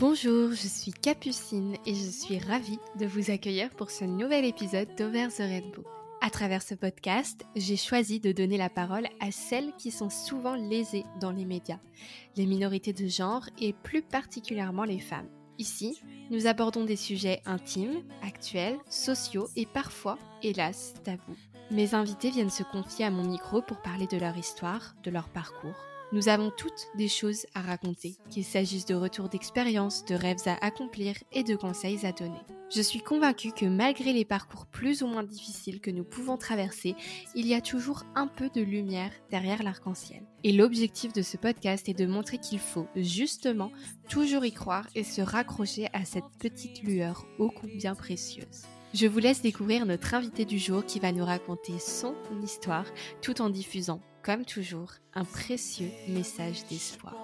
Bonjour, 0.00 0.52
je 0.52 0.66
suis 0.66 0.92
Capucine 0.92 1.76
et 1.84 1.94
je 1.94 2.08
suis 2.08 2.38
ravie 2.38 2.78
de 2.98 3.04
vous 3.04 3.30
accueillir 3.30 3.68
pour 3.68 3.90
ce 3.90 4.06
nouvel 4.06 4.46
épisode 4.46 4.88
d'Over 4.96 5.28
the 5.28 5.40
Rainbow. 5.40 5.84
À 6.22 6.30
travers 6.30 6.62
ce 6.62 6.74
podcast, 6.74 7.44
j'ai 7.54 7.76
choisi 7.76 8.18
de 8.18 8.32
donner 8.32 8.56
la 8.56 8.70
parole 8.70 9.04
à 9.20 9.30
celles 9.30 9.74
qui 9.76 9.90
sont 9.90 10.08
souvent 10.08 10.54
lésées 10.54 11.04
dans 11.20 11.32
les 11.32 11.44
médias, 11.44 11.80
les 12.36 12.46
minorités 12.46 12.94
de 12.94 13.06
genre 13.08 13.44
et 13.60 13.74
plus 13.74 14.00
particulièrement 14.00 14.84
les 14.84 15.00
femmes. 15.00 15.28
Ici, 15.58 16.00
nous 16.30 16.46
abordons 16.46 16.86
des 16.86 16.96
sujets 16.96 17.42
intimes, 17.44 18.02
actuels, 18.22 18.78
sociaux 18.88 19.48
et 19.54 19.66
parfois, 19.66 20.16
hélas, 20.42 20.94
tabous. 21.04 21.36
Mes 21.70 21.94
invités 21.94 22.30
viennent 22.30 22.48
se 22.48 22.62
confier 22.62 23.04
à 23.04 23.10
mon 23.10 23.28
micro 23.28 23.60
pour 23.60 23.82
parler 23.82 24.06
de 24.06 24.16
leur 24.16 24.38
histoire, 24.38 24.94
de 25.02 25.10
leur 25.10 25.28
parcours. 25.28 25.76
Nous 26.12 26.28
avons 26.28 26.50
toutes 26.50 26.88
des 26.96 27.06
choses 27.06 27.46
à 27.54 27.60
raconter, 27.60 28.16
qu'il 28.30 28.44
s'agisse 28.44 28.84
de 28.84 28.96
retours 28.96 29.28
d'expérience, 29.28 30.04
de 30.06 30.16
rêves 30.16 30.46
à 30.46 30.56
accomplir 30.64 31.14
et 31.30 31.44
de 31.44 31.54
conseils 31.54 32.04
à 32.04 32.10
donner. 32.10 32.40
Je 32.74 32.82
suis 32.82 33.00
convaincue 33.00 33.52
que 33.52 33.66
malgré 33.66 34.12
les 34.12 34.24
parcours 34.24 34.66
plus 34.66 35.02
ou 35.02 35.06
moins 35.06 35.22
difficiles 35.22 35.80
que 35.80 35.90
nous 35.92 36.02
pouvons 36.02 36.36
traverser, 36.36 36.96
il 37.36 37.46
y 37.46 37.54
a 37.54 37.60
toujours 37.60 38.02
un 38.16 38.26
peu 38.26 38.48
de 38.48 38.60
lumière 38.60 39.12
derrière 39.30 39.62
l'arc-en-ciel. 39.62 40.22
Et 40.42 40.50
l'objectif 40.50 41.12
de 41.12 41.22
ce 41.22 41.36
podcast 41.36 41.88
est 41.88 41.98
de 41.98 42.06
montrer 42.06 42.38
qu'il 42.38 42.58
faut 42.58 42.88
justement 42.96 43.70
toujours 44.08 44.44
y 44.44 44.52
croire 44.52 44.88
et 44.96 45.04
se 45.04 45.20
raccrocher 45.20 45.86
à 45.92 46.04
cette 46.04 46.30
petite 46.40 46.82
lueur 46.82 47.24
ô 47.38 47.50
combien 47.50 47.94
précieuse. 47.94 48.64
Je 48.94 49.06
vous 49.06 49.20
laisse 49.20 49.42
découvrir 49.42 49.86
notre 49.86 50.14
invité 50.14 50.44
du 50.44 50.58
jour 50.58 50.84
qui 50.84 50.98
va 50.98 51.12
nous 51.12 51.24
raconter 51.24 51.78
son 51.78 52.14
histoire 52.42 52.86
tout 53.22 53.40
en 53.40 53.48
diffusant, 53.48 54.00
comme 54.22 54.44
toujours, 54.44 54.92
un 55.14 55.24
précieux 55.24 55.90
message 56.08 56.64
d'espoir. 56.66 57.14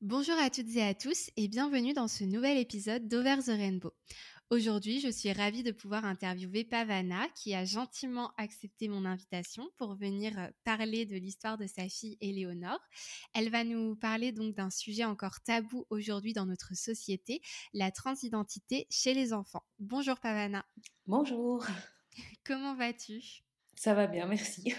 Bonjour 0.00 0.34
à 0.38 0.50
toutes 0.50 0.76
et 0.76 0.82
à 0.82 0.94
tous 0.94 1.30
et 1.36 1.48
bienvenue 1.48 1.94
dans 1.94 2.06
ce 2.06 2.22
nouvel 2.24 2.58
épisode 2.58 3.08
d'Over 3.08 3.36
the 3.44 3.48
Rainbow. 3.48 3.92
Aujourd'hui, 4.52 5.00
je 5.00 5.08
suis 5.08 5.32
ravie 5.32 5.62
de 5.62 5.70
pouvoir 5.72 6.04
interviewer 6.04 6.62
Pavana 6.62 7.26
qui 7.34 7.54
a 7.54 7.64
gentiment 7.64 8.32
accepté 8.36 8.86
mon 8.86 9.06
invitation 9.06 9.66
pour 9.78 9.94
venir 9.94 10.38
euh, 10.38 10.48
parler 10.62 11.06
de 11.06 11.16
l'histoire 11.16 11.56
de 11.56 11.66
sa 11.66 11.88
fille 11.88 12.18
Éléonore. 12.20 12.78
Elle 13.32 13.48
va 13.48 13.64
nous 13.64 13.96
parler 13.96 14.30
donc 14.30 14.54
d'un 14.54 14.68
sujet 14.68 15.06
encore 15.06 15.40
tabou 15.40 15.86
aujourd'hui 15.88 16.34
dans 16.34 16.44
notre 16.44 16.76
société, 16.76 17.40
la 17.72 17.90
transidentité 17.90 18.86
chez 18.90 19.14
les 19.14 19.32
enfants. 19.32 19.64
Bonjour 19.78 20.20
Pavana. 20.20 20.66
Bonjour. 21.06 21.64
Comment 22.44 22.74
vas-tu? 22.74 23.22
Ça 23.74 23.94
va 23.94 24.06
bien, 24.06 24.26
merci. 24.26 24.74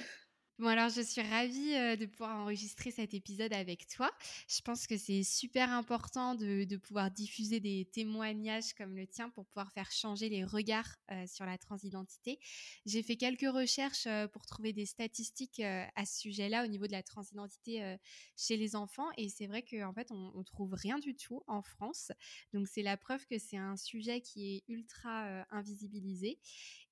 Bon, 0.59 0.67
alors 0.67 0.89
je 0.89 1.01
suis 1.01 1.23
ravie 1.23 1.97
de 1.97 2.05
pouvoir 2.05 2.37
enregistrer 2.37 2.91
cet 2.91 3.15
épisode 3.15 3.51
avec 3.53 3.87
toi. 3.87 4.11
Je 4.47 4.61
pense 4.61 4.85
que 4.85 4.97
c'est 4.97 5.23
super 5.23 5.71
important 5.71 6.35
de, 6.35 6.77
pouvoir 6.77 7.09
diffuser 7.09 7.59
des 7.59 7.89
témoignages 7.91 8.73
comme 8.75 8.95
le 8.95 9.07
tien 9.07 9.31
pour 9.31 9.47
pouvoir 9.47 9.71
faire 9.71 9.91
changer 9.91 10.29
les 10.29 10.43
regards 10.43 10.95
sur 11.25 11.47
la 11.47 11.57
transidentité. 11.57 12.37
J'ai 12.85 13.01
fait 13.01 13.15
quelques 13.15 13.51
recherches 13.51 14.07
pour 14.31 14.45
trouver 14.45 14.73
des 14.73 14.85
statistiques 14.85 15.59
à 15.59 16.05
ce 16.05 16.19
sujet-là 16.19 16.63
au 16.63 16.67
niveau 16.67 16.85
de 16.85 16.91
la 16.91 17.01
transidentité 17.01 17.97
chez 18.37 18.55
les 18.55 18.75
enfants 18.75 19.09
et 19.17 19.29
c'est 19.29 19.47
vrai 19.47 19.63
qu'en 19.63 19.89
en 19.89 19.93
fait 19.93 20.11
on, 20.11 20.33
on, 20.35 20.43
trouve 20.43 20.75
rien 20.75 20.99
du 20.99 21.15
tout 21.15 21.41
en 21.47 21.63
France. 21.63 22.11
Donc 22.53 22.67
c'est 22.67 22.83
la 22.83 22.95
preuve 22.95 23.25
que 23.25 23.39
c'est 23.39 23.57
un 23.57 23.75
sujet 23.75 24.21
qui 24.21 24.55
est 24.55 24.63
ultra 24.67 25.45
invisibilisé. 25.49 26.37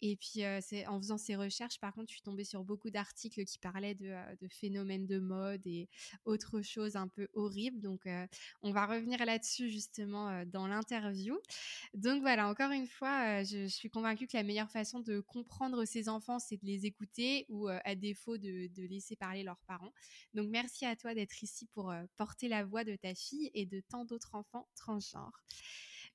Et 0.02 0.16
puis 0.16 0.44
en 0.88 0.98
faisant 1.00 1.20
ces 1.20 1.36
recherches, 1.36 1.80
par 1.80 1.94
contre, 1.94 2.10
je 2.10 2.16
suis 2.16 2.24
tombée 2.24 2.44
sur 2.44 2.64
beaucoup 2.64 2.90
d'articles 2.90 3.46
qui 3.52 3.60
parlait 3.60 3.98
euh, 4.02 4.36
de, 4.40 4.48
phénomènes 4.48 5.06
de 5.06 5.20
mode 5.20 5.66
et 5.68 5.90
autre 6.26 6.62
chose 6.62 6.96
un 6.96 7.08
peu 7.08 7.28
horrible. 7.34 7.82
Donc, 7.82 8.06
euh, 8.08 8.26
on 8.62 8.72
va 8.72 8.86
revenir 8.86 9.24
là-dessus 9.26 9.70
justement 9.70 10.30
euh, 10.30 10.46
dans 10.46 10.68
l'interview. 10.68 11.38
Donc 11.94 12.22
voilà, 12.22 12.48
encore 12.48 12.72
une 12.72 12.88
fois, 12.88 13.44
je, 13.44 13.68
suis 13.68 13.90
convaincue 13.90 14.28
que 14.28 14.38
la 14.38 14.44
meilleure 14.44 14.72
façon 14.72 15.00
de 15.00 15.20
comprendre 15.20 15.84
ses 15.86 16.08
enfants, 16.08 16.40
c'est 16.40 16.58
de 16.58 16.66
les 16.66 16.86
écouter 16.86 17.46
ou 17.50 17.68
à 17.68 17.96
défaut 17.96 18.38
de, 18.38 18.70
laisser 18.88 19.16
parler 19.16 19.44
leurs 19.44 19.62
parents. 19.68 19.94
Donc 20.34 20.50
merci 20.50 20.86
à 20.86 20.96
toi 20.96 21.14
d'être 21.14 21.44
ici 21.44 21.68
pour 21.74 21.94
porter 22.18 22.48
la 22.48 22.64
voix 22.64 22.84
de 22.84 22.96
ta 22.96 23.14
fille 23.14 23.52
et 23.54 23.66
de 23.66 23.82
tant 23.82 24.06
d'autres 24.06 24.36
enfants 24.36 24.68
transgenres. 24.76 25.44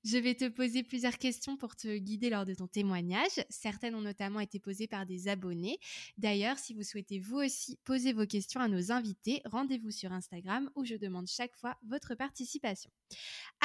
Je 0.07 0.19
vais 0.19 0.37
te 0.37 0.49
poser 0.49 0.85
plusieurs 0.85 1.19
questions 1.19 1.57
pour 1.57 1.75
te 1.75 1.97
guider 1.97 2.31
lors 2.31 2.47
de 2.47 2.55
ton 2.55 2.69
témoignage. 2.69 3.45
Certaines 3.51 3.97
ont 3.97 4.01
notamment 4.01 4.39
été 4.39 4.61
posées 4.61 4.87
par 4.87 5.05
des 5.05 5.27
abonnés. 5.27 5.81
D'ailleurs, 6.17 6.59
si 6.59 6.75
vous 6.75 6.85
souhaitez 6.85 7.19
vous 7.19 7.39
aussi 7.39 7.77
poser 7.83 8.13
vos 8.13 8.25
questions 8.25 8.61
à 8.61 8.69
nos 8.69 8.93
invités, 8.93 9.43
rendez-vous 9.47 9.91
sur 9.91 10.13
Instagram 10.13 10.71
où 10.77 10.85
je 10.85 10.95
demande 10.95 11.27
chaque 11.27 11.57
fois 11.57 11.77
votre 11.89 12.15
participation. 12.15 12.89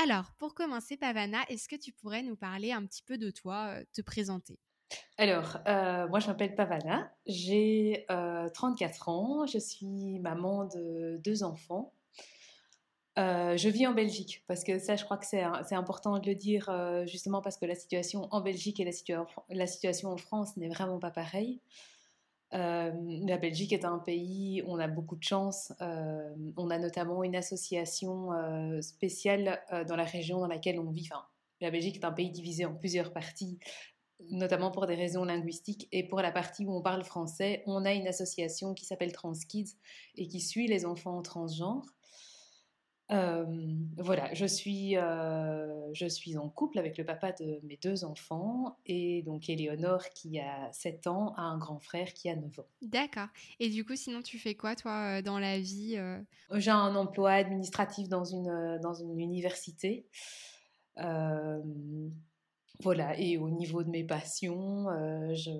Alors, 0.01 0.31
pour 0.39 0.55
commencer, 0.55 0.97
Pavana, 0.97 1.43
est-ce 1.47 1.69
que 1.69 1.75
tu 1.75 1.91
pourrais 1.91 2.23
nous 2.23 2.35
parler 2.35 2.71
un 2.71 2.87
petit 2.87 3.03
peu 3.03 3.19
de 3.19 3.29
toi, 3.29 3.75
euh, 3.77 3.83
te 3.93 4.01
présenter? 4.01 4.57
Alors, 5.19 5.59
euh, 5.67 6.07
moi 6.07 6.19
je 6.19 6.27
m'appelle 6.27 6.55
Pavana, 6.55 7.13
j'ai 7.27 8.05
34 8.07 9.09
euh, 9.09 9.11
ans, 9.11 9.45
je 9.45 9.59
suis 9.59 10.19
maman 10.19 10.65
de 10.65 11.21
deux 11.23 11.43
enfants. 11.43 11.93
Euh, 13.19 13.57
je 13.57 13.67
vis 13.67 13.87
en 13.87 13.93
Belgique, 13.93 14.43
parce 14.47 14.63
que 14.63 14.79
ça, 14.79 14.95
je 14.95 15.03
crois 15.03 15.17
que 15.17 15.25
c'est 15.25 15.43
important 15.75 16.17
de 16.17 16.25
le 16.25 16.35
dire, 16.35 16.69
euh, 16.69 17.05
justement 17.05 17.41
parce 17.41 17.57
que 17.57 17.65
la 17.65 17.75
situation 17.75 18.27
en 18.31 18.39
Belgique 18.39 18.79
et 18.79 18.85
la, 18.85 19.67
situation 19.67 20.09
en 20.09 20.17
France 20.17 20.55
n'est 20.55 20.69
vraiment 20.69 20.97
pas 20.97 21.11
pareille. 21.11 21.59
Euh, 22.53 22.91
la 23.25 23.37
Belgique 23.37 23.73
est 23.73 23.85
un 23.85 23.99
pays 23.99 24.61
où 24.61 24.71
on 24.71 24.79
a 24.79 24.87
beaucoup 24.87 25.17
de 25.17 25.23
chance. 25.23 25.73
on 26.57 26.69
a 26.69 26.77
notamment 26.77 27.23
une 27.23 27.35
association 27.35 28.29
spéciale 28.81 29.61
dans 29.87 29.95
la 29.95 30.05
région 30.05 30.39
dans 30.39 30.47
laquelle 30.47 30.79
on 30.79 30.89
vit. 30.89 31.09
La 31.59 31.69
Belgique 31.69 31.97
est 31.97 32.05
un 32.05 32.11
pays 32.11 32.31
divisé 32.31 32.65
en 32.65 32.73
plusieurs 32.73 33.11
parties, 33.11 33.59
notamment 34.29 34.71
pour 34.71 34.87
des 34.87 34.95
raisons 34.95 35.25
linguistiques. 35.25 35.89
Et 35.91 36.07
pour 36.07 36.21
la 36.21 36.31
partie 36.31 36.65
où 36.65 36.73
on 36.73 36.81
parle 36.81 37.03
français, 37.03 37.61
on 37.65 37.83
a 37.83 37.93
une 37.93 38.07
association 38.07 38.73
qui 38.73 38.85
s'appelle 38.85 39.11
TransKids 39.11 39.75
et 40.15 40.27
qui 40.27 40.39
suit 40.39 40.67
les 40.67 40.85
enfants 40.85 41.21
transgenres. 41.21 41.85
Euh, 43.11 43.45
voilà, 43.97 44.33
je 44.33 44.45
suis, 44.45 44.95
euh, 44.95 45.93
je 45.93 46.05
suis 46.05 46.37
en 46.37 46.47
couple 46.47 46.79
avec 46.79 46.97
le 46.97 47.03
papa 47.03 47.33
de 47.33 47.59
mes 47.63 47.77
deux 47.77 48.05
enfants 48.05 48.77
et 48.85 49.21
donc 49.23 49.49
Éléonore 49.49 50.07
qui 50.09 50.39
a 50.39 50.71
7 50.71 51.07
ans 51.07 51.33
a 51.35 51.41
un 51.41 51.57
grand 51.57 51.79
frère 51.79 52.13
qui 52.13 52.29
a 52.29 52.35
9 52.37 52.59
ans. 52.59 52.67
D'accord. 52.81 53.27
Et 53.59 53.69
du 53.69 53.83
coup, 53.83 53.97
sinon, 53.97 54.21
tu 54.21 54.39
fais 54.39 54.55
quoi 54.55 54.75
toi 54.75 55.17
euh, 55.17 55.21
dans 55.21 55.39
la 55.39 55.59
vie 55.59 55.99
J'ai 56.53 56.71
un 56.71 56.95
emploi 56.95 57.31
administratif 57.31 58.07
dans 58.07 58.23
une, 58.23 58.79
dans 58.81 58.93
une 58.93 59.19
université. 59.19 60.05
voilà, 62.79 63.19
et 63.19 63.37
au 63.37 63.49
niveau 63.49 63.83
de 63.83 63.89
mes 63.89 64.05
passions, 64.05 64.87
je, 65.33 65.51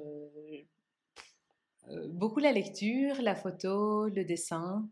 beaucoup 2.09 2.39
la 2.39 2.53
lecture, 2.53 3.21
la 3.21 3.35
photo, 3.35 4.07
le 4.07 4.23
dessin. 4.23 4.87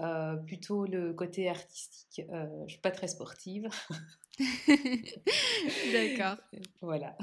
Euh, 0.00 0.36
plutôt 0.36 0.86
le 0.86 1.12
côté 1.12 1.48
artistique. 1.48 2.22
Euh, 2.30 2.46
je 2.66 2.72
suis 2.72 2.80
pas 2.80 2.90
très 2.90 3.08
sportive. 3.08 3.68
D'accord. 5.92 6.36
voilà. 6.80 7.16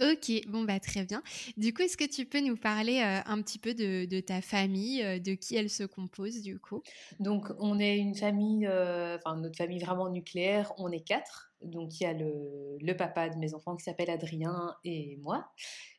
Ok, 0.00 0.30
bon 0.48 0.64
bah 0.64 0.78
très 0.78 1.04
bien. 1.04 1.22
Du 1.56 1.72
coup, 1.72 1.82
est-ce 1.82 1.96
que 1.96 2.04
tu 2.04 2.26
peux 2.26 2.40
nous 2.40 2.56
parler 2.56 3.00
euh, 3.00 3.20
un 3.24 3.40
petit 3.40 3.58
peu 3.58 3.72
de, 3.74 4.20
ta 4.20 4.42
famille, 4.42 5.02
de 5.20 5.34
qui 5.34 5.56
elle 5.56 5.70
se 5.70 5.84
compose 5.84 6.42
du 6.42 6.58
coup? 6.58 6.82
Donc 7.18 7.50
on 7.58 7.78
est 7.80 7.96
une 7.96 8.14
famille, 8.14 8.68
enfin 8.68 9.36
notre 9.36 9.56
famille 9.56 9.80
vraiment 9.80 10.10
nucléaire, 10.10 10.72
on 10.76 10.92
est 10.92 11.00
quatre. 11.00 11.50
Donc 11.62 11.98
il 11.98 12.04
y 12.04 12.06
a 12.06 12.12
le, 12.12 12.76
le 12.78 12.92
papa 12.94 13.30
de 13.30 13.36
mes 13.38 13.54
enfants 13.54 13.74
qui 13.74 13.84
s'appelle 13.84 14.10
Adrien 14.10 14.76
et 14.84 15.16
moi. 15.22 15.50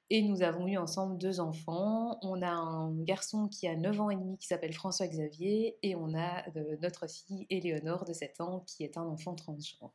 Et 0.09 0.21
nous 0.21 0.41
avons 0.41 0.67
eu 0.67 0.77
ensemble 0.77 1.17
deux 1.17 1.39
enfants. 1.41 2.17
On 2.21 2.41
a 2.41 2.49
un 2.49 2.93
garçon 3.03 3.49
qui 3.49 3.67
a 3.67 3.75
9 3.75 3.99
ans 3.99 4.09
et 4.09 4.15
demi 4.15 4.37
qui 4.37 4.47
s'appelle 4.47 4.73
François-Xavier 4.73 5.77
et 5.83 5.95
on 5.95 6.13
a 6.15 6.43
euh, 6.55 6.77
notre 6.81 7.09
fille 7.09 7.45
Éléonore 7.49 8.05
de 8.05 8.13
7 8.13 8.39
ans 8.39 8.63
qui 8.65 8.83
est 8.83 8.97
un 8.97 9.03
enfant 9.03 9.35
transgenre. 9.35 9.93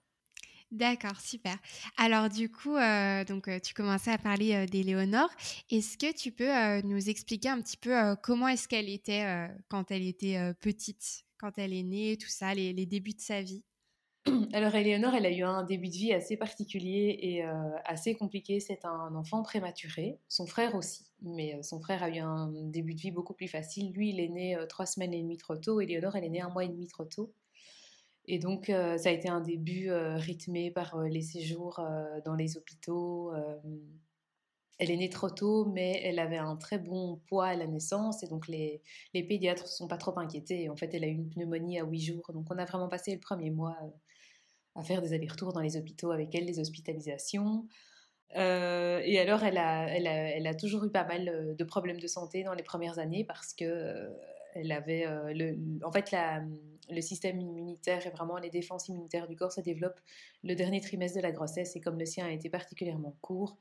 D'accord, 0.70 1.20
super. 1.20 1.56
Alors 1.98 2.28
du 2.28 2.50
coup, 2.50 2.76
euh, 2.76 3.24
donc 3.24 3.48
euh, 3.48 3.58
tu 3.58 3.74
commençais 3.74 4.10
à 4.10 4.18
parler 4.18 4.66
d'Éléonore. 4.66 5.30
Est-ce 5.70 5.96
que 5.96 6.14
tu 6.14 6.30
peux 6.30 6.86
nous 6.86 7.08
expliquer 7.08 7.48
un 7.48 7.60
petit 7.60 7.76
peu 7.76 8.16
comment 8.22 8.48
est-ce 8.48 8.68
qu'elle 8.68 8.88
était 8.88 9.48
quand 9.68 9.90
elle 9.90 10.06
était 10.06 10.52
petite, 10.60 11.24
quand 11.38 11.58
elle 11.58 11.72
est 11.72 11.82
née, 11.82 12.16
tout 12.16 12.28
ça, 12.28 12.54
les 12.54 12.86
débuts 12.86 13.14
de 13.14 13.20
sa 13.20 13.42
vie? 13.42 13.62
Alors, 14.52 14.74
Eleonore, 14.74 15.14
elle 15.14 15.26
a 15.26 15.30
eu 15.30 15.42
un 15.42 15.64
début 15.64 15.88
de 15.88 15.94
vie 15.94 16.12
assez 16.12 16.36
particulier 16.36 17.18
et 17.20 17.44
euh, 17.44 17.52
assez 17.84 18.14
compliqué. 18.14 18.60
C'est 18.60 18.84
un 18.84 19.14
enfant 19.16 19.42
prématuré. 19.42 20.20
Son 20.28 20.46
frère 20.46 20.74
aussi. 20.76 21.04
Mais 21.22 21.56
euh, 21.56 21.62
son 21.62 21.80
frère 21.80 22.02
a 22.02 22.08
eu 22.08 22.18
un 22.18 22.52
début 22.52 22.94
de 22.94 23.00
vie 23.00 23.10
beaucoup 23.10 23.34
plus 23.34 23.48
facile. 23.48 23.92
Lui, 23.92 24.10
il 24.10 24.20
est 24.20 24.28
né 24.28 24.56
euh, 24.56 24.66
trois 24.66 24.86
semaines 24.86 25.12
et 25.12 25.22
demie 25.22 25.38
trop 25.38 25.56
tôt. 25.56 25.80
Eleonore, 25.80 26.16
elle 26.16 26.24
est 26.24 26.30
née 26.30 26.40
un 26.40 26.50
mois 26.50 26.64
et 26.64 26.68
demi 26.68 26.86
trop 26.86 27.04
tôt. 27.04 27.32
Et 28.26 28.38
donc, 28.38 28.66
ça 28.66 29.08
a 29.08 29.10
été 29.10 29.28
un 29.28 29.40
début 29.40 29.90
rythmé 29.90 30.70
par 30.70 30.96
les 31.02 31.22
séjours 31.22 31.80
dans 32.24 32.36
les 32.36 32.56
hôpitaux. 32.56 33.32
elle 34.78 34.92
est 34.92 34.96
née 34.96 35.08
trop 35.08 35.28
tôt, 35.28 35.64
mais 35.64 36.00
elle 36.04 36.20
avait 36.20 36.36
un 36.36 36.54
très 36.54 36.78
bon 36.78 37.20
poids 37.26 37.46
à 37.46 37.56
la 37.56 37.66
naissance. 37.66 38.22
Et 38.22 38.28
donc, 38.28 38.46
les, 38.46 38.80
les 39.12 39.24
pédiatres 39.24 39.64
ne 39.64 39.68
sont 39.68 39.88
pas 39.88 39.96
trop 39.96 40.16
inquiétés. 40.20 40.68
En 40.68 40.76
fait, 40.76 40.94
elle 40.94 41.02
a 41.02 41.08
eu 41.08 41.14
une 41.14 41.30
pneumonie 41.30 41.80
à 41.80 41.84
huit 41.84 41.98
jours. 42.00 42.30
Donc, 42.32 42.46
on 42.48 42.58
a 42.58 42.64
vraiment 42.64 42.88
passé 42.88 43.12
le 43.12 43.18
premier 43.18 43.50
mois 43.50 43.76
à 44.74 44.82
faire 44.82 45.02
des 45.02 45.12
allers-retours 45.12 45.52
dans 45.52 45.60
les 45.60 45.76
hôpitaux 45.76 46.10
avec 46.10 46.34
elle, 46.34 46.44
les 46.44 46.58
hospitalisations. 46.58 47.66
Euh, 48.36 49.00
et 49.04 49.18
alors, 49.18 49.42
elle 49.44 49.58
a, 49.58 49.88
elle, 49.88 50.06
a, 50.06 50.30
elle 50.30 50.46
a, 50.46 50.54
toujours 50.54 50.84
eu 50.84 50.90
pas 50.90 51.04
mal 51.04 51.28
euh, 51.28 51.54
de 51.54 51.64
problèmes 51.64 52.00
de 52.00 52.06
santé 52.06 52.44
dans 52.44 52.54
les 52.54 52.62
premières 52.62 52.98
années 52.98 53.24
parce 53.24 53.52
que 53.52 53.64
euh, 53.64 54.08
elle 54.54 54.72
avait, 54.72 55.06
en 55.82 55.92
fait, 55.92 56.14
le 56.90 57.00
système 57.00 57.40
immunitaire 57.40 58.06
et 58.06 58.10
vraiment 58.10 58.36
les 58.36 58.50
défenses 58.50 58.88
immunitaires 58.88 59.26
du 59.26 59.34
corps 59.34 59.50
se 59.50 59.62
développent 59.62 60.00
le 60.42 60.54
dernier 60.54 60.82
trimestre 60.82 61.16
de 61.16 61.22
la 61.22 61.32
grossesse 61.32 61.74
et 61.74 61.80
comme 61.80 61.98
le 61.98 62.04
sien 62.04 62.26
a 62.26 62.30
été 62.30 62.50
particulièrement 62.50 63.16
court, 63.22 63.56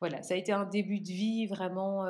voilà, 0.00 0.24
ça 0.24 0.34
a 0.34 0.36
été 0.36 0.50
un 0.50 0.64
début 0.64 0.98
de 0.98 1.06
vie 1.06 1.46
vraiment 1.46 2.06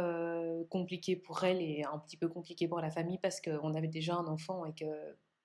compliqué 0.71 1.15
pour 1.15 1.45
elle 1.45 1.61
et 1.61 1.85
un 1.85 1.99
petit 1.99 2.17
peu 2.17 2.27
compliqué 2.27 2.67
pour 2.69 2.81
la 2.81 2.91
famille 2.91 3.19
parce 3.19 3.43
qu'on 3.43 3.75
avait 3.75 3.87
déjà 3.87 4.15
un 4.15 4.27
enfant 4.27 4.65
et 4.65 4.73
que 4.73 4.87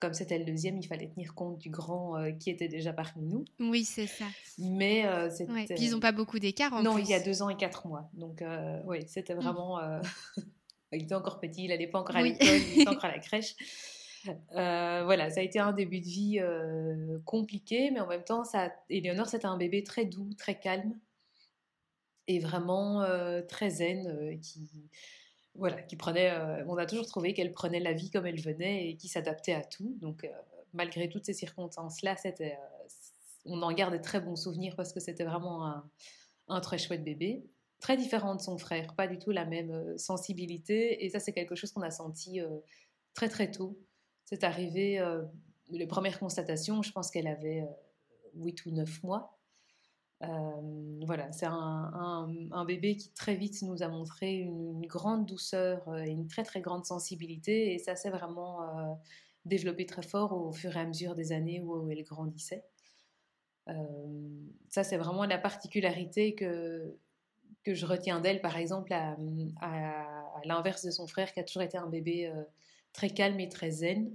comme 0.02 0.14
c'était 0.14 0.36
le 0.36 0.44
deuxième, 0.44 0.78
il 0.78 0.86
fallait 0.88 1.06
tenir 1.06 1.32
compte 1.32 1.58
du 1.58 1.70
grand 1.70 2.18
euh, 2.18 2.32
qui 2.32 2.50
était 2.50 2.66
déjà 2.66 2.92
parmi 2.92 3.24
nous. 3.24 3.44
Oui, 3.60 3.84
c'est 3.84 4.08
ça. 4.08 4.24
Mais 4.58 5.06
euh, 5.06 5.30
ils 5.78 5.92
n'ont 5.92 6.00
pas 6.00 6.10
beaucoup 6.10 6.40
d'écart 6.40 6.82
Non, 6.82 6.98
il 6.98 7.08
y 7.08 7.14
a 7.14 7.20
deux 7.20 7.40
ans 7.40 7.48
et 7.48 7.56
quatre 7.56 7.86
mois. 7.86 8.10
Donc, 8.14 8.42
euh, 8.42 8.80
oui, 8.84 9.04
c'était 9.06 9.36
mm. 9.36 9.38
vraiment. 9.38 9.80
il 10.92 11.04
était 11.04 11.14
encore 11.14 11.38
petit, 11.38 11.66
il 11.66 11.68
n'allait 11.68 11.86
pas 11.86 12.00
encore 12.00 12.16
à 12.16 12.22
l'école, 12.22 12.48
il 12.48 12.80
était 12.80 12.88
encore 12.88 13.04
à 13.04 13.12
la 13.12 13.18
crèche. 13.20 13.54
voilà, 14.50 15.30
ça 15.30 15.38
a 15.38 15.42
été 15.44 15.60
un 15.60 15.72
début 15.72 16.00
de 16.00 16.06
vie 16.06 16.40
compliqué, 17.24 17.92
mais 17.92 18.00
en 18.00 18.08
même 18.08 18.24
temps, 18.24 18.42
ça, 18.42 18.72
Éléonore, 18.90 19.28
c'était 19.28 19.46
un 19.46 19.56
bébé 19.56 19.84
très 19.84 20.04
doux, 20.04 20.34
très 20.36 20.58
calme 20.58 20.98
et 22.26 22.40
vraiment 22.40 23.06
très 23.46 23.70
zen, 23.70 24.36
qui 24.40 24.68
voilà, 25.54 25.82
qui 25.82 25.96
prenait. 25.96 26.30
Euh, 26.30 26.64
on 26.66 26.76
a 26.76 26.86
toujours 26.86 27.06
trouvé 27.06 27.34
qu'elle 27.34 27.52
prenait 27.52 27.80
la 27.80 27.92
vie 27.92 28.10
comme 28.10 28.26
elle 28.26 28.40
venait 28.40 28.88
et 28.88 28.96
qui 28.96 29.08
s'adaptait 29.08 29.52
à 29.52 29.62
tout. 29.62 29.96
Donc, 30.00 30.24
euh, 30.24 30.28
malgré 30.72 31.08
toutes 31.08 31.26
ces 31.26 31.34
circonstances-là, 31.34 32.16
c'était, 32.16 32.52
euh, 32.52 32.88
on 33.44 33.62
en 33.62 33.72
garde 33.72 33.92
de 33.92 33.98
très 33.98 34.20
bons 34.20 34.36
souvenirs 34.36 34.74
parce 34.76 34.92
que 34.92 35.00
c'était 35.00 35.24
vraiment 35.24 35.66
un, 35.66 35.90
un, 36.48 36.60
très 36.60 36.78
chouette 36.78 37.04
bébé. 37.04 37.44
Très 37.80 37.96
différent 37.96 38.34
de 38.36 38.40
son 38.40 38.58
frère, 38.58 38.94
pas 38.94 39.08
du 39.08 39.18
tout 39.18 39.32
la 39.32 39.44
même 39.44 39.98
sensibilité. 39.98 41.04
Et 41.04 41.10
ça, 41.10 41.18
c'est 41.18 41.32
quelque 41.32 41.56
chose 41.56 41.72
qu'on 41.72 41.82
a 41.82 41.90
senti 41.90 42.40
très 43.12 43.28
très 43.28 43.50
tôt. 43.50 43.76
C'est 44.24 44.44
arrivé, 44.44 45.04
les 45.68 45.88
premières 45.88 46.20
constatations, 46.20 46.82
je 46.82 46.92
pense 46.92 47.10
qu'elle 47.10 47.26
avait 47.26 47.66
8 48.34 48.66
ou 48.66 48.70
9 48.70 49.02
mois. 49.02 49.36
Euh, 50.22 51.00
voilà, 51.04 51.32
c'est 51.32 51.46
un, 51.46 52.64
bébé 52.66 52.96
qui 52.96 53.12
très 53.12 53.34
vite 53.34 53.62
nous 53.62 53.82
a 53.82 53.88
montré 53.88 54.34
une, 54.36 54.86
grande 54.86 55.26
douceur 55.26 55.96
et 55.98 56.10
une 56.10 56.28
très 56.28 56.44
très 56.44 56.60
grande 56.60 56.84
sensibilité 56.84 57.74
et 57.74 57.78
ça 57.78 57.96
s'est 57.96 58.10
vraiment 58.10 58.62
euh, 58.62 58.92
développé 59.44 59.84
très 59.86 60.02
fort 60.02 60.32
au 60.32 60.52
fur 60.52 60.76
et 60.76 60.80
à 60.80 60.86
mesure 60.86 61.14
des 61.14 61.32
années 61.32 61.60
où, 61.60 61.90
elle 61.90 62.04
grandissait. 62.04 62.64
Euh, 63.68 63.72
ça, 64.68 64.84
c'est 64.84 64.96
vraiment 64.96 65.24
la 65.24 65.38
particularité 65.38 66.34
que, 66.34 66.96
que 67.64 67.74
je 67.74 67.86
retiens 67.86 68.20
d'elle, 68.20 68.40
par 68.40 68.56
exemple, 68.56 68.92
à, 68.92 69.16
l'inverse 70.44 70.84
de 70.84 70.90
son 70.90 71.06
frère 71.06 71.32
qui 71.32 71.40
a 71.40 71.44
toujours 71.44 71.62
été 71.62 71.78
un 71.78 71.86
bébé 71.86 72.32
très 72.92 73.10
calme 73.10 73.38
et 73.40 73.48
très 73.48 73.70
zen. 73.70 74.10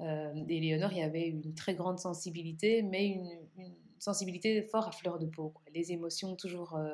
Euh, 0.00 0.32
et 0.48 0.60
Léonore, 0.60 0.92
il 0.92 0.98
y 0.98 1.02
avait 1.02 1.28
une 1.28 1.54
très 1.54 1.74
grande 1.74 1.98
sensibilité, 1.98 2.82
mais 2.82 3.08
une 3.56 3.74
sensibilité 4.00 4.62
fort 4.62 4.88
à 4.88 4.92
fleur 4.92 5.18
de 5.18 5.26
peau. 5.26 5.54
Les 5.72 5.92
émotions 5.92 6.34
toujours 6.34 6.74
euh, 6.74 6.90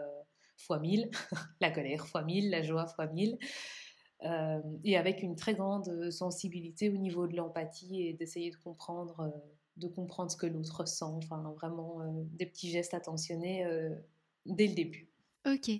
fois 0.58 0.78
mille, 0.78 1.10
la 1.60 1.70
colère 1.70 2.06
fois 2.06 2.22
mille, 2.22 2.50
la 2.50 2.62
joie 2.62 2.86
fois 2.86 3.06
mille. 3.06 3.38
Euh, 4.24 4.60
et 4.84 4.96
avec 4.96 5.22
une 5.22 5.36
très 5.36 5.54
grande 5.54 6.10
sensibilité 6.10 6.88
au 6.90 6.96
niveau 6.96 7.26
de 7.26 7.36
l'empathie 7.36 8.02
et 8.02 8.12
d'essayer 8.12 8.50
de 8.50 8.56
comprendre, 8.56 9.20
euh, 9.20 9.38
de 9.76 9.88
comprendre 9.88 10.30
ce 10.30 10.36
que 10.36 10.46
l'autre 10.46 10.80
ressent. 10.80 11.16
Enfin, 11.16 11.42
vraiment 11.56 12.00
des 12.32 12.46
petits 12.46 12.70
gestes 12.70 12.94
attentionnés 12.94 13.64
dès 14.46 14.66
le 14.66 14.74
début. 14.74 15.08
Ok, 15.46 15.70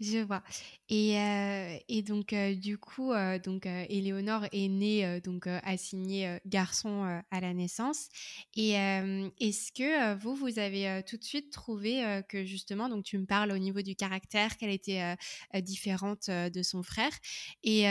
je 0.00 0.18
vois. 0.18 0.44
Et, 0.88 1.18
euh, 1.18 1.76
et 1.88 2.02
donc, 2.02 2.32
euh, 2.32 2.54
du 2.54 2.78
coup, 2.78 3.12
euh, 3.12 3.40
donc, 3.40 3.66
Éléonore 3.66 4.44
est 4.52 4.68
née, 4.68 5.20
donc, 5.22 5.48
assignée 5.64 6.38
garçon 6.46 7.20
à 7.32 7.40
la 7.40 7.52
naissance. 7.52 8.08
Et 8.54 8.74
est-ce 8.74 9.72
que 9.72 10.14
vous, 10.14 10.36
vous 10.36 10.60
avez 10.60 11.02
tout 11.04 11.16
de 11.16 11.24
suite 11.24 11.50
trouvé 11.50 12.22
que 12.28 12.44
justement, 12.44 12.88
donc, 12.88 13.04
tu 13.04 13.18
me 13.18 13.26
parles 13.26 13.50
au 13.50 13.58
niveau 13.58 13.82
du 13.82 13.96
caractère, 13.96 14.56
qu'elle 14.56 14.70
était 14.70 15.16
différente 15.62 16.30
de 16.30 16.62
son 16.62 16.84
frère. 16.84 17.12
Et 17.64 17.86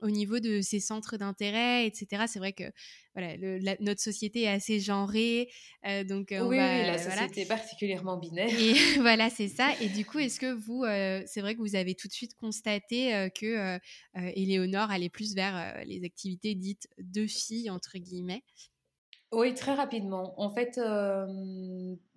au 0.00 0.10
niveau 0.10 0.40
de 0.40 0.60
ses 0.60 0.80
centres 0.80 1.16
d'intérêt, 1.16 1.86
etc., 1.86 2.24
c'est 2.26 2.40
vrai 2.40 2.52
que 2.52 2.64
voilà, 3.14 3.36
notre 3.80 4.00
société 4.00 4.42
est 4.42 4.48
assez 4.48 4.80
genrée. 4.80 5.48
Euh, 5.86 6.04
donc, 6.04 6.32
euh, 6.32 6.46
oui, 6.46 6.56
la 6.56 6.98
société 6.98 7.42
est 7.42 7.48
particulièrement 7.48 8.16
binaire. 8.16 8.48
Et 8.48 8.74
voilà, 9.00 9.30
c'est 9.30 9.48
ça. 9.48 9.70
Et 9.80 9.88
du 9.88 10.04
coup, 10.04 10.18
est-ce 10.18 10.40
que 10.40 10.52
vous, 10.52 10.84
euh, 10.84 11.22
c'est 11.26 11.40
vrai 11.40 11.54
que 11.54 11.60
vous 11.60 11.76
avez 11.76 11.94
tout 11.94 12.08
de 12.08 12.12
suite 12.12 12.34
constaté 12.34 13.28
que 13.38 13.78
Éléonore 14.14 14.90
allait 14.90 15.08
plus 15.08 15.34
vers 15.34 15.84
les 15.86 16.04
activités 16.04 16.54
dites 16.54 16.88
de 16.98 17.26
filles, 17.26 17.70
entre 17.70 17.98
guillemets? 17.98 18.42
Oui, 19.32 19.54
très 19.54 19.74
rapidement. 19.74 20.34
En 20.40 20.50
fait, 20.50 20.80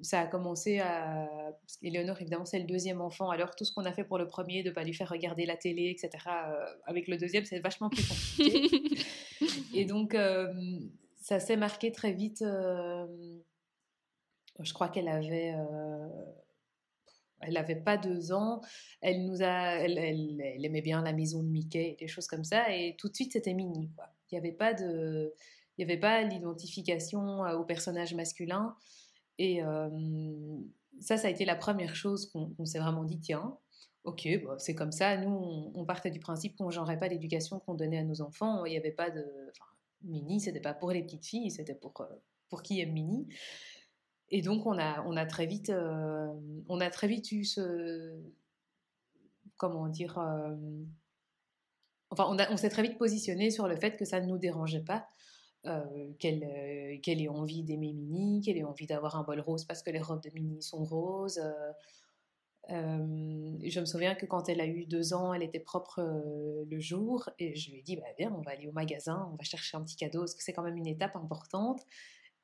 ça 0.02 0.22
a 0.22 0.28
commencé 0.28 0.80
à... 0.80 1.28
Parce 1.62 1.78
qu'Éléonore, 1.78 2.22
évidemment, 2.22 2.46
c'est 2.46 2.60
le 2.60 2.66
deuxième 2.66 3.02
enfant. 3.02 3.30
Alors, 3.30 3.56
tout 3.56 3.66
ce 3.66 3.74
qu'on 3.74 3.86
a 3.86 3.92
fait 3.92 4.04
pour 4.04 4.18
le 4.18 4.28
premier, 4.28 4.62
de 4.64 4.70
ne 4.70 4.74
pas 4.74 4.84
lui 4.84 4.94
faire 4.94 5.10
regarder 5.10 5.46
la 5.46 5.58
télé, 5.58 5.90
etc., 5.90 6.24
avec 6.86 7.08
le 7.08 7.18
deuxième, 7.18 7.46
c'est 7.46 7.60
vachement 7.60 7.90
plus 7.90 8.08
compliqué. 8.08 8.82
Et 9.74 9.86
donc, 9.86 10.16
ça 11.22 11.40
s'est 11.40 11.58
marqué 11.58 11.92
très 11.92 12.12
vite. 12.12 12.44
je 14.60 14.74
crois 14.74 14.90
qu'elle 14.90 15.10
avait... 15.10 15.56
Elle 17.40 17.54
n'avait 17.54 17.76
pas 17.76 17.98
deux 17.98 18.32
ans. 18.32 18.62
Elle 19.02 19.26
nous 19.26 19.44
a, 19.44 19.76
elle, 19.76 19.98
elle, 19.98 20.66
aimait 20.66 20.82
bien 20.82 21.04
la 21.04 21.14
maison 21.14 21.44
de 21.44 21.48
Mickey, 21.48 21.96
des 22.00 22.08
choses 22.08 22.28
comme 22.28 22.44
ça. 22.44 22.76
Et 22.76 22.96
tout 22.98 23.10
de 23.10 23.16
suite, 23.16 23.34
c'était 23.34 23.54
mini. 23.54 23.92
Quoi. 23.96 24.06
Il 24.32 24.36
n'y 24.36 24.40
avait 24.40 24.56
pas 24.56 24.74
de, 24.74 25.34
il 25.78 25.86
n'y 25.86 25.92
avait 25.92 26.00
pas 26.00 26.24
l'identification 26.24 27.42
au 27.42 27.64
personnage 27.64 28.14
masculin. 28.16 28.76
Et 29.38 29.62
ça, 31.00 31.18
ça 31.18 31.28
a 31.28 31.30
été 31.30 31.46
la 31.46 31.56
première 31.56 31.96
chose 31.96 32.32
qu'on 32.32 32.66
s'est 32.66 32.80
vraiment 32.80 33.04
dit, 33.04 33.20
tiens, 33.20 33.58
ok, 34.04 34.28
bah, 34.44 34.56
c'est 34.58 34.74
comme 34.74 34.92
ça. 34.92 35.18
Nous, 35.18 35.72
on, 35.76 35.86
partait 35.86 36.12
du 36.12 36.20
principe 36.20 36.56
qu'on 36.56 36.70
ne 36.70 36.96
pas 36.96 37.08
l'éducation 37.08 37.60
qu'on 37.60 37.76
donnait 37.76 38.00
à 38.00 38.04
nos 38.04 38.22
enfants. 38.22 38.66
Il 38.66 38.72
n'y 38.72 38.78
avait 38.78 38.92
pas 38.92 39.12
de... 39.12 39.24
Enfin, 39.52 39.70
mini, 40.04 40.40
c'était 40.40 40.62
pas 40.62 40.74
pour 40.74 40.92
les 40.92 41.04
petites 41.04 41.26
filles, 41.26 41.52
c'était 41.52 41.76
pour, 41.76 41.94
pour 42.50 42.64
qui 42.64 42.80
aime 42.82 42.94
mini. 42.94 43.28
Et 44.30 44.42
donc, 44.42 44.66
on 44.66 44.78
a, 44.80 45.04
on 45.06 45.16
a, 45.16 45.26
très, 45.26 45.46
vite, 45.46 45.72
on 46.70 46.82
a 46.82 46.90
très 46.90 47.08
vite 47.08 47.32
eu 47.32 47.46
ce... 47.46 48.20
Comment 49.58 49.88
dire 49.88 50.20
Enfin, 52.10 52.26
on, 52.30 52.38
on 52.54 52.58
s'est 52.58 52.70
très 52.70 52.84
vite 52.84 52.98
positionné 52.98 53.52
sur 53.52 53.68
le 53.68 53.76
fait 53.76 53.98
que 53.98 54.06
ça 54.06 54.22
ne 54.22 54.28
nous 54.28 54.38
dérangeait 54.38 54.84
pas 54.84 55.08
euh, 55.66 56.14
qu'elle 56.20 56.44
euh, 56.44 56.98
ait 57.06 57.28
envie 57.28 57.64
d'aimer 57.64 57.92
Mini, 57.92 58.42
qu'elle 58.42 58.58
ait 58.58 58.64
envie 58.64 58.86
d'avoir 58.86 59.18
un 59.18 59.24
bol 59.24 59.40
rose 59.40 59.66
parce 59.66 59.82
que 59.82 59.90
les 59.90 60.00
robes 60.00 60.22
de 60.22 60.30
Mini 60.30 60.62
sont 60.62 60.84
roses. 60.86 61.42
Euh, 62.70 63.58
je 63.64 63.80
me 63.80 63.86
souviens 63.86 64.14
que 64.16 64.26
quand 64.26 64.50
elle 64.50 64.62
a 64.62 64.68
eu 64.68 64.86
deux 64.86 65.14
ans, 65.14 65.34
elle 65.34 65.44
était 65.44 65.60
propre 65.60 66.02
le 66.70 66.80
jour 66.80 67.30
et 67.40 67.56
je 67.56 67.72
lui 67.72 67.80
ai 67.80 67.82
dit 67.82 67.96
bah, 67.96 68.06
Viens, 68.18 68.34
on 68.38 68.42
va 68.42 68.52
aller 68.52 68.68
au 68.68 68.72
magasin, 68.72 69.30
on 69.34 69.36
va 69.36 69.44
chercher 69.44 69.78
un 69.78 69.82
petit 69.82 69.96
cadeau 69.96 70.20
parce 70.20 70.36
que 70.36 70.44
c'est 70.44 70.54
quand 70.54 70.64
même 70.64 70.78
une 70.78 70.88
étape 70.88 71.16
importante. 71.16 71.82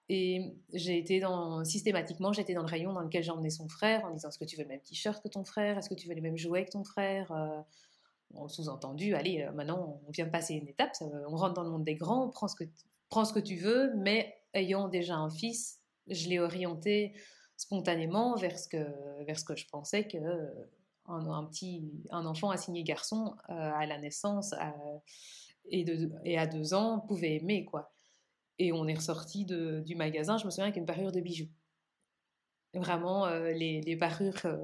Et 0.10 0.56
j'ai 0.74 0.98
été 0.98 1.20
dans, 1.22 1.64
systématiquement, 1.64 2.34
j'étais 2.34 2.54
dans 2.54 2.64
le 2.64 2.68
rayon 2.68 2.92
dans 2.94 3.02
lequel 3.02 3.24
j'emmenais 3.24 3.52
son 3.52 3.70
frère 3.70 4.04
en 4.06 4.12
disant 4.12 4.30
Est-ce 4.30 4.40
que 4.40 4.46
tu 4.46 4.58
veux 4.58 4.64
le 4.64 4.70
même 4.70 4.82
t-shirt 4.82 5.24
que 5.24 5.30
ton 5.30 5.46
frère? 5.46 5.78
Est-ce 5.78 5.90
que 5.90 5.96
tu 5.96 6.10
veux 6.10 6.16
les 6.16 6.22
mêmes 6.22 6.38
jouets 6.38 6.66
que 6.66 6.72
ton 6.72 6.84
frère? 6.84 7.32
Sous-entendu, 8.48 9.14
allez, 9.14 9.48
maintenant 9.54 10.02
on 10.08 10.12
vient 10.12 10.26
de 10.26 10.32
passer 10.32 10.56
une 10.56 10.68
étape, 10.68 10.92
on 11.02 11.36
rentre 11.36 11.54
dans 11.54 11.64
le 11.64 11.70
monde 11.70 11.84
des 11.84 11.96
grands, 11.96 12.26
on 12.26 12.30
prend 12.30 12.48
ce 12.48 12.56
que, 12.56 12.64
prends 13.14 13.26
ce 13.26 13.34
que 13.34 13.40
tu 13.40 13.58
veux, 13.58 13.94
mais 13.96 14.36
ayant 14.56 14.88
déjà 14.88 15.14
un 15.14 15.30
fils, 15.30 15.80
je 16.08 16.30
l'ai 16.30 16.40
orienté 16.40 17.14
spontanément 17.58 18.36
vers 18.36 18.58
ce 18.58 18.68
que, 18.68 19.24
vers 19.24 19.38
ce 19.38 19.46
que 19.46 19.56
je 19.56 19.68
pensais 19.68 20.08
que 20.08 20.18
un, 21.06 21.44
petit, 21.44 21.92
un 22.10 22.26
enfant 22.26 22.50
assigné 22.50 22.82
garçon 22.82 23.36
euh, 23.52 23.54
à 23.54 23.86
la 23.86 24.00
naissance 24.00 24.56
et, 25.66 25.84
de, 25.84 26.12
et, 26.26 26.40
à 26.40 26.48
deux 26.48 26.74
ans 26.74 27.02
pouvait 27.02 27.36
aimer. 27.36 27.66
quoi. 27.66 27.94
Et 28.58 28.72
on 28.72 28.88
est 28.88 28.96
ressorti 28.96 29.46
du 29.46 29.96
magasin, 29.96 30.40
je 30.40 30.46
me 30.46 30.50
souviens, 30.50 30.66
avec 30.66 30.78
une 30.78 30.88
parure 30.88 31.12
de 31.12 31.22
bijoux. 31.22 31.50
Vraiment, 32.74 33.28
euh, 33.28 33.52
les, 33.52 33.96
parures 33.96 34.34
euh, 34.46 34.58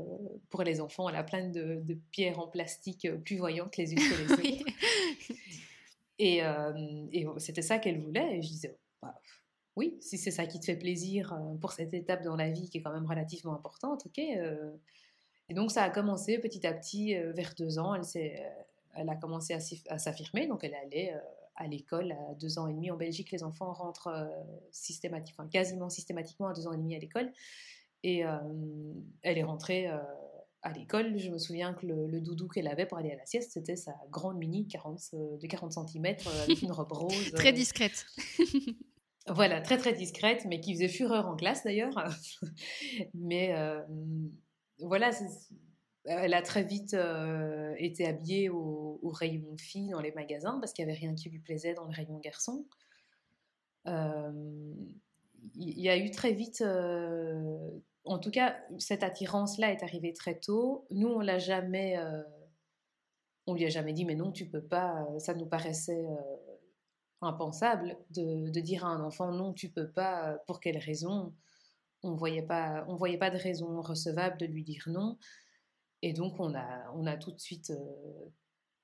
pour 0.50 0.64
les 0.64 0.82
enfants, 0.82 1.08
elle 1.08 1.18
a 1.18 1.24
plein 1.24 1.50
de, 1.50 1.84
pierres 2.10 2.40
en 2.40 2.48
plastique 2.48 3.08
plus 3.24 3.38
voyantes 3.38 3.78
les 3.78 3.94
unes 3.94 4.00
que 4.00 4.24
les 4.24 4.32
autres. 4.34 4.74
Et, 6.20 6.42
et 7.12 7.28
c'était 7.38 7.62
ça 7.62 7.80
qu'elle 7.80 8.00
voulait. 8.00 8.38
Et 8.38 8.42
je 8.42 8.48
disais, 8.50 8.78
bah, 9.02 9.20
oui, 9.76 9.98
si 10.02 10.18
c'est 10.18 10.32
ça 10.32 10.46
qui 10.46 10.60
te 10.60 10.66
fait 10.66 10.76
plaisir 10.76 11.38
pour 11.62 11.72
cette 11.72 11.94
étape 11.94 12.22
dans 12.24 12.36
la 12.36 12.50
vie 12.50 12.70
qui 12.70 12.78
est 12.80 12.82
quand 12.82 12.94
même 12.94 13.08
relativement 13.08 13.54
importante, 13.54 14.06
ok. 14.06 14.20
Et 14.20 15.54
donc 15.56 15.72
ça 15.72 15.84
a 15.84 15.90
commencé 15.90 16.38
petit 16.38 16.68
à 16.68 16.74
petit, 16.74 17.16
vers 17.16 17.54
deux 17.58 17.80
ans, 17.80 17.96
elle, 17.96 18.04
elle 18.96 19.10
a 19.10 19.16
commencé 19.16 19.54
à 19.54 19.98
s'affirmer, 19.98 20.48
donc 20.48 20.64
elle 20.64 20.76
allait 20.76 21.16
à 21.56 21.68
l'école 21.68 22.12
à 22.12 22.36
deux 22.36 22.60
ans 22.60 22.68
et 22.68 22.74
demi. 22.74 22.92
En 22.92 22.98
Belgique, 22.98 23.32
les 23.32 23.44
enfants 23.44 23.74
rentrent 23.74 24.30
systématiquement, 24.72 25.48
quasiment 25.48 25.90
systématiquement 25.90 26.48
à 26.48 26.54
deux 26.54 26.68
ans 26.68 26.74
et 26.74 26.78
demi 26.78 26.96
à 26.96 27.00
l'école. 27.00 27.32
Et 28.04 28.24
elle 29.22 29.38
est 29.38 29.44
rentrée 29.44 29.90
à 30.62 30.72
l'école. 30.74 31.18
Je 31.18 31.30
me 31.30 31.38
souviens 31.38 31.74
que 31.74 31.86
le, 31.86 32.22
doudou 32.22 32.48
qu'elle 32.48 32.68
avait 32.68 32.86
pour 32.86 32.98
aller 32.98 33.12
à 33.12 33.16
la 33.16 33.26
sieste, 33.26 33.52
c'était 33.52 33.76
sa 33.76 33.96
grande 34.10 34.38
mini 34.38 34.68
40, 34.68 35.00
de 35.40 35.48
40 35.48 35.72
cm 35.72 36.16
avec 36.44 36.62
une 36.62 36.72
robe 36.72 36.92
rose. 36.92 37.32
très 37.32 37.54
discrète. 37.54 38.06
voilà, 39.28 39.62
très 39.62 39.78
très 39.78 39.94
discrète, 39.94 40.46
mais 40.46 40.60
qui 40.60 40.74
faisait 40.74 40.88
fureur 40.88 41.28
en 41.28 41.36
classe 41.36 41.64
d'ailleurs. 41.64 41.94
mais 43.14 43.54
voilà, 44.80 45.12
elle 46.06 46.34
a 46.34 46.42
très 46.42 46.64
vite 46.64 46.96
été 47.78 48.06
habillée 48.06 48.50
au, 48.50 49.00
au, 49.02 49.10
rayon 49.10 49.58
filles 49.58 49.92
dans 49.92 50.02
les 50.02 50.12
magasins 50.12 50.58
parce 50.60 50.74
qu'il 50.74 50.86
n'y 50.86 50.92
avait 50.92 51.00
rien 51.00 51.16
qui 51.16 51.30
lui 51.30 51.40
plaisait 51.40 51.74
dans 51.74 51.86
le 51.86 51.94
rayon 51.94 52.20
garçon. 52.20 52.66
Il 55.56 55.80
y 55.80 55.90
a 55.90 55.98
eu 55.98 56.12
très 56.12 56.34
vite 56.34 56.64
en 58.06 58.20
tout 58.20 58.32
cas, 58.32 58.58
cette 58.78 59.04
attirance-là 59.04 59.72
est 59.72 59.84
arrivée 59.84 60.14
très 60.14 60.40
tôt. 60.40 60.86
Nous, 60.90 61.08
on 61.08 61.20
l'a 61.20 61.40
jamais, 61.40 61.98
euh, 61.98 62.24
on 63.48 63.54
lui 63.54 63.66
a 63.66 63.70
jamais 63.70 63.94
dit, 63.94 64.06
mais 64.06 64.16
non, 64.16 64.32
tu 64.32 64.48
peux 64.48 64.64
pas. 64.64 65.06
Euh, 65.12 65.20
ça 65.20 65.34
nous 65.34 65.46
paraissait 65.46 66.06
euh, 66.06 66.58
impensable 67.22 67.98
de, 68.12 68.60
dire 68.60 68.86
à 68.86 68.90
un 68.90 69.04
enfant, 69.04 69.32
non, 69.32 69.54
tu 69.54 69.70
peux 69.70 69.90
pas. 69.90 70.38
Pour 70.48 70.60
quelle 70.60 70.78
raison? 70.78 71.34
On 72.04 72.16
voyait 72.16 72.44
pas, 72.44 72.86
on 72.88 72.96
voyait 72.96 73.18
pas 73.18 73.30
de 73.30 73.38
raison 73.38 73.82
recevable 73.82 74.38
de 74.38 74.46
lui 74.46 74.64
dire 74.64 74.84
non. 74.88 75.18
Et 76.02 76.14
donc, 76.14 76.40
on 76.40 76.56
a, 76.56 76.92
on 76.96 77.06
a 77.06 77.18
tout 77.18 77.32
de 77.32 77.40
suite 77.40 77.74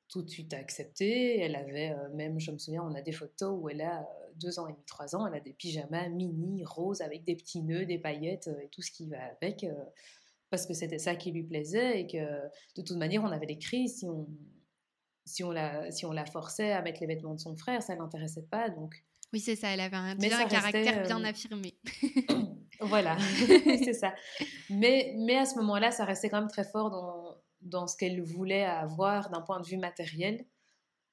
tout 0.09 0.21
de 0.21 0.29
suite 0.29 0.53
accepté. 0.53 1.39
Elle 1.39 1.55
avait 1.55 1.91
euh, 1.91 2.09
même, 2.13 2.39
je 2.39 2.51
me 2.51 2.57
souviens, 2.57 2.83
on 2.83 2.95
a 2.95 3.01
des 3.01 3.11
photos 3.11 3.57
où 3.59 3.69
elle 3.69 3.81
a 3.81 4.01
euh, 4.01 4.03
deux 4.35 4.59
ans 4.59 4.67
et 4.67 4.73
demi, 4.73 4.83
trois 4.85 5.15
ans, 5.15 5.25
elle 5.27 5.35
a 5.35 5.39
des 5.39 5.53
pyjamas 5.53 6.09
mini, 6.09 6.63
roses, 6.65 7.01
avec 7.01 7.23
des 7.23 7.35
petits 7.35 7.61
nœuds, 7.61 7.85
des 7.85 7.97
paillettes 7.97 8.47
euh, 8.47 8.63
et 8.63 8.69
tout 8.69 8.81
ce 8.81 8.91
qui 8.91 9.07
va 9.07 9.17
avec, 9.23 9.65
parce 10.49 10.65
que 10.65 10.73
c'était 10.73 10.99
ça 10.99 11.15
qui 11.15 11.31
lui 11.31 11.43
plaisait 11.43 12.01
et 12.01 12.07
que 12.07 12.17
de 12.75 12.81
toute 12.81 12.97
manière, 12.97 13.23
on 13.23 13.31
avait 13.31 13.45
des 13.45 13.57
crises 13.57 13.99
si 13.99 14.05
on, 14.05 14.27
si 15.25 15.43
on, 15.43 15.51
la, 15.51 15.91
si 15.91 16.05
on 16.05 16.11
la 16.11 16.25
forçait 16.25 16.71
à 16.71 16.81
mettre 16.81 17.01
les 17.01 17.07
vêtements 17.07 17.33
de 17.33 17.39
son 17.39 17.55
frère, 17.55 17.81
ça 17.81 17.95
ne 17.95 17.99
l'intéressait 17.99 18.45
pas. 18.49 18.69
Donc... 18.69 19.03
Oui, 19.33 19.39
c'est 19.39 19.55
ça, 19.55 19.69
elle 19.69 19.79
avait 19.79 19.97
un, 19.97 20.17
un 20.17 20.47
caractère 20.47 21.03
bien 21.03 21.23
affirmé. 21.23 21.73
voilà, 22.79 23.17
c'est 23.83 23.93
ça. 23.93 24.13
Mais, 24.69 25.15
mais 25.17 25.37
à 25.37 25.45
ce 25.45 25.55
moment-là, 25.55 25.91
ça 25.91 26.05
restait 26.05 26.29
quand 26.29 26.39
même 26.39 26.49
très 26.49 26.63
fort 26.63 26.91
dans, 26.91 27.34
dans 27.65 27.87
ce 27.87 27.97
qu'elle 27.97 28.21
voulait 28.21 28.63
avoir 28.63 29.29
d'un 29.29 29.41
point 29.41 29.59
de 29.59 29.65
vue 29.65 29.77
matériel, 29.77 30.45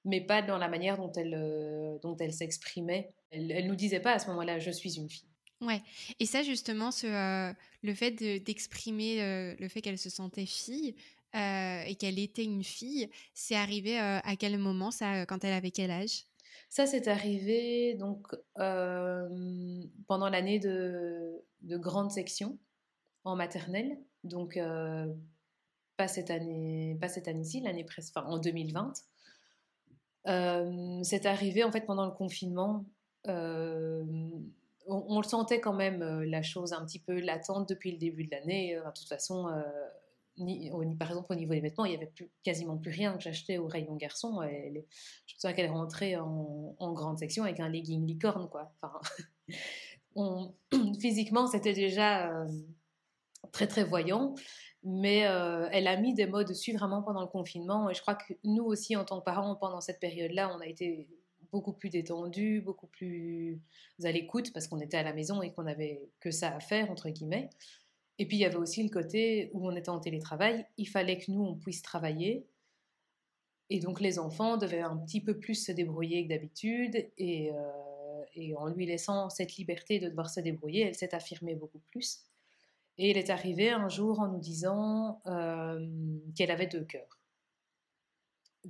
mais 0.04 0.21
pas 0.21 0.42
dans 0.42 0.59
la 0.59 0.68
manière 0.68 0.97
dont 0.97 1.12
elle, 1.12 1.35
euh, 1.35 1.99
dont 2.02 2.16
elle 2.16 2.32
s'exprimait. 2.32 3.12
Elle, 3.30 3.47
ne 3.47 3.68
nous 3.68 3.75
disait 3.75 4.00
pas 4.00 4.12
à 4.12 4.18
ce 4.18 4.28
moment-là, 4.28 4.59
je 4.59 4.71
suis 4.71 4.97
une 4.97 5.09
fille. 5.09 5.28
Ouais, 5.61 5.80
et 6.18 6.26
ça 6.26 6.42
justement, 6.42 6.90
ce, 6.90 7.06
euh, 7.06 7.52
le 7.82 7.94
fait 7.94 8.11
d'exprimer 8.11 9.23
euh, 9.23 9.54
le 9.59 9.68
fait 9.68 9.80
qu'elle 9.80 9.99
se 9.99 10.11
sentait 10.11 10.47
fille 10.47 10.94
et 11.35 11.94
qu'elle 11.99 12.18
était 12.18 12.44
une 12.44 12.62
fille, 12.62 13.09
c'est 13.32 13.54
arrivé 13.54 13.97
à 13.99 14.37
quel 14.38 14.59
moment 14.59 14.90
ça, 14.90 15.25
quand 15.25 15.42
elle 15.44 15.54
avait 15.54 15.71
quel 15.71 15.90
âge? 15.90 16.26
Ça, 16.68 16.85
c'est 16.85 17.09
arrivé 17.09 17.94
donc 17.94 18.26
pendant 18.54 20.28
l'année 20.28 20.59
de, 20.59 21.42
de 21.62 21.78
grande 21.78 22.11
section 22.11 22.59
en 23.25 23.35
maternelle, 23.35 23.97
donc 24.25 24.59
pas 25.96 26.08
cette 26.08 26.30
année, 26.30 26.96
pas 27.00 27.08
cette 27.08 27.28
année-ci, 27.28 27.61
l'année 27.61 27.87
enfin, 27.99 28.26
en 28.26 28.38
2020. 28.38 28.92
Euh, 30.28 31.00
c'est 31.02 31.26
arrivé 31.26 31.64
en 31.64 31.72
fait 31.72 31.82
pendant 31.82 32.06
le 32.06 32.12
confinement. 32.12 32.84
Euh, 33.28 34.04
on, 34.87 35.20
le 35.20 35.26
sentait 35.26 35.61
quand 35.61 35.72
même 35.72 36.02
euh, 36.02 36.26
la 36.26 36.42
chose 36.42 36.72
un 36.72 36.84
petit 36.84 36.99
peu 36.99 37.20
latente 37.20 37.68
depuis 37.68 37.92
le 37.92 37.99
début 37.99 38.25
de 38.25 38.30
l'année. 38.30 38.75
de 38.75 38.90
toute 38.94 39.08
façon, 39.08 39.49
ni, 40.38 40.70
par 40.96 41.08
exemple 41.08 41.32
au 41.32 41.37
niveau 41.37 41.52
des 41.52 41.61
vêtements, 41.61 41.84
il 41.84 41.90
n'y 41.90 41.96
avait 41.96 42.12
quasiment 42.42 42.76
plus 42.76 42.90
rien 42.90 43.16
que 43.16 43.22
j'achetais 43.22 43.58
au 43.58 43.66
rayon 43.66 43.96
garçon. 43.96 44.40
Je 44.42 44.78
me 44.78 44.82
souviens 45.38 45.54
qu'elle 45.54 45.70
rentrée 45.70 46.16
en, 46.16 46.75
en, 46.78 46.92
grande 46.92 47.18
section 47.18 47.44
avec 47.44 47.61
un 47.61 47.68
legging 47.68 48.06
licorne, 48.06 48.49
quoi. 48.49 48.72
Enfin, 48.80 49.00
physiquement, 51.00 51.46
c'était 51.46 51.75
déjà 51.75 52.44
très 53.52 53.66
très 53.66 53.84
voyant. 53.84 54.34
Mais 54.84 55.26
euh, 55.26 55.68
elle 55.70 55.86
a 55.86 55.96
mis 55.96 56.12
des 56.14 56.26
mots 56.26 56.42
dessus 56.42 56.72
vraiment 56.72 57.02
pendant 57.02 57.20
le 57.20 57.28
confinement. 57.28 57.88
Et 57.88 57.94
je 57.94 58.00
crois 58.00 58.16
que 58.16 58.34
nous 58.44 58.64
aussi, 58.64 58.96
en 58.96 59.04
tant 59.04 59.20
que 59.20 59.24
parents, 59.24 59.54
pendant 59.54 59.80
cette 59.80 60.00
période-là, 60.00 60.54
on 60.54 60.60
a 60.60 60.66
été 60.66 61.08
beaucoup 61.52 61.72
plus 61.72 61.90
détendus, 61.90 62.62
beaucoup 62.62 62.86
plus 62.86 63.60
à 64.02 64.10
l'écoute 64.10 64.52
parce 64.52 64.66
qu'on 64.66 64.80
était 64.80 64.96
à 64.96 65.02
la 65.02 65.12
maison 65.12 65.42
et 65.42 65.52
qu'on 65.52 65.64
n'avait 65.64 66.08
que 66.18 66.30
ça 66.30 66.54
à 66.56 66.60
faire, 66.60 66.90
entre 66.90 67.10
guillemets. 67.10 67.50
Et 68.18 68.26
puis 68.26 68.38
il 68.38 68.40
y 68.40 68.44
avait 68.44 68.56
aussi 68.56 68.82
le 68.82 68.88
côté 68.88 69.50
où 69.52 69.68
on 69.68 69.76
était 69.76 69.90
en 69.90 70.00
télétravail, 70.00 70.66
il 70.78 70.86
fallait 70.86 71.18
que 71.18 71.30
nous, 71.30 71.42
on 71.42 71.54
puisse 71.54 71.82
travailler. 71.82 72.46
Et 73.70 73.80
donc 73.80 74.00
les 74.00 74.18
enfants 74.18 74.56
devaient 74.56 74.80
un 74.80 74.96
petit 74.96 75.20
peu 75.20 75.38
plus 75.38 75.54
se 75.54 75.72
débrouiller 75.72 76.24
que 76.24 76.28
d'habitude. 76.30 77.10
Et, 77.18 77.52
euh, 77.52 78.24
et 78.34 78.54
en 78.56 78.66
lui 78.66 78.86
laissant 78.86 79.28
cette 79.28 79.56
liberté 79.56 79.98
de 79.98 80.08
devoir 80.08 80.30
se 80.30 80.40
débrouiller, 80.40 80.82
elle 80.82 80.94
s'est 80.94 81.14
affirmée 81.14 81.54
beaucoup 81.54 81.80
plus. 81.90 82.24
Et 82.99 83.11
elle 83.11 83.16
est 83.16 83.30
arrivée 83.30 83.70
un 83.70 83.88
jour 83.88 84.20
en 84.20 84.28
nous 84.28 84.38
disant 84.38 85.22
euh, 85.26 85.87
qu'elle 86.37 86.50
avait 86.50 86.66
deux 86.66 86.84
cœurs, 86.84 87.18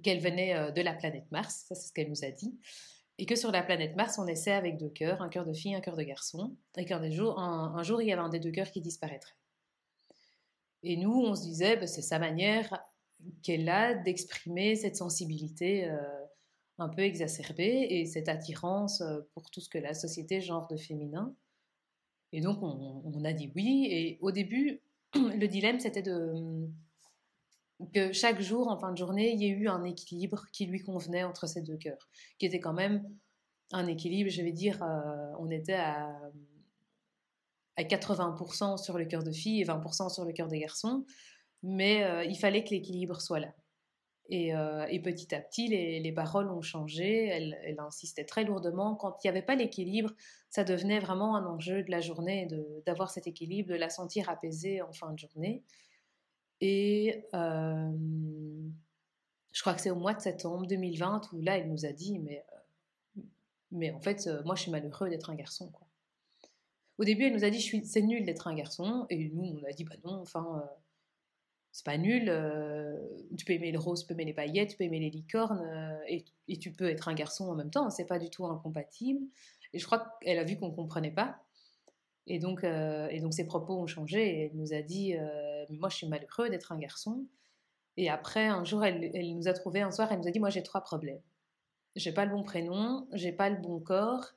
qu'elle 0.02 0.20
venait 0.20 0.54
euh, 0.54 0.70
de 0.70 0.80
la 0.80 0.94
planète 0.94 1.30
Mars, 1.32 1.64
ça 1.68 1.74
c'est 1.74 1.88
ce 1.88 1.92
qu'elle 1.92 2.08
nous 2.08 2.24
a 2.24 2.30
dit, 2.30 2.56
et 3.18 3.26
que 3.26 3.34
sur 3.34 3.50
la 3.50 3.62
planète 3.62 3.96
Mars 3.96 4.18
on 4.18 4.26
essaie 4.26 4.52
avec 4.52 4.78
deux 4.78 4.90
cœurs, 4.90 5.22
un 5.22 5.28
cœur 5.28 5.44
de 5.44 5.52
fille, 5.52 5.74
un 5.74 5.80
cœur 5.80 5.96
de 5.96 6.02
garçon, 6.02 6.56
et 6.76 6.84
qu'un 6.84 7.10
jour, 7.10 7.38
un, 7.38 7.82
jour 7.82 8.00
il 8.00 8.08
y 8.08 8.12
avait 8.12 8.22
un 8.22 8.28
des 8.28 8.40
deux 8.40 8.52
cœurs 8.52 8.70
qui 8.70 8.80
disparaîtrait. 8.80 9.34
Et 10.84 10.96
nous 10.96 11.12
on 11.12 11.34
se 11.34 11.42
disait, 11.42 11.76
bah, 11.76 11.86
c'est 11.86 12.02
sa 12.02 12.18
manière 12.18 12.80
qu'elle 13.42 13.68
a 13.68 13.94
d'exprimer 13.94 14.76
cette 14.76 14.96
sensibilité 14.96 15.88
euh, 15.88 15.98
un 16.78 16.88
peu 16.88 17.02
exacerbée 17.02 17.86
et 17.90 18.06
cette 18.06 18.28
attirance 18.28 19.02
pour 19.34 19.50
tout 19.50 19.60
ce 19.60 19.68
que 19.68 19.78
la 19.78 19.94
société 19.94 20.40
genre 20.40 20.66
de 20.68 20.76
féminin. 20.76 21.34
Et 22.32 22.40
donc, 22.40 22.58
on, 22.62 23.24
a 23.24 23.32
dit 23.32 23.52
oui. 23.54 23.86
Et 23.90 24.18
au 24.20 24.32
début, 24.32 24.80
le 25.14 25.46
dilemme, 25.46 25.80
c'était 25.80 26.02
que 26.02 26.68
chaque 28.12 28.40
jour, 28.40 28.68
en 28.68 28.78
fin 28.78 28.92
de 28.92 28.96
journée, 28.96 29.32
il 29.32 29.40
y 29.40 29.46
ait 29.46 29.50
eu 29.50 29.68
un 29.68 29.84
équilibre 29.84 30.46
qui 30.52 30.66
lui 30.66 30.80
convenait 30.80 31.24
entre 31.24 31.46
ces 31.46 31.62
deux 31.62 31.76
cœurs, 31.76 32.08
qui 32.38 32.46
était 32.46 32.60
quand 32.60 32.72
même 32.72 33.04
un 33.72 33.86
équilibre, 33.86 34.30
je 34.30 34.42
vais 34.42 34.52
dire, 34.52 34.82
euh, 34.82 35.32
on 35.38 35.50
était 35.50 35.74
à, 35.74 36.10
à 37.76 37.82
80% 37.82 38.76
sur 38.76 38.98
le 38.98 39.06
cœur 39.06 39.22
de 39.22 39.32
fille 39.32 39.60
et 39.60 39.64
20% 39.64 40.12
sur 40.12 40.24
le 40.24 40.32
cœur 40.32 40.48
des 40.48 40.58
garçons, 40.58 41.04
mais 41.62 42.04
euh, 42.04 42.24
il 42.24 42.36
fallait 42.36 42.64
que 42.64 42.70
l'équilibre 42.70 43.20
soit 43.20 43.40
là. 43.40 43.54
Euh, 44.30 44.86
et, 44.88 45.00
petit 45.00 45.34
à 45.34 45.40
petit, 45.40 45.68
les, 45.68 46.12
paroles 46.12 46.50
ont 46.50 46.62
changé. 46.62 47.26
Elle, 47.26 47.76
insistait 47.78 48.24
très 48.24 48.44
lourdement. 48.44 48.94
Quand 48.94 49.22
il 49.22 49.26
n'y 49.26 49.30
avait 49.30 49.42
pas 49.42 49.54
l'équilibre, 49.54 50.12
ça 50.48 50.64
devenait 50.64 51.00
vraiment 51.00 51.36
un 51.36 51.46
enjeu 51.46 51.82
de 51.82 51.90
la 51.90 52.00
journée, 52.00 52.48
d'avoir 52.86 53.10
cet 53.10 53.26
équilibre, 53.26 53.70
de 53.70 53.74
la 53.74 53.90
sentir 53.90 54.28
apaisée 54.30 54.80
en 54.82 54.92
fin 54.92 55.12
de 55.12 55.18
journée. 55.18 55.64
Et 56.60 57.26
euh, 57.34 57.90
je 59.50 59.60
crois 59.60 59.74
que 59.74 59.80
c'est 59.80 59.90
au 59.90 59.96
mois 59.96 60.14
de 60.14 60.20
septembre 60.20 60.66
2020 60.66 61.32
où 61.32 61.40
là, 61.40 61.58
elle 61.58 61.68
nous 61.68 61.84
a 61.84 61.92
dit, 61.92 62.18
mais, 62.20 62.44
euh, 63.18 63.22
mais 63.72 63.90
en 63.90 64.00
fait, 64.00 64.28
moi, 64.44 64.54
je 64.54 64.62
suis 64.62 64.70
malheureux 64.70 65.10
d'être 65.10 65.30
un 65.30 65.34
garçon. 65.34 65.70
Au 66.98 67.04
début, 67.04 67.24
elle 67.24 67.34
nous 67.34 67.44
a 67.44 67.50
dit, 67.50 67.60
c'est 67.60 68.02
nul 68.02 68.24
d'être 68.24 68.46
un 68.46 68.54
garçon. 68.54 69.06
Et 69.10 69.30
nous, 69.30 69.58
on 69.60 69.68
a 69.68 69.72
dit, 69.72 69.84
bah 69.84 69.96
non, 70.04 70.20
enfin 70.20 70.62
c'est 71.72 71.86
pas 71.86 71.96
nul. 71.96 72.28
Euh, 72.28 72.98
tu 73.36 73.44
peux 73.46 73.54
aimer 73.54 73.72
le 73.72 73.78
rose, 73.78 74.02
tu 74.02 74.06
peux 74.06 74.12
aimer 74.12 74.26
les 74.26 74.34
paillettes, 74.34 74.70
tu 74.70 74.76
peux 74.76 74.84
aimer 74.84 75.00
les 75.00 75.10
licornes, 75.10 75.62
euh, 75.64 75.98
et, 76.06 76.58
tu 76.58 76.70
peux 76.70 76.88
être 76.88 77.08
un 77.08 77.14
garçon 77.14 77.48
en 77.48 77.54
même 77.54 77.70
temps. 77.70 77.88
C'est 77.90 78.06
pas 78.06 78.18
du 78.18 78.28
tout 78.28 78.46
incompatible. 78.46 79.20
Et 79.72 79.78
je 79.78 79.86
crois 79.86 80.18
qu'elle 80.20 80.38
a 80.38 80.44
vu 80.44 80.58
qu'on 80.58 80.70
comprenait 80.70 81.10
pas. 81.10 81.42
Et 82.26 82.38
donc, 82.38 82.62
euh, 82.62 83.08
et 83.08 83.20
donc 83.20 83.32
ses 83.32 83.46
propos 83.46 83.74
ont 83.74 83.86
changé. 83.86 84.22
Et 84.22 84.46
elle 84.46 84.56
nous 84.56 84.74
a 84.74 84.82
dit 84.82 85.14
Moi, 85.70 85.88
je 85.88 85.96
suis 85.96 86.06
malheureux 86.06 86.50
d'être 86.50 86.72
un 86.72 86.78
garçon. 86.78 87.26
Et 87.96 88.10
après, 88.10 88.46
un 88.46 88.64
jour, 88.64 88.84
elle, 88.84 89.10
elle, 89.14 89.34
nous 89.34 89.48
a 89.48 89.52
trouvé 89.54 89.80
un 89.80 89.90
soir, 89.90 90.12
elle 90.12 90.18
nous 90.18 90.28
a 90.28 90.30
dit 90.30 90.40
Moi, 90.40 90.50
j'ai 90.50 90.62
trois 90.62 90.82
problèmes. 90.82 91.20
J'ai 91.96 92.12
pas 92.12 92.26
le 92.26 92.32
bon 92.32 92.42
prénom, 92.42 93.06
j'ai 93.12 93.32
pas 93.32 93.48
le 93.50 93.56
bon 93.56 93.80
corps, 93.80 94.32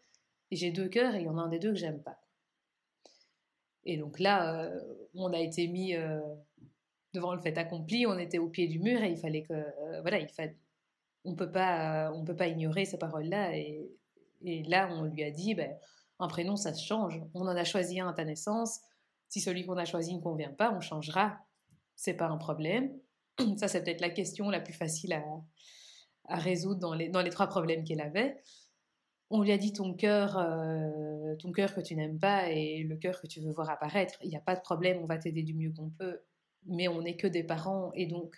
Et 0.51 0.55
j'ai 0.55 0.71
deux 0.71 0.87
cœurs 0.89 1.15
et 1.15 1.19
il 1.19 1.25
y 1.25 1.29
en 1.29 1.37
a 1.37 1.41
un 1.41 1.49
des 1.49 1.59
deux 1.59 1.71
que 1.71 1.79
j'aime 1.79 2.01
pas. 2.01 2.19
Et 3.83 3.97
donc 3.97 4.19
là, 4.19 4.71
on 5.13 5.31
a 5.31 5.39
été 5.39 5.67
mis 5.67 5.95
devant 7.15 7.33
le 7.33 7.41
fait 7.41 7.57
accompli, 7.57 8.05
on 8.05 8.17
était 8.17 8.37
au 8.37 8.49
pied 8.49 8.67
du 8.67 8.79
mur 8.79 9.01
et 9.01 9.11
il 9.11 9.17
fallait 9.17 9.43
que, 9.43 10.01
voilà, 10.01 10.19
il 10.19 10.27
fallait, 10.27 10.57
on 11.23 11.35
peut 11.35 11.51
pas, 11.51 12.11
on 12.13 12.23
peut 12.23 12.35
pas 12.35 12.47
ignorer 12.47 12.85
ces 12.85 12.97
paroles-là. 12.97 13.57
Et, 13.57 13.89
et, 14.43 14.63
là, 14.63 14.89
on 14.91 15.03
lui 15.03 15.23
a 15.23 15.31
dit, 15.31 15.55
ben, 15.55 15.75
un 16.19 16.27
prénom, 16.27 16.55
ça 16.55 16.73
se 16.73 16.85
change. 16.85 17.21
On 17.33 17.41
en 17.41 17.55
a 17.55 17.63
choisi 17.63 17.99
un 17.99 18.09
à 18.09 18.13
ta 18.13 18.23
naissance. 18.23 18.79
Si 19.27 19.41
celui 19.41 19.65
qu'on 19.65 19.77
a 19.77 19.85
choisi 19.85 20.15
ne 20.15 20.21
convient 20.21 20.53
pas, 20.53 20.71
on 20.71 20.79
changera. 20.79 21.37
C'est 21.95 22.13
pas 22.13 22.27
un 22.27 22.37
problème. 22.37 22.91
Ça, 23.57 23.67
c'est 23.67 23.83
peut-être 23.83 24.01
la 24.01 24.09
question 24.09 24.49
la 24.49 24.59
plus 24.59 24.73
facile 24.73 25.13
à, 25.13 25.23
à 26.27 26.37
résoudre 26.37 26.79
dans 26.79 26.93
les, 26.93 27.09
dans 27.09 27.21
les 27.21 27.29
trois 27.29 27.47
problèmes 27.47 27.83
qu'elle 27.83 28.01
avait. 28.01 28.37
On 29.29 29.41
lui 29.41 29.51
a 29.51 29.57
dit 29.57 29.73
ton 29.73 29.93
cœur, 29.93 30.37
euh, 30.37 31.35
ton 31.37 31.51
cœur 31.51 31.73
que 31.73 31.81
tu 31.81 31.95
n'aimes 31.95 32.19
pas 32.19 32.49
et 32.51 32.83
le 32.83 32.95
cœur 32.95 33.19
que 33.19 33.27
tu 33.27 33.41
veux 33.41 33.51
voir 33.51 33.69
apparaître. 33.69 34.15
Il 34.21 34.29
n'y 34.29 34.37
a 34.37 34.41
pas 34.41 34.55
de 34.55 34.61
problème, 34.61 34.99
on 35.01 35.07
va 35.07 35.17
t'aider 35.17 35.41
du 35.41 35.55
mieux 35.55 35.71
qu'on 35.71 35.89
peut. 35.89 36.21
Mais 36.65 36.87
on 36.87 37.01
n'est 37.01 37.17
que 37.17 37.27
des 37.27 37.43
parents 37.43 37.91
et 37.93 38.07
donc 38.07 38.35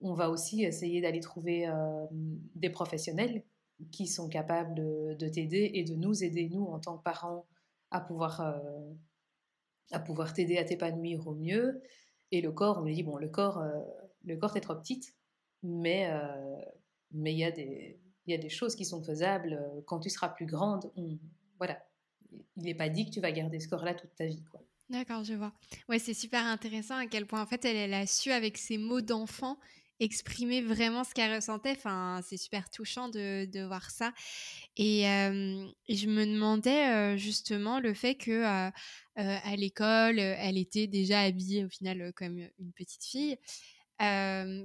on 0.00 0.14
va 0.14 0.30
aussi 0.30 0.62
essayer 0.62 1.00
d'aller 1.00 1.20
trouver 1.20 1.66
euh, 1.66 2.06
des 2.54 2.70
professionnels 2.70 3.44
qui 3.90 4.06
sont 4.06 4.28
capables 4.28 4.74
de, 4.74 5.28
t'aider 5.28 5.70
et 5.74 5.84
de 5.84 5.94
nous 5.94 6.24
aider, 6.24 6.48
nous, 6.48 6.64
en 6.64 6.78
tant 6.78 6.98
que 6.98 7.02
parents, 7.02 7.46
à 7.90 8.00
pouvoir, 8.00 8.40
euh, 8.40 9.98
pouvoir 10.06 10.32
t'aider 10.32 10.58
à 10.58 10.64
t'épanouir 10.64 11.26
au 11.26 11.34
mieux. 11.34 11.82
Et 12.30 12.40
le 12.40 12.52
corps, 12.52 12.78
on 12.78 12.84
lui 12.84 12.94
dit, 12.94 13.02
bon, 13.02 13.16
le 13.16 13.28
corps, 13.28 13.62
le 14.24 14.36
corps, 14.36 14.52
t'es 14.52 14.60
trop 14.60 14.74
petite, 14.74 15.14
mais 15.62 16.10
mais 17.12 17.32
il 17.32 17.38
y 17.38 17.44
a 17.44 17.50
des 17.50 17.98
y 18.26 18.34
a 18.34 18.38
des 18.38 18.48
choses 18.48 18.76
qui 18.76 18.84
sont 18.84 19.02
faisables 19.02 19.58
quand 19.86 20.00
tu 20.00 20.10
seras 20.10 20.28
plus 20.28 20.46
grande. 20.46 20.92
voilà, 21.56 21.82
il 22.56 22.64
n'est 22.64 22.74
pas 22.74 22.88
dit 22.88 23.06
que 23.06 23.10
tu 23.10 23.20
vas 23.20 23.32
garder 23.32 23.58
ce 23.60 23.68
corps-là 23.68 23.94
toute 23.94 24.14
ta 24.14 24.26
vie, 24.26 24.44
quoi. 24.44 24.62
D'accord, 24.90 25.22
je 25.24 25.34
vois. 25.34 25.52
Ouais, 25.88 25.98
c'est 25.98 26.14
super 26.14 26.44
intéressant 26.44 26.96
à 26.96 27.06
quel 27.06 27.26
point 27.26 27.42
en 27.42 27.46
fait 27.46 27.64
elle, 27.64 27.92
a 27.92 28.06
su 28.06 28.30
avec 28.32 28.56
ses 28.56 28.78
mots 28.78 29.00
d'enfant 29.00 29.58
exprimer 30.00 30.62
vraiment 30.62 31.02
ce 31.02 31.12
qu'elle 31.12 31.34
ressentait. 31.34 31.72
Enfin, 31.72 32.20
c'est 32.24 32.36
super 32.36 32.70
touchant 32.70 33.08
de, 33.08 33.46
de, 33.46 33.66
voir 33.66 33.90
ça. 33.90 34.12
Et, 34.76 35.02
je 35.02 36.06
me 36.06 36.24
demandais 36.24 37.18
justement 37.18 37.80
le 37.80 37.94
fait 37.94 38.14
que 38.14 38.44
à 38.44 39.56
l'école, 39.56 40.20
elle 40.20 40.56
était 40.56 40.86
déjà 40.86 41.20
habillée 41.20 41.64
au 41.64 41.68
final 41.68 42.12
comme 42.14 42.38
une 42.38 42.72
petite 42.72 43.04
fille 43.04 43.36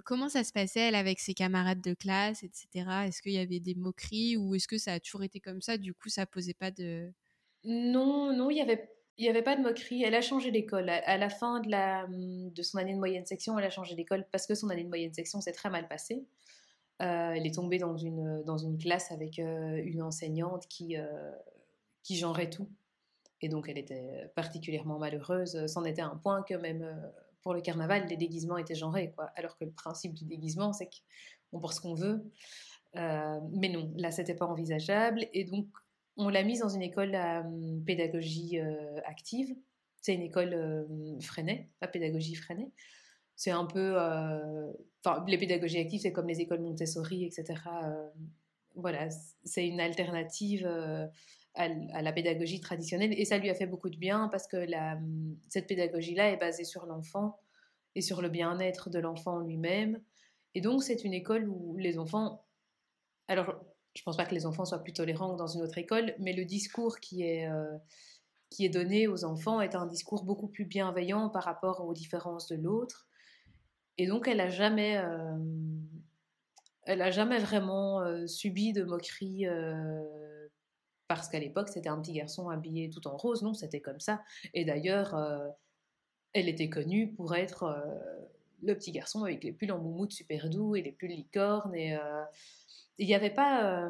comment 0.06 0.30
ça 0.30 0.44
se 0.44 0.52
passait, 0.52 0.82
elle, 0.82 0.96
avec 0.96 1.20
ses 1.20 1.34
camarades 1.34 1.82
de 1.82 1.94
classe, 1.94 2.44
etc. 2.44 3.08
Est-ce 3.08 3.22
qu'il 3.22 3.34
y 3.34 3.40
avait 3.40 3.60
des 3.60 3.76
moqueries 3.76 4.38
ou 4.38 4.56
est-ce 4.56 4.68
que 4.68 4.78
ça 4.78 4.94
a 4.94 5.00
toujours 5.00 5.24
été 5.24 5.40
comme 5.40 5.62
ça? 5.62 5.78
Du 5.78 5.94
coup, 5.94 6.10
ça 6.10 6.26
posait 6.26 6.54
pas 6.54 6.72
de... 6.72 7.12
Non, 7.64 8.36
non, 8.36 8.50
il 8.50 8.58
y 8.58 8.62
avait... 8.62 8.90
Il 9.18 9.24
n'y 9.24 9.30
avait 9.30 9.44
pas 9.44 9.56
de 9.56 9.62
moquerie. 9.62 10.04
Elle 10.04 10.16
a 10.16 10.22
changé 10.22 10.52
d'école. 10.52 10.90
À, 10.90 11.18
la 11.18 11.30
fin 11.30 11.62
mmh, 11.62 12.52
de 12.52 12.64
son 12.64 12.78
année 12.78 12.94
de 12.94 13.00
moyenne 13.00 13.26
section, 13.26 13.58
elle 13.60 13.66
a 13.66 13.70
changé 13.70 13.96
d'école 13.96 14.26
parce 14.32 14.48
que 14.48 14.56
son 14.56 14.70
année 14.70 14.84
de 14.84 14.90
moyenne 14.90 15.14
section 15.14 15.40
s'est 15.42 15.52
très 15.52 15.70
mal 15.70 15.88
passée. 15.88 16.26
elle 17.00 17.46
est 17.46 17.56
tombée 17.56 17.78
dans 17.78 17.98
une, 17.98 18.78
classe 18.80 19.12
avec 19.12 19.38
une 19.38 20.02
enseignante 20.02 20.68
qui, 20.68 20.96
qui 22.02 22.18
genrait 22.18 22.50
tout. 22.50 22.70
Et 23.42 23.50
donc, 23.50 23.68
elle 23.70 23.78
était 23.78 24.32
particulièrement 24.36 24.98
malheureuse. 24.98 25.68
C'en 25.68 25.84
était 25.84 26.02
un 26.02 26.16
point 26.16 26.44
que 26.44 26.56
même 26.56 26.86
pour 27.44 27.54
le 27.54 27.62
carnaval, 27.62 28.08
les 28.08 28.18
déguisements 28.18 28.58
étaient 28.58 28.74
genrés, 28.74 29.12
quoi. 29.12 29.26
Alors 29.36 29.58
que 29.58 29.66
le 29.66 29.72
principe 29.72 30.14
du 30.14 30.26
déguisement, 30.26 30.74
c'est 30.74 30.90
qu'on 31.52 31.60
porte 31.60 31.76
ce 31.76 31.82
qu'on 31.82 31.94
veut. 31.94 32.24
Euh, 32.96 33.40
mais 33.52 33.70
non, 33.70 33.92
là, 33.98 34.12
c'était 34.12 34.34
pas 34.34 34.46
envisageable. 34.46 35.28
Et 35.34 35.44
donc, 35.44 35.68
on 36.18 36.30
l'a 36.30 36.44
mise 36.44 36.60
dans 36.60 36.70
une 36.70 36.82
école 36.82 37.16
à 37.16 37.42
hum, 37.42 37.84
pédagogie 37.86 38.60
euh, 38.60 39.00
active. 39.06 39.56
C'est 40.02 40.14
une 40.14 40.22
école 40.22 40.54
euh, 40.54 41.20
freinée, 41.22 41.70
pas 41.80 41.88
pédagogie 41.88 42.36
freinée. 42.36 42.72
C'est 43.36 43.52
un 43.52 43.66
peu. 43.66 43.98
Enfin, 45.04 45.26
les 45.28 45.38
pédagogies 45.38 45.80
actives, 45.80 46.02
c'est 46.02 46.14
comme 46.14 46.28
les 46.28 46.40
écoles 46.40 46.62
Montessori, 46.62 47.26
etc. 47.26 47.60
voilà, 48.76 49.10
c'est 49.44 49.68
une 49.68 49.80
alternative 49.80 50.68
à, 51.56 52.02
la 52.02 52.12
pédagogie 52.12 52.60
traditionnelle 52.60 53.14
et 53.18 53.26
ça 53.26 53.38
lui 53.38 53.50
a 53.50 53.56
fait 53.56 53.66
beaucoup 53.66 53.90
de 53.90 53.98
bien 53.98 54.28
parce 54.30 54.48
que 54.48 54.66
cette 55.50 55.68
pédagogie-là 55.68 56.32
est 56.32 56.38
basée 56.38 56.64
sur 56.64 56.86
l'enfant 56.86 57.40
et 57.96 58.02
sur 58.02 58.22
le 58.22 58.30
bien-être 58.30 58.90
de 58.90 59.00
l'enfant 59.00 59.40
lui-même. 59.40 60.02
Et 60.56 60.62
donc 60.62 60.84
c'est 60.84 61.04
une 61.04 61.14
école 61.14 61.48
où 61.48 61.78
les 61.78 61.98
enfants... 62.00 62.46
Alors 63.28 63.64
je 63.94 64.02
ne 64.02 64.06
pense 64.06 64.18
pas 64.18 64.26
que 64.26 64.34
les 64.34 64.46
enfants 64.46 64.66
soient 64.66 64.84
plus 64.84 64.94
tolérants 64.94 65.34
que 65.34 65.38
dans 65.38 65.48
une 65.48 65.62
autre 65.62 65.78
école, 65.78 66.16
mais 66.20 66.34
le 66.34 66.46
discours 66.46 67.00
qui 67.00 67.24
est, 67.24 67.48
euh, 67.48 67.78
qui 68.50 68.66
est 68.66 68.70
donné 68.70 69.08
aux 69.08 69.24
enfants 69.24 69.62
est 69.62 69.76
un 69.76 69.86
discours 69.86 70.24
beaucoup 70.24 70.48
plus 70.48 70.66
bienveillant 70.66 71.30
par 71.30 71.44
rapport 71.44 71.86
aux 71.86 71.94
différences 71.94 72.48
de 72.48 72.56
l'autre. 72.56 73.08
Et 73.98 74.08
donc 74.08 74.28
elle 74.28 74.38
n'a 74.38 74.50
jamais... 74.50 74.98
Euh, 74.98 75.38
elle 76.86 77.02
a 77.02 77.12
jamais 77.12 77.40
vraiment 77.40 78.02
euh, 78.02 78.28
subi 78.28 78.74
de 78.74 78.84
moqueries 78.84 79.46
parce 81.08 81.30
qu'à 81.30 81.40
l'époque, 81.40 81.70
c'était 81.70 81.88
un 81.90 82.02
petit 82.02 82.12
garçon 82.14 82.50
habillé 82.50 82.90
tout 82.90 83.08
en 83.08 83.16
rose. 83.16 83.42
Non, 83.42 83.54
c'était 83.54 83.80
comme 83.80 84.00
ça. 84.00 84.22
Et 84.54 84.66
d'ailleurs, 84.66 85.16
elle 86.34 86.50
était 86.50 86.70
connue 86.70 87.14
pour 87.14 87.36
être 87.36 87.82
le 88.64 88.76
petit 88.76 88.92
garçon 88.92 89.24
avec 89.24 89.44
les 89.44 89.54
pulls 89.54 89.72
en 89.72 89.80
moumoute 89.80 90.12
super 90.12 90.50
doux 90.50 90.76
et 90.76 90.82
les 90.82 90.92
pulls 90.92 91.12
licornes. 91.12 91.76
Et 91.76 91.96
il 92.98 93.08
n'y 93.08 93.16
avait 93.16 93.34
pas, 93.34 93.90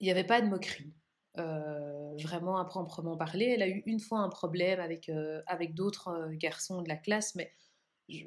il 0.00 0.04
n'y 0.04 0.10
avait 0.10 0.24
pas 0.24 0.40
de 0.40 0.46
moquerie. 0.48 0.92
vraiment 1.36 2.58
à 2.58 2.64
proprement 2.64 3.16
parler, 3.16 3.46
elle 3.46 3.62
a 3.62 3.68
eu 3.68 3.82
une 3.86 4.00
fois 4.00 4.20
un 4.20 4.28
problème 4.28 4.80
avec, 4.80 5.10
avec 5.46 5.74
d'autres 5.74 6.30
garçons 6.32 6.82
de 6.82 6.88
la 6.88 6.96
classe, 6.96 7.34
mais 7.34 7.52
je, 8.08 8.24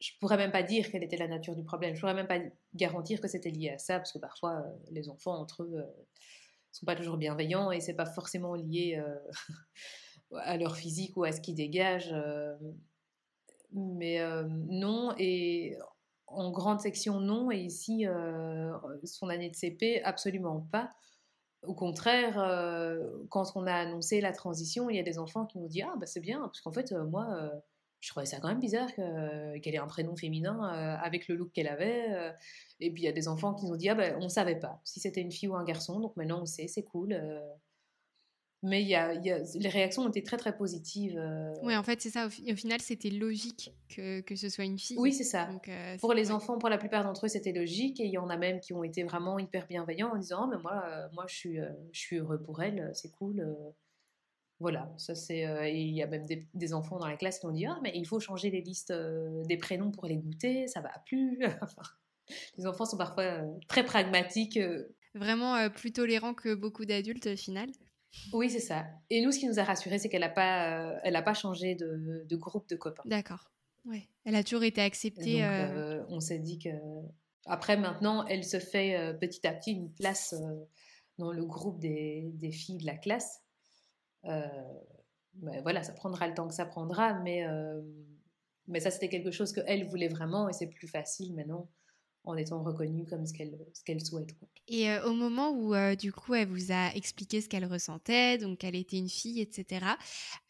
je 0.00 0.10
pourrais 0.20 0.36
même 0.36 0.52
pas 0.52 0.62
dire 0.62 0.90
quelle 0.90 1.02
était 1.02 1.16
la 1.16 1.28
nature 1.28 1.54
du 1.54 1.62
problème. 1.62 1.94
Je 1.94 2.00
pourrais 2.00 2.14
même 2.14 2.26
pas 2.26 2.40
garantir 2.74 3.20
que 3.20 3.28
c'était 3.28 3.50
lié 3.50 3.70
à 3.70 3.78
ça, 3.78 3.98
parce 3.98 4.12
que 4.12 4.18
parfois 4.18 4.64
les 4.90 5.08
enfants 5.08 5.38
entre 5.38 5.62
eux 5.62 5.84
sont 6.72 6.86
pas 6.86 6.96
toujours 6.96 7.16
bienveillants 7.16 7.70
et 7.70 7.80
c'est 7.80 7.94
pas 7.94 8.06
forcément 8.06 8.54
lié 8.54 8.96
euh, 8.98 9.18
à 10.38 10.56
leur 10.56 10.76
physique 10.76 11.16
ou 11.16 11.24
à 11.24 11.32
ce 11.32 11.40
qu'ils 11.40 11.56
dégagent. 11.56 12.12
Euh, 12.12 12.56
mais 13.72 14.20
euh, 14.20 14.44
non, 14.48 15.14
et 15.18 15.76
en 16.30 16.50
grande 16.50 16.80
section, 16.80 17.20
non, 17.20 17.50
et 17.50 17.58
ici, 17.58 18.06
son 19.04 19.28
année 19.28 19.50
de 19.50 19.56
CP, 19.56 20.02
absolument 20.02 20.66
pas. 20.72 20.90
Au 21.62 21.74
contraire, 21.74 22.36
quand 23.28 23.52
on 23.54 23.66
a 23.66 23.74
annoncé 23.74 24.20
la 24.20 24.32
transition, 24.32 24.88
il 24.88 24.96
y 24.96 24.98
a 24.98 25.02
des 25.02 25.18
enfants 25.18 25.44
qui 25.46 25.58
nous 25.58 25.68
disent 25.68 25.84
Ah, 25.86 25.94
bah, 25.98 26.06
c'est 26.06 26.20
bien, 26.20 26.40
parce 26.40 26.60
qu'en 26.60 26.72
fait, 26.72 26.92
moi, 26.92 27.50
je 28.00 28.08
trouvais 28.08 28.24
ça 28.24 28.40
quand 28.40 28.48
même 28.48 28.60
bizarre 28.60 28.88
qu'elle 28.94 29.74
ait 29.74 29.78
un 29.78 29.86
prénom 29.86 30.16
féminin 30.16 30.62
avec 31.02 31.28
le 31.28 31.34
look 31.34 31.52
qu'elle 31.52 31.68
avait. 31.68 32.32
Et 32.80 32.90
puis 32.90 33.02
il 33.02 33.04
y 33.04 33.08
a 33.08 33.12
des 33.12 33.28
enfants 33.28 33.54
qui 33.54 33.66
nous 33.66 33.76
disent 33.76 33.90
ah 33.90 33.94
ben 33.94 34.16
on 34.20 34.30
savait 34.30 34.58
pas 34.58 34.80
si 34.84 35.00
c'était 35.00 35.20
une 35.20 35.30
fille 35.30 35.48
ou 35.48 35.54
un 35.54 35.64
garçon, 35.64 36.00
donc 36.00 36.16
maintenant 36.16 36.40
on 36.40 36.46
sait, 36.46 36.66
c'est 36.66 36.82
cool. 36.84 37.20
Euh. 38.62 38.68
Mais 38.68 38.82
il 38.82 38.88
y, 38.88 38.94
a, 38.94 39.12
les 39.12 39.68
réactions 39.68 40.02
ont 40.02 40.08
été 40.08 40.22
très 40.22 40.36
très 40.36 40.56
positives. 40.56 41.18
Euh. 41.18 41.52
Oui, 41.62 41.76
en 41.76 41.82
fait 41.82 42.00
c'est 42.00 42.10
ça. 42.10 42.26
Au, 42.26 42.30
final 42.30 42.80
c'était 42.80 43.10
logique 43.10 43.72
que, 43.88 44.20
que, 44.20 44.36
ce 44.36 44.48
soit 44.48 44.64
une 44.64 44.78
fille. 44.78 44.96
Oui 44.98 45.12
c'est 45.12 45.24
ça. 45.24 45.48
Euh, 45.68 45.98
pour 45.98 46.14
les 46.14 46.30
enfants, 46.30 46.58
pour 46.58 46.68
la 46.68 46.78
plupart 46.78 47.04
d'entre 47.04 47.26
eux 47.26 47.28
c'était 47.28 47.52
logique 47.52 48.00
et 48.00 48.04
il 48.04 48.12
y 48.12 48.18
en 48.18 48.28
a 48.28 48.36
même 48.36 48.60
qui 48.60 48.72
ont 48.72 48.84
été 48.84 49.02
vraiment 49.02 49.38
hyper 49.38 49.66
bienveillants 49.66 50.12
en 50.12 50.18
disant 50.18 50.44
oh, 50.44 50.50
mais 50.50 50.62
moi 50.62 50.84
moi 51.12 51.24
je 51.28 51.34
suis 51.34 51.58
je 51.92 52.00
suis 52.00 52.16
heureux 52.16 52.40
pour 52.40 52.62
elle, 52.62 52.90
c'est 52.94 53.10
cool. 53.10 53.46
Voilà, 54.58 54.92
ça 54.98 55.14
c'est. 55.14 55.72
il 55.72 55.94
y 55.94 56.02
a 56.02 56.06
même 56.06 56.26
des, 56.52 56.74
enfants 56.74 56.98
dans 56.98 57.08
la 57.08 57.16
classe 57.16 57.38
qui 57.38 57.46
ont 57.46 57.50
dit 57.50 57.64
Ah, 57.64 57.78
mais 57.82 57.92
il 57.94 58.06
faut 58.06 58.20
changer 58.20 58.50
les 58.50 58.60
listes 58.60 58.92
des 59.46 59.56
prénoms 59.56 59.90
pour 59.90 60.06
les 60.06 60.18
goûter, 60.18 60.68
ça 60.68 60.80
va 60.82 60.90
plus. 61.06 61.40
les 62.58 62.66
enfants 62.66 62.84
sont 62.84 62.96
parfois 62.96 63.24
euh, 63.24 63.46
très 63.68 63.84
pragmatiques. 63.84 64.56
Euh. 64.56 64.84
Vraiment 65.14 65.56
euh, 65.56 65.68
plus 65.68 65.92
tolérants 65.92 66.34
que 66.34 66.54
beaucoup 66.54 66.84
d'adultes 66.84 67.26
au 67.26 67.36
final. 67.36 67.68
Oui, 68.32 68.50
c'est 68.50 68.60
ça. 68.60 68.86
Et 69.08 69.22
nous, 69.22 69.32
ce 69.32 69.38
qui 69.38 69.46
nous 69.46 69.58
a 69.58 69.64
rassurés, 69.64 69.98
c'est 69.98 70.08
qu'elle 70.08 70.20
n'a 70.20 70.28
pas, 70.28 70.98
elle 71.04 71.22
pas 71.24 71.34
changé 71.34 71.74
de, 71.74 72.36
groupe 72.36 72.68
de 72.68 72.76
copains. 72.76 73.02
D'accord. 73.06 73.50
Ouais. 73.84 74.08
Elle 74.24 74.34
a 74.34 74.44
toujours 74.44 74.64
été 74.64 74.80
acceptée. 74.80 75.44
on 76.08 76.20
s'est 76.20 76.38
dit 76.38 76.58
que. 76.58 76.70
Après, 77.46 77.76
maintenant, 77.76 78.26
elle 78.26 78.44
se 78.44 78.58
fait 78.58 79.16
petit 79.20 79.46
à 79.46 79.52
petit 79.52 79.72
une 79.72 79.92
place 79.92 80.34
dans 81.18 81.32
le 81.32 81.44
groupe 81.44 81.78
des, 81.78 82.50
filles 82.52 82.78
de 82.78 82.86
la 82.86 82.96
classe. 82.96 83.42
Mais 84.24 85.60
voilà, 85.62 85.82
ça 85.82 85.92
prendra 85.92 86.26
le 86.26 86.34
temps 86.34 86.48
que 86.48 86.54
ça 86.54 86.66
prendra, 86.66 87.14
mais, 87.20 87.46
mais 88.66 88.80
ça, 88.80 88.90
c'était 88.90 89.08
quelque 89.08 89.30
chose 89.30 89.52
qu'elle 89.52 89.86
voulait 89.86 90.08
vraiment 90.08 90.48
et 90.48 90.52
c'est 90.52 90.68
plus 90.68 90.88
facile 90.88 91.34
maintenant 91.34 91.68
en 92.24 92.36
étant 92.36 92.62
reconnue 92.62 93.06
comme 93.06 93.26
ce 93.26 93.32
qu'elle 93.32 94.04
souhaite. 94.04 94.30
Et 94.68 94.90
euh, 94.90 95.08
au 95.08 95.14
moment 95.14 95.50
où 95.50 95.74
euh, 95.74 95.94
du 95.94 96.12
coup 96.12 96.34
elle 96.34 96.48
vous 96.48 96.70
a 96.70 96.94
expliqué 96.94 97.40
ce 97.40 97.48
qu'elle 97.48 97.64
ressentait, 97.64 98.38
donc 98.38 98.58
qu'elle 98.58 98.76
était 98.76 98.98
une 98.98 99.08
fille, 99.08 99.40
etc. 99.40 99.86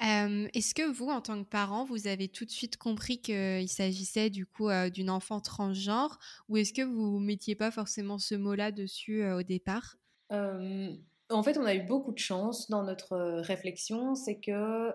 Euh, 0.03 0.49
est-ce 0.53 0.75
que 0.75 0.91
vous, 0.91 1.09
en 1.09 1.21
tant 1.21 1.43
que 1.43 1.49
parent, 1.49 1.85
vous 1.85 2.07
avez 2.07 2.29
tout 2.29 2.45
de 2.45 2.51
suite 2.51 2.77
compris 2.77 3.21
qu'il 3.21 3.69
s'agissait 3.69 4.31
du 4.31 4.47
coup 4.47 4.69
d'une 4.93 5.11
enfant 5.11 5.41
transgenre, 5.41 6.19
ou 6.49 6.57
est-ce 6.57 6.73
que 6.73 6.83
vous 6.83 7.19
mettiez 7.19 7.55
pas 7.55 7.71
forcément 7.71 8.19
ce 8.19 8.35
mot-là 8.35 8.73
dessus 8.73 9.25
au 9.31 9.43
départ? 9.43 9.97
En 10.31 11.43
fait, 11.45 11.57
on 11.59 11.65
a 11.65 11.75
eu 11.75 11.83
beaucoup 11.83 12.13
de 12.13 12.19
chance 12.19 12.69
dans 12.69 12.83
notre 12.83 13.17
réflexion, 13.41 14.15
c'est 14.17 14.41
que 14.41 14.91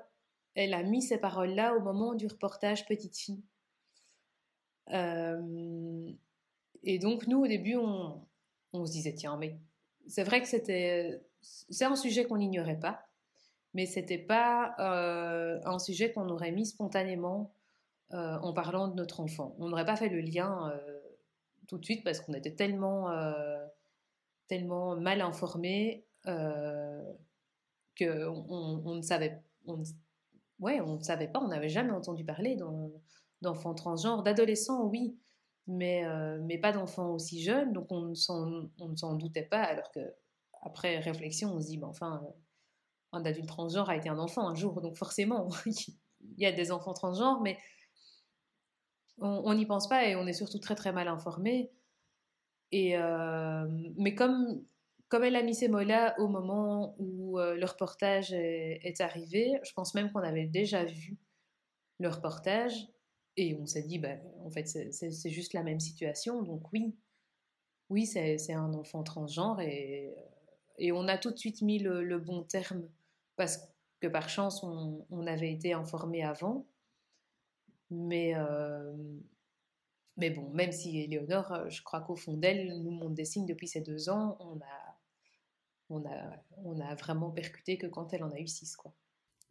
elle 0.53 0.73
a 0.73 0.83
mis 0.83 1.01
ces 1.01 1.17
paroles-là 1.17 1.75
au 1.75 1.81
moment 1.81 2.13
du 2.13 2.27
reportage 2.27 2.85
Petite 2.85 3.17
fille. 3.17 3.43
Euh, 6.85 6.91
et 6.91 6.99
donc, 6.99 7.27
nous, 7.27 7.43
au 7.43 7.47
début, 7.47 7.75
on, 7.75 8.21
on 8.73 8.85
se 8.85 8.91
disait, 8.91 9.13
tiens, 9.13 9.37
mais 9.37 9.57
c'est 10.07 10.23
vrai 10.23 10.41
que 10.41 10.47
c'était, 10.47 11.21
c'est 11.41 11.85
un 11.85 11.95
sujet 11.95 12.25
qu'on 12.25 12.37
n'ignorait 12.37 12.79
pas, 12.79 13.05
mais 13.73 13.85
c'était 13.85 14.17
pas 14.17 14.75
euh, 14.79 15.59
un 15.65 15.79
sujet 15.79 16.11
qu'on 16.13 16.29
aurait 16.29 16.51
mis 16.51 16.65
spontanément 16.65 17.53
euh, 18.13 18.37
en 18.39 18.53
parlant 18.53 18.87
de 18.87 18.95
notre 18.95 19.19
enfant. 19.19 19.55
On 19.59 19.69
n'aurait 19.69 19.85
pas 19.85 19.95
fait 19.95 20.09
le 20.09 20.21
lien 20.21 20.73
tout 21.67 21.77
de 21.77 21.85
suite 21.85 22.03
parce 22.03 22.21
qu'on 22.21 22.33
était 22.33 22.53
tellement, 22.55 23.11
tellement 24.47 24.95
mal 24.95 25.21
informés 25.21 26.05
qu'on 26.25 26.35
on, 27.97 28.95
ne 28.95 29.01
savait, 29.01 29.41
on, 29.65 29.81
ouais, 30.59 30.79
on 30.81 30.97
ne 30.97 31.03
savait 31.03 31.27
pas, 31.27 31.39
on 31.39 31.47
n'avait 31.47 31.69
jamais 31.69 31.91
entendu 31.91 32.23
parler 32.23 32.57
d'enfants 33.41 33.73
transgenres, 33.73 34.23
d'adolescents, 34.23 34.85
oui, 34.85 35.17
mais, 35.67 36.05
euh, 36.05 36.39
mais 36.43 36.57
pas 36.57 36.71
d'enfants 36.71 37.11
aussi 37.11 37.41
jeunes, 37.41 37.73
donc 37.73 37.91
on 37.91 38.01
ne 38.01 38.15
s'en 38.15 39.15
doutait 39.15 39.43
pas, 39.43 39.63
alors 39.63 39.91
que 39.91 40.13
après 40.61 40.99
réflexion, 40.99 41.53
on 41.53 41.61
se 41.61 41.67
dit, 41.67 41.77
ben, 41.77 41.87
enfin, 41.87 42.23
un 43.11 43.25
adulte 43.25 43.47
transgenre 43.47 43.89
a 43.89 43.95
été 43.95 44.09
un 44.09 44.19
enfant 44.19 44.47
un 44.47 44.55
jour, 44.55 44.81
donc 44.81 44.97
forcément, 44.97 45.49
il 45.65 45.73
y 46.37 46.45
a 46.45 46.51
des 46.51 46.71
enfants 46.71 46.93
transgenres, 46.93 47.41
mais 47.41 47.57
on 49.19 49.53
n'y 49.53 49.65
pense 49.65 49.87
pas 49.87 50.05
et 50.05 50.15
on 50.17 50.27
est 50.27 50.33
surtout 50.33 50.59
très 50.59 50.75
très 50.75 50.91
mal 50.91 51.07
informé. 51.07 51.71
Euh, 52.73 53.65
mais 53.97 54.15
comme 54.15 54.65
comme 55.07 55.23
elle 55.23 55.35
a 55.35 55.43
mis 55.43 55.53
ces 55.53 55.67
mots-là 55.67 56.15
au 56.19 56.27
moment 56.27 56.95
où 56.97 57.39
euh, 57.39 57.55
le 57.55 57.65
reportage 57.65 58.33
est, 58.33 58.99
arrivé, 59.01 59.59
je 59.63 59.71
pense 59.73 59.93
même 59.93 60.11
qu'on 60.11 60.21
avait 60.21 60.47
déjà 60.47 60.83
vu 60.83 61.17
le 61.99 62.09
reportage 62.09 62.73
et 63.37 63.55
on 63.55 63.65
s'est 63.65 63.83
dit, 63.83 63.99
bah, 63.99 64.15
en 64.43 64.49
fait, 64.49 64.67
c'est 64.67 65.29
juste 65.29 65.53
la 65.53 65.63
même 65.63 65.79
situation. 65.79 66.41
Donc 66.41 66.71
oui, 66.73 66.95
oui, 67.89 68.05
c'est 68.05 68.53
un 68.53 68.73
enfant 68.73 69.03
transgenre 69.03 69.59
et, 69.61 70.15
et, 70.77 70.91
on 70.91 71.07
a 71.07 71.17
tout 71.17 71.31
de 71.31 71.37
suite 71.37 71.61
mis 71.61 71.79
le, 71.79 72.17
bon 72.19 72.43
terme 72.43 72.87
parce 73.35 73.59
que 73.99 74.07
par 74.07 74.29
chance, 74.29 74.63
on, 74.63 75.27
avait 75.27 75.51
été 75.51 75.73
informé 75.73 76.23
avant. 76.23 76.65
Mais, 77.91 78.33
euh, 78.35 78.93
mais 80.17 80.31
bon, 80.31 80.49
même 80.49 80.71
si 80.71 80.99
Éléonore, 80.99 81.69
je 81.69 81.83
crois 81.83 82.01
qu'au 82.01 82.15
fond 82.15 82.35
d'elle, 82.37 82.81
nous 82.81 82.91
montre 82.91 83.13
des 83.13 83.25
signes 83.25 83.45
depuis 83.45 83.67
ces 83.67 83.81
deux 83.81 84.09
ans, 84.09 84.37
on 84.39 84.57
a 84.59 84.95
on 85.89 86.05
a, 86.05 86.43
on 86.57 86.79
a 86.79 86.95
vraiment 86.95 87.31
percuté 87.31 87.77
que 87.77 87.87
quand 87.87 88.13
elle 88.13 88.23
en 88.23 88.31
a 88.31 88.39
eu 88.39 88.47
six, 88.47 88.75
quoi. 88.75 88.93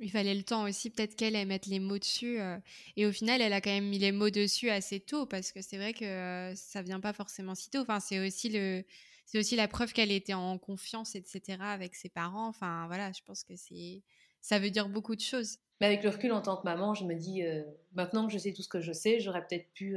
Il 0.04 0.10
fallait 0.10 0.34
le 0.34 0.42
temps 0.42 0.64
aussi, 0.64 0.90
peut-être 0.90 1.16
qu'elle 1.16 1.34
ait 1.34 1.46
mettre 1.46 1.70
les 1.70 1.80
mots 1.80 1.98
dessus. 1.98 2.38
Euh, 2.38 2.58
et 2.96 3.06
au 3.06 3.12
final, 3.12 3.40
elle 3.40 3.54
a 3.54 3.62
quand 3.62 3.70
même 3.70 3.88
mis 3.88 3.98
les 3.98 4.12
mots 4.12 4.28
dessus 4.28 4.68
assez 4.68 5.00
tôt, 5.00 5.24
parce 5.24 5.50
que 5.50 5.62
c'est 5.62 5.78
vrai 5.78 5.94
que 5.94 6.04
euh, 6.04 6.54
ça 6.54 6.82
vient 6.82 7.00
pas 7.00 7.14
forcément 7.14 7.54
si 7.54 7.70
tôt. 7.70 7.78
Enfin, 7.80 8.00
c'est 8.00 8.24
aussi 8.24 8.50
le, 8.50 8.84
c'est 9.24 9.38
aussi 9.38 9.56
la 9.56 9.66
preuve 9.66 9.94
qu'elle 9.94 10.12
était 10.12 10.34
en 10.34 10.58
confiance, 10.58 11.14
etc., 11.14 11.56
avec 11.60 11.94
ses 11.94 12.10
parents. 12.10 12.48
Enfin, 12.48 12.86
voilà, 12.86 13.12
je 13.12 13.22
pense 13.24 13.44
que 13.44 13.56
c'est, 13.56 14.02
ça 14.42 14.58
veut 14.58 14.68
dire 14.68 14.90
beaucoup 14.90 15.16
de 15.16 15.22
choses. 15.22 15.56
Mais 15.80 15.86
avec 15.86 16.04
le 16.04 16.10
recul 16.10 16.32
en 16.32 16.42
tant 16.42 16.58
que 16.58 16.64
maman, 16.64 16.92
je 16.92 17.06
me 17.06 17.14
dis, 17.14 17.42
euh, 17.42 17.62
maintenant 17.94 18.26
que 18.26 18.32
je 18.34 18.38
sais 18.38 18.52
tout 18.52 18.62
ce 18.62 18.68
que 18.68 18.82
je 18.82 18.92
sais, 18.92 19.20
j'aurais 19.20 19.46
peut-être 19.46 19.72
pu 19.72 19.96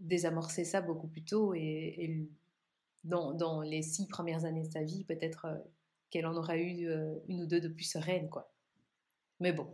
désamorcer 0.00 0.64
ça 0.64 0.80
beaucoup 0.80 1.06
plus 1.06 1.22
tôt 1.22 1.54
et, 1.54 1.94
et 1.98 2.28
dans, 3.04 3.32
dans, 3.32 3.62
les 3.62 3.82
six 3.82 4.06
premières 4.06 4.44
années 4.44 4.66
de 4.66 4.72
sa 4.72 4.82
vie, 4.82 5.04
peut-être 5.04 5.46
euh, 5.46 5.58
qu'elle 6.12 6.26
en 6.26 6.36
aura 6.36 6.56
eu 6.56 6.86
euh, 6.86 7.14
une 7.26 7.40
ou 7.40 7.46
deux 7.46 7.60
de 7.60 7.68
plus 7.68 7.84
sereines, 7.84 8.28
quoi. 8.28 8.52
Mais 9.40 9.50
bon, 9.50 9.66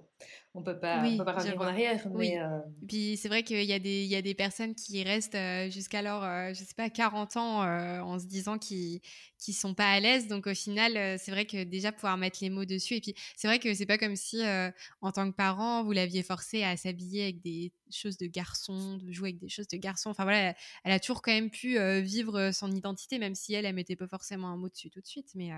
on 0.54 0.62
peut 0.62 0.80
pas, 0.80 1.02
peut 1.02 1.24
pas 1.26 1.34
revenir 1.34 1.60
en 1.60 1.64
arrière. 1.64 2.08
Mais 2.14 2.40
euh, 2.40 2.58
Puis 2.86 3.18
c'est 3.18 3.28
vrai 3.28 3.42
qu'il 3.42 3.64
y, 3.64 3.74
a 3.74 3.78
des, 3.78 4.02
il 4.02 4.08
y 4.08 4.16
a 4.16 4.22
des 4.22 4.32
personnes 4.32 4.74
qui 4.74 5.02
restent 5.02 5.36
jusqu'alors, 5.70 6.22
je 6.54 6.64
sais 6.64 6.74
pas, 6.74 6.88
40 6.88 7.36
ans 7.36 7.60
en 8.02 8.18
se 8.18 8.24
disant 8.24 8.56
qu'ils 8.56 9.02
qui 9.36 9.52
sont 9.52 9.74
pas 9.74 9.90
à 9.90 10.00
l'aise. 10.00 10.26
Donc 10.26 10.46
au 10.46 10.54
final, 10.54 11.18
c'est 11.18 11.32
vrai 11.32 11.44
que 11.44 11.64
déjà 11.64 11.92
pouvoir 11.92 12.16
mettre 12.16 12.38
les 12.40 12.48
mots 12.48 12.64
dessus. 12.64 12.94
Et 12.94 13.00
puis 13.02 13.14
c'est 13.36 13.46
vrai 13.46 13.58
que 13.58 13.74
c'est 13.74 13.84
pas 13.84 13.98
comme 13.98 14.16
si 14.16 14.42
en 15.02 15.12
tant 15.12 15.30
que 15.30 15.36
parent, 15.36 15.84
vous 15.84 15.92
l'aviez 15.92 16.22
forcé 16.22 16.62
à 16.62 16.78
s'habiller 16.78 17.24
avec 17.24 17.42
des 17.42 17.70
choses 17.90 18.16
de 18.16 18.26
garçon, 18.26 18.96
de 18.96 19.12
jouer 19.12 19.28
avec 19.28 19.38
des 19.38 19.50
choses 19.50 19.68
de 19.68 19.76
garçon. 19.76 20.08
Enfin 20.08 20.22
voilà, 20.22 20.54
elle 20.82 20.92
a 20.92 20.98
toujours 20.98 21.20
quand 21.20 21.32
même 21.32 21.50
pu 21.50 21.78
vivre 22.00 22.52
son 22.52 22.72
identité, 22.72 23.18
même 23.18 23.34
si 23.34 23.52
elle, 23.52 23.66
elle 23.66 23.74
mettait 23.74 23.96
pas 23.96 24.08
forcément 24.08 24.48
un 24.48 24.56
mot 24.56 24.70
dessus 24.70 24.88
tout 24.88 25.02
de 25.02 25.06
suite. 25.06 25.28
Mais, 25.34 25.52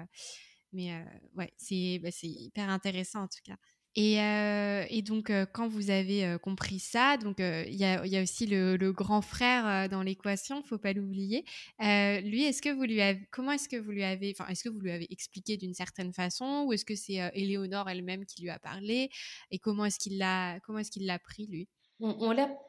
mais 0.73 1.05
ouais, 1.37 1.53
c'est 1.57 1.99
bah, 1.99 2.11
hyper 2.23 2.69
intéressant 2.69 3.23
en 3.23 3.29
tout 3.29 3.43
cas. 3.45 3.57
Et, 3.97 4.21
euh, 4.21 4.85
et, 4.89 5.03
donc, 5.03 5.31
euh, 5.31 5.47
quand 5.53 5.67
vous 5.67 5.91
avez 5.91 6.25
euh, 6.25 6.39
compris 6.39 6.79
ça, 6.79 7.17
donc 7.17 7.39
il 7.41 7.75
y, 7.75 7.79
y, 7.79 8.17
a 8.17 8.23
aussi 8.23 8.47
le, 8.47 8.77
grand 8.93 9.21
frère 9.21 9.89
dans 9.89 10.03
l'équation, 10.03 10.63
faut 10.63 10.79
pas 10.79 10.93
l'oublier. 10.93 11.45
lui, 11.81 12.45
est-ce 12.45 12.63
que 12.63 12.73
vous 12.73 12.85
lui 12.85 13.01
avez, 13.01 13.21
comment 13.33 13.53
est-ce 13.53 13.69
que 13.69 13.77
vous 13.77 13.91
lui 13.91 14.05
avez, 14.05 14.33
enfin, 14.39 14.49
est-ce 14.49 14.63
que 14.63 14.69
vous 14.69 14.81
lui 14.81 14.93
avez 14.93 15.09
expliqué 15.11 15.57
d'une 15.57 15.75
certaine 15.75 16.13
façon, 16.13 16.65
ou 16.67 16.73
est-ce 16.73 16.85
que 16.85 16.95
c'est 16.95 17.31
Éléonore 17.35 17.89
elle-même 17.89 18.25
qui 18.27 18.43
lui 18.43 18.51
a 18.51 18.61
parlé, 18.61 19.11
et 19.51 19.59
comment 19.59 19.85
est-ce 19.85 19.99
qu'il 19.99 20.19
l'a, 20.19 20.61
comment 20.61 20.79
est-ce 20.79 20.91
qu'il 20.93 21.07
l'a 21.07 21.19
pris 21.19 21.47
lui? 21.47 21.69
On, 21.99 22.17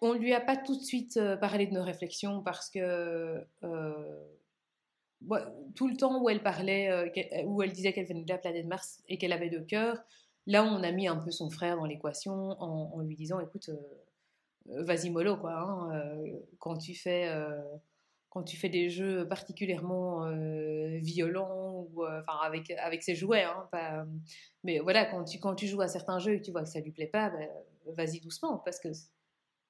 on, 0.02 0.14
lui 0.14 0.34
a 0.34 0.42
pas 0.42 0.58
tout 0.58 0.76
de 0.76 0.84
suite 0.84 1.20
parlé 1.40 1.68
de 1.68 1.72
nos 1.72 1.84
réflexions 1.84 2.42
parce 2.42 2.70
que 2.70 3.46
tout 5.76 5.88
le 5.88 5.96
temps 5.96 6.22
où 6.22 6.30
elle 6.30 6.42
parlait, 6.42 7.12
où 7.46 7.62
elle 7.62 7.72
disait 7.72 7.94
qu'elle 7.94 8.08
venait 8.08 8.24
de 8.24 8.30
la 8.30 8.38
planète 8.38 8.66
Mars 8.66 9.02
et 9.08 9.18
qu'elle 9.18 9.34
avait 9.34 9.50
deux 9.50 9.64
cœurs 9.64 10.04
Là, 10.48 10.64
on 10.64 10.82
a 10.84 10.92
mis 10.92 11.08
un 11.08 11.18
peu 11.18 11.32
son 11.32 11.50
frère 11.50 11.76
dans 11.76 11.86
l'équation 11.86 12.34
en, 12.34 13.00
lui 13.02 13.16
disant 13.16 13.40
écoute, 13.40 13.70
euh, 13.70 13.78
euh, 14.72 14.84
vas-y 14.84 15.10
mollo, 15.10 15.38
quoi. 15.38 15.54
Hein, 15.54 15.92
euh, 15.94 16.40
quand, 16.58 16.78
tu 16.78 16.96
fais, 16.96 17.32
quand 18.30 18.44
tu 18.44 18.58
fais 18.58 18.70
des 18.70 18.90
jeux 18.90 19.28
particulièrement 19.28 20.32
violents, 21.00 21.88
enfin 21.96 22.40
avec, 22.44 22.72
avec 22.72 23.04
ses 23.04 23.16
jouets, 23.16 23.44
hein, 23.44 24.08
mais 24.64 24.80
voilà, 24.80 25.06
quand 25.06 25.24
tu, 25.26 25.40
quand 25.40 25.56
tu 25.56 25.68
joues 25.68 25.82
à 25.82 25.88
certains 25.88 26.20
jeux 26.20 26.34
et 26.34 26.40
que 26.40 26.46
tu 26.46 26.52
vois 26.52 26.64
que 26.64 26.70
ça 26.70 26.80
lui 26.80 26.92
plaît 26.92 27.08
pas, 27.08 27.30
ben, 27.30 27.48
vas-y 27.96 28.20
doucement, 28.20 28.58
parce 28.60 28.80
que 28.80 28.94
ça 28.94 29.08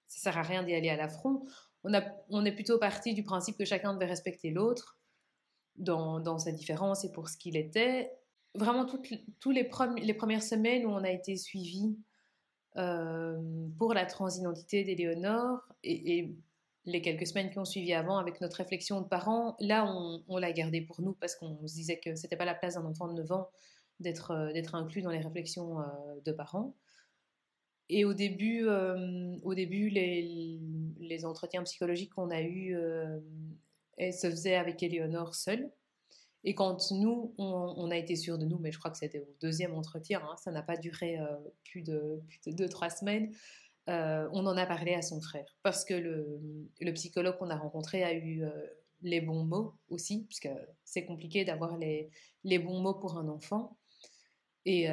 sert 0.08 0.38
à 0.38 0.42
rien 0.42 0.64
d'y 0.64 0.74
aller 0.74 0.90
à 0.90 0.96
l'affront. 0.96 1.44
On, 1.84 1.94
a, 1.94 2.04
on 2.30 2.46
est 2.46 2.52
plutôt 2.52 2.78
parti 2.78 3.14
du 3.14 3.24
principe 3.24 3.58
que 3.58 3.66
chacun 3.66 3.94
devait 3.94 4.06
respecter 4.06 4.52
l'autre 4.52 5.01
dans, 5.78 6.38
sa 6.38 6.52
différence 6.52 7.04
et 7.06 7.12
pour 7.12 7.30
ce 7.30 7.38
qu'il 7.38 7.58
était, 7.58 8.12
vraiment 8.56 8.86
toutes, 8.86 9.10
les, 9.10 9.64
premières 9.64 10.44
semaines 10.44 10.86
où 10.86 10.90
on 10.90 11.04
a 11.04 11.12
été 11.12 11.38
suivi 11.38 11.98
euh, 12.78 13.38
pour 13.78 13.94
la 13.94 14.06
transidentité 14.06 14.84
d'Éléonore 14.84 15.60
et, 15.84 16.36
les 16.86 17.04
quelques 17.04 17.28
semaines 17.28 17.52
qui 17.52 17.60
ont 17.60 17.66
suivi 17.66 17.94
avant 17.94 18.18
avec 18.18 18.42
notre 18.42 18.58
réflexion 18.58 19.02
de 19.02 19.08
parents, 19.08 19.56
là 19.60 19.86
on, 20.28 20.38
l'a 20.38 20.52
gardé 20.52 20.82
pour 20.82 21.00
nous 21.04 21.14
parce 21.14 21.36
qu'on 21.36 21.68
se 21.68 21.76
disait 21.76 22.00
que 22.00 22.16
c'était 22.16 22.36
pas 22.36 22.46
la 22.46 22.56
place 22.56 22.74
d'un 22.74 22.86
enfant 22.86 23.08
de 23.08 23.14
9 23.14 23.32
ans 23.34 23.52
d'être 24.00 24.32
euh, 24.32 24.52
d'être 24.52 24.74
inclus 24.74 25.04
dans 25.04 25.12
les 25.12 25.20
réflexions 25.20 25.80
euh, 25.80 25.84
de 26.26 26.32
parents. 26.32 26.76
Et 27.88 28.04
au 28.04 28.16
début, 28.16 28.66
au 29.44 29.54
début 29.54 29.90
les, 29.90 30.60
les, 30.98 31.26
entretiens 31.26 31.62
psychologiques 31.64 32.14
qu'on 32.14 32.32
a 32.32 32.42
eus 32.42 32.74
se 34.10 34.30
faisaient 34.30 34.56
avec 34.56 34.82
Éléonore 34.82 35.36
seule. 35.36 35.72
Et 36.44 36.56
quand 36.56 36.92
nous, 36.92 37.36
on, 37.38 37.92
a 37.92 37.98
été 37.98 38.16
sûrs 38.16 38.40
de 38.40 38.46
nous, 38.46 38.58
mais 38.58 38.72
je 38.72 38.80
crois 38.80 38.90
que 38.90 38.98
c'était 38.98 39.20
au 39.20 39.36
deuxième 39.42 39.76
entretien, 39.76 40.22
hein, 40.24 40.36
ça 40.38 40.52
n'a 40.52 40.64
pas 40.64 40.76
duré 40.76 41.20
euh, 41.20 41.26
plus, 41.66 41.84
de, 41.84 42.20
deux, 42.48 42.68
trois 42.68 42.90
semaines, 42.90 43.32
euh, 43.90 44.28
on 44.32 44.46
en 44.48 44.58
a 44.58 44.66
parlé 44.66 44.96
à 44.96 45.04
son 45.04 45.22
frère. 45.22 45.46
Parce 45.62 45.86
que 45.86 45.94
le, 45.94 46.94
psychologue 46.94 47.38
qu'on 47.38 47.52
a 47.52 47.56
rencontré 47.56 48.04
a 48.04 48.14
eu 48.14 48.44
euh, 48.44 48.50
les 49.04 49.22
bons 49.22 49.44
mots 49.44 49.76
aussi, 49.90 50.26
puisque 50.26 50.50
c'est 50.84 51.06
compliqué 51.06 51.46
d'avoir 51.46 51.78
les, 51.78 52.10
les, 52.44 52.58
bons 52.58 52.80
mots 52.80 52.96
pour 52.96 53.18
un 53.18 53.28
enfant. 53.28 53.78
Et, 54.66 54.84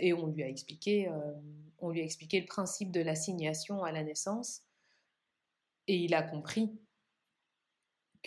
et 0.00 0.12
on, 0.12 0.28
lui 0.28 0.44
a 0.44 0.48
expliqué, 0.48 1.10
on 1.78 1.90
lui 1.90 2.00
a 2.02 2.04
expliqué 2.04 2.38
le 2.38 2.46
principe 2.46 2.92
de 2.92 3.00
l'assignation 3.00 3.82
à 3.82 3.90
la 3.90 4.04
naissance. 4.04 4.62
Et 5.88 5.96
il 5.96 6.14
a 6.14 6.22
compris 6.22 6.78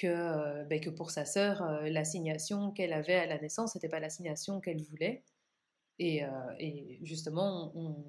que, 0.02 0.08
euh, 0.08 0.64
ben, 0.66 0.80
que 0.82 0.90
pour 0.90 1.12
sa 1.12 1.26
sœur, 1.26 1.62
euh, 1.62 1.90
l'assignation 1.90 2.72
qu'elle 2.72 2.94
avait 2.94 3.16
à 3.16 3.28
la 3.28 3.38
naissance 3.40 3.76
n'était 3.76 3.90
pas 3.90 4.00
l'assignation 4.00 4.60
qu'elle 4.60 4.82
voulait. 4.82 5.24
Et, 6.00 6.26
euh, 6.26 6.30
justement, 7.04 7.72
on 7.76 8.06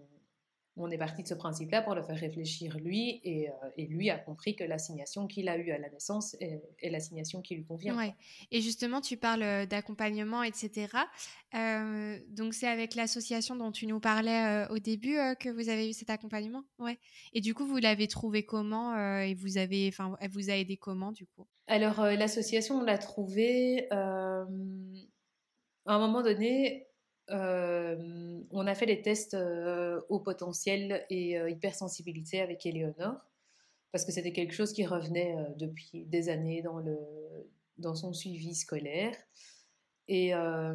est 0.91 0.99
parti 0.99 1.23
de 1.23 1.29
ce 1.29 1.35
principe-là 1.35 1.83
pour 1.83 1.95
le 1.95 2.03
faire 2.03 2.17
réfléchir 2.17 2.79
lui, 2.79 3.21
et, 3.25 3.49
euh, 3.49 3.53
et 3.77 3.87
lui 3.87 4.11
a 4.11 4.19
compris 4.19 4.57
que 4.57 4.65
l'assignation 4.65 5.27
qu'il 5.27 5.49
a 5.49 5.59
eue 5.59 5.71
à 5.71 5.79
la 5.79 5.91
naissance 5.91 6.35
est, 6.41 6.91
l'assignation 6.91 7.43
qui 7.43 7.55
lui 7.55 7.65
convient. 7.65 7.97
Ouais. 7.97 8.15
Et 8.51 8.61
justement, 8.61 9.01
tu 9.01 9.17
parles 9.17 9.43
euh, 9.43 9.67
d'accompagnement, 9.67 10.43
etc. 10.43 10.89
Euh, 11.55 12.19
donc 12.29 12.55
c'est 12.55 12.69
avec 12.69 12.95
l'association 12.95 13.57
dont 13.57 13.71
tu 13.71 13.87
nous 13.87 14.01
parlais 14.01 14.67
au 14.71 14.79
début 14.79 15.17
que 15.39 15.51
vous 15.51 15.69
avez 15.69 15.91
eu 15.91 15.93
cet 15.93 16.11
accompagnement, 16.11 16.65
ouais. 16.79 16.99
Et 17.35 17.41
du 17.41 17.55
coup, 17.55 17.67
vous 17.67 17.77
l'avez 17.77 18.09
trouvé 18.09 18.45
comment 18.45 18.97
et 19.21 19.35
vous 19.35 19.59
avez, 19.59 19.89
enfin, 19.89 20.17
elle 20.21 20.31
vous 20.31 20.51
a 20.51 20.55
aidé 20.55 20.77
comment 20.77 21.13
du 21.13 21.27
coup? 21.27 21.47
Alors 21.67 22.01
l'association, 22.03 22.77
on 22.77 22.83
l'a 22.83 22.99
trouvée 22.99 23.87
à 23.91 24.47
un 25.87 25.99
moment 25.99 26.23
donné, 26.23 26.87
on 27.33 28.66
a 28.66 28.75
fait 28.75 28.87
les 28.87 29.03
tests 29.03 29.37
au 30.09 30.21
potentiel 30.21 31.05
et 31.11 31.37
hypersensibilité 31.49 32.40
avec 32.40 32.66
Eleonore, 32.66 33.21
parce 33.90 34.05
que 34.05 34.12
c'était 34.12 34.33
quelque 34.33 34.55
chose 34.55 34.73
qui 34.73 34.85
revenait 34.85 35.35
depuis 35.57 36.05
des 36.07 36.29
années 36.29 36.62
dans, 36.62 36.79
le, 36.79 36.99
dans 37.79 37.95
son 37.95 38.12
suivi 38.12 38.55
scolaire. 38.55 39.16
Et, 40.09 40.33
à 40.35 40.75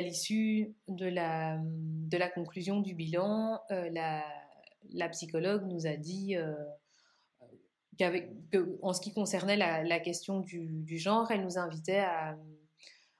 l'issue 0.00 0.74
de 0.88 1.06
la, 1.06 1.58
de 1.62 2.16
la 2.16 2.28
conclusion 2.28 2.80
du 2.80 2.94
bilan, 2.94 3.60
la, 3.70 4.24
la, 4.90 5.08
psychologue 5.10 5.66
nous 5.66 5.86
a 5.86 5.96
dit 5.96 6.36
qu'en 7.98 8.92
ce 8.92 9.00
qui 9.00 9.12
concernait 9.12 9.56
la, 9.56 10.00
question 10.00 10.40
du, 10.40 10.98
genre, 10.98 11.30
elle 11.30 11.42
nous 11.42 11.58
invitait 11.58 12.00
à, 12.00 12.36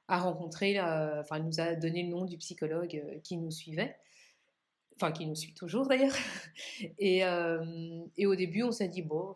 à 0.09 0.19
rencontrer, 0.19 0.81
enfin, 0.81 1.37
elle 1.37 1.45
nous 1.45 1.61
a 1.61 1.75
donné 1.75 2.03
le 2.03 2.11
nom 2.11 2.25
du 2.25 2.37
psychologue 2.39 3.21
qui 3.23 3.37
nous 3.37 3.51
suivait, 3.51 3.97
enfin, 4.97 5.13
qui 5.13 5.27
nous 5.27 5.35
suit 5.35 5.55
toujours 5.55 5.87
d'ailleurs. 5.87 6.17
Et, 6.99 7.23
et, 8.17 8.27
au 8.27 8.35
début, 8.35 8.63
on 8.63 8.73
s'est 8.73 8.89
dit, 8.89 9.03
bon, 9.03 9.35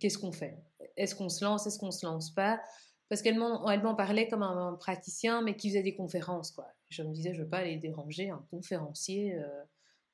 qu'est-ce 0.00 0.18
qu'on 0.18 0.32
fait? 0.32 0.58
Est-ce 0.96 1.14
qu'on 1.14 1.28
se 1.28 1.44
lance? 1.44 1.66
Est-ce 1.66 1.78
qu'on 1.78 1.90
se 1.90 2.06
lance 2.06 2.34
pas? 2.34 2.60
Parce 3.08 3.22
qu'elle 3.22 3.38
m'en 3.38 3.94
parlait 3.94 4.28
comme 4.28 4.42
un, 4.42 4.74
praticien, 4.74 5.42
mais 5.42 5.56
qui 5.56 5.68
faisait 5.68 5.82
des 5.82 5.94
conférences, 5.94 6.50
quoi. 6.50 6.68
Je 6.90 7.02
me 7.02 7.12
disais, 7.12 7.34
je 7.34 7.42
veux 7.42 7.48
pas 7.48 7.58
aller 7.58 7.76
déranger 7.76 8.30
un 8.30 8.44
conférencier 8.50 9.38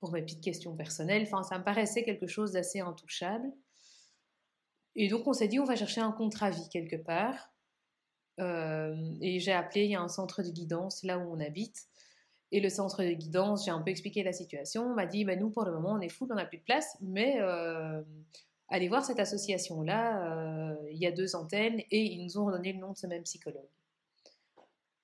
pour 0.01 0.13
mes 0.13 0.23
petites 0.23 0.43
questions 0.43 0.77
personnelles. 0.77 1.23
Enfin, 1.23 1.43
ça 1.43 1.59
me 1.59 1.65
paraissait 1.65 2.05
quelque 2.05 2.27
chose 2.27 2.53
d'assez 2.53 2.81
intouchable. 2.81 3.51
Et 4.97 5.09
donc, 5.09 5.27
on 5.27 5.33
s'est 5.33 5.49
dit, 5.49 5.59
on 5.59 5.65
va 5.65 5.77
chercher 5.77 6.01
un 6.01 6.13
contre-avis 6.13 6.69
quelque 6.69 6.97
part. 6.97 7.54
Euh, 8.41 8.97
et 9.21 9.39
j'ai 9.41 9.53
appelé, 9.53 9.85
il 9.85 9.91
y 9.91 9.95
a 9.95 10.01
un 10.01 10.09
centre 10.09 10.43
de 10.43 10.51
guidance 10.51 11.03
là 11.03 11.19
où 11.19 11.33
on 11.33 11.41
habite. 11.41 11.87
Et 12.53 12.61
le 12.61 12.69
centre 12.69 13.03
de 13.03 13.13
guidance, 13.13 13.65
j'ai 13.65 13.71
un 13.71 13.81
peu 13.81 13.91
expliqué 13.91 14.23
la 14.23 14.33
situation. 14.33 14.85
On 14.87 14.95
m'a 14.95 15.07
dit, 15.07 15.25
bah, 15.25 15.37
nous, 15.37 15.51
pour 15.51 15.65
le 15.65 15.73
moment, 15.73 15.93
on 15.93 16.01
est 16.01 16.09
fou, 16.09 16.27
on 16.31 16.35
n'a 16.35 16.45
plus 16.45 16.59
de 16.59 16.63
place, 16.63 16.97
mais 17.01 17.41
euh, 17.41 18.03
allez 18.69 18.89
voir 18.89 19.05
cette 19.05 19.19
association-là. 19.19 20.73
Euh, 20.73 20.77
il 20.91 20.99
y 20.99 21.07
a 21.07 21.11
deux 21.11 21.35
antennes 21.35 21.81
et 21.91 22.03
ils 22.03 22.23
nous 22.23 22.39
ont 22.39 22.47
redonné 22.47 22.73
le 22.73 22.79
nom 22.79 22.93
de 22.93 22.97
ce 22.97 23.07
même 23.07 23.23
psychologue. 23.25 23.69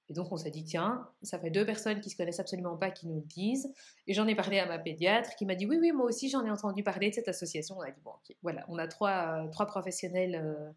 Et 0.09 0.13
donc, 0.13 0.31
on 0.33 0.37
s'est 0.37 0.51
dit, 0.51 0.65
tiens, 0.65 1.09
ça 1.23 1.39
fait 1.39 1.51
deux 1.51 1.65
personnes 1.65 2.01
qui 2.01 2.11
se 2.11 2.17
connaissent 2.17 2.41
absolument 2.41 2.77
pas 2.77 2.91
qui 2.91 3.07
nous 3.07 3.17
le 3.17 3.27
disent. 3.27 3.73
Et 4.09 4.15
j'en 4.15 4.27
ai 4.27 4.35
parlé 4.35 4.59
à 4.59 4.67
ma 4.67 4.79
pédiatre 4.79 5.35
qui 5.37 5.47
m'a 5.47 5.55
dit, 5.55 5.67
oui, 5.67 5.79
oui, 5.81 5.93
moi 5.93 6.07
aussi, 6.07 6.29
j'en 6.29 6.45
ai 6.45 6.51
entendu 6.51 6.83
parler 6.83 7.11
de 7.11 7.15
cette 7.15 7.29
association. 7.29 7.77
On 7.79 7.83
a 7.83 7.91
dit, 7.91 8.01
bon, 8.05 8.11
ok, 8.11 8.37
voilà, 8.43 8.65
on 8.69 8.77
a 8.79 8.89
trois, 8.89 9.49
trois 9.53 9.67
professionnels 9.67 10.75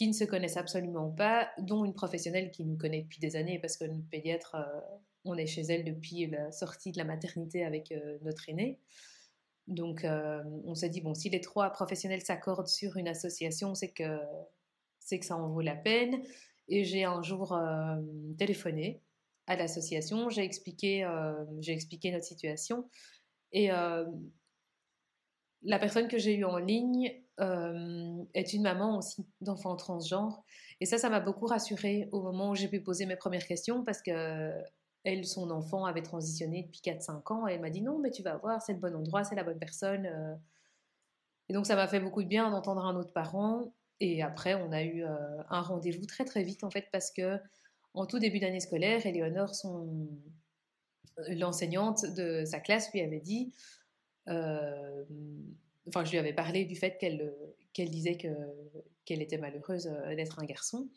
qui 0.00 0.08
ne 0.08 0.14
se 0.14 0.24
connaissent 0.24 0.56
absolument 0.56 1.10
pas, 1.10 1.50
dont 1.58 1.84
une 1.84 1.92
professionnelle 1.92 2.50
qui 2.50 2.64
nous 2.64 2.78
connaît 2.78 3.02
depuis 3.02 3.20
des 3.20 3.36
années, 3.36 3.58
parce 3.58 3.76
que 3.76 3.84
notre 3.84 4.08
pédiatre, 4.08 4.54
euh, 4.54 4.80
on 5.26 5.36
est 5.36 5.44
chez 5.44 5.60
elle 5.60 5.84
depuis 5.84 6.26
la 6.26 6.50
sortie 6.52 6.90
de 6.90 6.96
la 6.96 7.04
maternité 7.04 7.66
avec 7.66 7.92
euh, 7.92 8.16
notre 8.22 8.48
aîné. 8.48 8.78
Donc, 9.66 10.06
euh, 10.06 10.42
on 10.64 10.74
s'est 10.74 10.88
dit, 10.88 11.02
bon, 11.02 11.12
si 11.12 11.28
les 11.28 11.42
trois 11.42 11.68
professionnels 11.68 12.22
s'accordent 12.22 12.66
sur 12.66 12.96
une 12.96 13.08
association, 13.08 13.74
c'est 13.74 13.90
que, 13.90 14.18
c'est 15.00 15.18
que 15.18 15.26
ça 15.26 15.36
en 15.36 15.50
vaut 15.50 15.60
la 15.60 15.76
peine. 15.76 16.22
Et 16.68 16.82
j'ai 16.84 17.04
un 17.04 17.20
jour 17.20 17.60
téléphoné 18.38 19.02
à 19.48 19.56
l'association, 19.56 20.30
j'ai 20.30 20.44
expliqué, 20.44 21.06
j'ai 21.58 21.72
expliqué 21.72 22.10
notre 22.10 22.24
situation. 22.24 22.88
Et 23.52 23.68
la 25.62 25.78
personne 25.78 26.08
que 26.08 26.18
j'ai 26.18 26.36
eue 26.36 26.44
en 26.44 26.58
ligne 26.58 27.12
euh, 27.40 28.22
est 28.34 28.52
une 28.52 28.62
maman 28.62 28.98
aussi 28.98 29.26
d'enfants 29.40 29.76
transgenres. 29.76 30.42
Et 30.80 30.86
ça, 30.86 30.98
ça 30.98 31.10
m'a 31.10 31.20
beaucoup 31.20 31.46
rassurée 31.46 32.08
au 32.12 32.22
moment 32.22 32.50
où 32.50 32.54
j'ai 32.54 32.68
pu 32.68 32.80
poser 32.80 33.06
mes 33.06 33.16
premières 33.16 33.46
questions 33.46 33.84
parce 33.84 34.02
que 34.02 34.52
elle, 35.04 35.24
son 35.24 35.50
enfant 35.50 35.86
avait 35.86 36.02
transitionné 36.02 36.64
depuis 36.64 36.80
4-5 36.84 37.32
ans 37.32 37.48
et 37.48 37.54
elle 37.54 37.60
m'a 37.60 37.70
dit 37.70 37.82
non, 37.82 37.98
mais 37.98 38.10
tu 38.10 38.22
vas 38.22 38.36
voir, 38.36 38.60
c'est 38.60 38.74
le 38.74 38.78
bon 38.78 38.94
endroit, 38.94 39.24
c'est 39.24 39.34
la 39.34 39.44
bonne 39.44 39.58
personne. 39.58 40.06
Euh. 40.06 40.34
Et 41.48 41.52
donc 41.52 41.66
ça 41.66 41.76
m'a 41.76 41.88
fait 41.88 42.00
beaucoup 42.00 42.22
de 42.22 42.28
bien 42.28 42.50
d'entendre 42.50 42.84
un 42.84 42.96
autre 42.96 43.12
parent. 43.12 43.72
Et 44.00 44.22
après, 44.22 44.54
on 44.54 44.72
a 44.72 44.82
eu 44.82 45.04
euh, 45.04 45.42
un 45.50 45.60
rendez-vous 45.60 46.06
très 46.06 46.24
très 46.24 46.42
vite 46.42 46.64
en 46.64 46.70
fait 46.70 46.86
parce 46.92 47.10
que 47.10 47.38
en 47.92 48.06
tout 48.06 48.18
début 48.18 48.38
d'année 48.38 48.60
scolaire, 48.60 49.04
Éléonore, 49.04 49.54
son 49.54 50.08
l'enseignante 51.28 52.04
de 52.16 52.44
sa 52.44 52.60
classe, 52.60 52.92
lui 52.92 53.00
avait 53.00 53.20
dit 53.20 53.52
enfin, 54.30 56.04
je 56.04 56.10
lui 56.10 56.18
avais 56.18 56.32
parlé 56.32 56.64
du 56.64 56.76
fait 56.76 56.96
qu'elle 56.98 57.20
euh, 57.22 57.84
disait 57.86 58.16
que 58.16 58.28
qu'elle 59.04 59.22
était 59.22 59.38
malheureuse 59.38 59.86
euh, 59.86 60.14
d'être 60.14 60.38
un 60.38 60.44
garçon. 60.44 60.88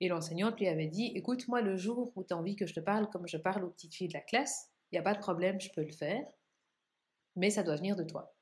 Et 0.00 0.08
l'enseignante 0.08 0.58
lui 0.58 0.68
avait 0.68 0.86
dit 0.86 1.12
Écoute, 1.14 1.48
moi, 1.48 1.60
le 1.60 1.76
jour 1.76 2.12
où 2.16 2.24
tu 2.24 2.34
as 2.34 2.36
envie 2.36 2.56
que 2.56 2.66
je 2.66 2.74
te 2.74 2.80
parle 2.80 3.08
comme 3.10 3.26
je 3.26 3.36
parle 3.36 3.64
aux 3.64 3.70
petites 3.70 3.94
filles 3.94 4.08
de 4.08 4.14
la 4.14 4.20
classe, 4.20 4.70
il 4.90 4.96
n'y 4.96 4.98
a 4.98 5.02
pas 5.02 5.14
de 5.14 5.20
problème, 5.20 5.60
je 5.60 5.70
peux 5.70 5.82
le 5.82 5.92
faire, 5.92 6.24
mais 7.36 7.50
ça 7.50 7.62
doit 7.62 7.76
venir 7.76 7.96
de 7.96 8.04
toi. 8.04 8.34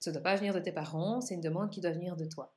Ça 0.00 0.10
ne 0.10 0.14
doit 0.14 0.22
pas 0.22 0.36
venir 0.36 0.54
de 0.54 0.60
tes 0.60 0.72
parents, 0.72 1.20
c'est 1.20 1.34
une 1.34 1.40
demande 1.40 1.70
qui 1.70 1.80
doit 1.80 1.90
venir 1.90 2.16
de 2.16 2.24
toi. 2.24 2.54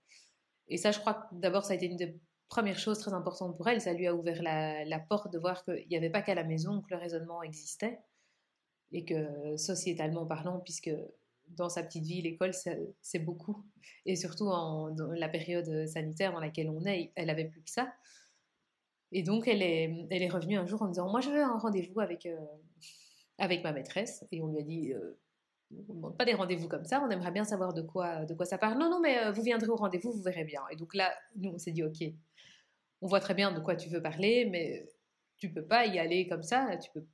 Et 0.67 0.77
ça, 0.77 0.91
je 0.91 0.99
crois 0.99 1.15
que 1.15 1.35
d'abord, 1.35 1.65
ça 1.65 1.73
a 1.73 1.75
été 1.75 1.87
une 1.87 1.97
des 1.97 2.19
premières 2.49 2.77
choses 2.77 2.99
très 2.99 3.13
importantes 3.13 3.57
pour 3.57 3.67
elle. 3.67 3.81
Ça 3.81 3.93
lui 3.93 4.07
a 4.07 4.13
ouvert 4.15 4.41
la, 4.43 4.85
la 4.85 4.99
porte 4.99 5.33
de 5.33 5.39
voir 5.39 5.65
qu'il 5.65 5.87
n'y 5.89 5.97
avait 5.97 6.09
pas 6.09 6.21
qu'à 6.21 6.35
la 6.35 6.43
maison 6.43 6.81
que 6.81 6.93
le 6.93 6.97
raisonnement 6.97 7.41
existait 7.41 7.99
et 8.91 9.05
que 9.05 9.57
sociétalement 9.57 10.25
parlant, 10.25 10.59
puisque 10.59 10.91
dans 11.49 11.69
sa 11.69 11.83
petite 11.83 12.03
vie, 12.03 12.21
l'école, 12.21 12.53
c'est 13.01 13.19
beaucoup. 13.19 13.63
Et 14.05 14.15
surtout 14.15 14.47
en, 14.47 14.91
dans 14.91 15.11
la 15.11 15.29
période 15.29 15.87
sanitaire 15.87 16.33
dans 16.33 16.39
laquelle 16.39 16.69
on 16.69 16.85
est, 16.85 17.11
elle 17.15 17.29
avait 17.29 17.45
plus 17.45 17.61
que 17.61 17.69
ça. 17.69 17.91
Et 19.11 19.23
donc, 19.23 19.47
elle 19.47 19.61
est, 19.61 20.07
elle 20.09 20.23
est 20.23 20.29
revenue 20.29 20.57
un 20.57 20.65
jour 20.65 20.81
en 20.81 20.87
disant 20.87 21.09
Moi, 21.09 21.19
je 21.19 21.29
veux 21.29 21.43
un 21.43 21.57
rendez-vous 21.57 21.99
avec, 21.99 22.25
euh, 22.25 22.37
avec 23.37 23.63
ma 23.63 23.73
maîtresse. 23.73 24.25
Et 24.31 24.41
on 24.41 24.47
lui 24.47 24.59
a 24.59 24.63
dit 24.63 24.93
euh, 24.93 25.19
On 25.71 25.93
ne 25.93 25.97
demande 25.97 26.17
pas 26.17 26.25
des 26.25 26.33
rendez-vous 26.33 26.67
comme 26.67 26.85
ça, 26.85 27.01
on 27.05 27.09
aimerait 27.09 27.31
bien 27.31 27.43
savoir 27.43 27.73
de 27.73 27.81
quoi, 27.81 28.25
de 28.25 28.33
quoi 28.33 28.45
ça 28.45 28.57
parle. 28.57 28.79
Non, 28.79 28.89
non, 28.89 29.01
mais 29.01 29.19
euh, 29.19 29.31
vous 29.31 29.43
viendrez 29.43 29.67
au 29.67 29.75
rendez-vous, 29.75 30.11
vous 30.11 30.23
verrez 30.23 30.45
bien. 30.45 30.61
Et 30.71 30.75
donc 30.75 30.93
là, 30.95 31.13
nous, 31.35 31.51
on 31.51 31.57
s'est 31.57 31.71
dit 31.71 31.83
Ok, 31.83 32.01
on 33.01 33.07
voit 33.07 33.19
très 33.19 33.33
bien 33.33 33.51
de 33.51 33.59
quoi 33.59 33.75
tu 33.75 33.89
veux 33.89 34.01
parler, 34.01 34.45
mais 34.45 34.87
tu 35.37 35.51
peux 35.51 35.65
pas 35.65 35.85
y 35.85 35.99
aller 35.99 36.27
comme 36.27 36.43
ça. 36.43 36.77
Tu 36.77 36.89
peux... 36.91 37.05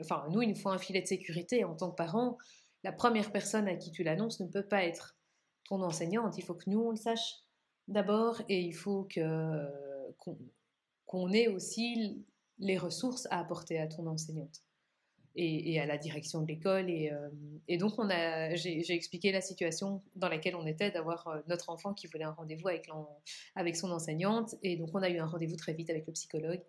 Enfin, 0.00 0.26
nous, 0.30 0.42
il 0.42 0.48
nous 0.50 0.54
faut 0.54 0.70
un 0.70 0.78
filet 0.78 1.02
de 1.02 1.06
sécurité 1.06 1.64
en 1.64 1.74
tant 1.74 1.90
que 1.90 1.96
parents 1.96 2.38
la 2.84 2.92
première 2.92 3.32
personne 3.32 3.66
à 3.66 3.74
qui 3.74 3.90
tu 3.90 4.04
l'annonces 4.04 4.40
ne 4.40 4.46
peut 4.46 4.66
pas 4.66 4.84
être 4.84 5.16
ton 5.64 5.82
enseignante. 5.82 6.36
Il 6.38 6.44
faut 6.44 6.54
que 6.54 6.68
nous, 6.68 6.80
on 6.80 6.90
le 6.90 6.96
sache 6.96 7.36
d'abord 7.88 8.42
et 8.48 8.60
il 8.60 8.74
faut 8.74 9.04
que, 9.04 9.66
qu'on, 11.06 11.32
ait 11.32 11.48
aussi 11.48 12.22
les 12.58 12.76
ressources 12.76 13.26
à 13.30 13.40
apporter 13.40 13.78
à 13.78 13.86
ton 13.86 14.06
enseignante 14.06 14.60
et, 15.34 15.80
à 15.80 15.86
la 15.86 15.96
direction 15.96 16.42
de 16.42 16.46
l'école. 16.46 16.90
Et, 16.90 17.10
euh, 17.10 17.78
donc, 17.78 17.98
on 17.98 18.10
a, 18.10 18.54
j'ai, 18.54 18.92
expliqué 18.92 19.32
la 19.32 19.40
situation 19.40 20.02
dans 20.14 20.28
laquelle 20.28 20.54
on 20.54 20.66
était 20.66 20.90
d'avoir 20.90 21.26
euh, 21.28 21.40
notre 21.48 21.70
enfant 21.70 21.94
qui 21.94 22.06
voulait 22.06 22.24
un 22.24 22.32
rendez-vous 22.32 22.68
avec, 22.68 22.88
avec 23.54 23.76
son 23.76 23.90
enseignante. 23.90 24.54
Et 24.62 24.76
donc, 24.76 24.90
on 24.92 25.02
a 25.02 25.08
eu 25.08 25.18
un 25.18 25.26
rendez-vous 25.26 25.56
très 25.56 25.72
vite 25.72 25.88
avec 25.88 26.06
le 26.06 26.12
psychologue 26.12 26.62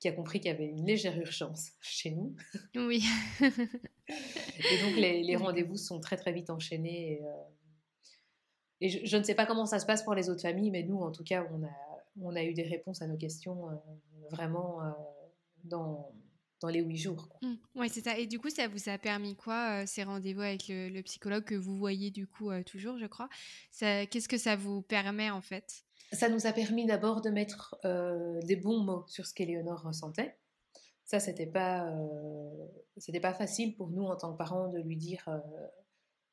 qui 0.00 0.08
a 0.08 0.12
compris 0.12 0.40
qu'il 0.40 0.50
y 0.50 0.54
avait 0.54 0.66
une 0.66 0.86
légère 0.86 1.18
urgence 1.18 1.72
chez 1.80 2.10
nous. 2.10 2.34
Oui. 2.76 3.04
et 3.40 4.82
donc 4.82 4.96
les, 4.96 5.36
rendez-vous 5.36 5.76
sont 5.76 6.00
très 6.00 6.16
très 6.16 6.32
vite 6.32 6.50
enchaînés. 6.50 7.12
Et, 7.12 7.24
euh, 7.24 9.00
je, 9.04 9.16
ne 9.16 9.22
sais 9.24 9.34
pas 9.34 9.46
comment 9.46 9.66
ça 9.66 9.80
se 9.80 9.86
passe 9.86 10.04
pour 10.04 10.14
les 10.14 10.30
autres 10.30 10.42
familles, 10.42 10.70
mais 10.70 10.84
nous 10.84 11.00
en 11.00 11.10
tout 11.10 11.24
cas, 11.24 11.46
on 11.52 11.64
a, 11.64 11.76
on 12.20 12.36
a 12.36 12.44
eu 12.44 12.54
des 12.54 12.62
réponses 12.62 13.02
à 13.02 13.08
nos 13.08 13.16
questions 13.16 13.70
euh, 13.70 13.74
vraiment 14.30 14.82
euh, 14.82 14.90
dans, 15.64 16.12
dans 16.60 16.68
les 16.68 16.80
huit 16.80 16.96
jours. 16.96 17.28
Mmh. 17.42 17.54
oui, 17.74 17.88
c'est 17.90 18.04
ça. 18.04 18.16
Et 18.16 18.28
du 18.28 18.38
coup, 18.38 18.50
ça 18.50 18.68
vous 18.68 18.88
a 18.88 18.98
permis 18.98 19.34
quoi, 19.34 19.84
ces 19.86 20.04
rendez-vous 20.04 20.42
avec 20.42 20.66
le, 20.68 21.00
psychologue 21.02 21.44
que 21.44 21.56
vous 21.56 21.76
voyez 21.76 22.12
du 22.12 22.28
coup 22.28 22.50
toujours, 22.62 22.98
je 22.98 23.06
crois? 23.06 23.28
Qu'est-ce 23.80 24.28
que 24.28 24.38
ça 24.38 24.54
vous 24.54 24.80
permet 24.82 25.30
en 25.30 25.40
fait? 25.40 25.87
Ça 26.12 26.28
nous 26.28 26.46
a 26.46 26.52
permis 26.52 26.86
d'abord 26.86 27.20
de 27.20 27.30
mettre 27.30 27.76
euh, 27.84 28.40
des 28.42 28.56
bons 28.56 28.78
mots 28.78 29.04
sur 29.08 29.26
ce 29.26 29.34
qu'Éléonore 29.34 29.82
ressentait. 29.82 30.36
Ça, 31.04 31.20
c'était 31.20 31.46
pas, 31.46 31.86
euh, 31.90 33.20
pas 33.22 33.34
facile 33.34 33.76
pour 33.76 33.90
nous 33.90 34.04
en 34.04 34.16
tant 34.16 34.32
que 34.32 34.38
parents 34.38 34.68
de 34.68 34.78
lui 34.78 34.96
dire 34.96 35.22
euh, 35.28 35.38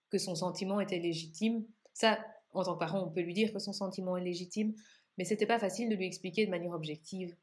que 0.10 0.18
son 0.18 0.36
sentiment 0.36 0.80
était 0.80 1.00
légitime. 1.00 1.66
Ça, 1.94 2.20
en 2.52 2.64
tant 2.64 2.74
que 2.76 2.80
parent, 2.80 3.06
on 3.06 3.12
peut 3.12 3.22
lui 3.22 3.34
dire 3.34 3.52
que 3.52 3.60
son 3.60 3.74
sentiment 3.74 4.16
est 4.18 4.24
légitime, 4.24 4.74
mais 5.18 5.26
c'était 5.26 5.46
pas 5.46 5.60
facile 5.60 5.90
de 5.90 5.96
lui 5.96 6.06
expliquer 6.06 6.46
de 6.46 6.52
manière 6.52 6.72
objective. 6.72 7.36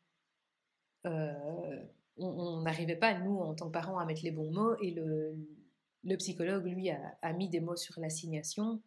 on 1.05 2.61
n'arrivait 2.63 2.97
pas, 2.97 3.19
nous, 3.19 3.39
en 3.39 3.55
tant 3.55 3.67
que 3.67 3.73
parents, 3.73 3.99
à 3.99 4.07
mettre 4.07 4.23
les 4.25 4.31
bons 4.31 4.51
mots, 4.51 4.77
et 4.81 4.91
le, 4.91 6.17
psychologue, 6.17 6.65
lui, 6.65 6.91
a, 6.91 7.33
mis 7.35 7.51
des 7.51 7.61
mots 7.61 7.77
sur 7.77 7.99
l'assignation 8.01 8.81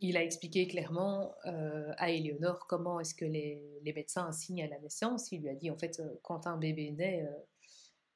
il 0.00 0.16
a 0.16 0.22
expliqué 0.22 0.68
clairement 0.68 1.34
euh, 1.46 1.92
à 1.96 2.10
Éléonore 2.10 2.66
comment 2.66 3.00
est-ce 3.00 3.14
que 3.14 3.24
les, 3.24 3.80
médecins 3.82 4.26
assignent 4.26 4.62
à 4.62 4.68
la 4.68 4.78
naissance. 4.78 5.32
Il 5.32 5.42
lui 5.42 5.48
a 5.48 5.54
dit, 5.54 5.70
en 5.70 5.76
fait, 5.76 5.98
euh, 5.98 6.14
quand 6.22 6.46
un 6.46 6.56
bébé 6.56 6.92
naît, 6.92 7.24
euh, 7.24 7.36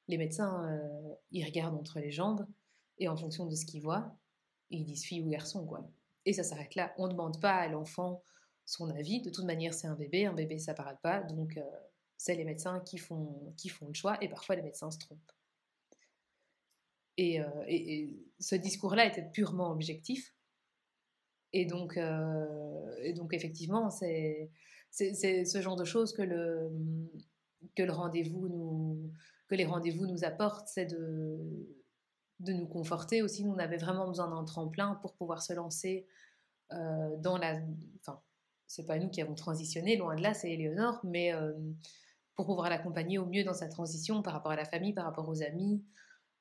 les 0.07 0.17
médecins, 0.17 0.69
ils 1.31 1.45
regardent 1.45 1.75
entre 1.75 1.99
les 1.99 2.11
jambes 2.11 2.45
et 2.97 3.07
en 3.07 3.15
fonction 3.15 3.45
de 3.45 3.55
ce 3.55 3.65
qu'ils 3.65 3.81
voient, 3.81 4.13
ils 4.69 4.83
disent 4.83 5.05
fille 5.05 5.21
ou 5.21 5.29
garçon, 5.29 5.65
quoi. 5.65 5.89
Et 6.25 6.33
ça 6.33 6.43
s'arrête 6.43 6.75
là. 6.75 6.93
On 6.97 7.07
ne 7.07 7.13
demande 7.13 7.39
pas 7.39 7.55
à 7.55 7.69
l'enfant 7.69 8.21
son 8.65 8.89
avis. 8.89 9.21
De 9.21 9.29
toute 9.29 9.45
manière, 9.45 9.73
c'est 9.73 9.87
un 9.87 9.95
bébé. 9.95 10.25
Un 10.25 10.33
bébé, 10.33 10.59
ça 10.59 10.73
parle 10.73 10.97
pas. 11.01 11.21
Donc, 11.21 11.57
c'est 12.17 12.35
les 12.35 12.43
médecins 12.43 12.81
qui 12.81 12.97
font, 12.97 13.53
le 13.87 13.93
choix 13.93 14.21
et 14.21 14.27
parfois 14.27 14.57
les 14.57 14.61
médecins 14.61 14.91
se 14.91 14.99
trompent. 14.99 15.31
Et, 17.15 17.39
et, 17.69 18.13
ce 18.41 18.55
discours-là 18.55 19.05
était 19.05 19.29
purement 19.31 19.71
objectif. 19.71 20.35
Et 21.53 21.65
donc, 21.65 21.97
et 21.97 23.13
donc 23.13 23.33
effectivement, 23.33 23.89
c'est 23.89 24.49
ce 24.91 25.61
genre 25.61 25.75
de 25.75 25.85
choses 25.85 26.13
que 26.13 26.23
le, 26.23 26.71
que 27.75 27.83
le 27.83 27.91
rendez-vous 27.91 29.11
que 29.47 29.55
les 29.55 29.65
rendez-vous 29.65 30.05
nous 30.07 30.23
apportent, 30.23 30.67
c'est 30.67 30.85
de, 30.85 31.37
de 32.39 32.53
nous 32.53 32.67
conforter 32.67 33.21
aussi. 33.21 33.43
Nous, 33.43 33.51
on 33.51 33.59
avait 33.59 33.77
vraiment 33.77 34.07
besoin 34.07 34.29
d'un 34.29 34.43
tremplin 34.43 34.95
pour 35.01 35.13
pouvoir 35.13 35.41
se 35.41 35.53
lancer 35.53 36.07
euh, 36.71 37.17
dans 37.17 37.37
la. 37.37 37.59
Enfin, 37.99 38.21
c'est 38.67 38.85
pas 38.85 38.97
nous 38.97 39.09
qui 39.09 39.21
avons 39.21 39.35
transitionné, 39.35 39.97
loin 39.97 40.15
de 40.15 40.21
là, 40.21 40.33
c'est 40.33 40.51
Éléonore, 40.51 40.99
mais 41.03 41.33
euh, 41.33 41.53
pour 42.35 42.45
pouvoir 42.45 42.69
l'accompagner 42.69 43.19
au 43.19 43.25
mieux 43.25 43.43
dans 43.43 43.53
sa 43.53 43.67
transition 43.67 44.23
par 44.23 44.33
rapport 44.33 44.51
à 44.51 44.55
la 44.55 44.65
famille, 44.65 44.93
par 44.93 45.05
rapport 45.05 45.29
aux 45.29 45.43
amis, 45.43 45.83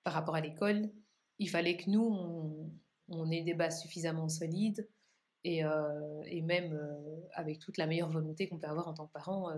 par 0.05 0.15
rapport 0.15 0.35
à 0.35 0.41
l'école, 0.41 0.91
il 1.39 1.51
fallait 1.51 1.77
que 1.77 1.91
nous, 1.91 2.03
on, 2.05 2.71
on 3.09 3.31
ait 3.31 3.43
des 3.43 3.55
bases 3.55 3.83
suffisamment 3.83 4.29
solides 4.29 4.89
et, 5.45 5.65
euh, 5.65 6.23
et 6.27 6.43
même 6.43 6.79
avec 7.33 7.59
toute 7.59 7.77
la 7.77 7.87
meilleure 7.87 8.11
volonté 8.11 8.49
qu'on 8.49 8.59
peut 8.59 8.69
avoir 8.69 8.89
en 8.89 8.95
tant 8.95 9.07
que 9.07 9.13
parent, 9.13 9.53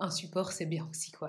un 0.00 0.10
support, 0.10 0.52
c'est 0.52 0.66
bien 0.66 0.88
aussi, 0.90 1.12
quoi. 1.12 1.28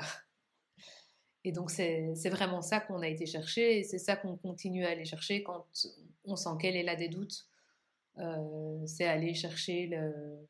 Et 1.44 1.52
donc, 1.52 1.70
c'est 1.70 2.30
vraiment 2.30 2.64
ça 2.64 2.80
qu'on 2.80 3.04
a 3.04 3.08
été 3.08 3.28
chercher 3.28 3.78
et 3.78 3.84
c'est 3.84 4.00
ça 4.00 4.16
qu'on 4.16 4.36
continue 4.36 4.84
à 4.84 4.90
aller 4.90 5.06
chercher 5.06 5.44
quand 5.44 5.68
on 6.24 6.36
sent 6.36 6.50
qu'elle 6.60 6.76
est 6.76 6.88
a 6.90 6.96
des 6.96 7.08
doutes. 7.08 7.48
Euh, 8.18 8.88
c'est 8.88 9.06
aller 9.06 9.36
chercher 9.36 9.88
le, 9.88 10.48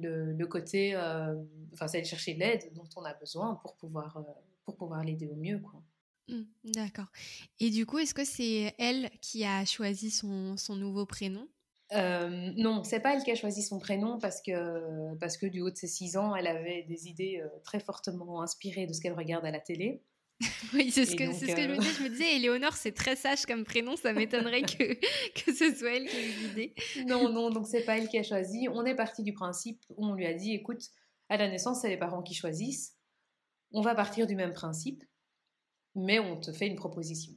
le, 0.00 0.32
le, 0.32 0.46
côté, 0.46 0.94
euh, 0.94 1.34
enfin, 1.74 1.86
c'est 1.88 1.98
aller 1.98 2.06
chercher 2.06 2.32
l'aide 2.34 2.72
dont 2.74 2.88
on 2.96 3.04
a 3.04 3.12
besoin 3.12 3.56
pour 3.56 3.74
pouvoir, 3.76 4.16
euh, 4.16 4.72
pouvoir 4.72 5.04
l'aider 5.04 5.26
au 5.26 5.36
mieux, 5.36 5.58
quoi. 5.58 5.82
Mmh, 6.28 6.42
d'accord. 6.64 7.06
Et 7.60 7.70
du 7.70 7.86
coup, 7.86 7.98
est-ce 7.98 8.14
que 8.14 8.24
c'est 8.24 8.74
elle 8.78 9.10
qui 9.20 9.44
a 9.44 9.64
choisi 9.64 10.10
son, 10.10 10.56
son 10.56 10.76
nouveau 10.76 11.06
prénom? 11.06 11.48
Euh, 11.92 12.52
non, 12.56 12.84
c'est 12.84 13.00
pas 13.00 13.14
elle 13.14 13.22
qui 13.22 13.30
a 13.30 13.34
choisi 13.34 13.62
son 13.62 13.78
prénom 13.78 14.18
parce 14.18 14.42
que, 14.42 15.14
parce 15.16 15.38
que 15.38 15.46
du 15.46 15.62
haut 15.62 15.70
de 15.70 15.76
ses 15.76 15.86
6 15.86 16.16
ans, 16.18 16.36
elle 16.36 16.46
avait 16.46 16.82
des 16.82 17.08
idées 17.08 17.40
euh, 17.42 17.48
très 17.64 17.80
fortement 17.80 18.42
inspirées 18.42 18.86
de 18.86 18.92
ce 18.92 19.00
qu'elle 19.00 19.14
regarde 19.14 19.46
à 19.46 19.50
la 19.50 19.60
télé. 19.60 20.02
oui, 20.74 20.90
c'est 20.90 21.04
ce, 21.04 21.16
que, 21.16 21.32
ce 21.32 21.46
que 21.46 21.56
je 21.60 21.68
me 21.68 21.74
euh, 21.74 21.78
disais. 21.78 21.94
Je 21.94 22.02
me 22.04 22.08
disais, 22.10 22.36
Éléonore, 22.36 22.74
c'est 22.74 22.92
très 22.92 23.16
sage 23.16 23.44
comme 23.46 23.64
prénom, 23.64 23.96
ça 23.96 24.12
m'étonnerait 24.12 24.62
que, 24.62 24.94
que 25.44 25.52
ce 25.52 25.74
soit 25.74 25.96
elle 25.96 26.06
qui 26.06 26.16
ait 26.16 26.28
eu 26.28 26.48
l'idée. 26.48 26.74
non, 27.06 27.32
non, 27.32 27.50
donc 27.50 27.66
c'est 27.66 27.82
pas 27.82 27.96
elle 27.96 28.08
qui 28.08 28.18
a 28.18 28.22
choisi. 28.22 28.68
On 28.70 28.84
est 28.84 28.94
parti 28.94 29.22
du 29.22 29.32
principe 29.32 29.82
où 29.96 30.06
on 30.06 30.14
lui 30.14 30.26
a 30.26 30.34
dit, 30.34 30.52
écoute, 30.52 30.82
à 31.28 31.38
la 31.38 31.48
naissance, 31.48 31.80
c'est 31.80 31.88
les 31.88 31.96
parents 31.96 32.22
qui 32.22 32.34
choisissent. 32.34 32.96
On 33.72 33.80
va 33.80 33.94
partir 33.94 34.26
du 34.26 34.36
même 34.36 34.52
principe, 34.52 35.02
mais 35.98 36.18
on 36.18 36.38
te 36.38 36.52
fait 36.52 36.66
une 36.66 36.76
proposition. 36.76 37.32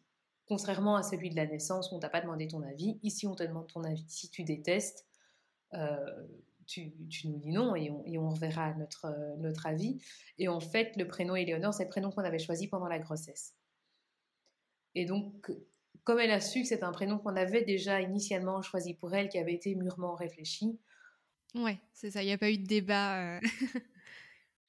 Contrairement 0.47 0.95
à 0.95 1.03
celui 1.03 1.29
de 1.29 1.35
la 1.35 1.45
naissance 1.45 1.91
on 1.91 1.99
t'a 1.99 2.09
pas 2.09 2.21
demandé 2.21 2.47
ton 2.47 2.61
avis, 2.61 2.99
ici 3.03 3.27
on 3.27 3.35
te 3.35 3.43
demande 3.43 3.67
ton 3.67 3.83
avis. 3.83 4.05
Si 4.07 4.29
tu 4.29 4.43
détestes, 4.43 5.05
euh, 5.73 6.27
tu, 6.65 6.93
nous 7.25 7.37
dis 7.37 7.51
non 7.51 7.75
et 7.75 7.89
on, 7.91 8.03
et 8.05 8.17
on 8.17 8.29
reverra 8.29 8.73
notre, 8.75 9.05
euh, 9.05 9.35
notre 9.37 9.65
avis. 9.65 10.01
Et 10.37 10.47
en 10.47 10.59
fait, 10.59 10.95
le 10.95 11.07
prénom 11.07 11.35
Éléonore, 11.35 11.73
c'est 11.73 11.83
le 11.83 11.89
prénom 11.89 12.11
qu'on 12.11 12.23
avait 12.23 12.39
choisi 12.39 12.67
pendant 12.67 12.87
la 12.87 12.99
grossesse. 12.99 13.55
Et 14.95 15.05
donc, 15.05 15.51
comme 16.03 16.19
elle 16.19 16.31
a 16.31 16.41
su 16.41 16.61
que 16.61 16.67
c'est 16.67 16.83
un 16.83 16.91
prénom 16.91 17.17
qu'on 17.19 17.35
avait 17.35 17.63
déjà 17.63 18.01
initialement 18.01 18.61
choisi 18.61 18.93
pour 18.93 19.13
elle, 19.13 19.29
qui 19.29 19.37
avait 19.37 19.53
été 19.53 19.75
mûrement 19.75 20.15
réfléchi. 20.15 20.79
Ouais, 21.55 21.79
c'est 21.93 22.11
ça, 22.11 22.23
il 22.23 22.27
n'y 22.27 22.31
a 22.31 22.37
pas 22.37 22.49
eu 22.49 22.57
de 22.57 22.65
débat. 22.65 23.37
Euh. 23.37 23.39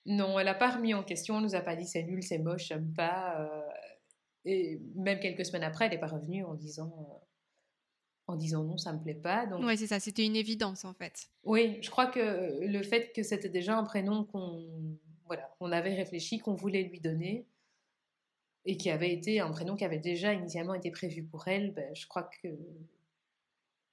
non, 0.07 0.39
elle 0.39 0.47
n'a 0.47 0.55
pas 0.55 0.71
remis 0.71 0.95
en 0.95 1.03
question, 1.03 1.37
elle 1.37 1.45
nous 1.45 1.55
a 1.55 1.61
pas 1.61 1.77
dit 1.77 1.87
c'est 1.87 2.03
nul, 2.03 2.23
c'est 2.23 2.39
moche, 2.39 2.67
j'aime 2.69 2.93
pas. 2.93 3.49
Et 4.45 4.81
même 4.97 5.21
quelques 5.21 5.47
semaines 5.47 5.63
après, 5.63 5.87
elle 5.87 5.93
n'est 5.93 5.99
pas 5.99 6.09
revenue 6.09 6.45
en 6.45 6.55
disant, 6.55 6.93
euh, 6.99 7.25
en 8.27 8.37
disant 8.37 8.65
non, 8.65 8.77
ça 8.77 8.93
me 8.93 9.01
plaît 9.01 9.15
pas. 9.15 9.47
Donc... 9.47 9.63
Oui, 9.65 9.77
c'est 9.77 9.87
ça, 9.87 10.01
c'était 10.01 10.27
une 10.27 10.37
évidence 10.37 10.85
en 10.85 10.95
fait. 10.95 11.31
Oui, 11.45 11.79
je 11.81 11.91
crois 11.91 12.07
que 12.07 12.65
le 12.65 12.83
fait 12.83 13.13
que 13.13 13.23
c'était 13.23 13.49
déjà 13.49 13.77
un 13.77 13.85
prénom 13.85 14.25
qu'on 14.25 14.99
voilà, 15.27 15.55
on 15.61 15.71
avait 15.73 15.95
réfléchi, 15.95 16.41
qu'on 16.41 16.55
voulait 16.55 16.83
lui 16.83 17.01
donner, 17.01 17.47
et 18.65 18.77
qui 18.77 18.91
avait 18.91 19.13
été 19.13 19.41
un 19.41 19.51
prénom 19.51 19.77
qui 19.77 19.85
avait 19.85 19.99
déjà 19.99 20.35
initialement 20.35 20.75
été 20.75 20.91
prévu 20.91 21.23
pour 21.23 21.49
elle, 21.49 21.73
ben, 21.73 21.95
je 21.95 22.07
crois 22.07 22.29
que 22.43 22.49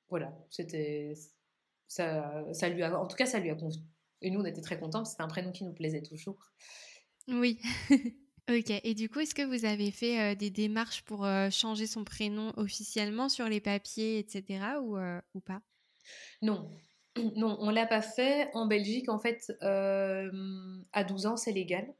voilà, 0.10 0.36
c'était 0.50 1.13
ça, 1.88 2.43
ça 2.54 2.69
lui 2.69 2.82
a, 2.84 3.00
en 3.00 3.08
tout 3.08 3.15
cas, 3.15 3.26
ça 3.26 3.39
lui 3.39 3.52
a 3.52 3.56
convenu. 3.56 3.84
Et 4.21 4.32
nous, 4.32 4.41
on 4.41 4.45
était 4.45 4.62
très 4.62 4.79
contents, 4.79 5.05
c'était 5.05 5.23
un 5.23 5.27
prénom 5.27 5.51
qui 5.51 5.63
nous 5.63 5.73
plaisait 5.73 6.01
toujours. 6.01 6.51
Oui. 7.27 7.60
Ok, 8.49 8.71
et 8.84 8.95
du 8.95 9.10
coup, 9.10 9.19
est-ce 9.19 9.36
que 9.36 9.43
vous 9.43 9.65
avez 9.65 9.91
fait 9.91 10.19
euh, 10.19 10.36
des 10.36 10.49
démarches 10.49 11.03
pour 11.03 11.23
euh, 11.23 11.51
changer 11.51 11.86
son 11.86 12.03
prénom 12.03 12.51
officiellement 12.58 13.29
sur 13.29 13.47
les 13.47 13.62
papiers, 13.62 14.17
etc., 14.17 14.79
ou, 14.82 14.97
euh, 14.97 15.21
ou 15.36 15.39
pas? 15.39 15.62
Non, 16.41 16.67
non, 17.36 17.58
on 17.60 17.69
l'a 17.69 17.86
pas 17.86 18.01
fait. 18.01 18.49
En 18.55 18.65
Belgique, 18.65 19.08
en 19.08 19.19
fait, 19.19 19.53
à 19.62 21.03
12 21.03 21.27
ans, 21.27 21.38
c'est 21.38 21.51
légal. 21.51 21.93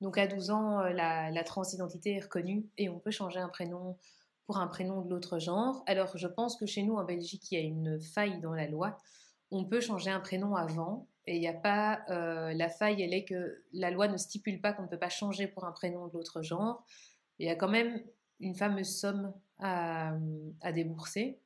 Donc 0.00 0.16
à 0.16 0.26
12 0.26 0.48
ans, 0.48 0.80
la, 0.80 1.30
la, 1.30 1.44
transidentité 1.44 2.14
est 2.14 2.20
reconnue 2.20 2.66
et 2.78 2.88
on 2.88 2.98
peut 2.98 3.10
changer 3.10 3.38
un 3.38 3.50
prénom 3.50 3.98
pour 4.46 4.56
un 4.56 4.66
prénom 4.66 5.02
de 5.02 5.10
l'autre 5.10 5.38
genre. 5.38 5.84
Alors 5.86 6.16
je 6.16 6.26
pense 6.26 6.56
que 6.56 6.64
chez 6.64 6.82
nous, 6.84 6.94
en 6.94 7.04
Belgique, 7.04 7.52
il 7.52 7.58
y 7.58 7.62
a 7.62 7.64
une 7.64 8.00
faille 8.00 8.40
dans 8.40 8.54
la 8.54 8.66
loi. 8.66 8.96
On 9.50 9.64
peut 9.64 9.80
changer 9.80 10.10
un 10.10 10.20
prénom 10.20 10.54
avant, 10.54 11.08
et 11.26 11.36
il 11.36 11.40
n'y 11.40 11.48
a 11.48 11.54
pas 11.54 12.02
euh, 12.08 12.52
la 12.54 12.68
faille, 12.68 13.02
elle 13.02 13.14
est 13.14 13.24
que 13.24 13.62
la 13.72 13.90
loi 13.90 14.08
ne 14.08 14.16
stipule 14.16 14.60
pas 14.60 14.72
qu'on 14.72 14.82
ne 14.82 14.88
peut 14.88 14.98
pas 14.98 15.08
changer 15.08 15.46
pour 15.46 15.64
un 15.64 15.72
prénom 15.72 16.08
de 16.08 16.12
l'autre 16.12 16.42
genre. 16.42 16.84
Il 17.38 17.46
y 17.46 17.50
a 17.50 17.56
quand 17.56 17.68
même 17.68 18.02
une 18.40 18.54
fameuse 18.54 18.98
somme 18.98 19.32
à, 19.58 20.16
débourser. 20.74 21.38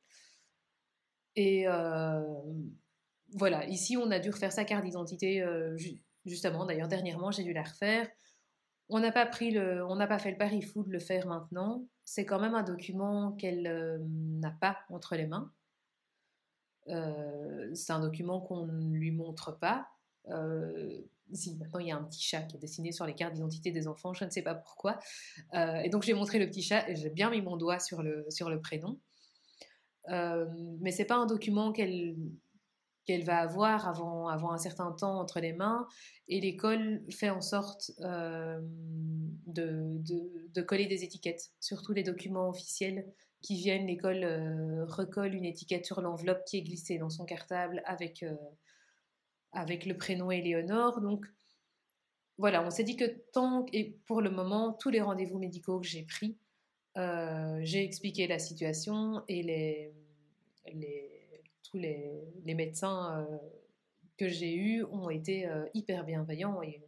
Et 1.35 1.67
euh, 1.67 2.23
voilà, 3.33 3.65
ici 3.67 3.97
on 3.97 4.09
a 4.11 4.19
dû 4.19 4.29
refaire 4.29 4.53
sa 4.53 4.63
carte 4.63 4.85
d'identité 4.85 5.41
euh, 5.41 5.77
justement. 6.25 6.65
D'ailleurs 6.65 6.87
dernièrement 6.87 7.31
j'ai 7.31 7.43
dû 7.43 7.53
la 7.53 7.63
refaire. 7.63 8.07
On 8.87 8.99
n'a 8.99 9.11
pas 9.11 9.29
on 9.87 9.95
n'a 9.95 10.07
pas 10.07 10.19
fait 10.19 10.31
le 10.31 10.37
pari 10.37 10.61
fou 10.61 10.83
de 10.83 10.91
le 10.91 10.99
faire 10.99 11.27
maintenant. 11.27 11.85
C'est 12.05 12.25
quand 12.25 12.39
même 12.39 12.55
un 12.55 12.63
document 12.63 13.33
qu'elle 13.33 13.99
n'a 14.39 14.51
pas 14.51 14.77
entre 14.89 15.15
les 15.15 15.27
mains. 15.27 15.51
Euh, 16.89 17.69
c'est 17.73 17.93
un 17.93 17.99
document 17.99 18.41
qu'on 18.41 18.65
ne 18.65 18.95
lui 18.95 19.11
montre 19.11 19.57
pas. 19.57 19.87
Euh, 20.29 21.01
si, 21.33 21.55
maintenant 21.55 21.79
il 21.79 21.87
y 21.87 21.91
a 21.91 21.97
un 21.97 22.03
petit 22.03 22.21
chat 22.21 22.41
qui 22.43 22.57
est 22.57 22.59
dessiné 22.59 22.91
sur 22.91 23.05
les 23.05 23.15
cartes 23.15 23.33
d'identité 23.33 23.71
des 23.71 23.87
enfants, 23.87 24.13
je 24.13 24.25
ne 24.25 24.29
sais 24.29 24.43
pas 24.43 24.55
pourquoi. 24.55 24.99
Euh, 25.53 25.77
et 25.77 25.89
donc 25.89 26.03
j'ai 26.03 26.13
montré 26.13 26.39
le 26.39 26.47
petit 26.47 26.61
chat 26.61 26.87
et 26.89 26.95
j'ai 26.95 27.09
bien 27.09 27.29
mis 27.29 27.41
mon 27.41 27.57
doigt 27.57 27.79
sur 27.79 28.03
le, 28.03 28.25
sur 28.29 28.49
le 28.49 28.59
prénom. 28.61 28.99
mais 30.07 30.91
c'est 30.91 31.05
pas 31.05 31.15
un 31.15 31.25
document 31.25 31.71
qu'elle 31.71 32.15
qu'elle 33.05 33.23
va 33.23 33.37
avoir 33.37 33.87
avant, 33.87 34.27
avant 34.29 34.51
un 34.51 34.57
certain 34.57 34.91
temps 34.91 35.19
entre 35.19 35.39
les 35.39 35.53
mains. 35.53 35.87
Et 36.27 36.41
l'école 36.41 37.03
fait 37.11 37.29
en 37.29 37.41
sorte 37.41 37.91
de, 37.99 38.61
de, 39.45 40.49
de, 40.51 40.61
coller 40.63 40.87
des 40.87 41.03
étiquettes 41.03 41.51
sur 41.59 41.83
tous 41.83 41.93
les 41.93 42.01
documents 42.01 42.49
officiels 42.49 43.05
qui 43.45 43.55
viennent, 43.57 43.85
l'école 43.85 44.23
euh, 44.23 44.85
recolle 44.85 45.35
une 45.35 45.45
étiquette 45.45 45.85
sur 45.85 46.01
l'enveloppe 46.01 46.43
qui 46.45 46.57
est 46.57 46.63
glissée 46.63 46.97
dans 46.97 47.11
son 47.11 47.25
cartable 47.25 47.83
avec, 47.85 48.23
euh, 48.23 48.35
avec 49.51 49.85
le 49.85 49.95
prénom 49.95 50.31
Éléonore. 50.31 50.99
Donc 50.99 51.27
voilà, 52.39 52.65
on 52.65 52.71
s'est 52.71 52.83
dit 52.83 52.95
que 52.95 53.05
tant, 53.33 53.67
et 53.71 53.99
pour 54.07 54.21
le 54.21 54.31
moment, 54.31 54.73
tous 54.73 54.89
les 54.89 54.99
rendez-vous 54.99 55.37
médicaux 55.37 55.79
que 55.79 55.85
j'ai 55.85 56.01
pris, 56.01 56.39
euh, 56.97 57.59
j'ai 57.61 57.83
expliqué 57.83 58.25
la 58.25 58.39
situation 58.39 59.23
et 59.27 59.43
les, 59.43 59.93
les 60.73 61.11
tous 61.61 61.77
les, 61.77 62.09
les 62.45 62.55
médecins 62.55 63.27
que 64.17 64.27
j'ai 64.27 64.55
eus 64.55 64.83
ont 64.85 65.09
été 65.11 65.47
hyper 65.73 66.03
bienveillants 66.03 66.61
et, 66.63 66.81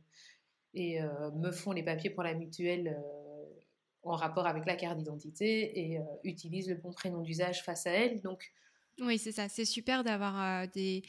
et 0.73 1.01
me 1.35 1.51
font 1.51 1.71
les 1.71 1.83
papiers 1.83 2.11
pour 2.11 2.23
la 2.23 2.35
mutuelle 2.35 2.95
en 4.09 4.15
rapport 4.15 4.47
avec 4.47 4.65
la 4.65 4.75
carte 4.75 4.97
d'identité 4.97 5.79
et 5.79 5.99
euh, 5.99 6.03
utilise 6.23 6.69
le 6.69 6.75
bon 6.75 6.91
prénom 6.91 7.21
d'usage 7.21 7.63
face 7.63 7.87
à 7.87 7.91
elle. 7.91 8.21
Donc, 8.21 8.51
oui, 8.99 9.17
c'est 9.17 9.31
ça. 9.31 9.47
C'est 9.49 9.65
super 9.65 10.03
d'avoir 10.03 10.63
euh, 10.63 10.67
des, 10.73 11.03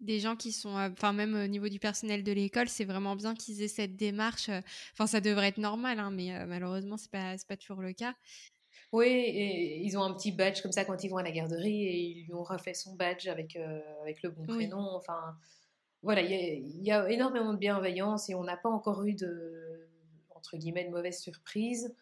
des 0.00 0.18
gens 0.18 0.36
qui 0.36 0.52
sont, 0.52 0.76
euh, 0.76 0.88
enfin 0.92 1.12
même 1.12 1.34
au 1.34 1.46
niveau 1.46 1.68
du 1.68 1.78
personnel 1.78 2.22
de 2.22 2.32
l'école, 2.32 2.68
c'est 2.68 2.84
vraiment 2.84 3.16
bien 3.16 3.34
qu'ils 3.34 3.62
aient 3.62 3.68
cette 3.68 3.96
démarche. 3.96 4.50
Enfin, 4.92 5.06
ça 5.06 5.20
devrait 5.20 5.48
être 5.48 5.58
normal, 5.58 5.98
hein, 5.98 6.10
mais 6.10 6.46
malheureusement, 6.46 6.96
c'est 6.96 7.10
pas, 7.10 7.36
pas 7.48 7.56
toujours 7.56 7.80
le 7.80 7.92
cas. 7.92 8.14
Oui, 8.92 9.06
et 9.06 9.84
ils 9.84 9.96
ont 9.96 10.02
un 10.02 10.12
petit 10.14 10.32
badge 10.32 10.62
comme 10.62 10.72
ça 10.72 10.84
quand 10.84 11.04
ils 11.04 11.08
vont 11.08 11.18
à 11.18 11.22
la 11.22 11.30
garderie 11.30 11.84
et 11.84 11.96
ils 11.96 12.24
lui 12.24 12.34
ont 12.34 12.42
refait 12.42 12.74
son 12.74 12.94
badge 12.96 13.28
avec, 13.28 13.56
avec 14.02 14.22
le 14.22 14.30
bon 14.30 14.46
prénom. 14.46 14.96
Enfin, 14.96 15.36
voilà, 16.02 16.22
il 16.22 16.32
y, 16.32 16.88
y, 16.88 16.90
a 16.90 17.08
énormément 17.08 17.52
de 17.52 17.58
bienveillance 17.58 18.28
et 18.30 18.34
on 18.34 18.42
n'a 18.42 18.56
pas 18.56 18.68
encore 18.68 19.04
eu 19.04 19.14
de, 19.14 19.88
entre 20.40 20.56
guillemets, 20.56 20.84
de 20.84 20.90
mauvaise 20.90 21.20
surprise. 21.20 21.94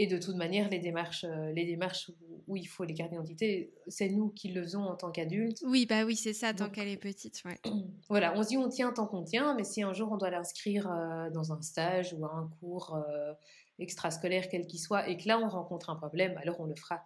Et 0.00 0.06
de 0.06 0.16
toute 0.16 0.36
manière, 0.36 0.68
les 0.68 0.78
démarches, 0.78 1.24
euh, 1.24 1.50
les 1.52 1.66
démarches 1.66 2.12
où, 2.46 2.56
il 2.56 2.66
faut 2.66 2.84
les 2.84 2.94
cartes 2.94 3.10
d'identité, 3.10 3.74
c'est 3.88 4.08
nous 4.08 4.30
qui 4.30 4.48
le 4.48 4.62
faisons 4.62 4.84
en 4.84 4.94
tant 4.94 5.10
qu'adultes. 5.10 5.60
Oui, 5.66 5.86
bah 5.86 6.04
oui, 6.04 6.14
c'est 6.14 6.32
ça, 6.32 6.54
tant 6.54 6.70
qu'elle 6.70 6.86
est 6.86 6.96
petite. 6.96 7.42
Ouais. 7.44 7.58
Voilà, 8.08 8.32
on 8.36 8.42
se 8.44 8.48
dit 8.48 8.56
on 8.56 8.68
tient 8.68 8.92
tant 8.92 9.06
qu'on 9.06 9.24
tient, 9.24 9.54
mais 9.54 9.64
si 9.64 9.82
un 9.82 9.92
jour 9.92 10.12
on 10.12 10.16
doit 10.16 10.30
l'inscrire 10.30 10.88
euh, 10.90 11.30
dans 11.30 11.52
un 11.52 11.60
stage 11.62 12.14
ou 12.14 12.24
à 12.24 12.32
un 12.32 12.48
cours 12.60 12.94
euh, 12.94 13.34
extrascolaire, 13.80 14.48
quel 14.48 14.66
qu'il 14.66 14.78
soit, 14.78 15.08
et 15.08 15.16
que 15.16 15.26
là 15.26 15.38
on 15.40 15.48
rencontre 15.48 15.90
un 15.90 15.96
problème, 15.96 16.38
alors 16.38 16.60
on 16.60 16.66
le 16.66 16.76
fera. 16.76 17.04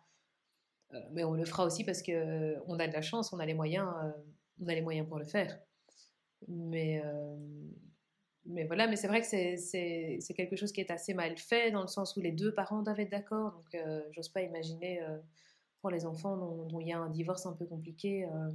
mais 1.12 1.24
on 1.24 1.32
le 1.32 1.46
fera 1.46 1.64
aussi 1.64 1.84
parce 1.84 2.02
que 2.02 2.56
on 2.66 2.78
a 2.78 2.86
de 2.86 2.92
la 2.92 3.02
chance, 3.02 3.32
on 3.32 3.38
a 3.38 3.46
les 3.46 3.54
moyens, 3.54 3.88
on 4.60 4.68
a 4.68 4.74
les 4.74 4.82
moyens 4.82 5.08
pour 5.08 5.18
le 5.18 5.26
faire. 5.26 5.58
Mais 6.46 7.02
mais 8.44 8.64
voilà, 8.64 8.88
mais 8.88 8.96
c'est 8.96 9.06
vrai 9.06 9.20
que 9.20 9.26
c'est 9.26 10.34
quelque 10.34 10.56
chose 10.56 10.72
qui 10.72 10.80
est 10.80 10.90
assez 10.90 11.14
mal 11.14 11.36
fait 11.38 11.70
dans 11.70 11.82
le 11.82 11.88
sens 11.88 12.16
où 12.16 12.20
les 12.20 12.32
deux 12.32 12.52
parents 12.52 12.82
doivent 12.82 13.00
être 13.00 13.10
d'accord. 13.10 13.52
Donc, 13.52 13.74
euh, 13.74 14.02
j'ose 14.10 14.28
pas 14.28 14.42
imaginer 14.42 15.00
euh, 15.02 15.18
pour 15.80 15.90
les 15.90 16.06
enfants 16.06 16.36
dont, 16.36 16.80
il 16.80 16.88
y 16.88 16.92
a 16.92 16.98
un 16.98 17.10
divorce 17.10 17.46
un 17.46 17.52
peu 17.52 17.66
compliqué. 17.66 18.24
Euh, 18.24 18.50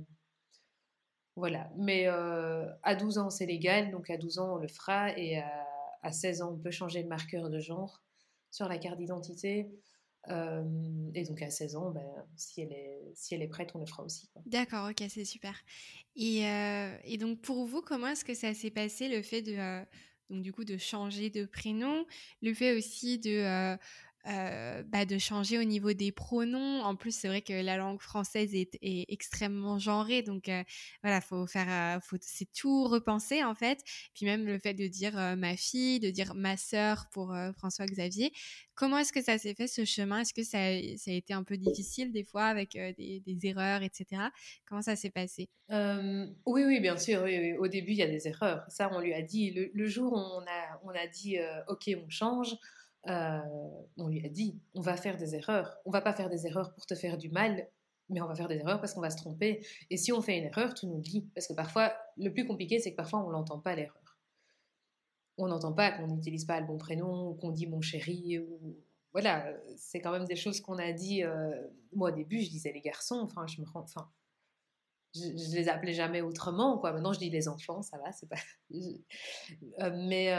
voilà. 1.37 1.69
Mais 1.77 2.07
à 2.07 2.95
12 2.95 3.17
ans, 3.17 3.29
c'est 3.29 3.45
légal. 3.45 3.91
Donc, 3.91 4.09
à 4.09 4.17
12 4.17 4.39
ans, 4.39 4.55
on 4.55 4.57
le 4.57 4.67
fera. 4.67 5.17
Et 5.17 5.37
à, 5.37 5.67
à, 6.01 6.11
16 6.11 6.41
ans, 6.41 6.51
on 6.53 6.57
peut 6.57 6.71
changer 6.71 7.01
le 7.01 7.07
marqueur 7.07 7.49
de 7.49 7.59
genre 7.59 8.01
sur 8.51 8.67
la 8.67 8.77
carte 8.77 8.97
d'identité. 8.97 9.69
Et 10.29 11.23
donc 11.23 11.41
à 11.41 11.49
16 11.49 11.75
ans, 11.75 11.91
ben, 11.91 12.03
si, 12.35 12.61
elle 12.61 12.71
est, 12.71 13.11
si 13.15 13.35
elle 13.35 13.41
est 13.41 13.47
prête, 13.47 13.71
on 13.75 13.79
le 13.79 13.85
fera 13.85 14.03
aussi. 14.03 14.29
D'accord, 14.45 14.89
ok, 14.89 15.03
c'est 15.09 15.25
super. 15.25 15.55
Et, 16.15 16.43
et, 17.03 17.17
donc 17.17 17.41
pour 17.41 17.65
vous, 17.65 17.81
comment 17.81 18.07
est-ce 18.07 18.25
que 18.25 18.33
ça 18.33 18.53
s'est 18.53 18.71
passé 18.71 19.07
le 19.07 19.21
fait 19.21 19.41
de, 19.41 19.55
donc 20.29 20.41
du 20.41 20.51
coup, 20.51 20.65
de 20.65 20.77
changer 20.77 21.29
de 21.29 21.45
prénom, 21.45 22.05
le 22.41 22.53
fait 22.53 22.75
aussi 22.75 23.19
de 23.19 23.77
euh, 24.29 24.83
bah, 24.83 25.05
de 25.05 25.17
changer 25.17 25.57
au 25.57 25.63
niveau 25.63 25.93
des 25.93 26.11
pronoms. 26.11 26.81
En 26.81 26.97
plus, 26.97 27.15
c'est 27.15 27.29
vrai 27.29 27.41
que 27.41 27.53
la 27.53 27.77
langue 27.77 28.01
française 28.01 28.53
est, 28.53 28.67
extrêmement 28.81 29.79
genrée, 29.79 30.21
donc 30.21 30.49
euh, 30.49 30.63
voilà, 31.01 31.21
faut 31.21 31.47
faire, 31.47 31.95
euh, 31.97 31.99
faut, 32.01 32.17
c'est 32.19 32.51
tout 32.51 32.85
repenser 32.85 33.43
en 33.43 33.55
fait. 33.55 33.81
Puis 34.13 34.25
même 34.25 34.45
le 34.45 34.59
fait 34.59 34.73
de 34.73 34.85
dire 34.87 35.13
ma 35.37 35.55
fille, 35.55 35.99
de 35.99 36.09
dire 36.09 36.33
ma 36.35 36.57
sœur 36.57 37.05
pour 37.11 37.33
François 37.55 37.85
Xavier. 37.85 38.33
Comment 38.75 38.97
est-ce 38.97 39.13
que 39.13 39.23
ça 39.23 39.37
s'est 39.37 39.55
fait 39.55 39.67
ce 39.67 39.85
chemin? 39.85 40.19
Est-ce 40.19 40.33
que 40.33 40.43
ça, 40.43 40.57
ça, 40.97 41.11
a 41.11 41.13
été 41.13 41.33
un 41.33 41.43
peu 41.43 41.57
difficile 41.57 42.11
des 42.11 42.23
fois 42.23 42.45
avec 42.45 42.73
des, 42.73 43.39
erreurs, 43.43 43.81
etc. 43.81 44.23
Comment 44.67 44.81
ça 44.81 44.95
s'est 44.95 45.09
passé? 45.09 45.47
Oui, 45.69 46.63
oui, 46.65 46.79
bien 46.81 46.97
sûr. 46.97 47.23
Au 47.59 47.67
début, 47.67 47.91
il 47.91 47.97
y 47.97 48.03
a 48.03 48.07
des 48.07 48.27
erreurs. 48.27 48.65
Ça, 48.67 48.89
on 48.93 48.99
lui 48.99 49.13
a 49.13 49.21
dit. 49.21 49.51
Le, 49.51 49.71
le 49.73 49.87
jour 49.87 50.11
où 50.11 50.17
on 50.17 50.41
a, 50.41 50.81
on 50.83 50.89
a 50.89 51.07
dit 51.07 51.37
OK, 51.69 51.89
on 52.05 52.09
change. 52.09 52.57
Euh, 53.09 53.39
on 53.97 54.07
lui 54.07 54.25
a 54.25 54.29
dit, 54.29 54.59
on 54.75 54.81
va 54.81 54.97
faire 54.97 55.17
des 55.17 55.35
erreurs. 55.35 55.77
On 55.85 55.91
va 55.91 56.01
pas 56.01 56.13
faire 56.13 56.29
des 56.29 56.45
erreurs 56.45 56.73
pour 56.73 56.85
te 56.85 56.95
faire 56.95 57.17
du 57.17 57.29
mal, 57.29 57.67
mais 58.09 58.21
on 58.21 58.27
va 58.27 58.35
faire 58.35 58.47
des 58.47 58.57
erreurs 58.57 58.79
parce 58.79 58.93
qu'on 58.93 59.01
va 59.01 59.09
se 59.09 59.17
tromper. 59.17 59.65
Et 59.89 59.97
si 59.97 60.11
on 60.11 60.21
fait 60.21 60.37
une 60.37 60.45
erreur, 60.45 60.73
tu 60.73 60.87
nous 60.87 60.99
dis. 60.99 61.29
Parce 61.33 61.47
que 61.47 61.53
parfois, 61.53 61.95
le 62.17 62.31
plus 62.33 62.45
compliqué, 62.45 62.79
c'est 62.79 62.91
que 62.91 62.97
parfois, 62.97 63.25
on 63.25 63.31
n'entend 63.31 63.59
pas 63.59 63.75
l'erreur. 63.75 64.17
On 65.37 65.47
n'entend 65.47 65.73
pas 65.73 65.91
qu'on 65.91 66.07
n'utilise 66.07 66.45
pas 66.45 66.59
le 66.59 66.67
bon 66.67 66.77
prénom, 66.77 67.29
ou 67.29 67.33
qu'on 67.35 67.51
dit 67.51 67.67
mon 67.67 67.81
chéri, 67.81 68.39
ou... 68.39 68.77
Voilà, 69.13 69.51
c'est 69.77 69.99
quand 69.99 70.11
même 70.11 70.25
des 70.25 70.35
choses 70.35 70.61
qu'on 70.61 70.77
a 70.77 70.91
dit. 70.91 71.23
Euh, 71.23 71.67
moi, 71.93 72.11
au 72.11 72.15
début, 72.15 72.41
je 72.41 72.49
disais 72.49 72.71
les 72.71 72.81
garçons, 72.81 73.19
enfin, 73.23 73.47
je 73.47 73.61
me 73.61 73.65
rends... 73.65 73.81
Enfin, 73.81 74.09
je, 75.15 75.21
je, 75.21 75.55
les 75.55 75.69
appelais 75.69 75.93
jamais 75.93 76.21
autrement, 76.21 76.77
quoi. 76.77 76.91
Maintenant, 76.91 77.13
je 77.13 77.19
dis 77.19 77.29
les 77.29 77.47
enfants, 77.47 77.81
ça 77.81 77.97
va, 77.97 78.11
c'est 78.11 78.27
pas... 78.29 78.35
Euh, 79.79 79.91
mais 79.95 80.33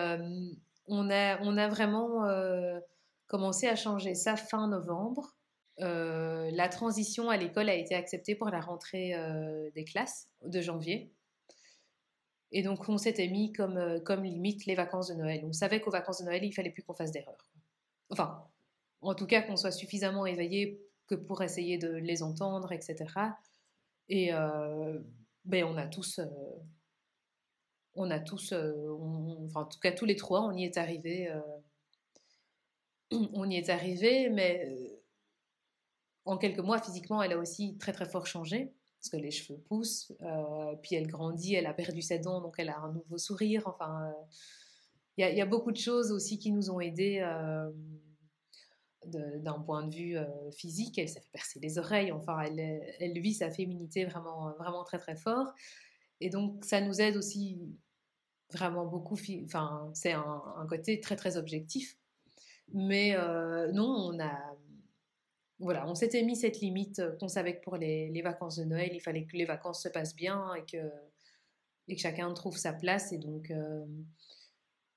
on 0.89 1.11
a, 1.11 1.69
vraiment 1.69 2.25
euh, 2.25 2.81
commencé 3.27 3.67
à 3.67 3.77
changer 3.77 4.15
ça 4.15 4.37
fin 4.37 4.69
novembre. 4.69 5.35
Euh, 5.81 6.51
la 6.53 6.69
transition 6.69 7.31
à 7.31 7.37
l'école 7.37 7.69
a 7.69 7.75
été 7.75 7.95
acceptée 7.95 8.35
pour 8.35 8.49
la 8.49 8.61
rentrée 8.61 9.15
euh, 9.15 9.71
des 9.75 9.85
classes 9.85 10.29
de 10.43 10.61
janvier. 10.61 11.13
Et 12.51 12.63
donc, 12.63 12.89
on 12.89 12.97
s'était 12.97 13.29
mis 13.29 13.53
comme, 13.53 14.01
comme 14.05 14.25
limite 14.25 14.65
les 14.65 14.75
vacances 14.75 15.09
de 15.09 15.15
Noël. 15.15 15.43
On 15.45 15.53
savait 15.53 15.81
qu'aux 15.81 15.91
vacances 15.91 16.21
de 16.21 16.25
Noël, 16.25 16.43
il 16.43 16.53
fallait 16.53 16.71
plus 16.71 16.83
qu'on 16.83 16.95
fasse 16.95 17.13
d'erreurs. 17.13 17.53
Enfin, 18.11 18.43
en 19.03 19.15
tout 19.15 19.27
cas, 19.27 19.43
qu'on 19.43 19.57
soit 19.57 19.71
suffisamment 19.71 20.25
éveillé 20.25 20.81
que 21.07 21.15
pour 21.15 21.43
essayer 21.43 21.77
de 21.77 21.91
les 21.91 22.23
entendre, 22.23 22.73
etc. 22.73 22.97
Et 24.09 24.31
ben, 25.45 25.65
on 25.65 25.77
a 25.77 25.87
tous 25.87 26.21
on 27.95 28.11
a 28.11 28.21
tous, 28.21 28.53
euh, 28.53 28.97
enfin 29.45 29.63
en 29.63 29.67
tout 29.67 29.81
cas 29.81 29.93
tous 29.93 30.05
les 30.05 30.17
trois, 30.17 30.43
on 30.43 30.53
y 30.53 30.65
est 30.65 30.77
arrivé. 30.77 31.31
Euh, 31.31 31.41
on 33.35 33.49
y 33.49 33.57
est 33.57 33.71
arrivé, 33.71 34.31
mais 34.31 34.65
euh, 34.67 35.03
en 36.25 36.39
quelques 36.39 36.61
mois, 36.61 36.81
physiquement, 36.81 37.23
elle 37.23 37.33
a 37.33 37.39
aussi 37.39 37.77
très 37.79 37.93
très 37.93 38.07
fort 38.07 38.27
changé 38.27 38.73
parce 39.01 39.11
que 39.11 39.17
les 39.17 39.31
cheveux 39.31 39.61
poussent, 39.61 40.13
puis 40.83 40.97
elle 40.97 41.07
grandit, 41.07 41.55
elle 41.55 41.67
a 41.67 41.73
perdu 41.73 42.03
ses 42.03 42.19
dents, 42.19 42.41
donc 42.41 42.57
elle 42.59 42.69
a 42.69 42.79
un 42.81 42.93
nouveau 42.93 43.17
sourire. 43.17 43.63
Enfin, 43.67 44.13
il 45.17 45.25
y, 45.25 45.41
a 45.41 45.47
beaucoup 45.47 45.71
de 45.71 45.77
choses 45.77 46.11
aussi 46.11 46.41
qui 46.41 46.51
nous 46.51 46.69
ont 46.69 46.81
aidés 46.81 47.21
d'un 49.07 49.61
point 49.61 49.87
de 49.87 49.95
vue 49.95 50.17
physique. 50.51 50.99
Elle 50.99 51.09
s'est 51.09 51.21
fait 51.21 51.31
percer 51.31 51.61
les 51.61 51.79
oreilles. 51.79 52.11
Enfin, 52.11 52.41
elle, 52.41 52.59
elle 52.99 53.21
vit 53.21 53.35
sa 53.35 53.53
féminité 53.53 54.05
vraiment 54.05 54.53
vraiment 54.59 54.83
très 54.83 54.99
très 54.99 55.15
fort. 55.15 55.55
Et 56.21 56.31
donc, 56.31 56.65
ça 56.65 56.81
nous 56.81 57.01
aide 57.01 57.17
aussi 57.17 57.59
vraiment 58.53 58.87
beaucoup. 58.87 59.17
Enfin, 59.45 59.91
c'est 59.95 60.13
un, 60.13 60.67
côté 60.69 61.01
très 61.01 61.17
très 61.17 61.37
objectif. 61.37 61.97
Mais 62.73 63.15
euh, 63.17 63.73
non, 63.73 63.89
on 63.89 64.21
a. 64.21 64.57
Voilà, 65.61 65.89
on 65.89 65.95
s'était 65.97 66.23
mis 66.23 66.37
cette 66.37 66.61
limite 66.61 67.03
qu'on 67.19 67.27
savait 67.27 67.57
que 67.57 67.65
pour 67.65 67.77
les, 67.77 68.11
les, 68.11 68.23
vacances 68.23 68.57
de 68.57 68.65
Noël, 68.65 68.91
il 68.95 69.01
fallait 69.01 69.25
que 69.25 69.37
les 69.37 69.45
vacances 69.45 69.83
se 69.83 69.89
passent 69.89 70.15
bien 70.15 70.55
et 70.55 70.65
que, 70.65 70.77
et 71.89 71.97
que 71.97 72.01
chacun 72.01 72.33
trouve 72.33 72.57
sa 72.57 72.73
place. 72.73 73.13
Et 73.13 73.19
donc, 73.19 73.51
euh, 73.51 73.85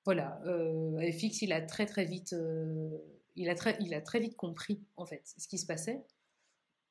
voilà, 0.05 0.41
euh, 0.45 1.11
il 1.41 1.53
a 1.53 1.61
très 1.61 1.85
très 1.85 2.05
vite, 2.05 2.33
euh, 2.33 2.97
il, 3.35 3.49
a 3.49 3.55
très, 3.55 3.77
il 3.79 3.93
a 3.93 4.01
très 4.01 4.19
vite 4.19 4.35
compris 4.35 4.83
en 4.97 5.05
fait 5.05 5.21
ce 5.37 5.47
qui 5.47 5.57
se 5.57 5.65
passait. 5.65 6.01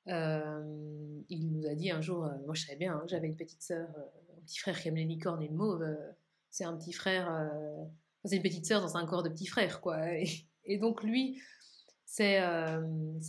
Il 0.06 1.52
nous 1.52 1.66
a 1.66 1.74
dit 1.74 1.90
un 1.90 2.00
jour, 2.00 2.28
moi 2.46 2.54
je 2.54 2.64
savais 2.64 2.78
bien, 2.78 2.94
hein, 2.94 3.04
j'avais 3.06 3.26
une 3.26 3.36
petite 3.36 3.62
sœur, 3.62 3.88
un 4.36 4.40
petit 4.42 4.58
frère 4.58 4.80
qui 4.80 4.88
aime 4.88 4.96
les 4.96 5.04
licornes 5.04 5.42
et 5.42 5.48
le 5.48 5.54
mauve 5.54 5.84
c'est 6.50 6.64
un 6.64 6.76
petit 6.76 6.92
frère, 6.92 7.32
euh, 7.32 7.84
c'est 8.24 8.36
une 8.36 8.42
petite 8.42 8.66
sœur 8.66 8.80
dans 8.82 8.96
un 8.96 9.06
corps 9.06 9.22
de 9.22 9.28
petit 9.28 9.46
frère, 9.46 9.80
quoi. 9.80 9.98
Et, 10.64 10.78
donc 10.78 11.02
lui, 11.02 11.40
c'est 12.04 12.40
euh, 12.42 12.82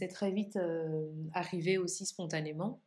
très 0.09 0.31
vite 0.31 0.57
euh, 0.57 1.09
arrivé 1.33 1.77
aussi 1.77 2.05
spontanément. 2.05 2.81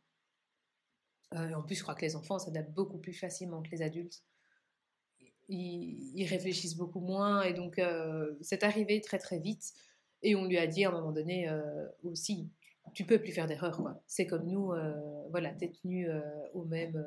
en 1.31 1.61
plus, 1.63 1.75
je 1.75 1.83
crois 1.83 1.95
que 1.95 2.05
les 2.05 2.15
enfants 2.15 2.39
s'adaptent 2.39 2.73
beaucoup 2.73 2.97
plus 2.97 3.13
facilement 3.13 3.61
que 3.61 3.71
les 3.71 3.81
adultes. 3.81 4.23
Ils, 5.47 6.25
réfléchissent 6.27 6.75
beaucoup 6.75 7.01
moins, 7.01 7.43
et 7.43 7.53
donc 7.53 7.79
c'est 8.41 8.63
arrivé 8.63 9.01
très 9.01 9.19
très 9.19 9.39
vite. 9.39 9.73
Et 10.21 10.35
on 10.35 10.45
lui 10.45 10.57
a 10.57 10.65
dit 10.65 10.85
à 10.85 10.89
un 10.89 10.91
moment 10.91 11.11
donné 11.11 11.47
aussi, 12.03 12.49
tu 12.93 13.05
peux 13.05 13.19
plus 13.19 13.31
faire 13.31 13.47
d'erreur, 13.47 13.77
quoi. 13.77 14.01
C'est 14.07 14.27
comme 14.27 14.47
nous, 14.47 14.73
voilà, 15.29 15.53
t'es 15.53 15.71
tenu 15.71 16.07
au 16.53 16.65
même, 16.65 17.03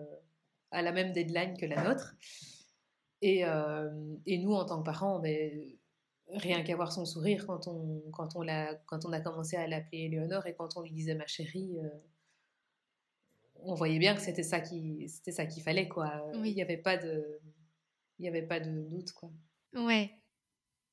à 0.70 0.82
la 0.82 0.92
même 0.92 1.12
deadline 1.12 1.56
que 1.56 1.66
la 1.66 1.82
nôtre. 1.82 2.14
Et, 3.20 3.44
euh, 3.44 4.16
et, 4.26 4.38
nous, 4.38 4.52
en 4.52 4.64
tant 4.64 4.78
que 4.78 4.84
parents, 4.84 5.18
ben, 5.18 5.76
rien 6.28 6.62
qu'à 6.62 6.76
voir 6.76 6.92
son 6.92 7.04
sourire 7.04 7.46
quand 7.46 7.66
on, 7.66 8.02
quand, 8.12 8.36
on 8.36 8.46
a, 8.48 8.74
quand 8.86 9.04
on 9.04 9.12
a 9.12 9.20
commencé 9.20 9.56
à 9.56 9.66
l'appeler 9.66 10.04
Éléonore 10.04 10.46
et 10.46 10.54
quand 10.54 10.76
on 10.76 10.82
lui 10.82 10.92
disait 10.92 11.14
ma 11.14 11.26
chérie, 11.26 11.78
euh, 11.80 11.88
on 13.60 13.74
voyait 13.74 13.98
bien 13.98 14.14
que 14.14 14.20
c'était 14.20 14.44
ça 14.44 14.60
qui 14.60 15.08
c'était 15.08 15.32
ça 15.32 15.46
qu'il 15.46 15.64
fallait 15.64 15.88
quoi. 15.88 16.30
Il 16.34 16.54
n'y 16.54 16.62
avait 16.62 16.76
pas 16.76 16.96
de 16.96 17.40
il 18.20 18.24
y 18.24 18.28
avait 18.28 18.46
pas 18.46 18.60
de 18.60 18.82
doute 18.82 19.10
quoi. 19.12 19.30
Ouais. 19.74 20.12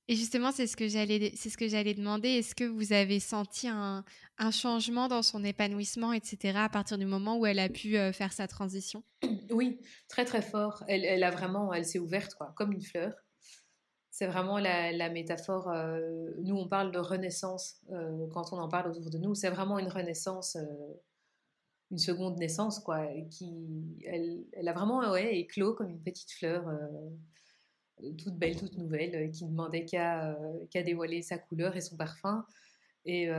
Et 0.07 0.15
justement, 0.15 0.51
c'est 0.51 0.67
ce 0.67 0.77
que 0.77 0.87
j'allais 0.87 1.31
c'est 1.35 1.49
ce 1.49 1.57
que 1.57 1.67
j'allais 1.67 1.95
demander. 1.95 2.29
Est-ce 2.29 2.53
que 2.53 2.63
vous 2.63 2.93
avez 2.93 3.19
senti 3.19 3.67
un, 3.67 4.03
changement 4.51 5.07
dans 5.07 5.23
son 5.23 5.43
épanouissement, 5.43 6.13
etc. 6.13 6.59
à 6.59 6.69
partir 6.69 6.97
du 6.97 7.05
moment 7.05 7.37
où 7.37 7.45
elle 7.45 7.59
a 7.59 7.69
pu 7.69 7.97
euh, 7.97 8.11
faire 8.11 8.33
sa 8.33 8.47
transition? 8.47 9.03
Oui, 9.49 9.79
très 10.07 10.25
très 10.25 10.41
fort. 10.41 10.83
Elle, 10.87 11.23
a 11.23 11.31
vraiment, 11.31 11.73
elle 11.73 11.85
s'est 11.85 11.99
ouverte 11.99 12.35
quoi, 12.35 12.53
comme 12.55 12.71
une 12.71 12.81
fleur. 12.81 13.13
C'est 14.11 14.27
vraiment 14.27 14.59
la, 14.59 15.09
métaphore. 15.09 15.69
Euh, 15.69 16.31
nous, 16.43 16.55
on 16.55 16.67
parle 16.67 16.91
de 16.91 16.99
renaissance 16.99 17.81
euh, 17.91 18.27
quand 18.31 18.53
on 18.53 18.57
en 18.57 18.69
parle 18.69 18.91
autour 18.91 19.09
de 19.09 19.17
nous. 19.17 19.33
C'est 19.33 19.49
vraiment 19.49 19.79
une 19.79 19.89
renaissance, 19.89 20.57
une 21.89 21.97
seconde 21.97 22.37
naissance 22.37 22.79
quoi. 22.79 23.07
Qui, 23.31 23.97
elle, 24.05 24.45
elle 24.53 24.67
a 24.67 24.73
vraiment 24.73 24.99
ouais, 25.11 25.39
éclos 25.39 25.73
comme 25.73 25.89
une 25.89 26.01
petite 26.01 26.31
fleur, 26.31 26.65
toute 28.17 28.37
belle, 28.37 28.57
toute 28.57 28.77
nouvelle, 28.77 29.31
qui 29.31 29.45
ne 29.45 29.51
demandait 29.51 29.85
qu'à 29.85 30.37
qu'à 30.69 30.83
dévoiler 30.83 31.21
sa 31.21 31.37
couleur 31.37 31.75
et 31.75 31.81
son 31.81 31.95
parfum. 31.97 32.45
Et 33.05 33.29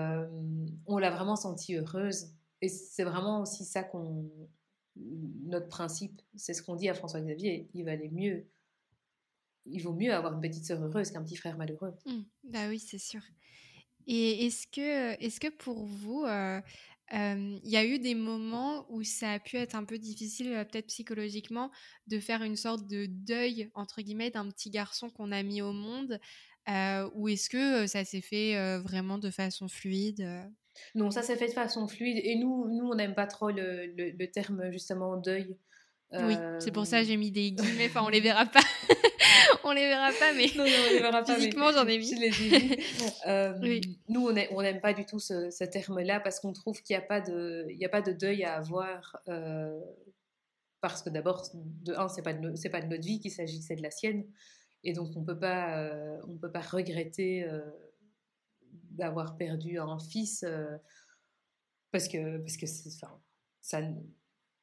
on 0.87 0.99
l'a 0.99 1.11
vraiment 1.11 1.37
sentie 1.37 1.77
heureuse. 1.77 2.29
Et 2.63 2.69
c'est 2.69 3.05
vraiment 3.05 3.43
aussi 3.43 3.65
ça 3.65 3.83
qu'on 3.83 4.31
notre 4.97 5.69
principe, 5.69 6.21
c'est 6.35 6.55
ce 6.55 6.63
qu'on 6.63 6.77
dit 6.77 6.89
à 6.89 6.95
François 6.95 7.21
Xavier, 7.21 7.69
il 7.75 7.85
valait 7.85 8.11
mieux, 8.11 8.47
il 9.67 9.83
vaut 9.83 9.93
mieux 9.93 10.13
avoir 10.13 10.35
une 10.35 10.41
petite 10.41 10.65
sœur 10.65 10.83
heureuse 10.83 11.11
qu'un 11.11 11.23
petit 11.23 11.37
frère 11.37 11.57
malheureux. 11.57 11.95
Mmh. 12.07 12.23
bah 12.45 12.69
oui, 12.69 12.79
c'est 12.79 12.99
sûr. 12.99 13.21
Et 14.07 14.47
est-ce 14.47 14.67
que, 14.69 15.13
est 15.23 15.39
que 15.39 15.51
pour 15.51 15.85
vous, 15.85 16.25
il 17.13 17.61
y 17.71 17.77
a 17.77 17.85
eu 17.85 17.99
des 17.99 18.15
moments 18.15 18.87
où 18.91 19.03
ça 19.03 19.33
a 19.33 19.39
pu 19.39 19.57
être 19.57 19.75
un 19.75 19.85
peu 19.85 19.99
difficile, 19.99 20.67
peut-être 20.71 20.87
psychologiquement, 20.87 21.71
de 22.07 22.19
faire 22.19 22.43
une 22.43 22.57
sorte 22.57 22.87
de 22.89 23.07
«deuil» 23.07 23.71
entre 23.75 24.03
guillemets 24.03 24.31
d'un 24.31 24.49
petit 24.51 24.71
garçon 24.71 25.11
qu'on 25.11 25.33
a 25.33 25.43
mis 25.43 25.63
au 25.63 25.73
monde? 25.73 26.19
ou 27.15 27.29
est-ce 27.29 27.49
que 27.49 27.87
ça 27.87 28.05
s'est 28.05 28.21
fait 28.21 28.79
vraiment 28.81 29.19
de 29.19 29.31
façon 29.31 29.69
fluide 29.69 30.29
Non, 30.95 31.11
ça 31.11 31.23
s'est 31.23 31.37
fait 31.37 31.49
de 31.49 31.53
façon 31.53 31.87
fluide. 31.87 32.21
Et 32.25 32.37
nous, 32.37 32.69
nous 32.69 32.89
on 32.89 32.95
n'aime 32.95 33.15
pas 33.15 33.27
trop 33.27 33.51
le, 33.51 34.27
terme 34.27 34.71
justement 34.73 35.17
deuil. 35.17 35.57
Oui, 36.13 36.35
c'est 36.61 36.71
pour 36.71 36.87
ça 36.87 37.01
que 37.01 37.07
j'ai 37.07 37.17
mis 37.17 37.31
des 37.31 37.53
guillemets. 37.53 37.87
Enfin, 37.87 38.03
on 38.05 38.09
les 38.09 38.21
verra 38.23 38.47
pas. 38.47 38.61
on 39.65 39.73
les 39.73 39.87
verra 39.87 40.11
pas, 40.13 40.33
mais 40.35 40.47
non, 40.57 40.65
on 40.65 40.93
les 40.93 41.01
verra 41.01 41.25
physiquement, 41.25 41.73
j'en 41.73 41.87
ai 41.87 41.99
mis. 41.99 42.15
Je 42.15 42.21
les 42.21 42.79
euh, 43.27 43.81
Nous, 44.09 44.29
on 44.29 44.63
n'aime 44.63 44.81
pas 44.81 44.93
du 44.93 45.05
tout 45.05 45.19
ce, 45.19 45.65
terme-là 45.65 46.21
parce 46.21 46.41
qu'on 46.41 46.53
trouve 46.53 46.81
qu'il 46.83 46.97
n'y 46.97 47.03
a, 47.03 47.07
pas 47.07 47.21
de, 47.21 47.67
il 47.71 47.85
a 47.85 47.89
pas 47.89 48.03
de 48.03 48.13
deuil 48.13 48.45
à 48.45 48.55
avoir. 48.55 49.19
Euh, 49.29 49.81
parce 50.81 51.03
que 51.03 51.11
d'abord, 51.11 51.43
de 51.55 51.95
un, 51.95 52.09
c'est 52.09 52.23
pas 52.23 52.35
c'est 52.55 52.69
pas 52.71 52.81
de 52.81 52.87
notre 52.87 53.05
vie 53.05 53.19
qu'il 53.19 53.33
s'agit, 53.33 53.61
c'est 53.61 53.75
de 53.75 53.83
la 53.83 53.91
sienne, 53.91 54.25
et 54.85 54.93
donc 54.93 55.17
on 55.17 55.25
peut 55.25 55.39
pas, 55.39 55.79
euh, 55.81 56.21
on 56.29 56.37
peut 56.37 56.53
pas 56.53 56.61
regretter 56.61 57.49
d'avoir 58.91 59.37
perdu 59.37 59.79
un 59.81 59.99
fils 59.99 60.45
parce 61.91 62.09
que 62.09 62.39
parce 62.39 62.57
que 62.57 62.67
ça 62.67 63.81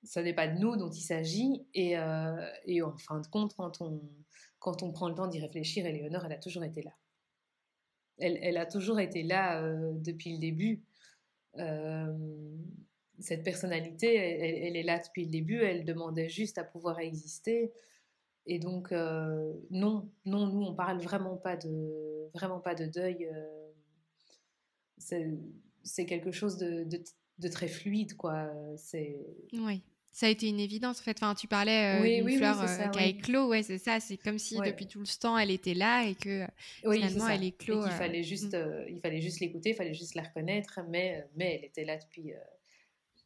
ça 0.04 0.22
n'est 0.22 0.34
pas 0.34 0.48
de 0.48 0.60
nous 0.60 0.76
dont 0.76 0.90
il 0.90 1.02
s'agit. 1.02 1.66
Et, 1.74 1.96
et, 2.66 2.82
en 2.82 2.98
fin 2.98 3.20
de 3.20 3.28
compte, 3.28 3.56
quand 3.56 3.82
on, 3.82 4.02
quand 4.64 4.82
on 4.82 4.94
prend 4.94 5.10
le 5.10 5.16
temps 5.16 5.28
d'y 5.28 5.42
réfléchir, 5.42 5.86
Éléonore, 5.86 6.26
elle 6.26 6.32
a 6.32 6.38
toujours 6.38 6.64
été 6.64 6.82
là. 6.82 6.92
Elle, 8.18 8.40
elle 8.42 8.58
a 8.58 8.66
toujours 8.66 9.02
été 9.02 9.22
là 9.22 9.62
euh, 9.62 9.92
depuis 9.96 10.32
le 10.32 10.40
début. 10.40 10.84
Euh, 11.58 12.18
cette 13.20 13.44
personnalité, 13.44 14.16
elle, 14.16 14.78
est 14.78 14.84
là 14.84 15.00
depuis 15.00 15.26
le 15.26 15.30
début. 15.30 15.62
Elle 15.62 15.84
demandait 15.84 16.30
juste 16.30 16.58
à 16.58 16.64
pouvoir 16.64 17.00
exister. 17.00 17.74
Et 18.46 18.58
donc, 18.58 18.94
euh, 18.94 19.54
non, 19.70 20.10
non, 20.26 20.48
nous, 20.48 20.62
on 20.62 20.74
parle 20.74 21.02
vraiment 21.02 21.36
pas 21.36 21.58
de, 21.58 22.30
vraiment 22.34 22.62
pas 22.62 22.74
de 22.74 22.86
deuil. 22.86 23.30
c'est 24.98 26.06
quelque 26.06 26.32
chose 26.32 26.58
de, 26.58 26.86
de, 26.86 27.04
de, 27.40 27.48
très 27.50 27.68
fluide, 27.68 28.16
quoi. 28.16 28.50
Oui. 29.54 29.84
Ça 30.14 30.28
a 30.28 30.30
été 30.30 30.48
une 30.48 30.60
évidence 30.60 31.00
en 31.00 31.04
fait. 31.04 31.18
Enfin, 31.20 31.34
tu 31.34 31.48
parlais 31.48 32.00
euh, 32.00 32.24
d'une 32.24 32.38
fleur 32.38 32.62
euh, 32.62 32.88
qui 32.90 33.00
a 33.00 33.06
éclos, 33.08 33.48
ouais, 33.48 33.64
c'est 33.64 33.80
ça. 33.80 34.00
C'est 34.00 34.18
comme 34.18 34.38
si 34.38 34.56
depuis 34.60 34.86
tout 34.86 35.00
le 35.00 35.20
temps 35.20 35.36
elle 35.40 35.50
était 35.50 35.74
là 35.74 36.06
et 36.06 36.14
que 36.14 36.46
finalement 36.84 37.28
elle 37.28 37.44
éclot. 37.44 37.84
il 37.84 37.92
fallait 37.92 38.22
juste, 38.22 38.54
mm. 38.54 38.86
il 38.90 39.00
fallait 39.00 39.22
juste 39.22 39.40
l'écouter, 39.40 39.72
il 39.72 39.76
fallait 39.76 39.96
juste 39.96 40.14
la 40.14 40.22
reconnaître, 40.22 40.80
mais 40.88 41.28
mais 41.36 41.56
elle 41.56 41.66
était 41.66 41.84
là 41.84 41.98
depuis 41.98 42.32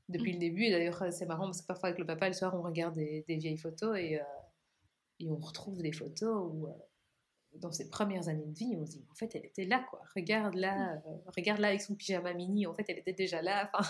depuis 0.07 0.31
mm. 0.31 0.35
le 0.35 0.39
début. 0.39 0.63
Et 0.63 0.71
d'ailleurs, 0.71 1.03
c'est 1.11 1.25
marrant 1.25 1.47
parce 1.47 1.61
que 1.61 1.67
parfois 1.67 1.89
avec 1.89 1.99
le 1.99 2.05
papa 2.05 2.29
le 2.29 2.33
soir, 2.33 2.55
on 2.55 2.61
regarde 2.61 2.95
des, 2.95 3.23
vieilles 3.27 3.57
photos 3.57 3.97
et 3.97 4.21
et 5.19 5.29
on 5.29 5.35
retrouve 5.35 5.81
des 5.81 5.91
photos 5.91 6.49
où 6.53 6.69
dans 7.55 7.73
ses 7.73 7.89
premières 7.89 8.29
années 8.29 8.45
de 8.45 8.57
vie, 8.57 8.77
on 8.77 8.85
se 8.85 8.91
dit 8.91 9.05
en 9.11 9.15
fait 9.15 9.35
elle 9.35 9.45
était 9.45 9.65
là 9.65 9.85
quoi. 9.89 10.01
Regarde 10.15 10.55
là, 10.55 10.95
mm. 10.95 11.01
regarde 11.35 11.59
là 11.59 11.67
avec 11.67 11.81
son 11.81 11.95
pyjama 11.95 12.33
mini. 12.33 12.65
En 12.65 12.73
fait, 12.73 12.85
elle 12.88 12.99
était 12.99 13.11
déjà 13.11 13.41
là. 13.41 13.69
Enfin. 13.73 13.89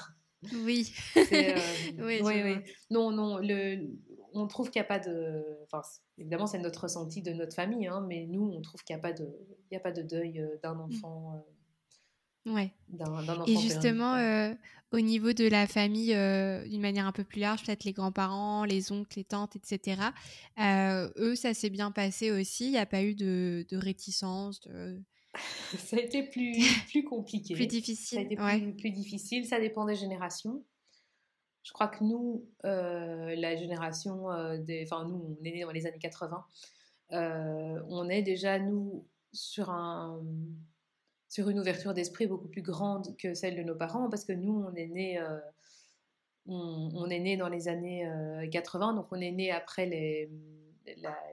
Oui. 0.53 0.93
Euh, 1.17 1.21
oui, 1.99 2.21
oui, 2.23 2.55
Non, 2.89 3.11
non, 3.11 3.37
le, 3.37 3.89
on 4.33 4.47
trouve 4.47 4.69
qu'il 4.69 4.79
n'y 4.79 4.85
a 4.85 4.87
pas 4.87 4.99
de. 4.99 5.43
Enfin, 5.63 5.81
évidemment, 6.17 6.47
c'est 6.47 6.59
notre 6.59 6.83
ressenti 6.83 7.21
de 7.21 7.31
notre 7.31 7.55
famille, 7.55 7.87
hein, 7.87 8.05
mais 8.07 8.25
nous, 8.27 8.43
on 8.43 8.61
trouve 8.61 8.83
qu'il 8.83 8.95
n'y 8.95 8.99
a, 8.99 9.01
pas 9.01 9.13
de, 9.13 9.27
il 9.71 9.73
y 9.73 9.77
a 9.77 9.79
pas 9.79 9.91
de 9.91 10.01
deuil 10.01 10.39
euh, 10.39 10.57
d'un 10.61 10.75
mmh. 10.75 10.81
enfant. 10.81 11.33
Euh, 12.47 12.53
ouais. 12.53 12.71
Et 13.47 13.57
justement, 13.57 14.15
au 14.91 14.99
niveau 15.01 15.33
de 15.33 15.47
la 15.47 15.67
famille, 15.67 16.13
d'une 16.69 16.81
manière 16.81 17.07
un 17.07 17.11
peu 17.11 17.23
plus 17.23 17.41
large, 17.41 17.65
peut-être 17.65 17.83
les 17.83 17.93
grands-parents, 17.93 18.63
les 18.63 18.91
oncles, 18.91 19.17
les 19.17 19.25
tantes, 19.25 19.55
etc., 19.55 20.01
eux, 20.59 21.35
ça 21.35 21.53
s'est 21.53 21.69
bien 21.69 21.91
passé 21.91 22.31
aussi? 22.31 22.65
Il 22.65 22.71
n'y 22.71 22.77
a 22.77 22.85
pas 22.85 23.03
eu 23.03 23.15
de, 23.15 23.65
de 23.69 23.77
réticence, 23.77 24.61
de 24.61 25.01
ça 25.77 25.97
a 25.97 25.99
été 25.99 26.23
plus, 26.23 26.53
plus 26.89 27.03
compliqué. 27.03 27.53
plus 27.53 27.67
difficile. 27.67 28.17
Ça 28.17 28.21
a 28.21 28.53
été 28.53 28.71
plus, 28.73 28.91
difficile. 28.91 29.45
Ça 29.45 29.59
dépend 29.59 29.85
des 29.85 29.95
générations. 29.95 30.63
Je 31.63 31.73
crois 31.73 31.87
que 31.87 32.03
nous, 32.03 32.45
euh, 32.65 33.35
la 33.35 33.55
génération 33.55 34.31
euh, 34.31 34.57
des. 34.57 34.83
Enfin, 34.83 35.05
nous, 35.05 35.37
on 35.39 35.43
est 35.43 35.51
nés 35.51 35.63
dans 35.63 35.71
les 35.71 35.85
années 35.85 35.99
80. 35.99 36.45
Euh, 37.11 37.81
on 37.89 38.09
est 38.09 38.21
déjà, 38.21 38.57
nous, 38.59 39.05
sur, 39.33 39.69
un, 39.69 40.23
sur 41.27 41.49
une 41.49 41.59
ouverture 41.59 41.93
d'esprit 41.93 42.27
beaucoup 42.27 42.47
plus 42.47 42.61
grande 42.61 43.15
que 43.17 43.33
celle 43.33 43.57
de 43.57 43.63
nos 43.63 43.75
parents, 43.75 44.09
parce 44.09 44.23
que 44.23 44.33
nous, 44.33 44.65
on 44.65 44.73
est 44.75 44.87
nés. 44.87 45.21
On, 46.49 46.91
on, 46.95 47.09
est 47.09 47.19
né 47.19 47.35
dans 47.35 47.49
les 47.49 47.67
années 47.67 48.09
80, 48.53 48.93
donc 48.93 49.07
on 49.11 49.19
est 49.19 49.31
né 49.31 49.51
après 49.51 49.85
les, 49.85 50.31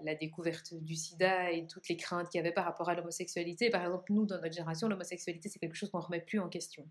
la, 0.02 0.14
découverte 0.14 0.74
du 0.74 0.94
sida 0.94 1.52
et 1.52 1.66
toutes 1.66 1.88
les 1.88 1.96
craintes 1.96 2.28
qu'il 2.28 2.38
y 2.38 2.40
avait 2.40 2.52
par 2.52 2.64
rapport 2.64 2.88
à 2.88 2.94
l'homosexualité. 2.94 3.70
Par 3.70 3.84
exemple, 3.84 4.12
nous, 4.12 4.26
dans 4.26 4.40
notre 4.40 4.52
génération, 4.52 4.88
l'homosexualité, 4.88 5.48
c'est 5.48 5.58
quelque 5.58 5.74
chose 5.74 5.90
qu'on 5.90 5.98
ne 5.98 6.04
remet 6.04 6.20
plus 6.20 6.38
en 6.38 6.48
question. 6.48 6.88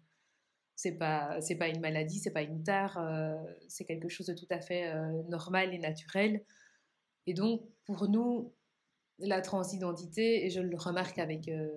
C'est 0.75 0.93
pas, 0.93 1.39
pas 1.59 1.67
une 1.67 1.79
maladie, 1.79 2.19
c'est 2.19 2.31
pas 2.31 2.41
une 2.41 2.63
tare, 2.63 2.97
euh, 2.97 3.35
c'est 3.67 3.85
quelque 3.85 4.09
chose 4.09 4.27
de 4.27 4.33
tout 4.33 4.47
à 4.49 4.59
fait 4.59 4.87
euh, 4.87 5.23
normal 5.29 5.73
et 5.73 5.77
naturel. 5.77 6.43
Et 7.27 7.33
donc, 7.33 7.61
pour 7.85 8.09
nous, 8.09 8.53
la 9.19 9.41
transidentité, 9.41 10.45
et 10.45 10.49
je 10.49 10.61
le 10.61 10.75
remarque 10.75 11.19
avec, 11.19 11.47
euh, 11.47 11.69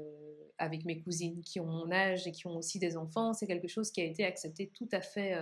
avec 0.59 0.85
mes 0.85 1.03
cousines 1.03 1.43
qui 1.43 1.61
ont 1.61 1.67
mon 1.67 1.91
âge 1.93 2.27
et 2.27 2.33
qui 2.33 2.47
ont 2.47 2.57
aussi 2.57 2.79
des 2.79 2.97
enfants, 2.97 3.35
c'est 3.35 3.47
quelque 3.47 3.69
chose 3.69 3.91
qui 3.91 4.01
a 4.01 4.05
été 4.05 4.25
accepté 4.25 4.71
tout 4.75 4.89
à 4.93 5.01
fait, 5.01 5.37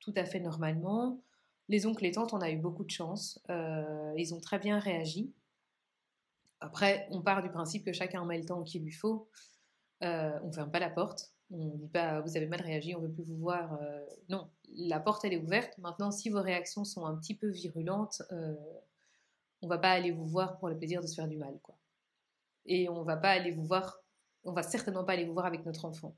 tout 0.00 0.12
à 0.16 0.24
fait 0.24 0.40
normalement. 0.40 1.22
Les 1.68 1.86
oncles 1.86 2.04
et 2.06 2.12
tantes, 2.12 2.32
on 2.32 2.40
a 2.40 2.50
eu 2.50 2.56
beaucoup 2.56 2.84
de 2.84 2.90
chance. 2.90 3.40
Euh, 3.50 4.12
ils 4.16 4.34
ont 4.34 4.40
très 4.40 4.58
bien 4.58 4.78
réagi. 4.78 5.32
Après, 6.60 7.06
on 7.10 7.22
part 7.22 7.42
du 7.42 7.50
principe 7.50 7.84
que 7.84 7.92
chacun 7.92 8.24
met 8.24 8.38
le 8.38 8.44
temps 8.44 8.62
qu'il 8.62 8.82
lui 8.82 8.92
faut. 8.92 9.28
Euh, 10.02 10.38
on 10.42 10.48
ne 10.48 10.52
ferme 10.52 10.70
pas 10.70 10.80
la 10.80 10.90
porte. 10.90 11.32
On 11.50 11.66
ne 11.66 11.76
dit 11.76 11.88
pas 11.88 12.20
vous 12.20 12.36
avez 12.36 12.46
mal 12.46 12.62
réagi, 12.62 12.94
on 12.94 13.00
ne 13.00 13.06
veut 13.06 13.12
plus 13.12 13.24
vous 13.24 13.36
voir. 13.36 13.74
Euh, 13.82 14.06
non, 14.28 14.48
la 14.74 15.00
porte 15.00 15.24
elle 15.24 15.34
est 15.34 15.42
ouverte. 15.42 15.76
Maintenant, 15.78 16.10
si 16.10 16.30
vos 16.30 16.40
réactions 16.40 16.84
sont 16.84 17.04
un 17.04 17.16
petit 17.16 17.34
peu 17.34 17.48
virulentes, 17.48 18.22
on 18.30 19.66
ne 19.66 19.68
va 19.68 19.78
pas 19.78 19.90
aller 19.90 20.10
vous 20.10 20.26
voir 20.26 20.58
pour 20.58 20.68
le 20.68 20.76
plaisir 20.76 21.00
de 21.00 21.06
se 21.06 21.14
faire 21.14 21.28
du 21.28 21.36
mal, 21.36 21.58
quoi. 21.62 21.76
Et 22.66 22.88
on 22.88 23.02
va 23.02 23.16
pas 23.16 23.30
aller 23.30 23.50
vous 23.50 23.64
voir. 23.64 24.02
On 24.44 24.52
va 24.52 24.62
certainement 24.62 25.04
pas 25.04 25.12
aller 25.12 25.24
vous 25.24 25.34
voir 25.34 25.46
avec 25.46 25.64
notre 25.66 25.84
enfant. 25.84 26.14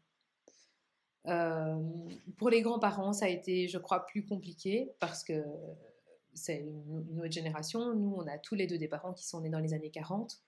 Euh, 1.26 1.80
pour 2.36 2.50
les 2.50 2.62
grands-parents, 2.62 3.12
ça 3.12 3.26
a 3.26 3.28
été, 3.28 3.68
je 3.68 3.78
crois, 3.78 4.06
plus 4.06 4.24
compliqué 4.24 4.90
parce 5.00 5.24
que 5.24 5.42
c'est 6.34 6.60
une, 6.60 7.20
autre 7.20 7.32
génération. 7.32 7.94
Nous, 7.94 8.14
on 8.14 8.26
a 8.26 8.38
tous 8.38 8.54
les 8.54 8.66
deux 8.66 8.78
des 8.78 8.88
parents 8.88 9.12
qui 9.12 9.26
sont 9.26 9.40
nés 9.40 9.50
dans 9.50 9.60
les 9.60 9.72
années 9.72 9.90
40. 9.90 10.42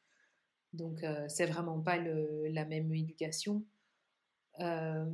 Donc, 0.72 1.02
euh, 1.02 1.24
c'est 1.28 1.46
vraiment 1.46 1.80
pas 1.80 1.96
la 1.96 2.64
même 2.64 2.92
éducation. 2.92 3.64
Euh, 4.60 5.04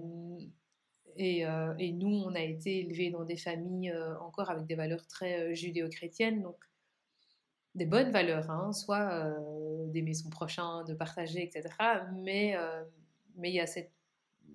et, 1.16 1.44
et, 1.78 1.92
nous, 1.92 2.08
on 2.08 2.34
a 2.34 2.40
été 2.40 2.80
élevés 2.80 3.10
dans 3.10 3.24
des 3.24 3.36
familles 3.36 3.94
encore 4.20 4.50
avec 4.50 4.66
des 4.66 4.74
valeurs 4.74 5.06
très 5.06 5.54
judéo-chrétiennes. 5.54 6.42
Donc, 6.42 6.56
des 7.74 7.84
bonnes 7.86 8.10
valeurs, 8.10 8.50
hein, 8.50 8.72
soit 8.72 9.36
d'aimer 9.88 10.14
son 10.14 10.30
prochain, 10.30 10.84
de 10.84 10.94
partager, 10.94 11.42
etc. 11.42 11.68
Mais 12.14 12.56
il 13.42 13.52
y 13.52 13.60
a 13.60 13.66
cette 13.66 13.92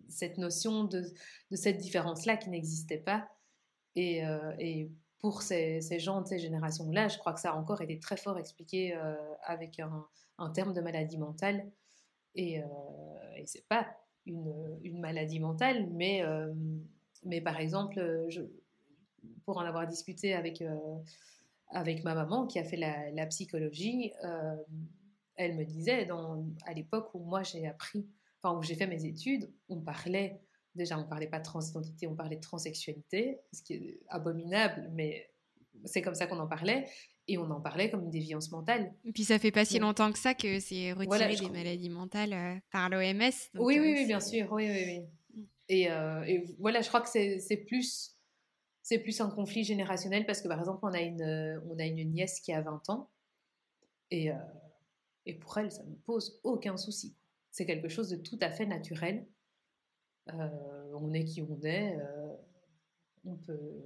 cette 0.10 0.38
notion 0.38 0.84
de, 0.84 1.04
cette 1.52 1.78
différence-là 1.78 2.38
qui 2.38 2.50
n'existait 2.50 2.98
pas. 2.98 3.28
Et, 3.96 4.26
euh, 4.26 4.88
pour 5.20 5.42
ces, 5.42 5.82
gens 6.00 6.22
de 6.22 6.28
ces 6.28 6.38
générations-là, 6.38 7.08
je 7.08 7.18
crois 7.18 7.34
que 7.34 7.40
ça 7.40 7.52
a 7.52 7.56
encore 7.56 7.82
été 7.82 8.00
très 8.00 8.18
fort 8.18 8.38
expliqué 8.38 8.96
euh, 8.96 9.16
avec 9.44 9.80
un, 9.80 10.50
terme 10.52 10.74
de 10.74 10.82
maladie 10.82 11.18
mentale. 11.18 11.72
Et, 12.36 12.62
euh, 12.62 12.66
et 13.36 13.46
c'est 13.48 13.68
pas 13.68 13.88
une, 14.28 15.00
maladie 15.00 15.40
mentale, 15.40 15.90
mais, 15.92 16.22
mais 17.24 17.42
par 17.42 17.60
exemple, 17.60 18.28
pour 19.46 19.58
en 19.58 19.62
avoir 19.62 19.88
discuté 19.88 20.34
avec, 20.34 20.64
avec 21.70 22.04
ma 22.04 22.14
maman 22.14 22.46
qui 22.46 22.60
a 22.60 22.64
fait 22.64 22.78
la, 22.78 23.26
psychologie, 23.28 24.12
elle 25.36 25.56
me 25.56 25.64
disait, 25.64 26.08
à 26.66 26.74
l'époque 26.74 27.10
où 27.16 27.20
moi 27.20 27.42
j'ai 27.42 27.66
appris 27.66 28.08
où 28.44 28.64
j'ai 28.64 28.76
fait 28.76 28.88
mes 28.88 29.06
études, 29.06 29.52
on 29.70 29.82
parlait, 29.82 30.40
déjà, 30.76 30.98
on 30.98 31.04
parlait 31.04 31.28
pas 31.28 31.40
de 31.40 31.44
transidentité, 31.44 32.08
on 32.08 32.16
parlait 32.16 32.38
de 32.38 32.42
transsexualité, 32.42 33.40
ce 33.52 33.62
qui 33.62 33.74
est 33.74 34.00
abominable, 34.10 34.90
mais 34.94 35.30
c'est 35.86 36.02
comme 36.02 36.16
ça 36.16 36.28
qu'on 36.28 36.40
en 36.40 36.48
parlait. 36.48 36.88
Et 37.30 37.38
on 37.38 37.50
en 37.52 37.60
parlait 37.60 37.90
comme 37.92 38.04
une 38.04 38.10
déviance 38.10 38.52
mentale. 38.52 38.94
Et 39.04 39.12
puis 39.12 39.26
ça 39.26 39.38
fait 39.38 39.52
pas 39.52 39.66
si 39.66 39.80
longtemps 39.80 40.14
que 40.14 40.18
ça 40.18 40.34
que 40.34 40.62
c'est 40.62 40.94
retiré 40.94 41.36
des 41.36 41.50
maladies 41.50 41.90
mentales 41.90 42.32
euh, 42.32 42.56
par 42.72 42.90
l'OMS. 42.90 43.20
Oui, 43.56 43.80
oui, 43.80 43.80
euh, 43.80 43.82
oui, 43.82 44.06
bien 44.06 44.22
sûr. 44.22 44.48
Oui, 44.50 44.70
oui, 44.70 44.84
oui. 44.86 45.42
Mm. 45.42 45.46
Et, 45.68 45.92
euh, 45.92 46.24
et, 46.24 46.56
voilà, 46.58 46.82
je 46.82 46.88
crois 46.88 47.02
que 47.02 47.10
c'est 47.10 47.66
plus, 47.68 48.16
c'est 48.82 49.00
plus 49.00 49.20
un 49.20 49.30
conflit 49.30 49.66
générationnel 49.66 50.26
parce 50.26 50.42
que 50.42 50.48
par 50.48 50.60
exemple, 50.60 50.80
on 50.84 50.94
a 50.94 51.02
une, 51.02 51.62
on 51.70 51.78
a 51.78 51.86
une 51.86 52.10
nièce 52.10 52.40
qui 52.40 52.54
a 52.54 52.62
20 52.62 52.90
ans 52.92 53.10
et, 54.10 54.30
et 55.26 55.34
pour 55.34 55.58
elle, 55.58 55.70
ça 55.70 55.84
ne 55.84 55.96
pose 55.96 56.40
aucun 56.46 56.78
souci. 56.78 57.14
C'est 57.58 57.66
quelque 57.66 57.90
chose 57.90 58.10
de 58.10 58.18
tout 58.18 58.38
à 58.40 58.52
fait 58.52 58.68
naturel. 58.68 59.26
on 60.28 61.12
est 61.12 61.26
qui 61.26 61.42
on 61.42 61.60
est. 61.64 61.98
on 63.26 63.36
peut. 63.36 63.84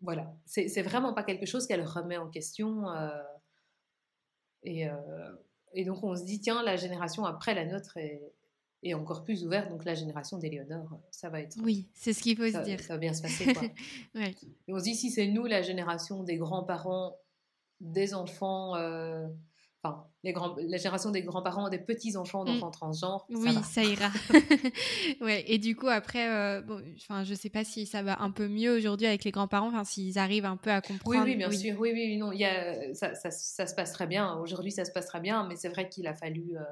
Voilà. 0.00 0.32
C'est 0.44 0.82
vraiment 0.82 1.12
pas 1.12 1.24
quelque 1.24 1.46
chose 1.46 1.66
qu'elle 1.66 1.82
remet 1.82 2.16
en 2.16 2.30
question. 2.30 2.84
et, 4.62 4.86
et 5.72 5.84
donc 5.84 6.04
on 6.04 6.14
se 6.14 6.22
dit, 6.22 6.40
tiens, 6.40 6.62
la 6.62 6.76
génération 6.76 7.24
après 7.24 7.56
la 7.56 7.64
nôtre 7.64 7.96
est, 7.96 8.22
est 8.84 8.94
encore 8.94 9.24
plus 9.24 9.44
ouverte. 9.44 9.68
Donc 9.68 9.84
la 9.84 9.94
génération 9.94 10.38
d'Éléonore, 10.38 11.00
ça 11.10 11.28
va 11.28 11.40
être. 11.40 11.56
Oui, 11.60 11.88
c'est 11.92 12.12
ce 12.12 12.22
qu'il 12.22 12.36
faut 12.36 12.46
se 12.46 12.62
dire. 12.62 12.78
Ça 12.78 12.94
va 12.94 12.98
bien 12.98 13.14
se 13.14 13.22
passer. 13.22 13.52
Quoi. 13.52 13.64
Et 14.14 14.72
on 14.72 14.78
se 14.78 14.84
dit, 14.84 14.94
si 14.94 15.10
c'est 15.10 15.26
nous, 15.26 15.46
la 15.46 15.60
génération 15.60 16.22
des 16.22 16.36
grands-parents, 16.36 17.18
des 17.80 18.14
enfants, 18.14 18.76
euh, 18.76 19.26
enfin, 19.86 20.06
les 20.24 20.32
grands, 20.32 20.56
la 20.56 20.76
génération 20.76 21.10
des 21.10 21.22
grands-parents, 21.22 21.68
des 21.68 21.78
petits-enfants 21.78 22.42
mmh. 22.42 22.46
d'enfants 22.46 22.70
transgenres. 22.70 23.26
Oui, 23.30 23.52
ça, 23.62 23.82
ira. 23.82 24.10
ouais, 25.20 25.44
et 25.46 25.58
du 25.58 25.76
coup, 25.76 25.88
après, 25.88 26.28
euh, 26.28 26.62
bon, 26.62 26.82
je 27.24 27.34
sais 27.34 27.50
pas 27.50 27.64
si 27.64 27.86
ça 27.86 28.02
va 28.02 28.20
un 28.20 28.30
peu 28.30 28.48
mieux 28.48 28.76
aujourd'hui 28.76 29.06
avec 29.06 29.24
les 29.24 29.30
grands-parents, 29.30 29.84
s'ils 29.84 30.18
arrivent 30.18 30.44
un 30.44 30.56
peu 30.56 30.70
à 30.70 30.80
comprendre. 30.80 31.24
Oui, 31.24 31.30
oui, 31.32 31.36
bien 31.36 31.50
sûr. 31.50 31.78
Oui, 31.78 31.92
oui, 31.92 32.16
non, 32.16 32.32
y 32.32 32.44
a, 32.44 32.94
ça, 32.94 33.14
ça, 33.14 33.30
ça, 33.30 33.66
se 33.66 33.74
passe 33.74 33.92
très 33.92 34.06
bien. 34.06 34.34
Aujourd'hui, 34.38 34.72
ça 34.72 34.84
se 34.84 34.92
passe 34.92 35.06
très 35.06 35.20
bien, 35.20 35.46
mais 35.46 35.56
c'est 35.56 35.68
vrai 35.68 35.88
qu'il 35.88 36.06
a 36.06 36.14
fallu. 36.14 36.56
Euh, 36.56 36.62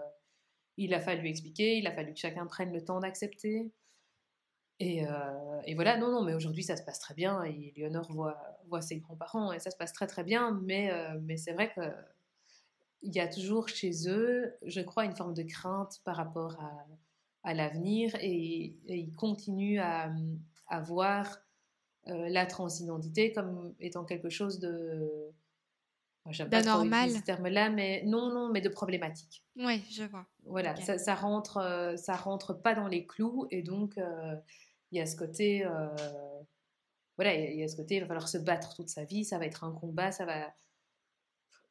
il 0.76 0.92
a 0.92 1.00
fallu 1.00 1.28
expliquer, 1.28 1.78
il 1.78 1.86
a 1.86 1.92
fallu 1.92 2.12
que 2.14 2.18
chacun 2.18 2.46
prenne 2.46 2.72
le 2.72 2.84
temps 2.84 3.00
d'accepter. 3.00 3.72
Et, 4.80 5.06
euh, 5.06 5.60
et, 5.66 5.74
voilà, 5.74 5.96
non, 5.96 6.10
non, 6.10 6.24
mais 6.24 6.34
aujourd'hui 6.34 6.64
ça 6.64 6.76
se 6.76 6.82
passe 6.82 6.98
très 6.98 7.14
bien. 7.14 7.44
Et 7.44 7.72
Léonore 7.76 8.10
voit, 8.12 8.38
voit 8.68 8.82
ses 8.82 8.98
grands-parents 8.98 9.52
et 9.52 9.60
ça 9.60 9.70
se 9.70 9.76
passe 9.76 9.92
très 9.92 10.06
très 10.06 10.24
bien. 10.24 10.60
Mais, 10.64 10.90
euh, 10.90 11.18
mais 11.22 11.36
c'est 11.36 11.52
vrai 11.52 11.72
qu'il 13.04 13.16
y 13.16 13.20
a 13.20 13.28
toujours 13.28 13.68
chez 13.68 14.08
eux, 14.08 14.54
je 14.62 14.80
crois, 14.80 15.04
une 15.04 15.16
forme 15.16 15.34
de 15.34 15.42
crainte 15.42 16.00
par 16.04 16.16
rapport 16.16 16.60
à, 16.60 16.86
à 17.42 17.54
l'avenir 17.54 18.14
et, 18.20 18.76
ils 18.86 19.14
continuent 19.14 19.80
à, 19.80 20.10
à 20.68 20.80
voir 20.80 21.38
euh, 22.08 22.28
la 22.28 22.46
transidentité 22.46 23.32
comme 23.32 23.74
étant 23.80 24.04
quelque 24.04 24.30
chose 24.30 24.58
de 24.58 25.32
J'aime 26.30 26.48
pas 26.48 26.62
normal. 26.62 27.10
ce 27.10 27.20
terme-là, 27.20 27.68
mais 27.68 28.02
non, 28.06 28.32
non, 28.32 28.50
mais 28.50 28.62
de 28.62 28.70
problématique. 28.70 29.44
Oui, 29.56 29.84
je 29.90 30.04
vois. 30.04 30.26
Voilà, 30.44 30.74
ça, 30.76 30.96
ça, 30.96 31.14
rentre, 31.14 31.58
euh, 31.58 31.96
ça 31.96 32.16
rentre 32.16 32.54
pas 32.54 32.74
dans 32.74 32.88
les 32.88 33.06
clous, 33.06 33.46
et 33.50 33.62
donc 33.62 33.98
euh, 33.98 34.34
il 34.90 34.98
y 34.98 35.00
a 35.02 35.06
ce 35.06 35.16
côté, 35.16 35.66
euh, 35.66 35.88
voilà, 37.16 37.34
il 37.34 37.58
y, 37.58 37.62
a 37.62 37.68
ce 37.68 37.76
côté, 37.76 37.96
il 37.96 38.00
va 38.00 38.06
falloir 38.06 38.28
se 38.28 38.38
battre 38.38 38.74
toute 38.74 38.88
sa 38.88 39.04
vie, 39.04 39.24
ça 39.24 39.38
va 39.38 39.44
être 39.44 39.64
un 39.64 39.72
combat, 39.72 40.12
ça 40.12 40.24
va, 40.24 40.54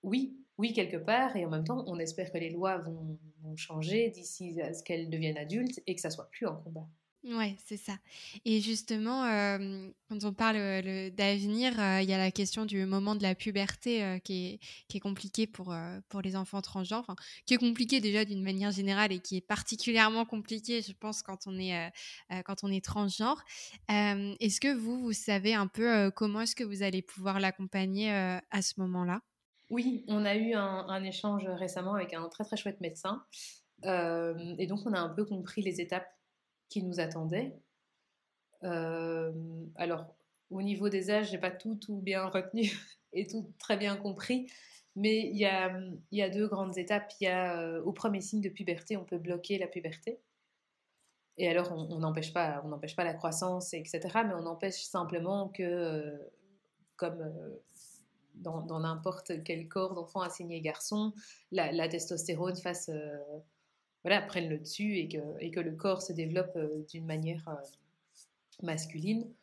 oui, 0.04 0.38
oui 0.58 0.74
quelque 0.74 0.98
part, 0.98 1.36
et 1.36 1.46
en 1.46 1.50
même 1.50 1.64
temps, 1.64 1.84
on 1.88 2.00
espère 2.00 2.32
que 2.32 2.38
les 2.38 2.50
lois 2.50 2.78
vont, 2.78 3.18
changer 3.58 4.10
d'ici 4.10 4.62
à 4.62 4.74
ce 4.74 4.84
qu'elles 4.84 5.10
deviennent 5.10 5.38
adultes 5.38 5.82
et 5.86 5.96
que 5.96 6.02
ça 6.02 6.10
soit 6.10 6.30
plus 6.32 6.48
un 6.48 6.56
combat. 6.56 6.88
Ouais, 7.26 7.56
c'est 7.66 7.78
ça. 7.78 7.98
Et 8.44 8.60
justement, 8.60 9.24
quand 10.10 10.24
on 10.24 10.34
parle 10.34 10.56
d'avenir, 11.12 11.74
il 12.02 12.10
y 12.10 12.14
a 12.14 12.18
la 12.18 12.32
question 12.32 12.66
du 12.66 12.86
moment 12.86 13.16
de 13.16 13.24
la 13.24 13.36
puberté 13.36 14.20
qui, 14.24 14.46
est, 14.46 14.60
qui 14.88 14.98
est 14.98 15.00
compliqué 15.00 15.46
pour, 15.46 15.76
pour 16.08 16.22
les 16.22 16.36
enfants 16.36 16.62
transgenres, 16.62 17.16
qui 17.46 17.54
est 17.54 17.58
compliqué 17.58 18.02
déjà 18.02 18.26
d'une 18.26 18.44
manière 18.44 18.72
générale 18.72 19.12
et 19.12 19.20
qui 19.20 19.38
est 19.38 19.42
particulièrement 19.42 20.26
compliqué, 20.26 20.82
je 20.82 20.94
pense, 20.94 21.22
quand 21.22 21.48
on 21.48 21.58
est, 21.60 21.92
quand 22.46 22.64
on 22.64 22.72
est 22.72 22.84
transgenre. 22.84 23.44
est-ce 23.90 24.60
que 24.60 24.74
vous, 24.74 25.02
vous 25.02 25.14
savez 25.14 25.54
un 25.54 25.68
peu 25.68 26.12
comment 26.12 26.42
est-ce 26.42 26.56
que 26.56 26.64
vous 26.64 26.84
allez 26.84 27.02
pouvoir 27.02 27.40
l'accompagner 27.40 28.10
à 28.10 28.62
ce 28.62 28.80
moment-là? 28.82 29.22
Oui, 29.74 30.06
on 30.08 30.24
a 30.24 30.36
eu 30.36 30.54
un, 30.54 31.04
échange 31.04 31.48
récemment 31.48 31.96
avec 31.96 32.14
un 32.14 32.30
très 32.30 32.44
très 32.44 32.58
chouette 32.58 32.80
médecin. 32.80 33.24
et 33.84 34.68
donc, 34.68 34.82
on 34.86 34.94
a 34.94 35.00
un 35.00 35.10
peu 35.10 35.26
compris 35.26 35.64
les 35.64 35.82
étapes 35.82 36.08
qui 36.70 36.84
nous 36.84 37.00
attendait. 37.00 37.56
Euh, 38.64 39.32
alors, 39.76 40.14
au 40.52 40.62
niveau 40.62 40.90
des 40.90 41.10
âges, 41.10 41.32
j'ai 41.32 41.40
pas 41.40 41.50
tout, 41.50 41.74
tout 41.76 41.98
bien 41.98 42.28
retenu 42.28 42.72
et 43.14 43.26
tout 43.26 43.52
très 43.58 43.76
bien 43.76 43.98
compris, 43.98 44.46
mais 44.96 45.22
il 45.22 45.38
y 45.38 45.46
a, 45.46 45.76
y 46.12 46.22
a 46.22 46.30
deux 46.30 46.48
grandes 46.48 46.78
étapes. 46.78 47.12
Il 47.20 47.24
y 47.24 47.28
a, 47.28 47.60
euh, 47.60 47.82
au 47.82 47.94
premier 47.94 48.22
signe 48.22 48.42
de 48.42 48.50
puberté, 48.50 48.96
on 48.96 49.06
peut 49.06 49.18
bloquer 49.18 49.58
la 49.58 49.66
puberté. 49.66 50.20
Et 51.38 51.50
alors, 51.50 51.72
on 51.72 51.98
n'empêche 51.98 52.32
pas, 52.32 52.64
pas 52.96 53.04
la 53.04 53.16
croissance, 53.16 53.74
etc. 53.74 54.02
Mais 54.24 54.36
on 54.36 54.46
empêche 54.46 54.84
simplement 54.84 55.50
que, 55.50 55.64
euh, 55.64 56.32
comme 56.96 57.24
dans 58.36 58.80
n'importe 58.80 59.44
quel 59.44 59.68
corps 59.68 59.94
d'enfant 59.94 60.22
assigné 60.22 60.62
garçon, 60.62 61.14
la, 61.52 61.88
testostérone 61.88 62.56
fasse 62.56 62.90
voilà, 64.04 64.22
prennent 64.22 64.50
le 64.50 64.58
dessus 64.58 64.98
et 64.98 65.08
que, 65.08 65.40
et 65.40 65.50
que 65.50 65.60
le 65.60 65.76
corps 65.76 66.02
se 66.02 66.14
développe 66.14 66.56
euh, 66.56 66.86
d'une 66.90 67.06
manière 67.06 67.48
euh, 67.48 67.56
masculine. 68.62 69.34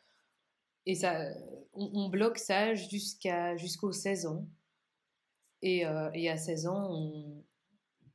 Et 0.85 0.95
ça, 0.95 1.29
on, 1.73 2.09
bloque 2.09 2.37
ça 2.37 2.73
jusqu'à, 2.73 3.55
jusqu'aux 3.57 3.91
16 3.91 4.25
ans. 4.25 4.47
Et, 5.61 5.85
euh, 5.85 6.09
et, 6.13 6.29
à 6.29 6.37
16 6.37 6.67
ans, 6.67 7.43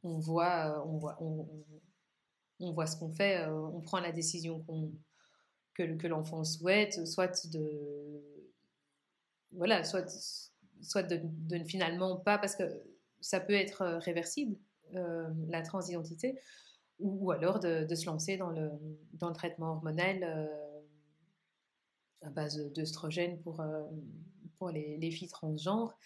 on, 0.03 0.18
voit, 0.18 0.85
on, 0.85 0.99
voit, 0.99 1.16
on, 1.20 2.72
voit 2.72 2.87
ce 2.87 2.97
qu'on 2.97 3.12
fait, 3.12 3.47
on 3.47 3.81
prend 3.83 4.01
la 4.01 4.11
décision 4.11 4.64
que, 5.74 5.95
que 5.95 6.07
l'enfant 6.09 6.43
souhaite, 6.43 7.07
soit 7.07 7.47
de. 7.47 8.20
Voilà, 9.53 9.85
soit, 9.85 10.46
soit 10.83 11.03
de, 11.03 11.20
de 11.22 11.64
finalement 11.64 12.16
pas, 12.16 12.39
parce 12.39 12.57
que 12.57 12.64
ça 13.20 13.41
peut 13.41 13.55
être 13.55 13.85
réversible. 14.03 14.57
Euh, 14.95 15.29
la 15.49 15.62
transidentité, 15.62 16.39
ou, 17.01 17.33
alors 17.33 17.59
de, 17.59 17.93
se 17.93 18.07
lancer 18.07 18.37
dans 18.37 18.51
le, 18.51 18.70
dans 19.14 19.29
le 19.29 19.35
traitement 19.35 19.72
hormonal 19.72 20.22
euh, 20.22 20.47
à 22.22 22.31
base 22.31 22.72
d'œstrogènes 22.72 23.41
pour, 23.41 23.61
euh, 23.61 23.83
pour 24.59 24.70
les, 24.70 24.97
les, 24.97 25.11
filles 25.11 25.29
transgenres. 25.29 25.99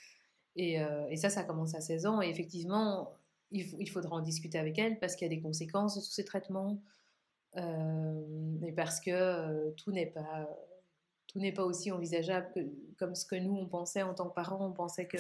Et, 0.57 0.79
et, 1.11 1.17
ça, 1.17 1.29
ça 1.29 1.45
commence 1.45 1.75
à 1.75 1.81
16 1.81 2.07
ans. 2.07 2.23
Et 2.23 2.29
effectivement, 2.29 3.13
il, 3.51 3.67
il 3.79 3.89
faudra 3.89 4.17
en 4.17 4.21
discuter 4.21 4.59
avec 4.59 4.79
elle 4.79 4.99
parce 4.99 5.15
qu'il 5.15 5.31
y 5.31 5.31
a 5.31 5.35
des 5.35 5.43
conséquences 5.43 5.97
de 5.97 6.01
tous 6.01 6.11
ces 6.11 6.25
traitements. 6.25 6.83
et 7.57 8.73
parce 8.73 8.99
que 9.01 9.71
tout 9.73 9.93
n'est 9.93 10.07
pas 10.07 10.49
tout 11.31 11.39
n'est 11.39 11.53
pas 11.53 11.65
aussi 11.65 11.93
envisageable 11.93 12.51
que, 12.55 12.61
comme 12.99 13.15
ce 13.15 13.25
que 13.25 13.37
nous 13.37 13.55
on 13.55 13.67
pensait 13.67 14.03
en 14.03 14.15
tant 14.15 14.29
que 14.29 14.35
parents. 14.35 14.67
On 14.67 14.73
pensait 14.73 15.07
que 15.07 15.19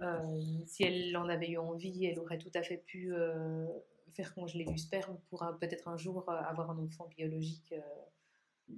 euh, 0.00 0.40
si 0.66 0.84
elle 0.84 1.16
en 1.16 1.28
avait 1.28 1.50
eu 1.50 1.58
envie, 1.58 2.06
elle 2.06 2.20
aurait 2.20 2.38
tout 2.38 2.52
à 2.54 2.62
fait 2.62 2.76
pu 2.76 3.12
euh, 3.12 3.66
faire 4.12 4.32
congeler 4.34 4.64
du 4.64 4.78
sperme 4.78 5.18
pour 5.28 5.44
peut-être 5.60 5.88
un 5.88 5.96
jour 5.96 6.28
euh, 6.28 6.32
avoir 6.32 6.70
un 6.70 6.78
enfant 6.78 7.08
biologique. 7.08 7.74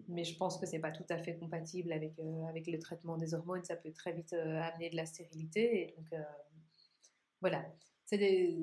mais 0.08 0.24
je 0.24 0.36
pense 0.36 0.56
que 0.56 0.66
c'est 0.66 0.78
pas 0.78 0.92
tout 0.92 1.04
à 1.10 1.18
fait 1.18 1.36
compatible 1.36 1.92
avec, 1.92 2.14
avec 2.48 2.66
le 2.66 2.78
traitement 2.78 3.18
des 3.18 3.34
hormones. 3.34 3.64
Ça 3.64 3.76
peut 3.76 3.92
très 3.92 4.12
vite 4.12 4.32
amener 4.32 4.88
de 4.88 4.96
la 4.96 5.04
stérilité. 5.04 5.82
Et 5.82 5.94
donc, 5.96 6.20
voilà. 7.40 7.66
Des... 8.12 8.56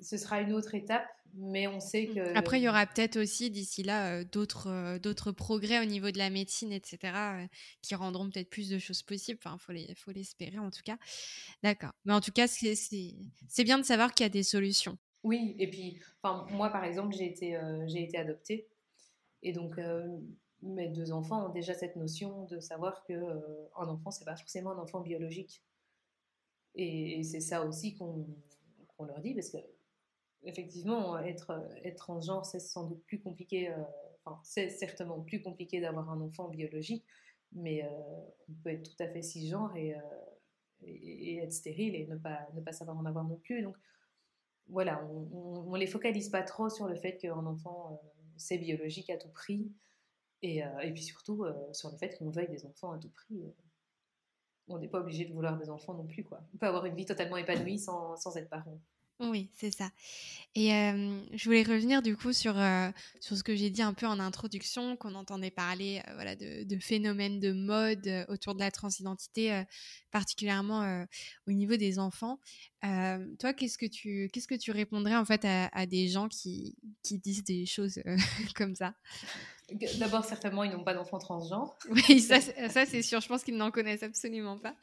ce 0.00 0.16
sera 0.16 0.40
une 0.40 0.52
autre 0.52 0.74
étape 0.74 1.06
mais 1.36 1.66
on 1.66 1.80
sait 1.80 2.06
mmh. 2.06 2.14
que... 2.14 2.36
Après, 2.36 2.60
il 2.60 2.62
y 2.62 2.68
aura 2.68 2.86
peut-être 2.86 3.16
aussi 3.16 3.50
d'ici 3.50 3.82
là 3.82 4.20
euh, 4.20 4.24
d'autres, 4.24 4.68
euh, 4.68 4.98
d'autres 4.98 5.32
progrès 5.32 5.80
au 5.80 5.84
niveau 5.84 6.10
de 6.10 6.18
la 6.18 6.30
médecine, 6.30 6.72
etc., 6.72 6.98
euh, 7.14 7.46
qui 7.82 7.94
rendront 7.94 8.30
peut-être 8.30 8.50
plus 8.50 8.68
de 8.68 8.78
choses 8.78 9.02
possibles. 9.02 9.38
Enfin, 9.44 9.58
il 9.70 9.94
faut, 9.96 10.12
l'espérer 10.12 10.58
en 10.58 10.70
tout 10.70 10.82
cas. 10.84 10.96
D'accord. 11.62 11.92
Mais 12.04 12.12
en 12.12 12.20
tout 12.20 12.32
cas, 12.32 12.46
c'est, 12.46 12.74
c'est, 12.76 13.64
bien 13.64 13.78
de 13.78 13.84
savoir 13.84 14.14
qu'il 14.14 14.24
y 14.24 14.26
a 14.26 14.30
des 14.30 14.42
solutions. 14.42 14.96
Oui, 15.22 15.56
et 15.58 15.68
puis, 15.68 16.00
enfin, 16.22 16.46
moi, 16.52 16.70
par 16.70 16.84
exemple, 16.84 17.14
j'ai 17.16 17.26
été, 17.26 17.58
j'ai 17.86 18.02
été 18.02 18.18
adoptée. 18.18 18.68
Et 19.42 19.52
donc, 19.52 19.80
mes 20.62 20.88
deux 20.88 21.12
enfants 21.12 21.46
ont 21.46 21.52
déjà 21.52 21.72
cette 21.72 21.96
notion 21.96 22.44
de 22.44 22.60
savoir 22.60 23.02
qu'un 23.04 23.24
enfant, 23.74 24.10
c'est 24.10 24.26
pas 24.26 24.36
forcément 24.36 24.72
un 24.72 24.78
enfant 24.78 25.00
biologique. 25.00 25.62
Et, 26.74 27.22
c'est 27.22 27.40
ça 27.40 27.64
aussi 27.64 27.94
qu'on, 27.94 28.26
qu'on 28.96 29.04
leur 29.04 29.20
dit, 29.20 29.34
parce 29.34 29.50
que 29.50 29.58
effectivement, 30.44 31.18
être, 31.18 31.62
transgenre, 31.96 32.44
c'est 32.46 32.60
sans 32.60 32.86
doute 32.86 33.02
plus 33.04 33.20
compliqué, 33.20 33.70
euh, 33.70 33.82
enfin, 34.24 34.40
c'est 34.44 34.70
certainement 34.70 35.20
plus 35.20 35.42
compliqué 35.42 35.80
d'avoir 35.80 36.10
un 36.10 36.20
enfant 36.20 36.48
biologique, 36.48 37.04
mais 37.52 37.84
euh, 37.84 37.88
on 38.48 38.52
peut 38.62 38.70
être 38.70 38.90
tout 38.90 39.02
à 39.02 39.08
fait 39.08 39.22
cisgenre 39.22 39.74
et, 39.76 39.94
euh, 39.94 40.00
et, 40.82 41.38
être 41.38 41.52
stérile 41.52 41.94
et 41.94 42.06
ne 42.06 42.16
pas, 42.16 42.72
savoir 42.72 42.98
en 42.98 43.04
avoir 43.04 43.24
non 43.24 43.36
plus. 43.36 43.62
Donc, 43.62 43.76
voilà, 44.68 45.04
on 45.06 45.70
ne 45.70 45.78
les 45.78 45.86
focalise 45.86 46.30
pas 46.30 46.42
trop 46.42 46.70
sur 46.70 46.88
le 46.88 46.94
fait 46.94 47.18
qu'un 47.18 47.46
enfant, 47.46 48.00
c'est 48.36 48.58
biologique 48.58 49.10
à 49.10 49.18
tout 49.18 49.28
prix, 49.28 49.70
et 50.40 50.62
puis 50.92 51.02
surtout 51.02 51.44
sur 51.72 51.90
le 51.90 51.96
fait 51.96 52.16
qu'on 52.18 52.30
veuille 52.30 52.48
des 52.48 52.66
enfants 52.66 52.92
à 52.92 52.98
tout 52.98 53.10
prix. 53.10 53.44
On 54.68 54.78
n'est 54.78 54.88
pas 54.88 55.00
obligé 55.00 55.24
de 55.24 55.32
vouloir 55.32 55.56
des 55.58 55.70
enfants 55.70 55.94
non 55.94 56.06
plus, 56.06 56.24
quoi. 56.24 56.40
On 56.54 56.58
peut 56.58 56.66
avoir 56.66 56.86
une 56.86 56.94
vie 56.94 57.06
totalement 57.06 57.36
épanouie 57.36 57.78
sans, 57.78 58.16
sans 58.16 58.36
être 58.36 58.48
parent. 58.48 58.80
Oui, 59.20 59.48
c'est 59.54 59.70
ça. 59.70 59.90
Et 60.56 60.70
je 60.70 61.44
voulais 61.44 61.62
revenir 61.62 62.02
du 62.02 62.16
coup 62.16 62.32
sur, 62.32 62.56
sur 63.20 63.36
ce 63.36 63.44
que 63.44 63.54
j'ai 63.54 63.70
dit 63.70 63.82
un 63.82 63.94
peu 63.94 64.06
en 64.06 64.18
introduction, 64.18 64.96
qu'on 64.96 65.14
entendait 65.14 65.52
parler 65.52 66.02
voilà, 66.14 66.34
de, 66.34 66.64
de, 66.64 66.78
phénomènes 66.78 67.38
de 67.38 67.52
mode 67.52 68.26
autour 68.28 68.54
de 68.54 68.60
la 68.60 68.72
transidentité, 68.72 69.62
particulièrement 70.10 71.06
au 71.46 71.52
niveau 71.52 71.76
des 71.76 72.00
enfants. 72.00 72.40
toi, 72.82 73.52
qu'est-ce 73.56 73.78
que 73.78 73.86
tu 73.86 74.28
qu'est-ce 74.32 74.48
que 74.48 74.56
tu 74.56 74.72
répondrais 74.72 75.16
en 75.16 75.24
fait 75.24 75.44
à, 75.44 75.68
à 75.68 75.86
des 75.86 76.08
gens 76.08 76.28
qui, 76.28 76.76
qui, 77.04 77.18
disent 77.18 77.44
des 77.44 77.66
choses 77.66 78.02
comme 78.56 78.74
ça? 78.74 78.94
D'abord, 79.98 80.24
certainement, 80.24 80.62
ils 80.64 80.72
n'ont 80.72 80.84
pas 80.84 80.94
d'enfants 80.94 81.18
transgenres. 81.18 81.76
Oui, 81.90 82.20
ça, 82.20 82.40
ça 82.40 82.84
c'est 82.84 83.02
sûr. 83.02 83.20
Je 83.20 83.28
pense 83.28 83.42
qu'ils 83.42 83.56
n'en 83.56 83.70
connaissent 83.70 84.02
absolument 84.02 84.58
pas. 84.58 84.74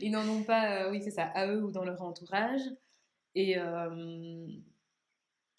ils 0.00 0.10
n'en 0.10 0.28
ont 0.28 0.42
pas, 0.42 0.90
oui, 0.90 1.00
c'est 1.02 1.10
ça, 1.10 1.24
à 1.34 1.46
eux 1.46 1.62
ou 1.62 1.70
dans 1.70 1.84
leur 1.84 2.02
entourage. 2.02 2.62
Et, 3.36 3.58
euh, 3.58 4.48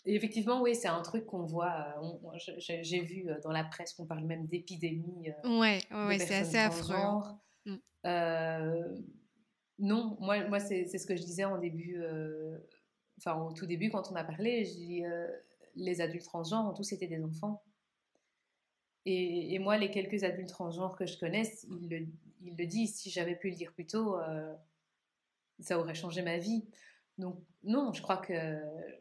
et 0.06 0.16
effectivement, 0.16 0.62
oui, 0.62 0.74
c'est 0.74 0.88
un 0.88 1.02
truc 1.04 1.28
qu'on 1.28 1.46
voit. 1.46 1.96
Euh, 2.04 2.38
j'ai 2.58 3.02
vu 3.02 3.30
euh, 3.30 3.40
dans 3.44 3.52
la 3.52 3.64
presse 3.64 3.94
qu'on 3.94 4.08
parle 4.08 4.26
même 4.26 4.48
d'épidémie. 4.48 5.30
ouais, 5.46 5.80
ouais, 5.92 6.20
c'est 6.20 6.36
assez 6.36 6.58
affreux. 6.58 6.96
Hein. 6.96 7.40
Mm. 7.66 7.76
non, 9.78 10.18
moi, 10.20 10.44
moi 10.48 10.60
c'est 10.60 10.88
ce 10.88 11.06
que 11.06 11.16
je 11.16 11.22
disais 11.22 11.46
en 11.46 11.60
début, 11.60 12.02
enfin 13.20 13.40
au 13.40 13.54
tout 13.54 13.68
début 13.68 13.92
quand 13.92 14.12
on 14.12 14.16
a 14.16 14.24
parlé, 14.24 14.66
je 14.66 14.74
dis 14.74 15.04
les 15.76 16.02
adultes 16.02 16.26
transgenres, 16.26 16.74
tous 16.74 16.84
c'était 16.84 17.08
des 17.08 17.24
enfants. 17.24 17.62
Et, 19.10 19.58
moi, 19.60 19.78
les 19.78 19.90
quelques 19.90 20.26
adultes 20.26 20.50
transgenres 20.50 20.98
que 20.98 21.06
je 21.06 21.18
connaisse, 21.18 21.66
ils 21.70 22.10
le, 22.58 22.66
disent. 22.66 22.98
Si 22.98 23.10
j'avais 23.10 23.38
pu 23.38 23.50
le 23.50 23.56
dire 23.56 23.72
plus 23.72 23.88
tôt, 23.88 24.18
ça 25.60 25.80
aurait 25.80 25.96
changé 25.96 26.22
ma 26.22 26.38
vie. 26.38 26.66
Donc 27.18 27.42
non, 27.64 27.94
je 27.94 28.02
crois 28.02 28.18
que 28.18 28.34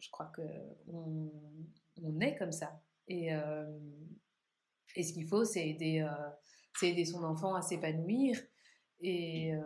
je 0.01 0.11
crois 0.11 0.27
que 0.27 0.43
on, 0.87 2.21
est 2.21 2.37
comme 2.37 2.53
ça. 2.53 2.81
Et, 3.09 3.35
euh, 3.35 3.67
ce 4.95 5.13
qu'il 5.13 5.27
faut, 5.27 5.45
c'est 5.45 5.69
aider, 5.69 6.01
euh, 6.01 7.05
son 7.05 7.25
enfant 7.25 7.57
à 7.57 7.63
s'épanouir. 7.63 8.41
Et 9.01 9.55
euh, 9.55 9.61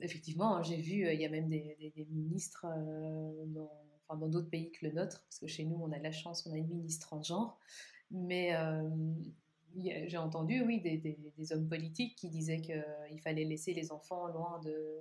effectivement, 0.00 0.62
j'ai 0.62 0.76
vu, 0.76 1.12
il 1.12 1.20
y 1.20 1.26
a 1.26 1.28
même 1.28 1.48
des, 1.48 2.06
ministres 2.10 2.66
dans, 3.48 4.16
dans 4.16 4.28
d'autres 4.28 4.48
pays 4.48 4.70
que 4.70 4.86
le 4.86 4.92
nôtre, 4.92 5.24
parce 5.24 5.40
que 5.40 5.48
chez 5.48 5.64
nous, 5.64 5.76
on 5.76 5.90
a 5.90 5.98
de 5.98 6.04
la 6.04 6.12
chance, 6.12 6.46
on 6.46 6.52
a 6.52 6.56
une 6.56 6.68
ministre 6.68 7.12
en 7.12 7.22
genre. 7.22 7.58
Mais 8.12 8.52
j'ai 9.76 10.16
entendu, 10.16 10.62
oui, 10.62 10.80
des, 10.80 10.96
des, 10.98 11.52
hommes 11.52 11.68
politiques 11.68 12.16
qui 12.16 12.28
disaient 12.28 12.60
qu'il 12.60 13.20
fallait 13.22 13.44
laisser 13.44 13.74
les 13.74 13.92
enfants 13.92 14.26
loin 14.28 14.60
de, 14.60 15.00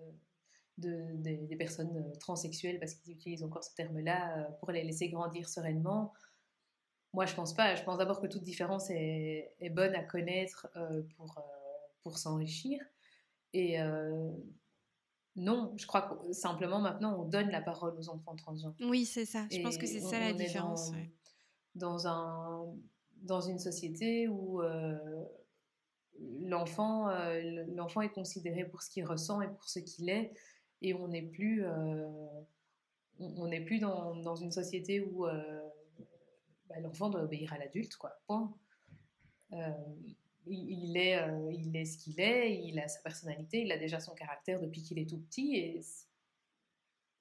des 0.77 1.55
personnes 1.57 1.95
euh, 1.97 2.15
transsexuelles, 2.19 2.79
parce 2.79 2.93
qu'ils 2.95 3.13
utilisent 3.13 3.43
encore 3.43 3.63
ce 3.63 3.73
terme-là, 3.75 4.37
euh, 4.37 4.51
pour 4.59 4.71
les 4.71 4.83
laisser 4.83 5.09
grandir 5.09 5.47
sereinement. 5.47 6.13
Moi, 7.13 7.25
je 7.25 7.33
pense 7.33 7.53
pas. 7.53 7.75
Je 7.75 7.83
pense 7.83 7.97
d'abord 7.97 8.19
que 8.19 8.27
toute 8.27 8.43
différence 8.43 8.89
est, 8.89 9.53
est 9.59 9.69
bonne 9.69 9.95
à 9.95 10.03
connaître 10.03 10.67
euh, 10.75 11.01
pour, 11.15 11.41
pour 12.01 12.17
s'enrichir. 12.17 12.81
Et 13.53 13.77
non, 15.37 15.73
je 15.77 15.87
crois 15.87 16.01
que 16.01 16.33
simplement 16.33 16.79
maintenant, 16.79 17.21
on 17.21 17.23
donne 17.23 17.49
la 17.49 17.61
parole 17.61 17.97
aux 17.97 18.09
enfants 18.09 18.35
transgenres. 18.35 18.75
Oui, 18.81 19.05
c'est 19.05 19.23
ça. 19.25 19.47
Je 19.49 19.61
pense 19.61 19.77
que 19.77 19.85
c'est 19.85 20.01
ça 20.01 20.19
la 20.19 20.33
différence. 20.33 20.91
Dans, 21.73 21.93
dans, 21.93 22.07
un, 22.07 22.75
dans 23.25 23.41
une 23.41 23.59
société 23.59 24.27
où 24.27 24.61
l'enfant 26.41 27.09
l'enfant 27.75 28.01
est 28.01 28.09
considéré 28.11 28.65
pour 28.65 28.81
ce 28.81 28.89
qu'il 28.89 29.05
ressent 29.05 29.41
et 29.41 29.47
pour 29.47 29.67
ce 29.67 29.79
qu'il 29.79 30.09
est 30.09 30.31
et 30.81 30.93
on 30.93 31.07
n'est 31.07 31.23
plus, 31.23 31.65
euh, 31.65 32.07
on 33.19 33.47
n'est 33.47 33.61
plus 33.61 33.79
dans, 33.79 34.15
dans, 34.15 34.35
une 34.35 34.51
société 34.51 35.01
où 35.01 35.25
euh, 35.25 35.69
bah, 36.67 36.79
l'enfant 36.79 37.09
doit 37.09 37.21
obéir 37.21 37.53
à 37.53 37.57
l'adulte, 37.57 37.95
quoi. 37.95 38.11
Point. 38.27 38.53
Euh, 39.53 39.71
il, 40.47 40.95
est, 40.97 41.19
il 41.51 41.75
est 41.75 41.85
ce 41.85 41.97
qu'il 41.97 42.19
est, 42.19 42.63
il 42.63 42.79
a 42.79 42.87
sa 42.87 43.01
personnalité, 43.01 43.63
il 43.63 43.71
a 43.71 43.79
déjà 43.79 43.99
son 43.99 44.13
caractère 44.13 44.59
depuis 44.59 44.83
qu'il 44.83 44.99
est 44.99 45.09
tout 45.09 45.19
petit. 45.19 45.55
Et 45.55 45.81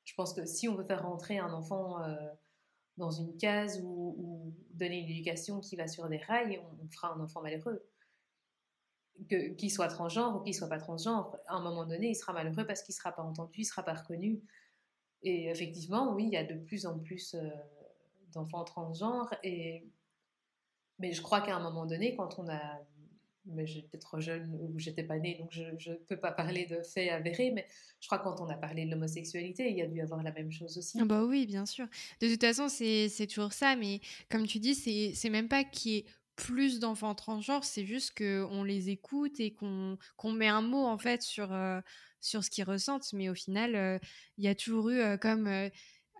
je 0.04 0.14
pense 0.14 0.34
que 0.34 0.44
si 0.44 0.68
on 0.68 0.74
veut 0.74 0.84
faire 0.84 1.04
rentrer 1.04 1.38
un 1.38 1.52
enfant 1.54 2.02
dans 2.96 3.10
une 3.10 3.36
case 3.36 3.80
ou, 3.82 4.54
donner 4.70 5.00
une 5.00 5.08
éducation 5.08 5.60
qui 5.60 5.76
va 5.76 5.86
sur 5.86 6.08
des 6.08 6.18
rails, 6.18 6.60
on 6.82 6.88
fera 6.88 7.14
un 7.14 7.20
enfant 7.20 7.42
malheureux 7.42 7.86
qu'il 9.28 9.70
soit 9.70 9.88
transgenre 9.88 10.36
ou 10.36 10.40
qu'il 10.40 10.54
soit 10.54 10.68
pas 10.68 10.78
transgenre, 10.78 11.36
à 11.46 11.54
un 11.54 11.62
moment 11.62 11.86
donné, 11.86 12.10
il 12.10 12.14
sera 12.14 12.32
malheureux 12.32 12.66
parce 12.66 12.82
qu'il 12.82 12.94
sera 12.94 13.12
pas 13.12 13.22
entendu, 13.22 13.60
il 13.60 13.64
sera 13.64 13.82
pas 13.82 13.94
reconnu. 13.94 14.42
Et 15.22 15.48
effectivement, 15.48 16.12
oui, 16.14 16.24
il 16.24 16.32
y 16.32 16.36
a 16.36 16.44
de 16.44 16.54
plus 16.54 16.86
en 16.86 16.98
plus 16.98 17.34
euh, 17.34 17.48
d'enfants 18.32 18.64
transgenres. 18.64 19.32
Et... 19.42 19.88
Mais 20.98 21.12
je 21.12 21.22
crois 21.22 21.40
qu'à 21.40 21.56
un 21.56 21.62
moment 21.62 21.86
donné, 21.86 22.14
quand 22.14 22.38
on 22.38 22.48
a... 22.48 22.80
Mais 23.46 23.66
j'étais 23.66 23.98
trop 23.98 24.20
jeune 24.20 24.50
ou 24.60 24.78
j'étais 24.78 25.02
pas 25.02 25.18
née, 25.18 25.36
donc 25.38 25.50
je 25.52 25.90
ne 25.90 25.96
peux 25.96 26.18
pas 26.18 26.32
parler 26.32 26.66
de 26.66 26.82
faits 26.82 27.10
avérés, 27.10 27.50
mais 27.50 27.66
je 28.00 28.06
crois 28.08 28.18
que 28.18 28.24
quand 28.24 28.40
on 28.40 28.48
a 28.48 28.56
parlé 28.56 28.86
de 28.86 28.90
l'homosexualité, 28.90 29.70
il 29.70 29.76
y 29.76 29.82
a 29.82 29.86
dû 29.86 30.00
avoir 30.00 30.22
la 30.22 30.32
même 30.32 30.50
chose 30.50 30.78
aussi. 30.78 30.98
Ah 31.00 31.04
bah 31.04 31.24
oui, 31.24 31.46
bien 31.46 31.66
sûr. 31.66 31.86
De 32.20 32.28
toute 32.28 32.40
façon, 32.40 32.68
c'est 32.68 33.26
toujours 33.26 33.52
ça, 33.52 33.76
mais 33.76 34.00
comme 34.30 34.46
tu 34.46 34.58
dis, 34.58 34.74
c'est 34.74 35.30
même 35.30 35.48
pas 35.48 35.64
qui 35.64 35.98
est 35.98 36.04
plus 36.36 36.80
d'enfants 36.80 37.14
transgenres, 37.14 37.64
c'est 37.64 37.86
juste 37.86 38.16
qu'on 38.18 38.64
les 38.64 38.90
écoute 38.90 39.38
et 39.40 39.52
qu'on 39.52 40.32
met 40.32 40.48
un 40.48 40.62
mot 40.62 40.84
en 40.84 40.98
fait 40.98 41.22
sur, 41.22 41.52
euh, 41.52 41.80
sur 42.20 42.42
ce 42.42 42.50
qu'ils 42.50 42.64
ressentent. 42.64 43.12
Mais 43.12 43.28
au 43.28 43.34
final, 43.34 43.76
euh, 43.76 43.98
il 44.38 44.44
y 44.44 44.48
a 44.48 44.54
toujours 44.54 44.90
eu 44.90 44.98
euh, 44.98 45.16
comme 45.16 45.48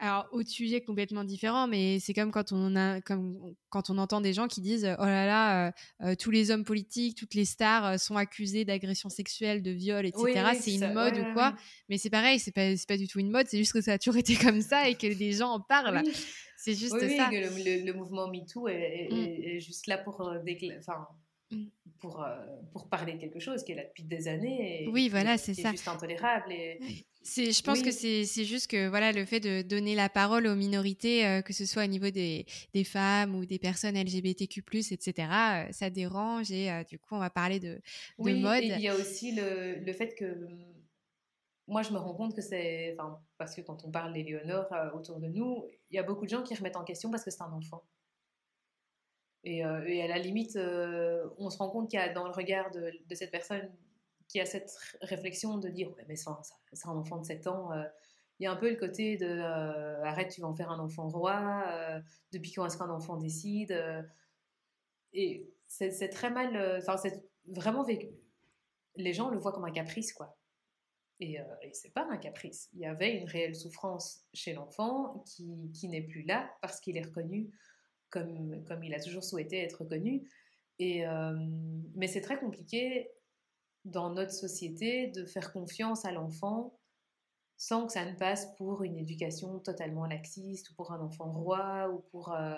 alors, 0.01 0.27
autre 0.33 0.49
sujet 0.49 0.81
complètement 0.81 1.25
différent, 1.25 1.67
mais 1.67 2.01
c'est 2.01 2.15
comme 2.15 2.33
quand 2.33 2.53
on 2.53 2.75
a, 2.75 3.01
comme 3.01 3.55
quand 3.71 3.91
on 3.91 3.99
entend 3.99 4.21
des 4.21 4.33
gens 4.33 4.49
qui 4.49 4.61
disent 4.61 4.89
oh 4.99 5.05
là 5.05 5.25
là, 5.25 6.17
tous 6.17 6.31
les 6.31 6.51
hommes 6.51 6.65
politiques, 6.65 7.17
toutes 7.17 7.35
les 7.35 7.45
stars 7.45 7.99
sont 8.01 8.17
accusés 8.17 8.65
d'agression 8.65 9.09
sexuelle, 9.09 9.63
de 9.63 9.71
viol, 9.71 10.05
etc. 10.05 10.51
c'est 10.59 10.75
une 10.75 10.93
mode 10.93 11.17
ou 11.17 11.33
quoi 11.33 11.55
Mais 11.89 11.97
c'est 11.97 12.11
pareil, 12.11 12.39
c'est 12.39 12.53
pas, 12.53 12.73
pas 12.89 12.97
du 12.97 13.07
tout 13.07 13.21
une 13.21 13.31
mode, 13.31 13.47
c'est 13.49 13.59
juste 13.59 13.73
que 13.73 13.81
ça 13.81 13.93
a 13.93 13.99
toujours 13.99 14.17
été 14.17 14.35
comme 14.37 14.61
ça 14.61 14.89
et 14.89 14.97
que 14.97 15.13
des 15.13 15.33
gens 15.33 15.51
en 15.51 15.61
parlent. 15.61 16.03
C'est 16.57 16.75
juste 16.75 16.95
oui, 16.95 17.17
ça. 17.17 17.29
Oui, 17.31 17.41
le, 17.41 17.85
le, 17.85 17.93
mouvement 17.93 18.29
MeToo 18.29 18.69
est, 18.69 19.09
mm. 19.11 19.17
est, 19.17 19.61
juste 19.61 19.87
là 19.87 19.99
pour, 19.99 20.21
euh, 20.23 20.39
enfin, 20.79 20.99
mm. 20.99 21.07
Pour, 22.01 22.23
euh, 22.23 22.37
pour 22.73 22.89
parler 22.89 23.15
de 23.15 23.19
quelque 23.19 23.39
chose 23.39 23.65
qui 23.65 23.73
est 23.73 23.75
là 23.77 23.85
depuis 23.85 24.05
des 24.05 24.29
années. 24.29 24.85
Et 24.85 24.89
oui, 24.89 25.09
voilà, 25.09 25.39
c'est 25.39 25.55
ça. 25.55 25.71
juste 25.71 25.89
intolérable. 25.89 26.53
Et... 26.53 26.79
Je 27.25 27.63
pense 27.63 27.83
que 27.83 27.91
c'est 27.91 28.45
juste 28.45 28.71
que 28.71 28.89
voilà, 28.89 29.13
le 29.13 29.25
fait 29.25 29.41
de 29.41 29.63
donner 29.63 29.95
la 29.95 30.09
parole 30.09 30.47
aux 30.47 30.55
minorités, 30.57 31.27
euh, 31.27 31.43
que 31.43 31.53
ce 31.53 31.65
soit 31.65 31.85
au 31.85 31.89
niveau 31.89 32.11
des, 32.11 32.47
des, 32.75 32.85
femmes 32.85 33.35
ou 33.35 33.47
des 33.47 33.59
personnes 33.59 33.97
LGBTQ, 33.97 34.63
etc., 34.91 35.29
ça 35.71 35.91
dérange 35.91 36.51
et 36.51 36.71
du 36.89 36.99
coup, 36.99 37.15
on 37.15 37.21
va 37.21 37.31
parler 37.31 37.61
de, 37.61 37.75
de 37.75 37.81
oui, 38.19 38.41
mode. 38.41 38.63
Et 38.63 38.73
il 38.77 38.81
y 38.81 38.89
a 38.89 38.95
aussi 38.95 39.33
le, 39.33 39.77
le 39.77 39.93
fait 39.93 40.15
que 40.15 40.49
moi, 41.67 41.83
je 41.83 41.93
me 41.93 41.99
rends 41.99 42.15
compte 42.15 42.35
que 42.35 42.43
c'est. 42.43 42.95
Enfin, 42.99 43.19
parce 43.39 43.55
que 43.55 43.63
quand 43.63 43.85
on 43.85 43.91
parle 43.91 44.13
d'Éléonore 44.13 44.71
euh, 44.73 44.91
autour 44.93 45.19
de 45.19 45.29
nous, 45.29 45.67
il 45.91 45.97
y 45.97 45.99
a 45.99 46.03
beaucoup 46.03 46.25
de 46.25 46.31
gens 46.31 46.43
qui 46.43 46.55
remettent 46.55 46.77
en 46.77 46.85
question 46.85 47.11
parce 47.11 47.25
que 47.25 47.31
c'est 47.31 47.43
un 47.43 47.53
enfant. 47.53 47.83
Et, 49.45 49.65
euh, 49.65 49.85
et, 49.87 50.03
à 50.03 50.09
la 50.09 50.19
limite, 50.19 50.57
euh, 50.57 51.29
on 51.39 51.51
se 51.51 51.59
rend 51.59 51.71
compte 51.71 51.91
qu'il 51.91 51.99
y 51.99 52.03
a 52.03 52.13
dans 52.13 52.25
le 52.25 52.33
regard 52.33 52.71
de, 52.71 52.93
cette 53.15 53.31
personne 53.31 53.71
qui 54.29 54.41
a 54.41 54.47
cette 54.47 54.75
réflexion 55.03 55.59
de 55.59 55.69
dire 55.69 55.91
Ouais, 55.97 56.05
mais 56.09 56.17
c'est 56.17 56.29
un, 56.29 56.97
enfant 56.97 57.19
de 57.19 57.25
7 57.25 57.47
ans. 57.47 57.71
il 58.39 58.45
y 58.45 58.47
a 58.47 58.53
un 58.53 58.57
peu 58.57 58.71
le 58.71 58.77
côté 58.77 59.17
de 59.19 59.41
Arrête, 60.03 60.31
tu 60.31 60.41
vas 60.41 60.49
en 60.49 60.55
faire 60.55 60.71
un 60.71 60.79
enfant 60.79 61.09
roi. 61.09 62.01
depuis 62.33 62.53
quand 62.53 62.65
est-ce 62.65 62.79
qu'un 62.79 62.91
enfant 62.91 63.17
décide 63.17 63.79
Et 65.13 65.53
c'est 65.67 66.09
très 66.09 66.31
mal. 66.31 66.79
Enfin, 66.79 66.97
c'est 66.97 67.23
vraiment. 67.47 67.87
Les 68.97 69.13
gens 69.13 69.29
le 69.29 69.39
voient 69.39 69.53
comme 69.53 69.65
un 69.65 69.73
caprice, 69.73 70.13
quoi. 70.13 70.39
Et, 71.21 71.41
euh, 71.41 71.45
et 71.63 71.73
c'est 71.73 71.93
pas 71.93 72.07
un 72.11 72.17
caprice. 72.17 72.69
Il 72.73 72.81
y 72.81 72.87
avait 72.87 73.17
une 73.17 73.29
réelle 73.29 73.55
souffrance 73.55 74.25
chez 74.33 74.53
l'enfant 74.53 75.23
qui, 75.27 75.71
qui 75.73 75.89
n'est 75.89 76.03
plus 76.03 76.23
là 76.23 76.51
parce 76.61 76.81
qu'il 76.81 76.97
est 76.97 77.03
reconnu 77.03 77.51
comme, 78.15 78.85
il 78.85 78.95
a 78.95 79.01
toujours 79.01 79.25
souhaité 79.25 79.59
être 79.63 79.83
reconnu. 79.83 80.29
Et, 80.79 81.07
euh, 81.07 81.35
mais 81.95 82.07
c'est 82.07 82.21
très 82.21 82.39
compliqué 82.39 83.11
dans 83.85 84.11
notre 84.11 84.33
société 84.33 85.09
de 85.09 85.25
faire 85.25 85.53
confiance 85.53 86.05
à 86.05 86.13
l'enfant 86.13 86.79
sans 87.57 87.87
que 87.87 87.93
ça 87.93 88.05
ne 88.05 88.17
passe 88.17 88.53
pour 88.57 88.83
une 88.83 88.99
éducation 88.99 89.61
totalement 89.61 90.07
laxiste 90.07 90.71
ou 90.71 90.75
pour 90.75 90.93
un 90.93 91.01
enfant 91.01 91.33
roi 91.33 91.89
ou 91.91 92.01
pour, 92.11 92.33
euh, 92.33 92.55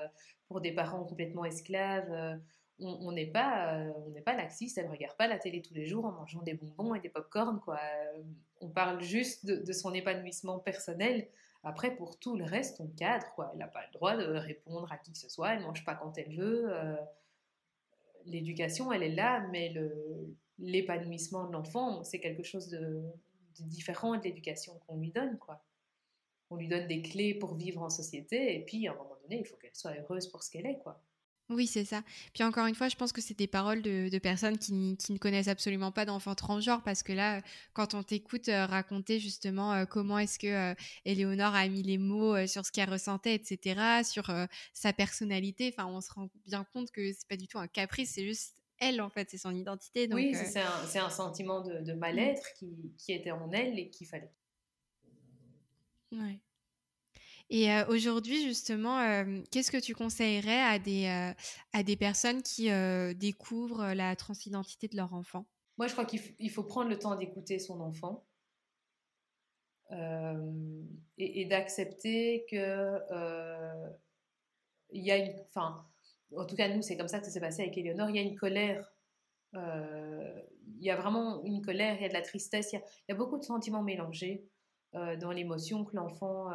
pour 0.49 0.61
des 0.61 0.73
parents 0.73 1.05
complètement 1.05 1.45
esclaves 1.45 2.41
on 2.79 3.13
n'est 3.13 3.27
pas, 3.27 3.75
euh, 3.75 3.93
on 4.07 4.11
n'est 4.11 4.21
pas 4.21 4.35
laxiste, 4.35 4.79
elle 4.79 4.87
ne 4.87 4.91
regarde 4.91 5.17
pas 5.17 5.27
la 5.27 5.39
télé 5.39 5.63
tous 5.63 5.75
les 5.75 5.87
jours 5.87 6.05
en 6.05 6.13
mangeant 6.13 6.43
des 6.43 6.55
bonbons 6.55 6.95
et 6.95 7.01
des 7.01 7.09
pop-corn, 7.09 7.61
quoi. 7.61 7.79
Euh, 7.79 8.23
on 8.61 8.69
parle 8.69 9.01
juste 9.03 9.47
de, 9.47 9.73
son 9.73 9.93
épanouissement 9.95 10.59
personnel. 10.59 11.29
Après, 11.67 11.97
pour 11.97 12.17
tout 12.21 12.37
le 12.37 12.45
reste, 12.45 12.81
on 12.81 12.87
cadre. 12.87 13.27
Elle 13.53 13.59
n'a 13.59 13.67
pas 13.67 13.85
le 13.85 13.93
droit 13.93 14.17
de 14.17 14.25
répondre 14.37 14.91
à 14.93 14.99
qui 14.99 15.11
que 15.11 15.19
ce 15.19 15.29
soit, 15.29 15.53
elle 15.53 15.63
ne 15.63 15.65
mange 15.65 15.85
pas 15.85 15.97
quand 15.97 16.17
elle 16.17 16.33
veut. 16.37 16.73
Euh, 16.73 16.97
l'éducation, 18.25 18.93
elle 18.93 19.03
est 19.03 19.15
là, 19.17 19.45
mais 19.51 19.75
l'épanouissement 20.61 21.45
de 21.45 21.53
l'enfant, 21.53 22.05
c'est 22.05 22.21
quelque 22.21 22.45
chose 22.45 22.69
de, 22.69 23.03
différent 23.59 24.17
de 24.17 24.23
l'éducation 24.23 24.79
qu'on 24.87 24.99
lui 24.99 25.11
donne, 25.11 25.39
quoi. 25.39 25.65
on 26.51 26.57
lui 26.57 26.69
donne 26.69 26.87
des 26.87 27.03
clés 27.03 27.35
pour 27.35 27.57
vivre 27.57 27.83
en 27.83 27.91
société, 27.91 28.55
et 28.55 28.65
puis 28.65 28.87
à 28.87 28.93
un 28.93 28.95
moment 28.95 29.17
donné, 29.23 29.41
il 29.41 29.45
faut 29.45 29.57
qu'elle 29.57 29.75
soit 29.75 29.99
heureuse 29.99 30.29
pour 30.29 30.45
ce 30.45 30.53
qu'elle 30.53 30.67
est, 30.67 30.79
quoi. 30.79 31.03
Oui, 31.49 31.69
c'est 31.69 31.85
ça. 31.85 32.03
Puis 32.35 32.43
encore 32.43 32.67
une 32.67 32.75
fois, 32.75 32.89
je 32.89 32.97
pense 32.97 33.13
que 33.13 33.21
c'est 33.21 33.39
des 33.39 33.47
paroles 33.47 33.81
de, 33.81 34.19
personnes 34.19 34.59
qui, 34.59 34.73
ne 34.73 35.19
connaissent 35.19 35.47
absolument 35.47 35.93
pas 35.93 36.05
d'enfants 36.05 36.35
transgenres, 36.35 36.83
parce 36.83 37.05
que 37.05 37.13
là, 37.13 37.41
quand 37.73 37.95
on 37.95 38.03
t'écoute 38.03 38.49
euh, 38.49 38.67
raconter 38.67 39.21
justement 39.21 39.73
euh, 39.73 39.85
comment 39.85 40.19
est-ce 40.19 40.41
que 40.41 40.47
euh, 40.49 40.75
Éléonore 41.05 41.55
a 41.55 41.69
mis 41.69 41.85
les 41.85 41.99
mots 41.99 42.47
sur 42.49 42.67
ce 42.67 42.73
qu'elle 42.73 42.91
ressentait, 42.91 43.35
etc., 43.35 44.03
sur 44.03 44.29
sa 44.73 44.93
personnalité, 44.93 45.73
enfin, 45.73 45.89
on 45.89 46.01
se 46.01 46.13
rend 46.13 46.29
bien 46.47 46.65
compte 46.65 46.91
que 46.91 47.13
c'est 47.13 47.29
pas 47.29 47.37
du 47.37 47.47
tout 47.47 47.59
un 47.59 47.69
caprice, 47.69 48.13
c'est 48.15 48.27
juste 48.27 48.57
elle, 48.79 49.01
en 49.01 49.09
fait, 49.09 49.31
c'est 49.31 49.39
son 49.39 49.55
identité. 49.55 50.09
oui, 50.13 50.35
c'est 50.35 50.99
un, 50.99 51.11
sentiment 51.11 51.61
de, 51.61 51.93
mm. 51.93 51.99
mal-être 51.99 52.53
qui, 52.59 52.93
qui, 52.99 53.13
était 53.13 53.31
en 53.31 53.51
elle 53.53 53.79
et 53.79 53.89
qu'il 53.89 54.07
fallait. 54.07 54.33
Ouais. 56.13 56.41
Et 57.49 57.69
aujourd'hui, 57.89 58.43
justement, 58.43 59.25
qu'est-ce 59.51 59.71
que 59.71 59.81
tu 59.81 59.95
conseillerais 59.95 60.63
à 60.63 60.79
des, 60.79 61.07
à 61.73 61.83
des 61.83 61.97
personnes 61.97 62.43
qui 62.43 62.69
découvrent 63.15 63.93
la 63.95 64.17
transidentité 64.17 64.89
de 64.89 64.97
leur 64.97 65.15
enfant? 65.15 65.47
Moi, 65.79 65.87
je 65.87 65.93
crois 65.93 66.07
qu'il 66.07 66.51
faut 66.51 66.65
prendre 66.65 66.89
le 66.89 66.99
temps 66.99 67.15
d'écouter 67.15 67.59
son 67.59 67.81
enfant 67.81 68.27
et, 71.19 71.45
d'accepter 71.45 72.47
que 72.51 72.99
il 74.91 75.05
y 75.05 75.11
a 75.11 75.17
une... 75.17 75.33
Enfin, 75.49 75.87
en 76.37 76.47
tout 76.47 76.57
cas, 76.57 76.69
nous, 76.69 76.83
c'est 76.83 76.97
comme 76.97 77.09
ça 77.09 77.21
que 77.21 77.27
ça 77.27 77.31
s'est 77.31 77.41
passé 77.41 77.63
avec 77.63 77.77
Eleonore. 77.79 78.11
Il 78.11 78.17
y 78.17 78.19
a 78.19 78.23
une 78.23 78.37
colère. 78.37 78.93
il 79.55 80.41
y 80.81 80.91
a 80.91 80.97
vraiment 80.97 81.45
une 81.45 81.63
colère, 81.63 81.95
il 81.97 82.03
y 82.03 82.07
a 82.07 82.09
de 82.09 82.15
la 82.15 82.23
tristesse, 82.23 82.73
il 82.73 82.81
y 83.09 83.13
a, 83.13 83.15
beaucoup 83.15 83.39
de 83.39 83.45
sentiments 83.45 83.85
mélangés 83.85 84.49
dans 84.93 85.31
l'émotion 85.31 85.85
que 85.85 85.95
l'enfant 85.95 86.51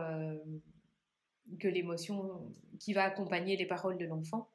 que 1.59 1.67
l'émotion 1.67 2.51
qui 2.79 2.93
va 2.93 3.03
accompagner 3.03 3.57
les 3.57 3.65
paroles 3.65 3.97
de 3.97 4.05
l'enfant. 4.05 4.49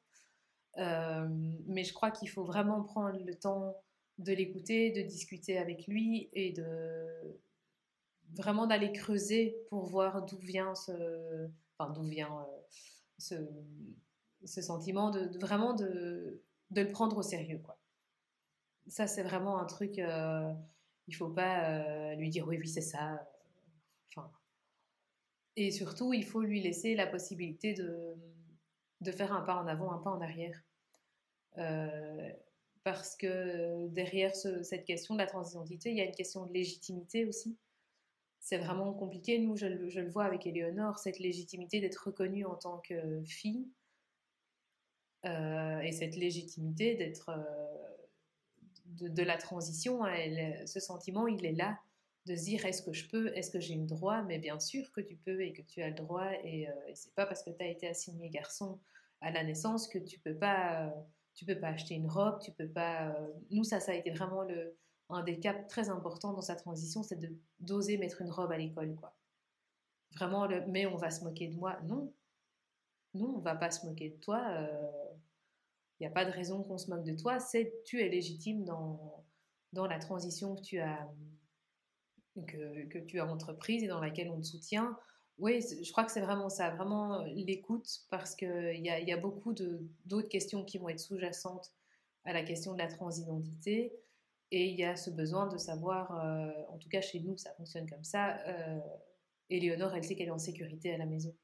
Euh, 0.79 1.27
mais 1.67 1.85
je 1.85 1.93
crois 1.95 2.11
qu'il 2.11 2.29
faut 2.29 2.45
vraiment 2.45 2.83
prendre 2.83 3.19
le 3.25 3.35
temps 3.35 3.77
de 4.19 4.33
l'écouter, 4.33 4.91
de 4.91 5.03
discuter 5.03 5.59
avec 5.59 5.87
lui 5.87 6.29
et 6.33 6.53
de 6.53 7.39
vraiment 8.35 8.67
d'aller 8.67 8.93
creuser 8.93 9.57
pour 9.69 9.85
voir 9.87 10.25
d'où 10.27 10.39
vient 10.39 10.75
ce, 10.75 11.49
enfin 11.79 11.93
d'où 11.93 12.03
vient 12.03 12.47
euh, 13.31 13.37
ce, 14.45 14.61
sentiment, 14.61 15.11
de, 15.11 15.39
vraiment 15.39 15.75
de, 15.75 16.43
le 16.71 16.89
prendre 16.89 17.17
au 17.19 17.23
sérieux 17.23 17.59
quoi. 17.59 17.79
Ça 18.89 19.07
c'est 19.07 19.23
vraiment 19.23 19.59
un 19.59 19.67
truc, 19.67 19.99
euh, 19.99 20.53
il 21.09 21.15
faut 21.15 21.29
pas 21.29 22.15
lui 22.17 22.29
dire 22.31 22.47
oui 22.47 22.59
oui 22.59 22.69
c'est 22.69 22.81
ça, 22.81 23.27
et 25.57 25.71
surtout, 25.71 26.13
il 26.13 26.25
faut 26.25 26.43
lui 26.43 26.61
laisser 26.61 26.95
la 26.95 27.07
possibilité 27.07 27.73
de, 27.73 28.15
de 29.01 29.11
faire 29.11 29.33
un 29.33 29.43
pas 29.43 29.57
en 29.57 29.67
avant, 29.67 29.91
un 29.93 29.99
pas 29.99 30.11
en 30.11 30.21
arrière. 30.21 30.63
Euh, 31.59 32.31
parce 32.85 33.17
que 33.17 33.89
derrière 33.89 34.37
cette 34.37 34.85
question 34.85 35.15
de 35.15 35.19
la 35.19 35.27
transidentité, 35.27 35.91
il 35.91 35.97
y 35.97 36.01
a 36.01 36.05
une 36.05 36.15
question 36.15 36.47
de 36.47 36.53
légitimité 36.53 37.25
aussi. 37.25 37.57
C'est 38.39 38.59
vraiment 38.59 38.93
compliqué. 38.93 39.39
Nous, 39.41 39.57
je, 39.57 39.67
le 39.67 40.09
vois 40.09 40.25
avec 40.25 40.47
Éléonore, 40.47 40.99
cette 40.99 41.19
légitimité 41.19 41.81
d'être 41.81 41.97
reconnue 42.07 42.45
en 42.45 42.55
tant 42.55 42.79
que 42.79 43.25
fille 43.25 43.67
euh, 45.25 45.81
et 45.81 45.91
cette 45.91 46.15
légitimité 46.15 46.95
d'être 46.95 47.31
euh, 47.31 49.09
de, 49.09 49.23
la 49.23 49.37
transition. 49.37 50.07
Elle, 50.07 50.69
ce 50.69 50.79
sentiment, 50.79 51.27
il 51.27 51.45
est 51.45 51.53
là 51.53 51.81
de 52.27 52.35
dire 52.35 52.67
est-ce 52.67 52.83
que 52.83 52.93
je 52.93 53.09
peux, 53.09 53.29
est-ce 53.37 53.51
que 53.51 53.61
j'ai 53.61 53.77
le 53.77 53.87
droit, 53.87 54.23
mais 54.23 54.39
bien 54.39 54.59
sûr 54.59 54.91
que 54.91 55.01
tu 55.01 55.17
peux 55.17 55.41
et 55.41 55.53
que 55.53 55.63
tu 55.63 55.81
as 55.81 55.89
le 55.89 55.95
droit 55.95 56.29
et, 56.43 56.69
euh, 56.69 56.73
c'est 56.95 57.15
pas 57.15 57.25
parce 57.25 57.43
que 57.43 57.51
tu 57.51 57.63
as 57.63 57.69
été 57.69 57.87
assigné 57.87 58.29
garçon 58.31 58.81
à 59.21 59.31
la 59.31 59.45
naissance 59.45 59.89
que 59.89 59.99
tu 59.99 60.19
peux 60.19 60.37
pas 60.37 60.93
tu 61.35 61.45
peux 61.45 61.59
pas 61.59 61.69
acheter 61.69 61.95
une 61.95 62.09
robe, 62.09 62.41
tu 62.41 62.51
peux 62.53 62.69
pas 62.69 63.11
euh, 63.11 63.29
nous 63.51 63.63
ça 63.63 63.79
ça 63.79 63.93
a 63.93 63.95
été 63.95 64.11
vraiment 64.11 64.45
un 65.09 65.23
des 65.23 65.39
caps 65.39 65.69
très 65.69 65.89
importants 65.89 66.33
dans 66.33 66.43
sa 66.43 66.57
transition, 66.57 67.03
c'est 67.05 67.19
d'oser 67.61 67.97
mettre 67.97 68.21
une 68.23 68.31
robe 68.31 68.51
à 68.51 68.59
l'école 68.59 68.95
quoi. 68.97 69.17
Vraiment 70.17 70.49
mais 70.69 70.87
on 70.87 70.97
va 70.97 71.11
se 71.11 71.23
moquer 71.25 71.49
de 71.49 71.55
moi, 71.55 71.79
non. 71.85 72.13
Non, 73.15 73.37
on 73.37 73.41
va 73.41 73.55
pas 73.55 73.71
se 73.71 73.87
moquer 73.87 74.11
de 74.11 74.17
toi. 74.17 74.43
Il 74.51 74.67
euh, 74.67 75.15
n'y 76.01 76.07
a 76.07 76.11
pas 76.11 76.27
de 76.27 76.31
raison 76.31 76.63
qu'on 76.63 76.77
se 76.77 76.91
moque 76.91 77.05
de 77.05 77.15
toi. 77.15 77.39
C'est 77.39 77.73
tu 77.85 78.03
es 78.03 78.09
légitime 78.09 78.65
dans 78.65 79.87
la 79.87 79.99
transition 79.99 80.55
que 80.55 80.61
tu 80.61 80.81
as 80.81 81.09
que, 82.43 82.99
tu 82.99 83.21
as 83.21 83.27
entreprise 83.27 83.83
et 83.83 83.89
dans 83.89 84.01
laquelle 84.01 84.31
on 84.31 84.41
te 84.41 84.47
soutient. 84.47 84.97
Oui, 85.39 85.61
je 85.61 85.91
crois 85.93 86.05
que 86.05 86.13
c'est 86.13 86.21
vraiment 86.21 86.49
ça, 86.49 86.71
vraiment 86.71 87.21
euh, 87.21 87.27
l'écoute, 87.35 87.89
parce 88.11 88.35
qu'il 88.35 88.81
y 88.81 88.89
a, 88.89 89.01
y 89.01 89.13
a 89.13 89.17
beaucoup 89.17 89.53
d'autres 89.53 90.29
questions 90.29 90.65
qui 90.65 90.79
vont 90.79 90.89
être 90.89 91.01
sous-jacentes 91.01 91.73
à 92.25 92.33
la 92.33 92.43
question 92.43 92.73
de 92.73 92.79
la 92.79 92.89
transidentité. 92.89 93.93
Et 94.51 94.69
il 94.69 94.77
y 94.77 94.85
a 94.85 94.97
ce 94.97 95.11
besoin 95.11 95.47
de 95.49 95.59
savoir, 95.59 96.19
euh, 96.25 96.51
en 96.69 96.79
tout 96.79 96.89
cas 96.89 97.01
chez 97.01 97.21
nous, 97.21 97.37
ça 97.37 97.53
fonctionne 97.55 97.89
comme 97.89 98.05
ça. 98.05 98.39
Euh, 98.47 98.81
elle 99.51 100.05
sait 100.05 100.17
qu'elle 100.17 100.29
est 100.29 100.31
en 100.31 100.39
sécurité 100.39 100.93
à 100.95 100.99
la 100.99 101.07
maison, 101.07 101.35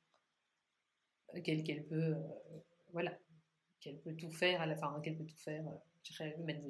qu'elle 1.44 1.62
qu'elle 1.62 1.84
peut, 1.84 2.16
voilà, 2.92 3.16
qu'elle 3.80 3.98
peut 4.00 4.14
tout 4.14 4.30
faire, 4.30 4.60
à 4.60 4.66
la 4.66 4.76
fin, 4.76 5.00
qu'elle 5.02 5.16
peut 5.16 5.26
tout 5.26 5.38
faire 5.38 5.64
mettre 6.44 6.60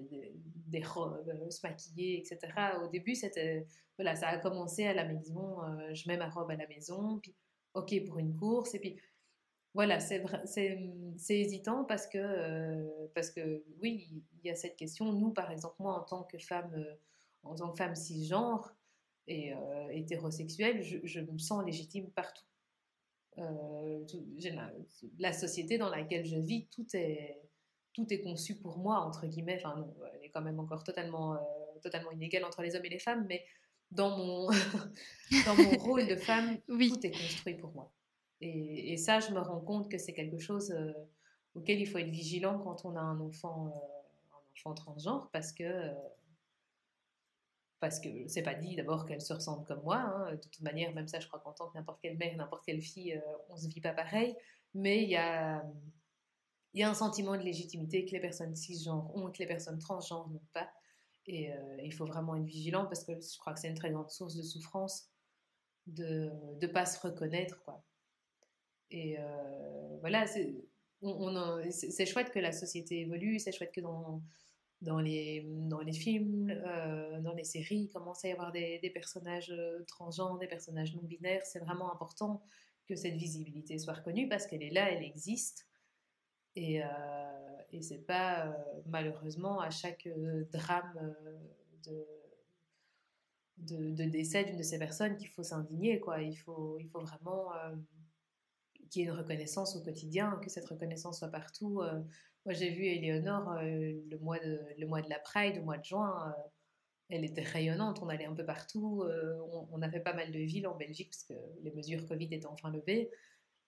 des, 0.66 0.82
robes, 0.82 1.28
euh, 1.28 1.50
se 1.50 1.66
maquiller, 1.66 2.18
etc. 2.18 2.52
Au 2.82 2.88
début, 2.88 3.14
c'était, 3.14 3.66
voilà, 3.96 4.14
ça 4.14 4.28
a 4.28 4.38
commencé 4.38 4.86
à 4.86 4.94
la 4.94 5.04
maison, 5.04 5.62
euh, 5.62 5.94
je 5.94 6.08
mets 6.08 6.16
ma 6.16 6.28
robe 6.28 6.50
à 6.50 6.56
la 6.56 6.66
maison, 6.66 7.18
puis 7.20 7.34
ok 7.74 8.04
pour 8.06 8.18
une 8.18 8.36
course, 8.36 8.74
et 8.74 8.78
puis 8.78 8.96
voilà, 9.74 10.00
c'est, 10.00 10.22
hésitant 11.30 11.84
parce 11.84 12.06
que, 12.06 12.18
euh, 12.18 13.08
parce 13.14 13.30
que 13.30 13.64
oui, 13.80 14.22
il 14.42 14.46
y 14.46 14.50
a 14.50 14.54
cette 14.54 14.76
question. 14.76 15.12
Nous, 15.12 15.30
par 15.30 15.50
exemple, 15.50 15.76
moi, 15.78 15.98
en 15.98 16.04
tant 16.04 16.24
que 16.24 16.38
femme, 16.38 16.84
en 17.42 17.54
tant 17.54 17.70
que 17.70 17.78
femme 17.78 17.94
cisgenre 17.94 18.74
et 19.26 19.54
hétérosexuelle, 19.90 20.82
je, 20.82 20.98
je, 21.04 21.20
me 21.20 21.38
sens 21.38 21.64
légitime 21.64 22.10
partout. 22.10 22.44
la 25.18 25.32
société 25.32 25.78
dans 25.78 25.88
laquelle 25.88 26.26
je 26.26 26.36
vis, 26.36 26.66
tout 26.68 26.86
est 26.92 27.40
tout 27.92 28.12
est 28.12 28.20
conçu 28.20 28.56
pour 28.56 28.78
moi, 28.78 29.00
entre 29.00 29.26
guillemets. 29.26 29.56
Enfin, 29.56 29.76
non, 29.76 29.94
elle 30.14 30.24
est 30.24 30.30
quand 30.30 30.40
même 30.40 30.60
encore 30.60 30.84
totalement, 30.84 31.34
euh, 31.34 31.38
totalement 31.82 32.10
inégale 32.10 32.44
entre 32.44 32.62
les 32.62 32.74
hommes 32.74 32.84
et 32.84 32.90
les 32.90 32.98
femmes, 32.98 33.26
mais 33.28 33.44
dans 33.90 34.16
mon, 34.16 34.48
dans 35.46 35.54
mon 35.56 35.70
rôle 35.78 36.06
de 36.06 36.16
femme, 36.16 36.58
tout 36.66 37.06
est 37.06 37.10
construit 37.10 37.54
pour 37.54 37.72
moi. 37.72 37.92
Et, 38.40 38.92
et, 38.92 38.96
ça, 38.96 39.20
je 39.20 39.30
me 39.32 39.40
rends 39.40 39.60
compte 39.60 39.90
que 39.90 39.98
c'est 39.98 40.14
quelque 40.14 40.38
chose 40.38 40.72
euh, 40.72 40.92
auquel 41.54 41.80
il 41.80 41.86
faut 41.86 41.98
être 41.98 42.10
vigilant 42.10 42.58
quand 42.58 42.84
on 42.84 42.96
a 42.96 43.00
un 43.00 43.20
enfant, 43.20 43.66
euh, 43.68 44.36
un 44.36 44.52
enfant 44.52 44.74
transgenre, 44.74 45.30
parce 45.32 45.52
que 45.52 45.92
parce 47.78 47.98
que 47.98 48.08
c'est 48.28 48.42
pas 48.42 48.54
dit 48.54 48.76
d'abord 48.76 49.06
qu'elle 49.06 49.20
se 49.20 49.32
ressemble 49.32 49.66
comme 49.66 49.82
moi. 49.82 49.96
Hein. 49.96 50.30
De 50.30 50.36
toute 50.36 50.60
manière, 50.60 50.94
même 50.94 51.08
ça, 51.08 51.18
je 51.18 51.26
crois 51.26 51.40
qu'en 51.40 51.52
tant 51.52 51.68
que 51.68 51.76
n'importe 51.76 52.00
quelle 52.00 52.16
mère, 52.16 52.36
n'importe 52.36 52.64
quelle 52.64 52.80
fille, 52.80 53.20
on 53.48 53.56
se 53.56 53.66
vit 53.66 53.80
pas 53.80 53.92
pareil. 53.92 54.36
Mais 54.72 55.02
il 55.02 55.08
y 55.08 55.16
a 55.16 55.64
il 56.74 56.80
y 56.80 56.82
a 56.82 56.90
un 56.90 56.94
sentiment 56.94 57.36
de 57.36 57.42
légitimité 57.42 58.04
que 58.04 58.12
les 58.12 58.20
personnes 58.20 58.54
cisgenres 58.54 59.14
ont, 59.14 59.30
que 59.30 59.38
les 59.38 59.46
personnes 59.46 59.78
transgenres 59.78 60.28
n'ont 60.28 60.46
pas. 60.52 60.70
Et 61.26 61.52
euh, 61.52 61.76
il 61.82 61.92
faut 61.92 62.06
vraiment 62.06 62.34
être 62.36 62.44
vigilant 62.44 62.86
parce 62.86 63.04
que 63.04 63.12
je 63.12 63.38
crois 63.38 63.52
que 63.52 63.60
c'est 63.60 63.68
une 63.68 63.76
très 63.76 63.90
grande 63.90 64.10
source 64.10 64.34
de 64.36 64.42
souffrance 64.42 65.08
de 65.86 66.30
ne 66.60 66.66
pas 66.66 66.86
se 66.86 66.98
reconnaître. 67.00 67.62
Quoi. 67.64 67.84
Et 68.90 69.16
euh, 69.18 69.98
voilà, 70.00 70.26
c'est 70.26 72.06
chouette 72.06 72.30
que 72.30 72.38
la 72.38 72.52
société 72.52 73.00
évolue, 73.00 73.38
c'est 73.38 73.52
chouette 73.52 73.72
que 73.72 73.80
dans, 73.80 74.22
dans, 74.80 75.00
les, 75.00 75.46
dans 75.68 75.80
les 75.80 75.92
films, 75.92 76.50
euh, 76.50 77.20
dans 77.20 77.34
les 77.34 77.44
séries, 77.44 77.82
il 77.82 77.88
commence 77.88 78.24
à 78.24 78.28
y 78.28 78.32
avoir 78.32 78.50
des, 78.50 78.78
des 78.78 78.90
personnages 78.90 79.54
transgenres, 79.86 80.38
des 80.38 80.48
personnages 80.48 80.94
non 80.94 81.02
binaires. 81.02 81.44
C'est 81.44 81.60
vraiment 81.60 81.92
important 81.92 82.42
que 82.86 82.96
cette 82.96 83.14
visibilité 83.14 83.78
soit 83.78 83.94
reconnue 83.94 84.28
parce 84.28 84.46
qu'elle 84.46 84.62
est 84.62 84.70
là, 84.70 84.90
elle 84.90 85.04
existe. 85.04 85.66
Et, 86.54 86.82
euh, 86.82 86.86
et 87.72 87.82
c'est 87.82 88.06
pas 88.06 88.46
euh, 88.46 88.52
malheureusement 88.86 89.60
à 89.60 89.70
chaque 89.70 90.06
euh, 90.06 90.44
drame 90.52 91.14
de, 91.84 92.06
de, 93.58 94.04
décès 94.04 94.44
d'une 94.44 94.58
de 94.58 94.62
ces 94.62 94.78
personnes 94.78 95.16
qu'il 95.16 95.28
faut 95.28 95.42
s'indigner. 95.42 95.98
Quoi. 96.00 96.20
Il, 96.20 96.36
faut, 96.36 96.78
il 96.78 96.88
faut 96.88 97.00
vraiment 97.00 97.50
qu'il 98.90 99.02
y 99.02 99.04
ait 99.04 99.08
une 99.08 99.16
reconnaissance 99.16 99.76
au 99.76 99.82
quotidien, 99.82 100.38
que 100.42 100.50
cette 100.50 100.66
reconnaissance 100.66 101.20
soit 101.20 101.28
partout. 101.28 101.82
moi, 102.44 102.54
j'ai 102.54 102.70
vu 102.70 102.84
Éléonore 102.84 103.54
le, 103.62 104.18
mois 104.18 104.38
de, 104.38 104.60
le 104.78 104.86
mois 104.86 105.00
de 105.00 105.08
la 105.08 105.18
Pride, 105.18 105.56
le 105.56 105.62
mois 105.62 105.78
de 105.78 105.84
juin. 105.84 106.34
elle 107.08 107.24
était 107.24 107.42
rayonnante, 107.42 108.00
on 108.02 108.08
allait 108.08 108.26
un 108.26 108.34
peu 108.34 108.44
partout. 108.44 109.04
on, 109.52 109.68
on, 109.70 109.82
a 109.82 109.90
fait 109.90 110.00
pas 110.00 110.12
mal 110.12 110.30
de 110.30 110.38
villes 110.38 110.66
en 110.66 110.76
Belgique 110.76 111.10
parce 111.10 111.24
que 111.24 111.34
les 111.62 111.72
mesures 111.72 112.06
Covid 112.06 112.28
étaient 112.30 112.46
enfin 112.46 112.70
levées. 112.70 113.10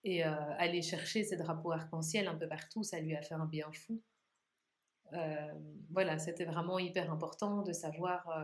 Et 0.05 0.23
euh, 0.23 0.29
aller 0.59 0.83
chercher 0.83 1.23
ces 1.23 1.35
drapeaux 1.35 1.71
arc-en-ciel 1.71 2.27
un 2.27 2.35
peu 2.35 2.47
partout, 2.47 2.83
ça 2.83 2.99
lui 2.99 3.15
a 3.15 3.23
fait 3.23 3.33
un 3.33 3.47
bien 3.47 3.71
fou. 3.71 3.99
Euh, 5.13 5.53
voilà, 5.89 6.19
c'était 6.19 6.45
vraiment 6.45 6.77
hyper 6.77 7.11
important 7.11 7.63
de 7.63 7.73
savoir, 7.73 8.29
euh, 8.29 8.43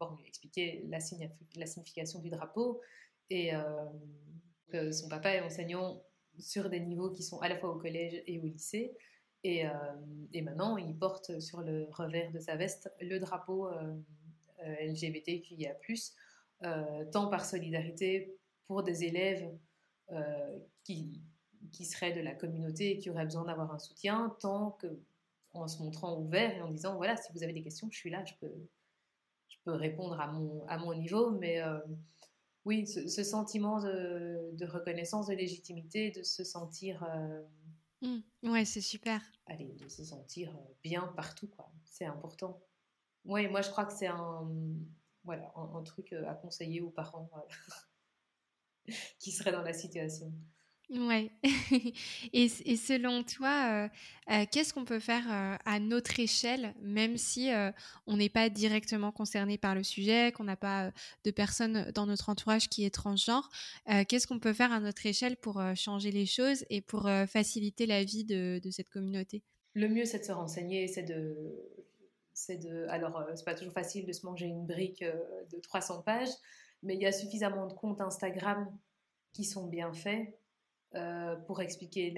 bah, 0.00 0.16
lui 0.18 0.26
expliquer 0.26 0.82
la, 0.88 0.96
la, 1.56 1.66
signification 1.66 2.20
du 2.20 2.30
drapeau 2.30 2.80
Et 3.28 3.52
que 4.72 4.90
son 4.90 5.08
papa 5.08 5.34
est 5.34 5.42
enseignant 5.42 6.02
sur 6.38 6.70
des 6.70 6.80
niveaux 6.80 7.10
qui 7.10 7.22
sont 7.22 7.40
à 7.40 7.48
la 7.50 7.58
fois 7.58 7.70
au 7.70 7.78
collège 7.78 8.22
et 8.26 8.40
au 8.40 8.46
lycée. 8.46 8.96
Et, 9.44 9.64
et 10.32 10.42
maintenant, 10.42 10.78
il 10.78 10.96
porte 10.96 11.40
sur 11.40 11.60
le 11.60 11.88
revers 11.90 12.32
de 12.32 12.38
sa 12.38 12.56
veste 12.56 12.90
le 13.02 13.18
drapeau 13.18 13.68
LGBTQIA+, 14.62 15.76
tant 17.12 17.28
par 17.28 17.44
solidarité 17.44 18.38
pour 18.66 18.82
des 18.82 19.04
élèves 19.04 19.50
qui, 20.84 21.20
qui 21.72 21.84
seraient 21.84 22.12
de 22.12 22.20
la 22.20 22.34
communauté 22.34 22.92
et 22.92 22.98
qui 22.98 23.10
auraient 23.10 23.24
besoin 23.24 23.44
d'avoir 23.44 23.72
un 23.72 23.78
soutien, 23.78 24.36
tant 24.40 24.72
que 24.72 24.88
en 25.52 25.68
se 25.68 25.82
montrant 25.82 26.18
ouvert 26.18 26.56
et 26.56 26.62
en 26.62 26.70
disant 26.70 26.96
voilà, 26.96 27.16
si 27.16 27.32
vous 27.32 27.42
avez 27.42 27.52
des 27.52 27.62
questions, 27.62 27.88
je 27.90 27.96
suis 27.96 28.10
là, 28.10 28.24
je 28.24 28.34
peux, 28.40 28.52
je 29.48 29.56
peux 29.64 29.72
répondre 29.72 30.20
à 30.20 30.28
mon, 30.28 30.66
à 30.68 30.78
mon 30.78 30.94
niveau. 30.94 31.30
Mais 31.32 31.60
euh, 31.60 31.78
oui, 32.64 32.86
ce, 32.86 33.24
sentiment 33.24 33.80
de, 33.80 34.50
de, 34.52 34.66
reconnaissance, 34.66 35.26
de 35.26 35.34
légitimité, 35.34 36.10
de 36.10 36.22
se 36.22 36.44
sentir. 36.44 37.02
Euh, 37.04 37.42
mmh. 38.02 38.50
ouais, 38.50 38.64
c'est 38.64 38.80
super. 38.80 39.20
Allez, 39.46 39.72
de 39.72 39.88
se 39.88 40.04
sentir 40.04 40.56
bien 40.82 41.12
partout, 41.16 41.48
quoi. 41.48 41.70
C'est 41.84 42.06
important. 42.06 42.60
Oui, 43.26 43.48
moi 43.48 43.60
je 43.60 43.68
crois 43.70 43.84
que 43.84 43.92
c'est 43.92 44.06
un, 44.06 44.48
voilà, 45.24 45.52
un, 45.54 45.82
truc 45.82 46.14
à 46.14 46.32
conseiller 46.34 46.80
aux 46.80 46.88
parents 46.88 47.28
qui 49.18 49.32
seraient 49.32 49.52
dans 49.52 49.62
la 49.62 49.72
situation. 49.72 50.32
Ouais. 50.90 51.30
et, 52.32 52.48
selon 52.48 53.22
toi, 53.22 53.70
euh, 53.70 53.88
euh, 54.32 54.44
qu'est-ce 54.50 54.74
qu'on 54.74 54.84
peut 54.84 54.98
faire 54.98 55.24
euh, 55.30 55.56
à 55.64 55.78
notre 55.78 56.18
échelle, 56.18 56.74
même 56.82 57.16
si 57.16 57.50
on 58.06 58.16
n'est 58.16 58.28
pas 58.28 58.48
directement 58.48 59.12
concerné 59.12 59.56
par 59.56 59.74
le 59.74 59.84
sujet, 59.84 60.32
qu'on 60.32 60.44
n'a 60.44 60.56
pas 60.56 60.90
de 61.24 61.30
personnes 61.30 61.92
dans 61.94 62.06
notre 62.06 62.28
entourage 62.28 62.68
qui 62.68 62.84
est 62.84 62.90
transgenre 62.90 63.50
Qu'est-ce 64.08 64.26
qu'on 64.26 64.40
peut 64.40 64.52
faire 64.52 64.72
à 64.72 64.80
notre 64.80 65.06
échelle 65.06 65.36
pour 65.36 65.62
changer 65.76 66.10
les 66.10 66.26
choses 66.26 66.64
et 66.70 66.80
pour 66.80 67.08
faciliter 67.28 67.86
la 67.86 68.02
vie 68.02 68.24
de, 68.24 68.60
cette 68.70 68.88
communauté? 68.88 69.42
Le 69.74 69.88
mieux, 69.88 70.04
c'est 70.04 70.18
de 70.18 70.24
se 70.24 70.32
renseigner, 70.32 70.88
c'est 70.88 71.02
de, 71.02 71.36
c'est 72.32 72.56
de. 72.56 72.86
Alors, 72.88 73.24
c'est 73.34 73.44
pas 73.44 73.54
toujours 73.54 73.72
facile 73.72 74.06
de 74.06 74.12
se 74.12 74.26
manger 74.26 74.46
une 74.46 74.66
brique 74.66 75.04
de 75.04 75.60
300 75.60 76.02
pages, 76.02 76.30
mais 76.82 76.94
il 76.94 77.00
y 77.00 77.06
a 77.06 77.12
suffisamment 77.12 77.66
de 77.66 77.72
comptes 77.72 78.00
Instagram 78.00 78.66
qui 79.32 79.44
sont 79.44 79.66
bien 79.66 79.92
faits 79.92 80.38
euh, 80.94 81.36
pour 81.36 81.60
expliquer 81.60 82.14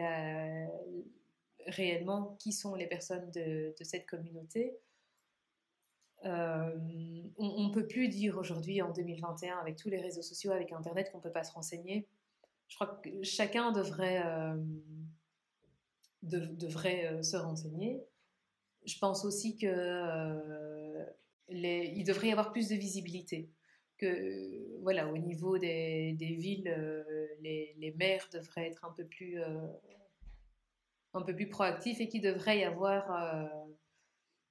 réellement 1.67 2.37
qui 2.39 2.53
sont 2.53 2.75
les 2.75 2.87
personnes 2.87 3.31
de, 3.31 3.75
cette 3.83 4.07
communauté. 4.07 4.79
Euh, 6.25 6.79
on 7.37 7.69
ne 7.69 7.75
peut 7.75 7.87
plus 7.87 8.09
dire 8.09 8.39
aujourd'hui, 8.39 8.81
en 8.81 8.93
2021, 8.93 9.59
avec 9.59 9.77
tous 9.77 9.91
les 9.91 10.01
réseaux 10.01 10.23
sociaux, 10.23 10.53
avec 10.53 10.73
Internet, 10.73 11.11
qu'on 11.11 11.19
ne 11.19 11.23
peut 11.23 11.33
pas 11.33 11.45
se 11.45 11.53
renseigner. 11.53 12.09
Je 12.69 12.77
crois 12.77 12.87
que 12.87 13.23
chacun 13.23 13.73
devrait, 13.73 14.25
euh, 14.25 14.57
devrait 16.23 17.23
se 17.23 17.37
renseigner. 17.37 18.03
Je 18.87 18.99
pense 18.99 19.25
aussi 19.25 19.57
qu'il 19.57 19.69
il 21.49 22.05
devrait 22.05 22.29
y 22.29 22.33
avoir 22.33 22.53
plus 22.53 22.69
de 22.69 22.75
visibilité 22.77 23.51
voilà, 24.83 25.09
au 25.09 25.17
niveau 25.17 25.59
des, 25.59 26.17
villes, 26.19 26.69
euh, 26.69 27.27
les, 27.41 27.95
maires 27.97 28.29
devraient 28.33 28.67
être 28.67 28.85
un 28.85 28.93
peu 28.93 29.05
plus, 29.05 29.41
euh, 29.41 29.67
un 31.15 31.23
peu 31.23 31.35
plus 31.35 31.49
proactifs 31.49 32.01
et 32.01 32.09
qu'il 32.09 32.23
devrait 32.23 32.59
y 32.61 32.65
avoir 32.65 33.49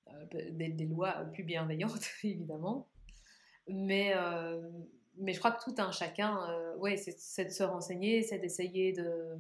euh, 0.10 0.34
des, 0.52 0.86
lois 0.86 1.14
plus 1.34 1.43
bienveillantes, 1.43 2.10
évidemment. 2.24 2.88
Mais, 3.68 4.14
mais 5.18 5.34
je 5.34 5.39
crois 5.39 5.52
que 5.52 5.64
tout 5.64 5.76
un 5.78 5.91
chacun, 5.91 6.39
ouais, 6.78 6.97
c'est 6.97 7.45
de 7.45 7.52
se 7.52 7.64
renseigner, 7.64 8.24
c'est 8.24 8.39
d'essayer 8.39 8.91
de 8.91 9.38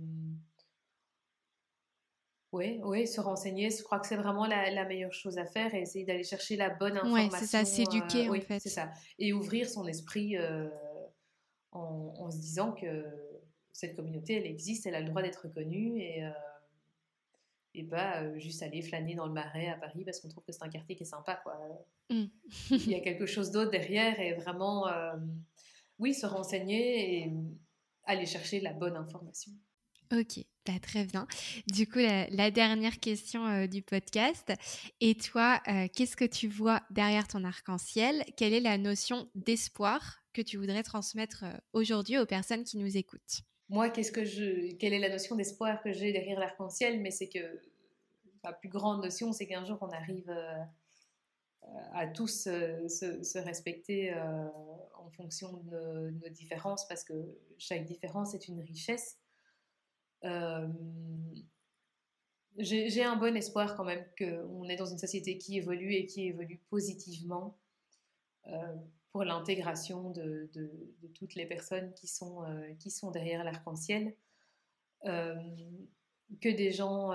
oui, 2.51 2.81
oui, 2.83 3.07
se 3.07 3.21
renseigner, 3.21 3.69
je 3.69 3.81
crois 3.81 3.99
que 3.99 4.07
c'est 4.07 4.17
vraiment 4.17 4.45
la, 4.45 4.85
meilleure 4.85 5.13
chose 5.13 5.37
à 5.37 5.45
faire 5.45 5.73
et 5.73 5.81
essayer 5.81 6.03
d'aller 6.03 6.23
chercher 6.23 6.57
la 6.57 6.69
bonne 6.69 6.97
information. 6.97 7.29
Oui, 7.31 7.39
c'est 7.39 7.45
ça, 7.45 7.63
s'éduquer 7.63 8.27
euh, 8.27 8.33
en 8.33 8.41
fait. 8.41 8.59
c'est 8.59 8.69
ça. 8.69 8.91
Et 9.19 9.31
ouvrir 9.31 9.69
son 9.69 9.87
esprit 9.87 10.35
euh, 10.35 10.67
en, 11.71 12.29
se 12.29 12.37
disant 12.37 12.73
que 12.73 13.05
cette 13.71 13.95
communauté, 13.95 14.35
elle 14.35 14.45
existe, 14.45 14.85
elle 14.85 14.95
a 14.95 14.99
le 14.99 15.07
droit 15.07 15.21
d'être 15.21 15.47
reconnue 15.47 16.01
et, 16.01 16.25
euh, 16.25 16.31
et 17.73 17.85
pas 17.85 18.37
juste 18.37 18.61
aller 18.63 18.81
flâner 18.81 19.15
dans 19.15 19.27
le 19.27 19.33
marais 19.33 19.69
à 19.69 19.77
Paris 19.77 20.03
parce 20.03 20.19
qu'on 20.19 20.27
trouve 20.27 20.43
que 20.43 20.51
c'est 20.51 20.63
un 20.63 20.69
quartier 20.69 20.97
qui 20.97 21.03
est 21.03 21.05
sympa. 21.05 21.39
Quoi. 21.43 21.57
Mmh. 22.09 22.25
Il 22.71 22.89
y 22.89 22.95
a 22.95 22.99
quelque 22.99 23.25
chose 23.25 23.51
d'autre 23.51 23.71
derrière 23.71 24.19
et 24.19 24.33
vraiment, 24.33 24.87
oui, 25.99 26.13
se 26.13 26.25
renseigner 26.25 27.23
et 27.23 27.33
aller 28.03 28.25
chercher 28.25 28.59
la 28.59 28.73
bonne 28.73 28.97
information. 28.97 29.53
Ok, 30.11 30.43
bah, 30.67 30.73
très 30.79 31.05
bien. 31.05 31.25
Du 31.73 31.87
coup, 31.87 31.97
la, 31.97 32.51
dernière 32.51 32.99
question 32.99 33.47
euh, 33.47 33.67
du 33.67 33.81
podcast. 33.81 34.53
Et 34.99 35.15
toi, 35.15 35.59
euh, 35.67 35.87
qu'est-ce 35.95 36.15
que 36.15 36.25
tu 36.25 36.47
vois 36.47 36.81
derrière 36.91 37.27
ton 37.27 37.43
arc-en-ciel? 37.43 38.23
Quelle 38.37 38.53
est 38.53 38.59
la 38.59 38.77
notion 38.77 39.27
d'espoir 39.33 40.19
que 40.33 40.41
tu 40.41 40.57
voudrais 40.57 40.83
transmettre 40.83 41.45
euh, 41.45 41.57
aujourd'hui 41.73 42.19
aux 42.19 42.27
personnes 42.27 42.63
qui 42.63 42.77
nous 42.77 42.95
écoutent? 42.95 43.41
Moi, 43.69 43.89
quelle 43.89 44.93
est 44.93 44.99
la 44.99 45.09
notion 45.09 45.35
d'espoir 45.35 45.81
que 45.81 45.91
j'ai 45.91 46.11
derrière 46.11 46.39
l'arc-en-ciel? 46.39 47.01
Mais 47.01 47.09
c'est 47.09 47.29
que 47.29 47.59
la 48.43 48.53
plus 48.53 48.69
grande 48.69 49.01
notion, 49.01 49.33
c'est 49.33 49.47
qu'un 49.47 49.65
jour 49.65 49.77
on 49.81 49.89
arrive 49.89 50.29
à 51.93 52.05
tous 52.07 52.43
se, 52.43 53.37
respecter 53.37 54.13
en 54.13 55.09
fonction 55.11 55.53
de 55.63 56.09
nos 56.09 56.29
différences, 56.29 56.85
parce 56.89 57.05
que 57.05 57.13
chaque 57.57 57.85
différence 57.85 58.33
est 58.33 58.49
une 58.49 58.59
richesse 58.59 59.20
j'ai 62.57 63.03
un 63.03 63.15
bon 63.15 63.35
espoir 63.35 63.75
quand 63.75 63.83
même 63.83 64.05
qu'on 64.17 64.67
est 64.69 64.75
dans 64.75 64.85
une 64.85 64.97
société 64.97 65.37
qui 65.37 65.57
évolue 65.57 65.93
et 65.93 66.05
qui 66.05 66.27
évolue 66.27 66.59
positivement 66.69 67.57
euh, 68.47 68.75
pour 69.11 69.23
l'intégration 69.23 70.11
de, 70.11 70.49
toutes 71.15 71.35
les 71.35 71.45
personnes 71.45 71.93
qui 71.93 72.07
sont, 72.07 72.43
euh, 72.43 73.11
derrière 73.11 73.43
l'arc-en-ciel. 73.43 74.15
que 75.03 76.49
des 76.49 76.71
gens, 76.71 77.09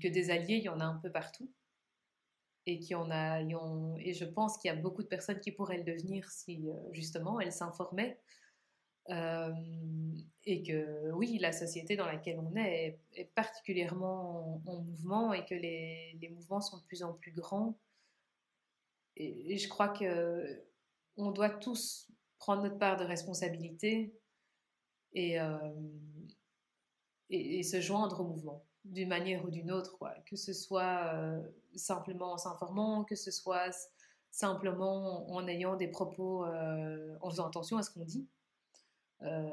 que 0.00 0.08
des 0.08 0.30
alliés, 0.30 0.56
il 0.56 0.64
y 0.64 0.68
en 0.68 0.80
a 0.80 0.84
un 0.84 0.96
peu 0.96 1.10
partout. 1.10 1.50
Et, 2.66 2.78
qui 2.78 2.94
en 2.94 3.10
a, 3.10 3.40
et 3.40 4.12
je 4.12 4.24
pense 4.26 4.58
qu'il 4.58 4.68
y 4.68 4.72
a 4.72 4.76
beaucoup 4.76 5.02
de 5.02 5.08
personnes 5.08 5.40
qui 5.40 5.50
pourraient 5.50 5.78
le 5.78 5.84
devenir 5.84 6.28
si 6.30 6.68
justement 6.92 7.40
elles 7.40 7.52
s'informaient 7.52 8.20
euh, 9.08 9.52
et 10.44 10.62
que 10.62 11.10
oui, 11.12 11.38
la 11.38 11.52
société 11.52 11.96
dans 11.96 12.06
laquelle 12.06 12.38
on 12.38 12.54
est 12.56 12.98
est, 13.14 13.24
particulièrement 13.34 14.60
en, 14.66 14.80
mouvement 14.82 15.32
et 15.32 15.44
que 15.44 15.54
les, 15.54 16.30
mouvements 16.30 16.60
sont 16.60 16.78
de 16.78 16.82
plus 16.84 17.02
en 17.02 17.12
plus 17.12 17.32
grands. 17.32 17.78
Et, 19.16 19.56
je 19.56 19.68
crois 19.68 19.88
que 19.88 20.64
on 21.16 21.30
doit 21.30 21.50
tous 21.50 22.08
prendre 22.38 22.62
notre 22.62 22.78
part 22.78 22.96
de 22.96 23.04
responsabilité 23.04 24.14
et, 25.12 25.40
euh, 25.40 25.58
et, 27.28 27.62
se 27.62 27.80
joindre 27.80 28.20
au 28.20 28.24
mouvement 28.24 28.64
d'une 28.84 29.08
manière 29.08 29.44
ou 29.44 29.50
d'une 29.50 29.70
autre, 29.70 29.98
quoi. 29.98 30.14
que 30.24 30.36
ce 30.36 30.54
soit 30.54 31.12
euh, 31.14 31.42
simplement 31.74 32.32
en 32.32 32.38
s'informant, 32.38 33.04
que 33.04 33.16
ce 33.16 33.30
soit 33.30 33.90
simplement 34.30 35.30
en 35.30 35.46
ayant 35.48 35.76
des 35.76 35.88
propos, 35.88 36.46
en 36.46 37.30
faisant 37.30 37.48
attention 37.48 37.76
à 37.76 37.82
ce 37.82 37.90
qu'on 37.90 38.04
dit. 38.04 38.26
Euh, 39.22 39.48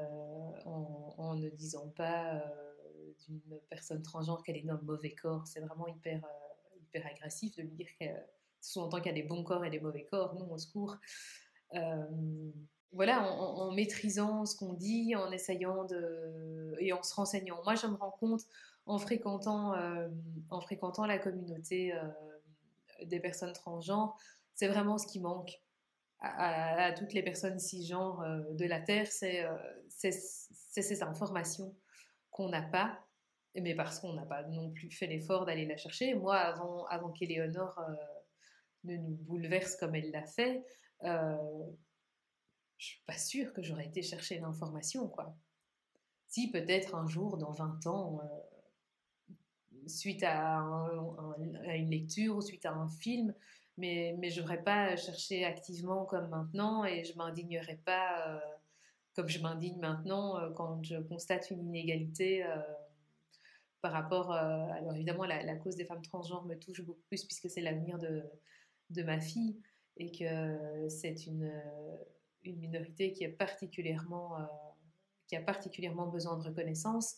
en, 1.17 1.35
ne 1.35 1.49
disant 1.49 1.89
pas 1.89 2.35
euh, 2.35 3.13
d'une 3.27 3.59
personne 3.69 4.01
transgenre 4.01 4.41
qu'elle 4.43 4.57
est 4.57 4.69
un 4.69 4.79
mauvais 4.83 5.13
corps. 5.13 5.45
C'est 5.45 5.59
vraiment 5.59 5.87
hyper, 5.87 6.23
euh, 6.23 6.79
hyper 6.79 7.05
agressif 7.05 7.55
de 7.57 7.63
lui 7.63 7.71
dire 7.71 7.89
que 7.99 8.05
sous-entend 8.61 8.97
qu'il 8.97 9.07
y 9.07 9.09
a 9.09 9.21
des 9.21 9.27
bons 9.27 9.43
corps 9.43 9.65
et 9.65 9.69
des 9.69 9.79
mauvais 9.79 10.05
corps. 10.05 10.35
Non, 10.35 10.51
au 10.51 10.57
secours. 10.57 10.97
voilà, 12.93 13.21
en, 13.21 13.71
maîtrisant 13.71 14.45
ce 14.45 14.55
qu'on 14.55 14.73
dit, 14.73 15.15
en 15.15 15.31
essayant 15.31 15.83
de. 15.85 16.75
et 16.79 16.93
en 16.93 17.03
se 17.03 17.13
renseignant. 17.13 17.61
Moi, 17.63 17.75
je 17.75 17.87
me 17.87 17.95
rends 17.95 18.11
compte 18.11 18.41
en 18.85 18.97
fréquentant, 18.97 19.75
en 20.49 20.61
fréquentant 20.61 21.05
la 21.05 21.19
communauté 21.19 21.93
des 23.05 23.19
personnes 23.19 23.53
transgenres, 23.53 24.17
c'est 24.55 24.67
vraiment 24.67 24.97
ce 24.97 25.05
qui 25.05 25.19
manque 25.19 25.61
à, 26.19 26.91
toutes 26.93 27.13
les 27.13 27.23
personnes 27.23 27.59
cisgenres 27.59 28.21
euh, 28.21 28.41
de 28.53 28.65
la 28.65 28.81
Terre, 28.81 29.07
euh, 29.23 29.57
c'est 29.89 30.11
ces 30.11 31.03
informations 31.03 31.75
qu'on 32.31 32.49
n'a 32.49 32.61
pas, 32.61 32.99
mais 33.55 33.75
parce 33.75 33.99
qu'on 33.99 34.13
n'a 34.13 34.25
pas 34.25 34.43
non 34.43 34.71
plus 34.71 34.91
fait 34.91 35.07
l'effort 35.07 35.45
d'aller 35.45 35.65
la 35.65 35.77
chercher. 35.77 36.13
Moi, 36.15 36.35
avant, 36.35 36.85
avant 36.85 37.13
euh, 37.21 37.95
ne 38.83 38.97
nous 38.97 39.15
bouleverse 39.15 39.75
comme 39.75 39.95
elle 39.95 40.11
l'a 40.11 40.25
fait, 40.25 40.63
euh, 41.03 41.35
je 42.77 42.85
suis 42.85 43.03
pas 43.05 43.17
sûre 43.17 43.53
que 43.53 43.63
j'aurais 43.63 43.87
été 43.87 44.01
chercher 44.01 44.39
l'information, 44.39 45.07
quoi. 45.07 45.35
Si 46.27 46.51
peut-être 46.51 46.93
un 46.93 47.07
jour, 47.07 47.37
dans 47.37 47.51
20 47.51 47.87
ans, 47.87 48.19
suite 49.87 50.23
à, 50.23 50.59
une 51.37 51.89
lecture 51.89 52.35
ou 52.35 52.41
suite 52.41 52.65
à 52.65 52.73
un 52.73 52.89
film, 52.89 53.33
mais, 53.77 54.15
mais 54.19 54.29
je 54.29 54.41
n'aurais 54.41 54.63
pas 54.63 54.95
cherché 54.95 55.45
activement 55.45 56.05
comme 56.05 56.29
maintenant 56.29 56.85
et 56.85 57.03
je 57.03 57.15
m'indignerais 57.15 57.79
pas 57.85 58.27
euh, 58.27 58.39
comme 59.15 59.27
je 59.27 59.39
m'indigne 59.39 59.79
maintenant 59.79 60.51
quand 60.53 60.83
je 60.83 60.97
constate 60.97 61.49
une 61.49 61.61
inégalité 61.61 62.45
par 63.81 63.91
rapport, 63.91 64.31
alors 64.31 64.93
évidemment 64.93 65.25
la, 65.25 65.55
cause 65.55 65.75
des 65.75 65.85
femmes 65.85 66.03
transgenres 66.03 66.45
me 66.45 66.53
touche 66.53 66.83
beaucoup 66.83 67.01
plus 67.07 67.23
puisque 67.23 67.49
c'est 67.49 67.61
l'avenir 67.61 67.97
de, 67.97 68.23
de 68.91 69.01
ma 69.01 69.19
fille 69.19 69.59
et 69.95 70.11
que 70.11 70.87
c'est 70.89 71.25
une, 71.25 71.51
une 72.43 72.59
minorité 72.59 73.11
qui, 73.11 73.27
particulièrement, 73.27 74.37
qui 75.27 75.35
a 75.35 75.41
particulièrement 75.41 76.07
besoin 76.07 76.37
de 76.37 76.43
reconnaissance. 76.43 77.17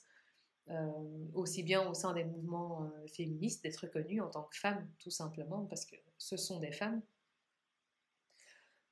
Euh, 0.71 0.91
aussi 1.33 1.63
bien 1.63 1.89
au 1.89 1.95
sein 1.95 2.13
des 2.13 2.23
mouvements 2.23 2.83
euh, 2.83 3.07
féministes, 3.07 3.63
d'être 3.63 3.77
reconnues 3.77 4.21
en 4.21 4.29
tant 4.29 4.43
que 4.43 4.55
femmes, 4.55 4.87
tout 4.99 5.09
simplement, 5.09 5.65
parce 5.65 5.83
que 5.83 5.95
ce 6.19 6.37
sont 6.37 6.59
des 6.59 6.71
femmes 6.71 7.01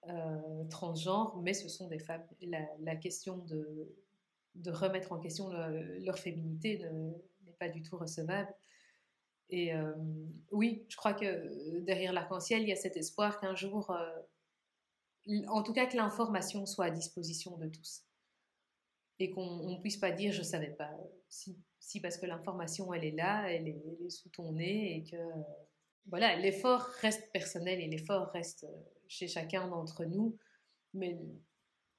euh, 0.07 0.63
transgenres, 0.71 1.39
mais 1.43 1.53
ce 1.53 1.69
sont 1.69 1.87
des 1.87 1.99
femmes. 1.99 2.25
La, 2.79 2.95
question 2.95 3.37
de, 3.45 3.93
remettre 4.71 5.11
en 5.11 5.19
question 5.19 5.49
leur 5.49 6.17
féminité 6.17 6.79
n'est 7.45 7.53
pas 7.59 7.69
du 7.69 7.83
tout 7.83 7.95
recevable. 7.95 8.51
Et 9.49 9.71
oui, 10.51 10.83
je 10.89 10.97
crois 10.97 11.13
que 11.13 11.79
derrière 11.81 12.11
l'arc-en-ciel, 12.11 12.63
il 12.63 12.69
y 12.69 12.73
a 12.73 12.75
cet 12.75 12.97
espoir 12.97 13.39
qu'un 13.39 13.55
jour, 13.55 13.95
en 15.47 15.63
tout 15.63 15.73
cas 15.73 15.85
que 15.85 15.95
l'information 15.95 16.65
soit 16.65 16.85
à 16.85 16.91
disposition 16.91 17.55
de 17.57 17.67
tous 17.67 18.03
et 19.19 19.31
qu'on 19.31 19.69
ne 19.69 19.77
puisse 19.77 19.97
pas 19.97 20.11
dire 20.11 20.33
je 20.33 20.43
savais 20.43 20.71
pas. 20.71 20.91
Si, 21.29 21.57
si 21.79 22.01
parce 22.01 22.17
que 22.17 22.25
l'information 22.25 22.93
elle 22.93 23.05
est 23.05 23.11
là, 23.11 23.51
elle 23.51 23.67
est, 23.67 24.09
sous 24.09 24.29
ton 24.29 24.53
nez 24.53 24.97
et 24.97 25.03
que 25.03 25.17
voilà, 26.07 26.35
l'effort 26.35 26.83
reste 27.01 27.31
personnel 27.31 27.79
et 27.81 27.87
l'effort 27.87 28.29
reste 28.31 28.63
euh, 28.63 28.77
chez 29.07 29.27
chacun 29.27 29.67
d'entre 29.67 30.05
nous, 30.05 30.37
mais 30.93 31.19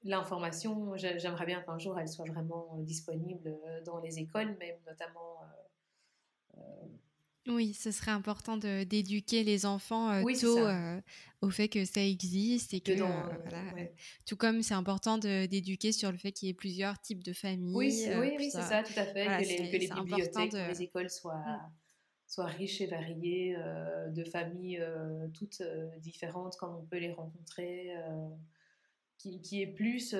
l'information, 0.03 0.95
j'aimerais 0.95 1.45
bien 1.45 1.61
qu'un 1.61 1.77
jour 1.77 1.99
elle 1.99 2.07
soit 2.07 2.25
vraiment 2.25 2.77
disponible 2.79 3.57
euh, 3.67 3.83
dans 3.83 3.99
les 3.99 4.19
écoles, 4.19 4.57
même 4.57 4.77
notamment 4.87 5.38
euh, 5.38 5.38
oui, 7.47 7.73
ce 7.73 7.91
serait 7.91 8.11
important 8.11 8.57
d'éduquer 8.57 9.43
les 9.43 9.65
enfants 9.65 10.11
euh, 10.11 10.23
tôt 10.39 10.57
euh, 10.59 11.01
au 11.41 11.49
fait 11.49 11.69
que 11.69 11.85
ça 11.85 12.03
existe 12.03 12.73
et 12.73 12.81
que, 12.81 12.91
euh, 12.91 13.85
tout 14.25 14.35
comme 14.35 14.61
c'est 14.61 14.73
important 14.73 15.17
d'éduquer 15.17 15.91
sur 15.91 16.11
le 16.11 16.17
fait 16.17 16.31
qu'il 16.31 16.47
y 16.47 16.51
ait 16.51 16.55
plusieurs 16.55 16.99
types 16.99 17.23
de 17.23 17.33
familles. 17.33 17.75
Oui, 17.75 18.07
oui, 18.17 18.51
c'est 18.51 18.61
ça, 18.61 18.83
tout 18.83 18.93
à 18.97 19.05
fait. 19.05 19.25
que 19.25 19.47
les, 19.47 19.71
que 19.71 19.77
les 19.77 20.01
bibliothèques, 20.01 20.53
les 20.53 20.81
écoles 20.83 21.09
soient, 21.09 21.37
mmh. 21.37 21.71
soient 22.27 22.45
riches 22.45 22.81
et 22.81 22.87
variées, 22.87 23.55
de 24.09 24.23
familles 24.25 24.83
toutes 25.33 25.63
différentes 25.99 26.55
comme 26.57 26.75
on 26.75 26.85
peut 26.85 26.99
les 26.99 27.13
rencontrer, 27.13 27.93
qui, 29.17 29.41
qui 29.41 29.61
est 29.61 29.67
plus, 29.67 30.13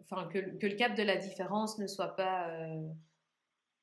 enfin 0.00 0.28
que, 0.28 0.38
que, 0.58 0.66
le 0.66 0.74
cap 0.74 0.96
de 0.96 1.02
la 1.02 1.16
différence 1.16 1.78
ne 1.78 1.86
soit 1.86 2.16
pas 2.16 2.50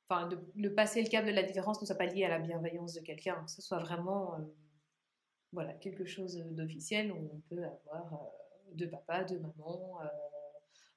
enfin, 0.10 0.28
de, 0.28 0.70
passer 0.70 1.03
le 1.03 1.10
cap 1.10 1.26
de 1.26 1.32
la 1.32 1.43
différence 1.43 1.82
ne 1.82 1.86
soit 1.86 1.95
pas 1.95 2.05
lié 2.05 2.26
à 2.26 2.30
la 2.30 2.39
bienveillance 2.39 2.93
de 2.93 3.01
quelqu'un, 3.01 3.43
que 3.43 3.51
ce 3.51 3.62
soit 3.62 3.80
vraiment 3.80 4.36
euh, 4.36 4.38
voilà, 5.51 5.74
quelque 5.74 6.05
chose 6.05 6.38
d'officiel 6.51 7.12
où 7.12 7.30
on 7.34 7.39
peut 7.49 7.64
avoir 7.64 8.14
euh, 8.14 8.74
deux 8.74 8.89
papas, 8.89 9.24
deux 9.24 9.39
mamans, 9.39 9.99
euh, 10.01 10.07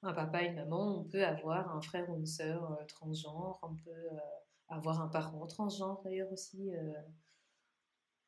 un 0.01 0.13
papa, 0.13 0.41
une 0.43 0.55
maman, 0.55 0.99
on 0.99 1.03
peut 1.03 1.25
avoir 1.25 1.75
un 1.75 1.81
frère 1.81 2.09
ou 2.09 2.17
une 2.17 2.25
sœur 2.25 2.77
transgenre, 2.87 3.59
on 3.61 3.75
peut 3.75 4.09
avoir 4.67 5.01
un 5.01 5.07
parent 5.07 5.45
transgenre 5.47 6.01
d'ailleurs 6.03 6.31
aussi. 6.33 6.71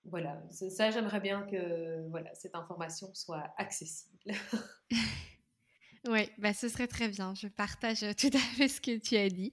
voilà, 0.06 0.42
ça 0.52 0.90
j'aimerais 0.92 1.20
bien 1.20 1.42
que 1.42 2.10
cette 2.34 2.56
information 2.56 3.14
soit 3.14 3.54
accessible. 3.58 4.32
Oui, 6.08 6.30
bah, 6.38 6.54
ce 6.54 6.70
serait 6.70 6.88
très 6.88 7.08
bien. 7.08 7.34
Je 7.34 7.48
partage 7.48 8.04
euh, 8.04 8.14
tout 8.18 8.30
à 8.32 8.38
fait 8.38 8.68
ce 8.68 8.80
que 8.80 8.98
tu 8.98 9.16
as 9.16 9.30
dit. 9.30 9.52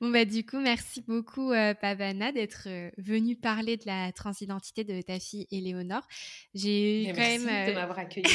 Bon, 0.00 0.10
bah, 0.10 0.24
du 0.24 0.46
coup, 0.46 0.58
merci 0.58 1.02
beaucoup, 1.02 1.52
euh, 1.52 1.74
Pavana, 1.74 2.32
d'être 2.32 2.64
euh, 2.68 2.90
venue 2.96 3.36
parler 3.36 3.76
de 3.76 3.84
la 3.84 4.10
transidentité 4.12 4.82
de 4.82 5.02
ta 5.02 5.20
fille 5.20 5.46
Éléonore. 5.50 6.06
J'ai 6.54 7.04
quand 7.08 7.20
merci 7.20 7.44
même. 7.44 7.68
de 7.68 7.74
m'avoir 7.74 7.98
accueillie. 7.98 8.26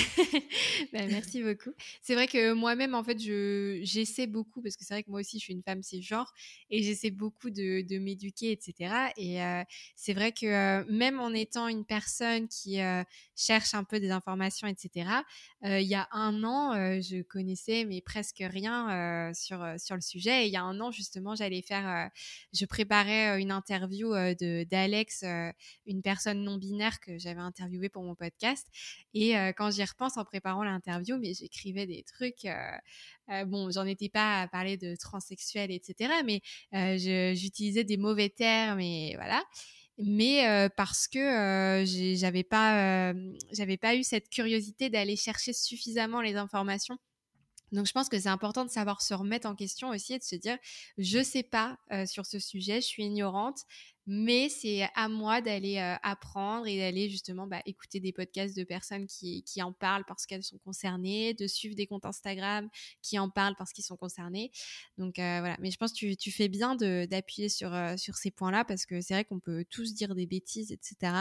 bah, 0.93 1.07
merci 1.09 1.41
beaucoup. 1.41 1.72
C'est 2.03 2.13
vrai 2.13 2.28
que 2.28 2.53
moi-même, 2.53 2.93
en 2.93 3.03
fait, 3.03 3.20
je, 3.20 3.80
j'essaie 3.82 4.28
beaucoup, 4.28 4.61
parce 4.61 4.76
que 4.76 4.86
c'est 4.86 4.93
vrai 4.93 5.03
que 5.03 5.09
moi 5.09 5.22
aussi, 5.22 5.39
je 5.39 5.45
suis 5.45 5.53
une 5.53 5.63
femme 5.63 5.82
genre 6.01 6.32
et 6.70 6.84
j'essaie 6.84 7.09
beaucoup 7.09 7.49
de, 7.49 7.82
de 7.82 7.97
m'éduquer, 7.97 8.51
etc. 8.51 8.93
Et 9.18 9.38
c'est 9.95 10.13
vrai 10.13 10.32
que 10.32 10.84
même 10.91 11.20
en 11.20 11.32
étant 11.32 11.68
une 11.68 11.86
personne 11.86 12.47
qui 12.47 12.80
cherche 13.36 13.74
un 13.74 13.84
peu 13.84 13.99
des 13.99 14.09
informations, 14.09 14.68
etc., 14.68 15.09
il 15.63 15.82
y 15.82 15.95
a 15.95 16.07
un 16.11 16.43
an, 16.43 16.74
je 17.01 17.22
connais 17.22 17.55
mais 17.86 18.01
presque 18.01 18.39
rien 18.39 19.32
sur, 19.34 19.66
sur 19.78 19.95
le 19.95 20.01
sujet. 20.01 20.43
Et 20.43 20.47
il 20.47 20.53
y 20.53 20.58
a 20.58 20.64
un 20.64 20.80
an, 20.80 20.91
justement, 20.91 21.36
j'allais 21.36 21.62
faire, 21.62 22.10
je 22.53 22.66
préparais 22.66 23.41
une 23.41 23.51
interview 23.51 24.14
de 24.14 24.64
d'Alex, 24.64 25.24
une 25.86 26.01
personne 26.01 26.43
non 26.43 26.58
binaire 26.58 26.99
que 26.99 27.18
j'avais 27.18 27.41
interviewée 27.41 27.89
pour 27.89 28.03
mon 28.03 28.16
podcast. 28.16 28.68
Et 29.14 29.34
quand 29.58 29.72
j'y 29.72 29.84
repense 29.84 30.18
en 30.18 30.26
préparant 30.26 30.64
l'interview, 30.64 31.18
mais 31.18 31.34
j'écrivais 31.34 31.86
des 31.86 32.03
trucs. 32.03 32.47
bon, 33.47 33.72
j'en 33.72 33.86
étais 33.86 34.10
pas 34.10 34.41
à 34.41 34.47
parler 34.47 34.78
de 34.78 34.95
transsexuel, 34.95 35.72
etc. 35.72 36.14
Mais 36.26 36.41
j'utilisais 37.36 37.84
des 37.84 37.97
mauvais 37.97 38.30
termes 38.30 38.80
et 38.80 39.14
voilà 39.16 39.43
mais 39.97 40.70
parce 40.76 41.08
que 41.08 41.84
j'avais 42.18 42.43
pas 42.43 43.14
j'avais 43.51 43.78
pas 43.78 43.95
eu 43.95 44.03
cette 44.03 44.30
curiosité 44.30 44.89
d'aller 44.89 45.16
chercher 45.16 45.53
suffisamment 45.53 46.22
les 46.22 46.36
informations 46.36 46.97
donc, 47.76 47.86
je 47.86 47.91
pense 47.91 48.09
que 48.09 48.19
c'est 48.19 48.30
important 48.30 48.65
de 48.65 48.69
savoir 48.69 49.01
se 49.01 49.13
remettre 49.13 49.47
en 49.47 49.55
question 49.55 49.89
aussi 49.89 50.13
et 50.13 50.19
de 50.19 50.23
se 50.23 50.36
dire, 50.36 50.57
je 50.97 51.21
sais 51.21 51.43
pas 51.43 51.78
sur 52.05 52.26
ce 52.26 52.39
sujet, 52.39 52.82
je 52.82 52.88
suis 52.88 53.03
ignorante, 53.03 53.59
mais 54.07 54.49
c'est 54.49 54.88
à 54.93 55.09
moi 55.09 55.41
d'aller 55.41 55.78
apprendre 56.03 56.67
et 56.67 56.78
d'aller 56.78 57.09
justement 57.09 57.47
bah, 57.47 57.61
écouter 57.65 57.99
des 57.99 58.11
podcasts 58.11 58.55
de 58.55 58.63
personnes 58.63 59.07
qui, 59.07 59.43
en 59.61 59.73
parlent 59.73 60.05
parce 60.07 60.26
qu'elles 60.26 60.43
sont 60.43 60.59
concernées, 60.59 61.34
de 61.34 61.47
suivre 61.47 61.76
des 61.76 61.88
comptes 61.88 62.05
Instagram 62.05 62.69
qui 63.01 63.17
en 63.17 63.30
parlent 63.30 63.55
parce 63.57 63.73
qu'ils 63.73 63.84
sont 63.84 63.97
concernés. 63.97 64.51
Donc 64.97 65.15
voilà, 65.17 65.57
mais 65.59 65.71
je 65.71 65.78
pense 65.78 65.91
que 65.91 66.13
tu, 66.13 66.32
fais 66.32 66.49
bien 66.49 66.76
d'appuyer 66.76 67.49
sur, 67.49 67.73
sur 67.97 68.15
ces 68.15 68.32
points-là 68.32 68.63
parce 68.63 68.86
que 68.86 69.01
c'est 69.01 69.15
vrai 69.15 69.26
qu'on 69.26 69.39
peut 69.39 69.65
tous 69.69 69.93
dire 69.93 70.13
des 70.13 70.28
bêtises, 70.28 70.71
etc. 70.71 71.13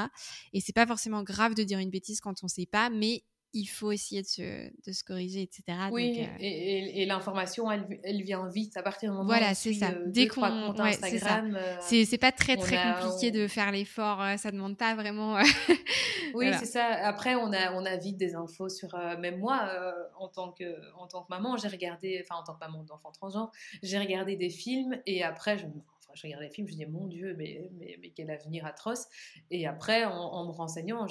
Et 0.53 0.61
c'est 0.61 0.75
pas 0.75 0.87
forcément 0.87 1.23
grave 1.23 1.55
de 1.55 1.63
dire 1.63 1.79
une 1.79 1.91
bêtise 1.91 2.21
quand 2.21 2.45
on 2.45 2.49
sait 2.49 2.67
pas, 2.67 2.91
mais 2.91 3.25
il 3.55 3.67
faut 3.67 3.93
essayer 3.93 4.21
de 4.21 4.27
se, 4.27 4.43
de 4.87 4.93
se 4.93 5.05
corriger, 5.05 5.43
etc. 5.43 5.63
Oui, 5.93 6.21
euh 6.21 6.37
et, 6.41 7.03
et, 7.03 7.07
l'information, 7.07 7.71
elle, 7.71 7.87
elle, 8.03 8.23
vient 8.23 8.49
vite 8.49 8.77
à 8.77 8.83
partir 8.83 9.11
du 9.11 9.17
moment 9.17 9.29
voilà, 9.29 9.55
c'est 9.55 9.73
ça. 9.73 9.91
Euh, 9.91 10.03
Dès 10.07 10.27
qu'on, 10.27 10.73
ouais, 10.75 10.99
euh, 11.03 11.77
c'est 11.81 12.05
c'est 12.05 12.19
pas 12.19 12.33
très 12.33 12.57
très 12.57 12.77
compliqué 12.77 13.31
de 13.31 13.47
faire 13.47 13.71
l'effort. 13.71 14.21
ça 14.39 14.51
demande 14.51 14.77
pas 14.77 14.95
vraiment. 14.95 15.39
oui, 16.35 16.51
c'est 16.59 16.67
ça. 16.67 16.85
Après, 16.85 17.37
on 17.37 17.53
a 17.53 17.73
on 17.75 17.85
a 17.85 17.97
vite 17.97 18.17
des 18.17 18.35
infos 18.35 18.69
sur. 18.69 18.97
même 19.21 19.39
moi, 19.39 19.71
en 20.19 20.29
tant 20.29 20.51
que 20.51 20.65
en 20.99 21.07
tant 21.07 21.23
que 21.23 21.29
maman, 21.31 21.57
j'ai 21.57 21.69
regardé, 21.69 22.23
enfin 22.23 22.41
en 22.41 22.45
tant 22.45 22.55
que 22.55 22.61
maman 22.61 22.83
d'enfant 22.83 23.13
transgenre, 23.13 23.53
j'ai 23.83 23.99
regardé 23.99 24.37
des 24.37 24.51
films 24.51 25.01
et 25.07 25.23
après 25.23 25.59
je 25.59 25.67
je 26.15 26.23
regardais 26.23 26.47
les 26.47 26.53
films, 26.53 26.67
je 26.67 26.73
disais, 26.73 26.87
mon 26.87 27.07
Dieu, 27.07 27.35
mais, 27.37 27.71
mais, 27.75 28.13
quel 28.15 28.31
avenir 28.31 28.65
atroce. 28.67 29.07
Et 29.51 29.67
après, 29.67 30.05
en, 30.05 30.47
me 30.47 30.53
renseignant, 30.53 31.07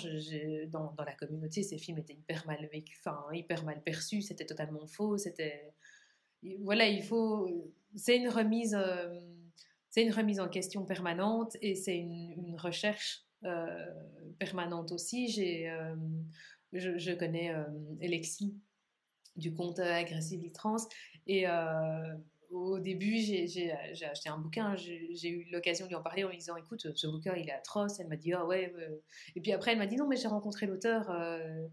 dans, 0.68 0.96
la 0.98 1.14
communauté, 1.14 1.64
ces 1.64 1.78
films 1.78 2.00
étaient 2.00 2.14
hyper 2.14 2.46
mal 2.48 2.66
vécus, 2.72 2.98
enfin, 3.06 3.22
hyper 3.34 3.64
mal 3.64 3.82
perçus, 3.82 4.22
c'était 4.22 4.46
totalement 4.46 4.86
faux, 4.88 5.18
c'était... 5.18 5.74
Voilà, 6.60 6.88
il 6.88 7.04
faut... 7.04 7.74
C'est 7.96 8.18
une 8.18 8.30
remise... 8.30 8.76
Euh, 8.76 9.20
c'est 9.90 10.04
une 10.04 10.12
remise 10.12 10.40
en 10.40 10.50
question 10.50 10.86
permanente 10.86 11.56
et 11.62 11.76
c'est 11.76 11.98
une, 11.98 12.56
recherche 12.58 13.26
euh, 13.44 13.94
permanente 14.40 14.92
aussi. 14.92 15.28
J'ai, 15.28 15.70
euh, 15.70 15.96
je, 16.74 17.14
connais 17.14 17.54
Alexis 18.02 18.56
du 19.36 19.54
compte 19.54 19.78
Aggressively 19.78 20.52
Trans 20.52 20.78
et 21.28 21.46
au 22.54 22.80
début, 22.80 23.18
j'ai 23.18 23.74
acheté 24.06 24.30
un 24.30 24.38
bouquin, 24.38 24.76
j'ai 24.76 25.30
eu 25.30 25.48
l'occasion 25.52 25.86
de 25.86 25.90
lui 25.90 25.96
en 25.96 26.02
parler 26.02 26.24
en 26.24 26.30
lui 26.30 26.38
disant 26.38 26.56
Écoute, 26.56 26.96
ce 26.96 27.08
bouquin, 27.08 27.36
il 27.36 27.50
est 27.50 27.54
atroce. 27.54 28.00
Elle 28.00 28.08
m'a 28.08 28.16
dit 28.16 28.34
Ah 28.34 28.46
ouais. 28.46 28.74
Et 29.36 29.42
puis 29.42 29.52
après, 29.52 29.72
elle 29.72 29.78
m'a 29.78 29.88
dit 29.88 29.96
Non, 29.96 30.08
mais 30.08 30.16
j'ai 30.16 30.28
rencontré 30.28 30.66
l'auteur, 30.66 31.10
euh, 31.10 31.68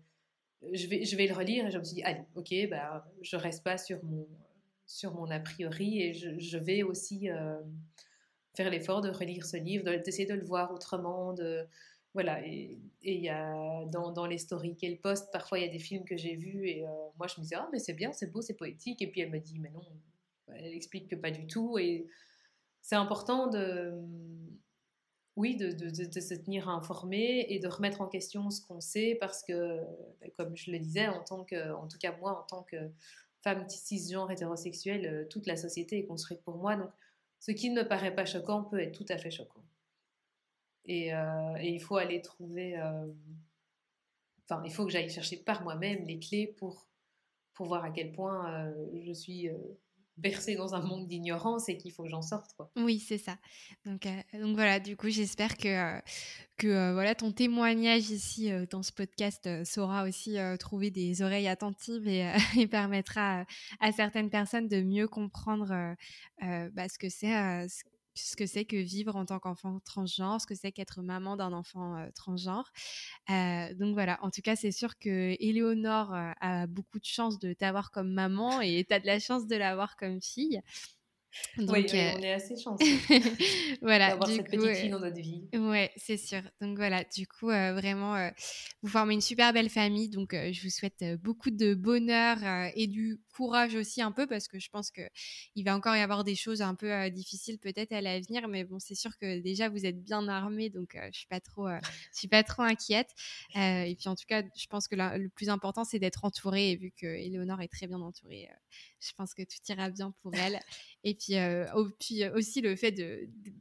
je, 0.73 0.87
vais, 0.87 1.27
le 1.27 1.35
relire. 1.35 1.67
Et 1.67 1.71
je 1.71 1.79
me 1.79 1.85
suis 1.85 1.97
dit 1.97 2.03
Allez, 2.03 2.23
ok, 2.35 2.55
bah, 2.71 3.07
je 3.23 3.37
reste 3.37 3.63
pas 3.63 3.77
sur 3.77 4.03
mon, 4.03 5.31
a 5.31 5.41
priori 5.41 6.03
et 6.03 6.15
je, 6.15 6.59
vais 6.59 6.83
aussi 6.83 7.31
euh, 7.31 7.61
faire 8.57 8.71
l'effort 8.71 9.01
de 9.03 9.11
relire 9.11 9.45
ce 9.45 9.57
livre, 9.57 9.85
d'essayer 9.85 10.27
de, 10.27 10.35
le 10.35 10.45
voir 10.45 10.73
autrement. 10.73 11.35
Voilà, 12.13 12.45
et 12.45 12.77
il 13.03 13.21
y 13.21 13.29
a 13.29 13.85
dans, 13.87 14.27
les 14.27 14.39
stories 14.39 14.77
qu'elle 14.77 14.99
poste, 14.99 15.31
parfois 15.31 15.61
il 15.61 15.65
y 15.65 15.69
a 15.69 15.71
des 15.71 15.79
films 15.79 16.05
que 16.05 16.17
j'ai 16.17 16.35
vus 16.35 16.67
et 16.67 16.85
euh, 16.85 16.91
moi 17.17 17.29
je 17.29 17.35
me 17.39 17.43
disais 17.43 17.55
Ah, 17.57 17.69
mais 17.73 17.79
c'est 17.79 17.93
bien, 17.93 18.13
c'est 18.13 18.33
beau, 18.33 18.43
c'est 18.43 18.55
poétique. 18.55 19.01
Et 19.01 19.07
puis 19.07 19.21
elle 19.21 19.31
me 19.31 19.39
dit 19.39 19.61
Mais 19.61 19.71
non 19.71 19.83
elle 20.57 20.75
explique 20.75 21.09
que 21.09 21.17
pas 21.17 21.31
du 21.31 21.47
tout. 21.47 21.79
Et 21.79 22.07
c'est 22.83 22.97
important 22.97 23.47
de, 23.49 23.93
oui, 25.37 25.57
de, 25.57 25.71
de, 25.71 26.21
se 26.21 26.35
tenir 26.35 26.69
informé 26.69 27.47
et 27.49 27.59
de 27.59 27.69
remettre 27.69 28.01
en 28.01 28.09
question 28.09 28.51
ce 28.51 28.61
qu'on 28.67 28.81
sait 28.81 29.17
parce 29.21 29.43
que, 29.43 29.81
ben, 30.21 30.31
comme 30.37 30.57
je 30.57 30.71
le 30.71 30.79
disais, 30.79 31.09
en, 31.09 31.23
tant 31.23 31.45
que, 31.45 31.73
en 31.73 31.89
tout 31.89 31.99
cas 31.99 32.17
moi, 32.19 32.41
en 32.41 32.43
tant 32.45 32.63
que, 32.63 32.77
femme 33.43 33.67
cisgenre 33.69 34.31
hétérosexuelle, 34.31 35.27
toute 35.31 35.47
la 35.47 35.57
société 35.57 35.99
est 35.99 36.05
construite 36.05 36.43
pour 36.43 36.57
moi. 36.57 36.77
Donc, 36.77 36.91
ce 37.39 37.53
qui 37.53 37.71
ne 37.71 37.83
me 37.83 37.89
paraît 37.89 38.15
pas 38.15 38.27
choquant 38.27 38.65
peut 38.65 38.81
être 38.81 38.97
tout 38.97 39.07
à 39.09 39.17
fait 39.17 39.31
choquant. 39.31 39.65
Et, 40.85 41.09
et 41.09 41.69
il 41.69 41.81
faut 41.81 41.97
aller 41.97 42.21
trouver. 42.21 42.77
Enfin, 44.45 44.63
il 44.65 44.73
faut 44.73 44.85
que 44.85 44.93
j'aille 44.93 45.09
chercher 45.09 45.39
par 45.39 45.63
moi-même 45.63 46.05
les 46.05 46.19
clés 46.19 46.49
pour, 46.59 46.87
pour 47.55 47.67
voir 47.67 47.85
à 47.85 47.91
quel 47.91 48.13
point 48.13 48.71
je 48.93 49.13
suis 49.13 49.49
bercée 50.21 50.55
dans 50.55 50.75
un 50.75 50.81
monde 50.81 51.07
d'ignorance 51.07 51.69
et 51.69 51.77
qu'il 51.77 51.93
faut 51.93 52.05
que 52.05 52.11
j'en 52.11 52.23
sorte. 52.23 52.53
Quoi. 52.57 52.71
Oui, 52.77 52.99
c'est 52.99 53.19
ça. 53.19 53.37
Donc, 53.85 54.07
euh, 54.07 54.21
donc 54.35 54.55
voilà, 54.55 54.81
du 54.81 54.97
coup, 54.97 55.09
j'espère 55.09 55.57
que, 55.57 55.69
euh, 55.69 56.01
que 56.57 56.69
euh, 56.69 56.93
voilà, 56.93 57.15
ton 57.15 57.33
témoignage 57.33 58.11
ici 58.11 58.51
dans 58.71 58.83
ce 58.83 58.93
podcast 58.93 59.49
saura 59.65 60.05
aussi 60.05 60.37
trouver 60.59 60.91
des 60.91 61.23
oreilles 61.23 61.49
attentives 61.49 62.07
et, 62.07 62.31
et 62.59 62.67
permettra 62.67 63.45
à 63.81 63.93
certaines 63.93 64.31
personnes 64.31 64.69
de 64.69 64.83
mieux 64.83 65.09
comprendre 65.09 65.97
bah, 66.41 66.89
ce 66.89 66.99
que 66.99 67.09
c'est 67.09 67.67
ce 68.25 68.37
que 68.37 68.47
c'est 68.47 68.65
que 68.65 68.77
vivre 68.77 69.17
en 69.17 69.25
tant 69.27 69.39
qu'enfant 69.39 69.81
transgenre, 69.85 70.41
ce 70.41 70.47
que 70.47 70.55
c'est 70.55 70.73
qu'être 70.73 71.03
maman 71.03 71.37
d'un 71.37 71.53
enfant 71.53 72.07
transgenre. 72.15 72.71
donc 73.29 73.95
voilà, 73.95 74.19
en 74.23 74.31
tout 74.31 74.43
cas, 74.43 74.57
c'est 74.57 74.73
sûr 74.73 74.99
que 74.99 75.37
Éléonore 75.41 76.13
a 76.41 76.67
beaucoup 76.67 76.99
de 76.99 77.05
chance 77.05 77.39
de 77.39 77.53
t'avoir 77.53 77.91
comme 77.91 78.13
maman 78.13 78.61
et 78.61 78.85
tu 78.89 78.95
as 78.95 79.01
de 79.01 79.07
la 79.07 79.19
chance 79.19 79.47
de 79.47 79.57
l'avoir 79.57 79.97
comme 79.97 80.21
fille. 80.23 80.61
Donc, 81.59 81.71
oui, 81.71 81.87
on 81.93 82.23
est 82.23 82.33
assez 82.33 82.57
chanceux 82.57 82.85
voilà, 83.83 84.11
d'avoir 84.11 84.29
cette 84.29 84.51
petite 84.51 84.77
fille 84.77 84.91
dans 84.91 85.01
notre 85.01 85.21
vie. 85.21 85.49
Ouais, 85.55 85.91
c'est 85.97 86.17
sûr. 86.17 86.43
Donc 86.61 86.77
voilà, 86.77 87.05
du 87.05 87.27
coup, 87.27 87.47
vraiment, 87.47 88.31
vous 88.83 88.89
formez 88.89 89.15
une 89.15 89.21
super 89.21 89.53
belle 89.53 89.69
famille. 89.69 90.09
Donc 90.09 90.33
je 90.33 90.63
vous 90.63 90.71
souhaite 90.71 91.05
beaucoup 91.23 91.51
de 91.51 91.75
bonheur 91.75 92.39
et 92.75 92.87
du 92.87 93.21
courage 93.35 93.75
aussi 93.75 94.03
un 94.03 94.13
peu 94.13 94.27
parce 94.27 94.49
que 94.49 94.59
je 94.59 94.69
pense 94.71 94.91
que 94.91 95.03
il 95.55 95.65
va 95.65 95.75
encore 95.75 95.97
y 95.97 96.01
avoir 96.01 96.25
des 96.25 96.35
choses 96.35 96.63
un 96.63 96.75
peu 96.75 97.11
difficiles 97.11 97.59
peut-être 97.59 97.93
à 97.93 98.01
l'avenir. 98.01 98.49
Mais 98.49 98.65
bon, 98.65 98.79
c'est 98.79 98.95
sûr 98.95 99.17
que 99.19 99.41
déjà 99.41 99.69
vous 99.69 99.87
êtes 99.87 100.03
bien 100.03 100.29
armés, 100.29 100.71
donc 100.71 100.97
je 101.13 101.19
suis 101.19 101.29
pas 101.29 101.41
trop, 101.41 101.69
je 101.69 102.19
suis 102.19 102.29
pas 102.29 102.43
trop 102.43 102.63
inquiète. 102.63 103.11
et 103.55 103.97
puis 103.99 104.09
en 104.09 104.17
tout 104.17 104.27
cas, 104.27 104.43
je 104.57 104.67
pense 104.67 104.89
que 104.89 104.97
le 104.97 105.29
plus 105.29 105.49
important 105.49 105.85
c'est 105.85 105.99
d'être 105.99 106.25
entourée. 106.25 106.73
Et 106.73 106.77
vu 106.77 106.93
que 106.93 107.07
Éléonore 107.07 107.61
est 107.63 107.69
très 107.69 107.87
bien 107.87 108.01
entourée, 108.01 108.49
je 109.01 109.13
pense 109.17 109.35
que 109.35 109.43
tout 109.43 109.59
ira 109.69 109.91
bien 109.91 110.13
pour 110.23 110.35
elle. 110.35 110.61
Et 111.05 111.15
puis, 111.21 111.35
puis 111.99 112.29
aussi 112.31 112.61
le 112.63 112.75
fait 112.77 112.93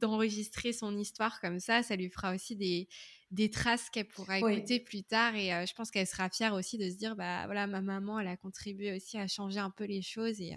d'enregistrer 0.00 0.72
son 0.72 0.96
histoire 0.96 1.40
comme 1.40 1.60
ça, 1.60 1.82
ça 1.82 1.94
lui 1.94 2.08
fera 2.08 2.34
aussi 2.34 2.56
des, 2.56 2.88
des 3.30 3.50
traces 3.50 3.90
qu'elle 3.90 4.08
pourra 4.08 4.38
écouter 4.38 4.80
plus 4.80 5.02
tard. 5.02 5.36
Et 5.36 5.50
je 5.66 5.74
pense 5.74 5.90
qu'elle 5.90 6.06
sera 6.06 6.30
fière 6.30 6.54
aussi 6.54 6.78
de 6.78 6.88
se 6.88 6.96
dire, 6.96 7.14
bah 7.16 7.44
voilà, 7.44 7.66
ma 7.66 7.82
maman, 7.82 8.18
elle 8.18 8.28
a 8.28 8.36
contribué 8.36 8.96
aussi 8.96 9.18
à 9.18 9.26
changer 9.28 9.60
un 9.60 9.70
peu 9.70 9.84
les 9.84 10.02
choses. 10.02 10.40
Et, 10.40 10.56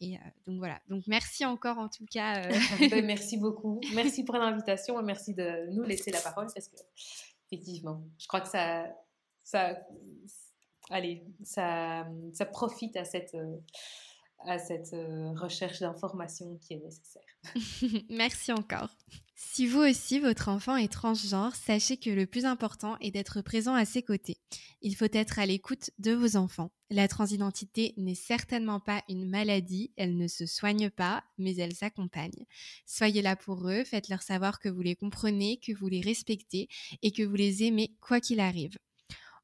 et 0.00 0.18
donc 0.46 0.58
voilà. 0.58 0.80
Donc 0.88 1.04
merci 1.06 1.44
encore 1.44 1.78
en 1.78 1.88
tout 1.88 2.06
cas. 2.06 2.42
Ben, 2.90 3.04
merci 3.06 3.36
beaucoup. 3.36 3.80
Merci 3.94 4.24
pour 4.24 4.36
l'invitation 4.36 5.00
et 5.00 5.02
merci 5.02 5.34
de 5.34 5.70
nous 5.72 5.82
laisser 5.82 6.10
la 6.10 6.20
parole 6.20 6.46
parce 6.54 6.68
que 6.68 6.76
effectivement, 7.50 8.02
je 8.18 8.26
crois 8.26 8.40
que 8.40 8.48
ça, 8.48 8.86
ça, 9.42 9.78
allez, 10.90 11.24
ça, 11.44 12.06
ça 12.32 12.46
profite 12.46 12.96
à 12.96 13.04
cette 13.04 13.36
à 14.46 14.58
cette 14.58 14.92
euh, 14.92 15.32
recherche 15.32 15.80
d'information 15.80 16.58
qui 16.58 16.74
est 16.74 16.80
nécessaire. 16.80 17.22
Merci 18.10 18.52
encore. 18.52 18.90
Si 19.36 19.66
vous 19.66 19.80
aussi, 19.80 20.20
votre 20.20 20.48
enfant 20.48 20.76
est 20.76 20.92
transgenre, 20.92 21.54
sachez 21.54 21.96
que 21.96 22.10
le 22.10 22.26
plus 22.26 22.44
important 22.44 22.96
est 23.00 23.10
d'être 23.10 23.42
présent 23.42 23.74
à 23.74 23.84
ses 23.84 24.02
côtés. 24.02 24.38
Il 24.80 24.94
faut 24.94 25.12
être 25.12 25.38
à 25.38 25.46
l'écoute 25.46 25.90
de 25.98 26.12
vos 26.12 26.36
enfants. 26.36 26.70
La 26.90 27.08
transidentité 27.08 27.94
n'est 27.96 28.14
certainement 28.14 28.80
pas 28.80 29.02
une 29.08 29.28
maladie, 29.28 29.92
elle 29.96 30.16
ne 30.16 30.28
se 30.28 30.46
soigne 30.46 30.88
pas, 30.88 31.24
mais 31.38 31.56
elle 31.56 31.74
s'accompagne. 31.74 32.46
Soyez 32.86 33.22
là 33.22 33.34
pour 33.34 33.68
eux, 33.68 33.84
faites-leur 33.84 34.22
savoir 34.22 34.60
que 34.60 34.68
vous 34.68 34.82
les 34.82 34.96
comprenez, 34.96 35.58
que 35.58 35.72
vous 35.72 35.88
les 35.88 36.00
respectez 36.00 36.68
et 37.02 37.12
que 37.12 37.22
vous 37.22 37.36
les 37.36 37.64
aimez 37.64 37.96
quoi 38.00 38.20
qu'il 38.20 38.40
arrive. 38.40 38.78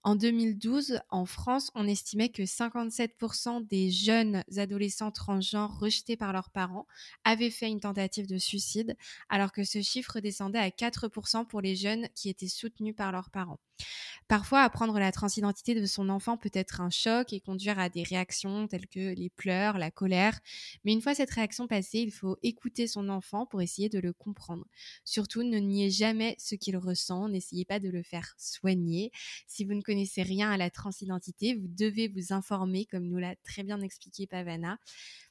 En 0.03 0.15
2012, 0.15 1.01
en 1.11 1.27
France, 1.27 1.71
on 1.75 1.87
estimait 1.87 2.31
que 2.31 2.47
57% 2.47 3.61
des 3.61 3.91
jeunes 3.91 4.43
adolescents 4.57 5.11
transgenres 5.11 5.79
rejetés 5.79 6.17
par 6.17 6.33
leurs 6.33 6.51
parents 6.51 6.87
avaient 7.25 7.51
fait 7.51 7.69
une 7.69 7.81
tentative 7.81 8.27
de 8.27 8.39
suicide, 8.39 8.97
alors 9.29 9.53
que 9.53 9.63
ce 9.63 9.83
chiffre 9.83 10.21
descendait 10.21 10.59
à 10.59 10.71
4% 10.71 11.47
pour 11.47 11.61
les 11.61 11.77
jeunes 11.77 12.09
qui 12.15 12.31
étaient 12.31 12.49
soutenus 12.49 12.97
par 12.97 13.13
leurs 13.13 13.29
parents. 13.31 13.61
Parfois, 14.29 14.63
apprendre 14.63 14.99
la 14.99 15.13
transidentité 15.13 15.75
de 15.75 15.85
son 15.87 16.09
enfant 16.09 16.37
peut 16.37 16.51
être 16.53 16.81
un 16.81 16.91
choc 16.91 17.33
et 17.33 17.41
conduire 17.41 17.79
à 17.79 17.89
des 17.89 18.03
réactions 18.03 18.69
telles 18.69 18.87
que 18.87 19.15
les 19.15 19.31
pleurs, 19.31 19.79
la 19.79 19.91
colère. 19.91 20.39
Mais 20.85 20.93
une 20.93 21.03
fois 21.03 21.15
cette 21.15 21.31
réaction 21.31 21.67
passée, 21.67 21.99
il 22.01 22.13
faut 22.13 22.39
écouter 22.43 22.87
son 22.87 23.09
enfant 23.09 23.47
pour 23.47 23.61
essayer 23.61 23.89
de 23.89 23.99
le 23.99 24.13
comprendre. 24.13 24.65
Surtout, 25.05 25.43
ne 25.43 25.59
niez 25.59 25.91
jamais 25.91 26.37
ce 26.39 26.55
qu'il 26.55 26.77
ressent, 26.77 27.29
n'essayez 27.29 27.65
pas 27.65 27.81
de 27.81 27.89
le 27.89 28.03
faire 28.03 28.35
soigner. 28.39 29.11
Si 29.47 29.65
vous 29.65 29.75
ne 29.75 29.83
connaissez 29.91 30.23
rien 30.23 30.53
à 30.53 30.57
la 30.57 30.71
transidentité, 30.71 31.55
vous 31.55 31.67
devez 31.67 32.07
vous 32.07 32.33
informer, 32.33 32.85
comme 32.85 33.09
nous 33.09 33.19
l'a 33.19 33.35
très 33.43 33.65
bien 33.65 33.81
expliqué 33.81 34.29
Pavana. 34.29 34.79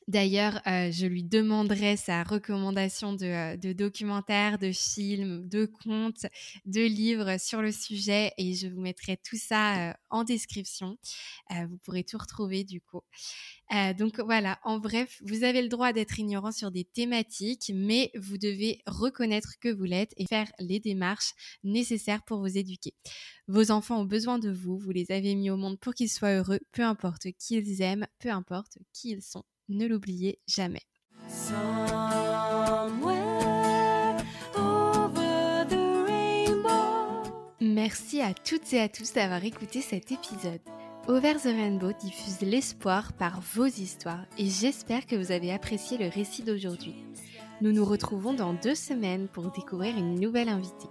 D'ailleurs, 0.09 0.59
euh, 0.65 0.89
je 0.91 1.05
lui 1.05 1.23
demanderai 1.23 1.95
sa 1.95 2.23
recommandation 2.23 3.13
de, 3.13 3.25
euh, 3.27 3.73
documentaires, 3.75 4.57
de 4.57 4.71
films, 4.71 5.47
de 5.47 5.67
contes, 5.67 6.25
de 6.65 6.81
livres 6.81 7.39
sur 7.39 7.61
le 7.61 7.71
sujet 7.71 8.33
et 8.39 8.55
je 8.55 8.67
vous 8.67 8.81
mettrai 8.81 9.17
tout 9.17 9.37
ça 9.37 9.91
euh, 9.91 9.93
en 10.09 10.23
description. 10.23 10.97
vous 11.51 11.77
pourrez 11.83 12.03
tout 12.03 12.17
retrouver 12.17 12.63
du 12.63 12.81
coup. 12.81 13.01
donc 13.99 14.19
voilà, 14.19 14.59
en 14.63 14.79
bref, 14.79 15.21
vous 15.27 15.43
avez 15.43 15.61
le 15.61 15.69
droit 15.69 15.93
d'être 15.93 16.17
ignorant 16.17 16.51
sur 16.51 16.71
des 16.71 16.85
thématiques, 16.85 17.71
mais 17.75 18.11
vous 18.15 18.39
devez 18.39 18.81
reconnaître 18.87 19.59
que 19.61 19.69
vous 19.69 19.83
l'êtes 19.83 20.13
et 20.17 20.25
faire 20.25 20.51
les 20.57 20.79
démarches 20.79 21.33
nécessaires 21.63 22.23
pour 22.23 22.39
vous 22.39 22.57
éduquer. 22.57 22.95
Vos 23.47 23.69
enfants 23.69 24.01
ont 24.01 24.05
besoin 24.05 24.39
de 24.39 24.51
vous, 24.51 24.79
vous 24.79 24.91
les 24.91 25.11
avez 25.11 25.35
mis 25.35 25.51
au 25.51 25.57
monde 25.57 25.79
pour 25.79 25.93
qu'ils 25.93 26.09
soient 26.09 26.33
heureux, 26.33 26.61
peu 26.71 26.81
importe 26.81 27.27
qui 27.37 27.57
ils 27.57 27.83
aiment, 27.83 28.07
peu 28.17 28.31
importe 28.31 28.79
qui 28.91 29.11
ils 29.11 29.21
sont 29.21 29.43
ne 29.69 29.87
l'oubliez 29.87 30.39
jamais. 30.47 30.81
Merci 37.61 38.21
à 38.21 38.33
toutes 38.33 38.73
et 38.73 38.81
à 38.81 38.89
tous 38.89 39.13
d'avoir 39.13 39.43
écouté 39.43 39.81
cet 39.81 40.11
épisode. 40.11 40.59
Over 41.07 41.35
the 41.35 41.45
Rainbow 41.45 41.91
diffuse 41.93 42.41
l'espoir 42.41 43.13
par 43.13 43.41
vos 43.41 43.65
histoires 43.65 44.25
et 44.37 44.45
j'espère 44.45 45.05
que 45.05 45.15
vous 45.15 45.31
avez 45.31 45.51
apprécié 45.51 45.97
le 45.97 46.07
récit 46.07 46.43
d'aujourd'hui. 46.43 46.93
Nous 47.61 47.71
nous 47.71 47.83
retrouvons 47.83 48.33
dans 48.33 48.53
deux 48.53 48.75
semaines 48.75 49.27
pour 49.27 49.51
découvrir 49.51 49.97
une 49.97 50.19
nouvelle 50.19 50.49
invitée. 50.49 50.87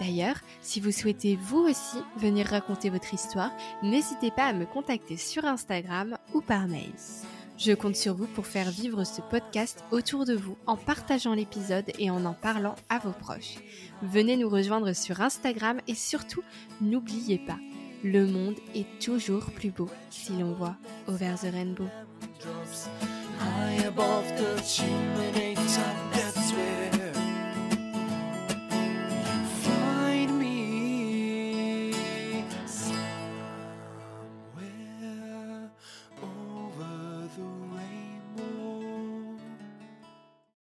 D'ailleurs, 0.00 0.40
si 0.60 0.80
vous 0.80 0.92
souhaitez 0.92 1.36
vous 1.36 1.58
aussi 1.58 1.98
venir 2.16 2.46
raconter 2.46 2.88
votre 2.88 3.12
histoire, 3.12 3.50
n'hésitez 3.82 4.30
pas 4.30 4.46
à 4.46 4.52
me 4.52 4.64
contacter 4.64 5.16
sur 5.16 5.44
Instagram 5.44 6.16
ou 6.34 6.40
par 6.40 6.68
mail. 6.68 6.92
Je 7.58 7.72
compte 7.72 7.96
sur 7.96 8.14
vous 8.14 8.28
pour 8.28 8.46
faire 8.46 8.70
vivre 8.70 9.02
ce 9.02 9.20
podcast 9.20 9.82
autour 9.90 10.24
de 10.24 10.34
vous 10.34 10.56
en 10.66 10.76
partageant 10.76 11.34
l'épisode 11.34 11.90
et 11.98 12.08
en 12.08 12.24
en 12.24 12.32
parlant 12.32 12.76
à 12.88 13.00
vos 13.00 13.10
proches. 13.10 13.56
Venez 14.00 14.36
nous 14.36 14.48
rejoindre 14.48 14.92
sur 14.92 15.20
Instagram 15.20 15.80
et 15.88 15.96
surtout, 15.96 16.44
n'oubliez 16.80 17.38
pas, 17.38 17.58
le 18.04 18.26
monde 18.26 18.54
est 18.76 18.86
toujours 19.00 19.46
plus 19.46 19.70
beau 19.70 19.88
si 20.08 20.32
l'on 20.34 20.52
voit 20.52 20.76
over 21.08 21.34
the 21.34 21.52
rainbow. 21.52 21.88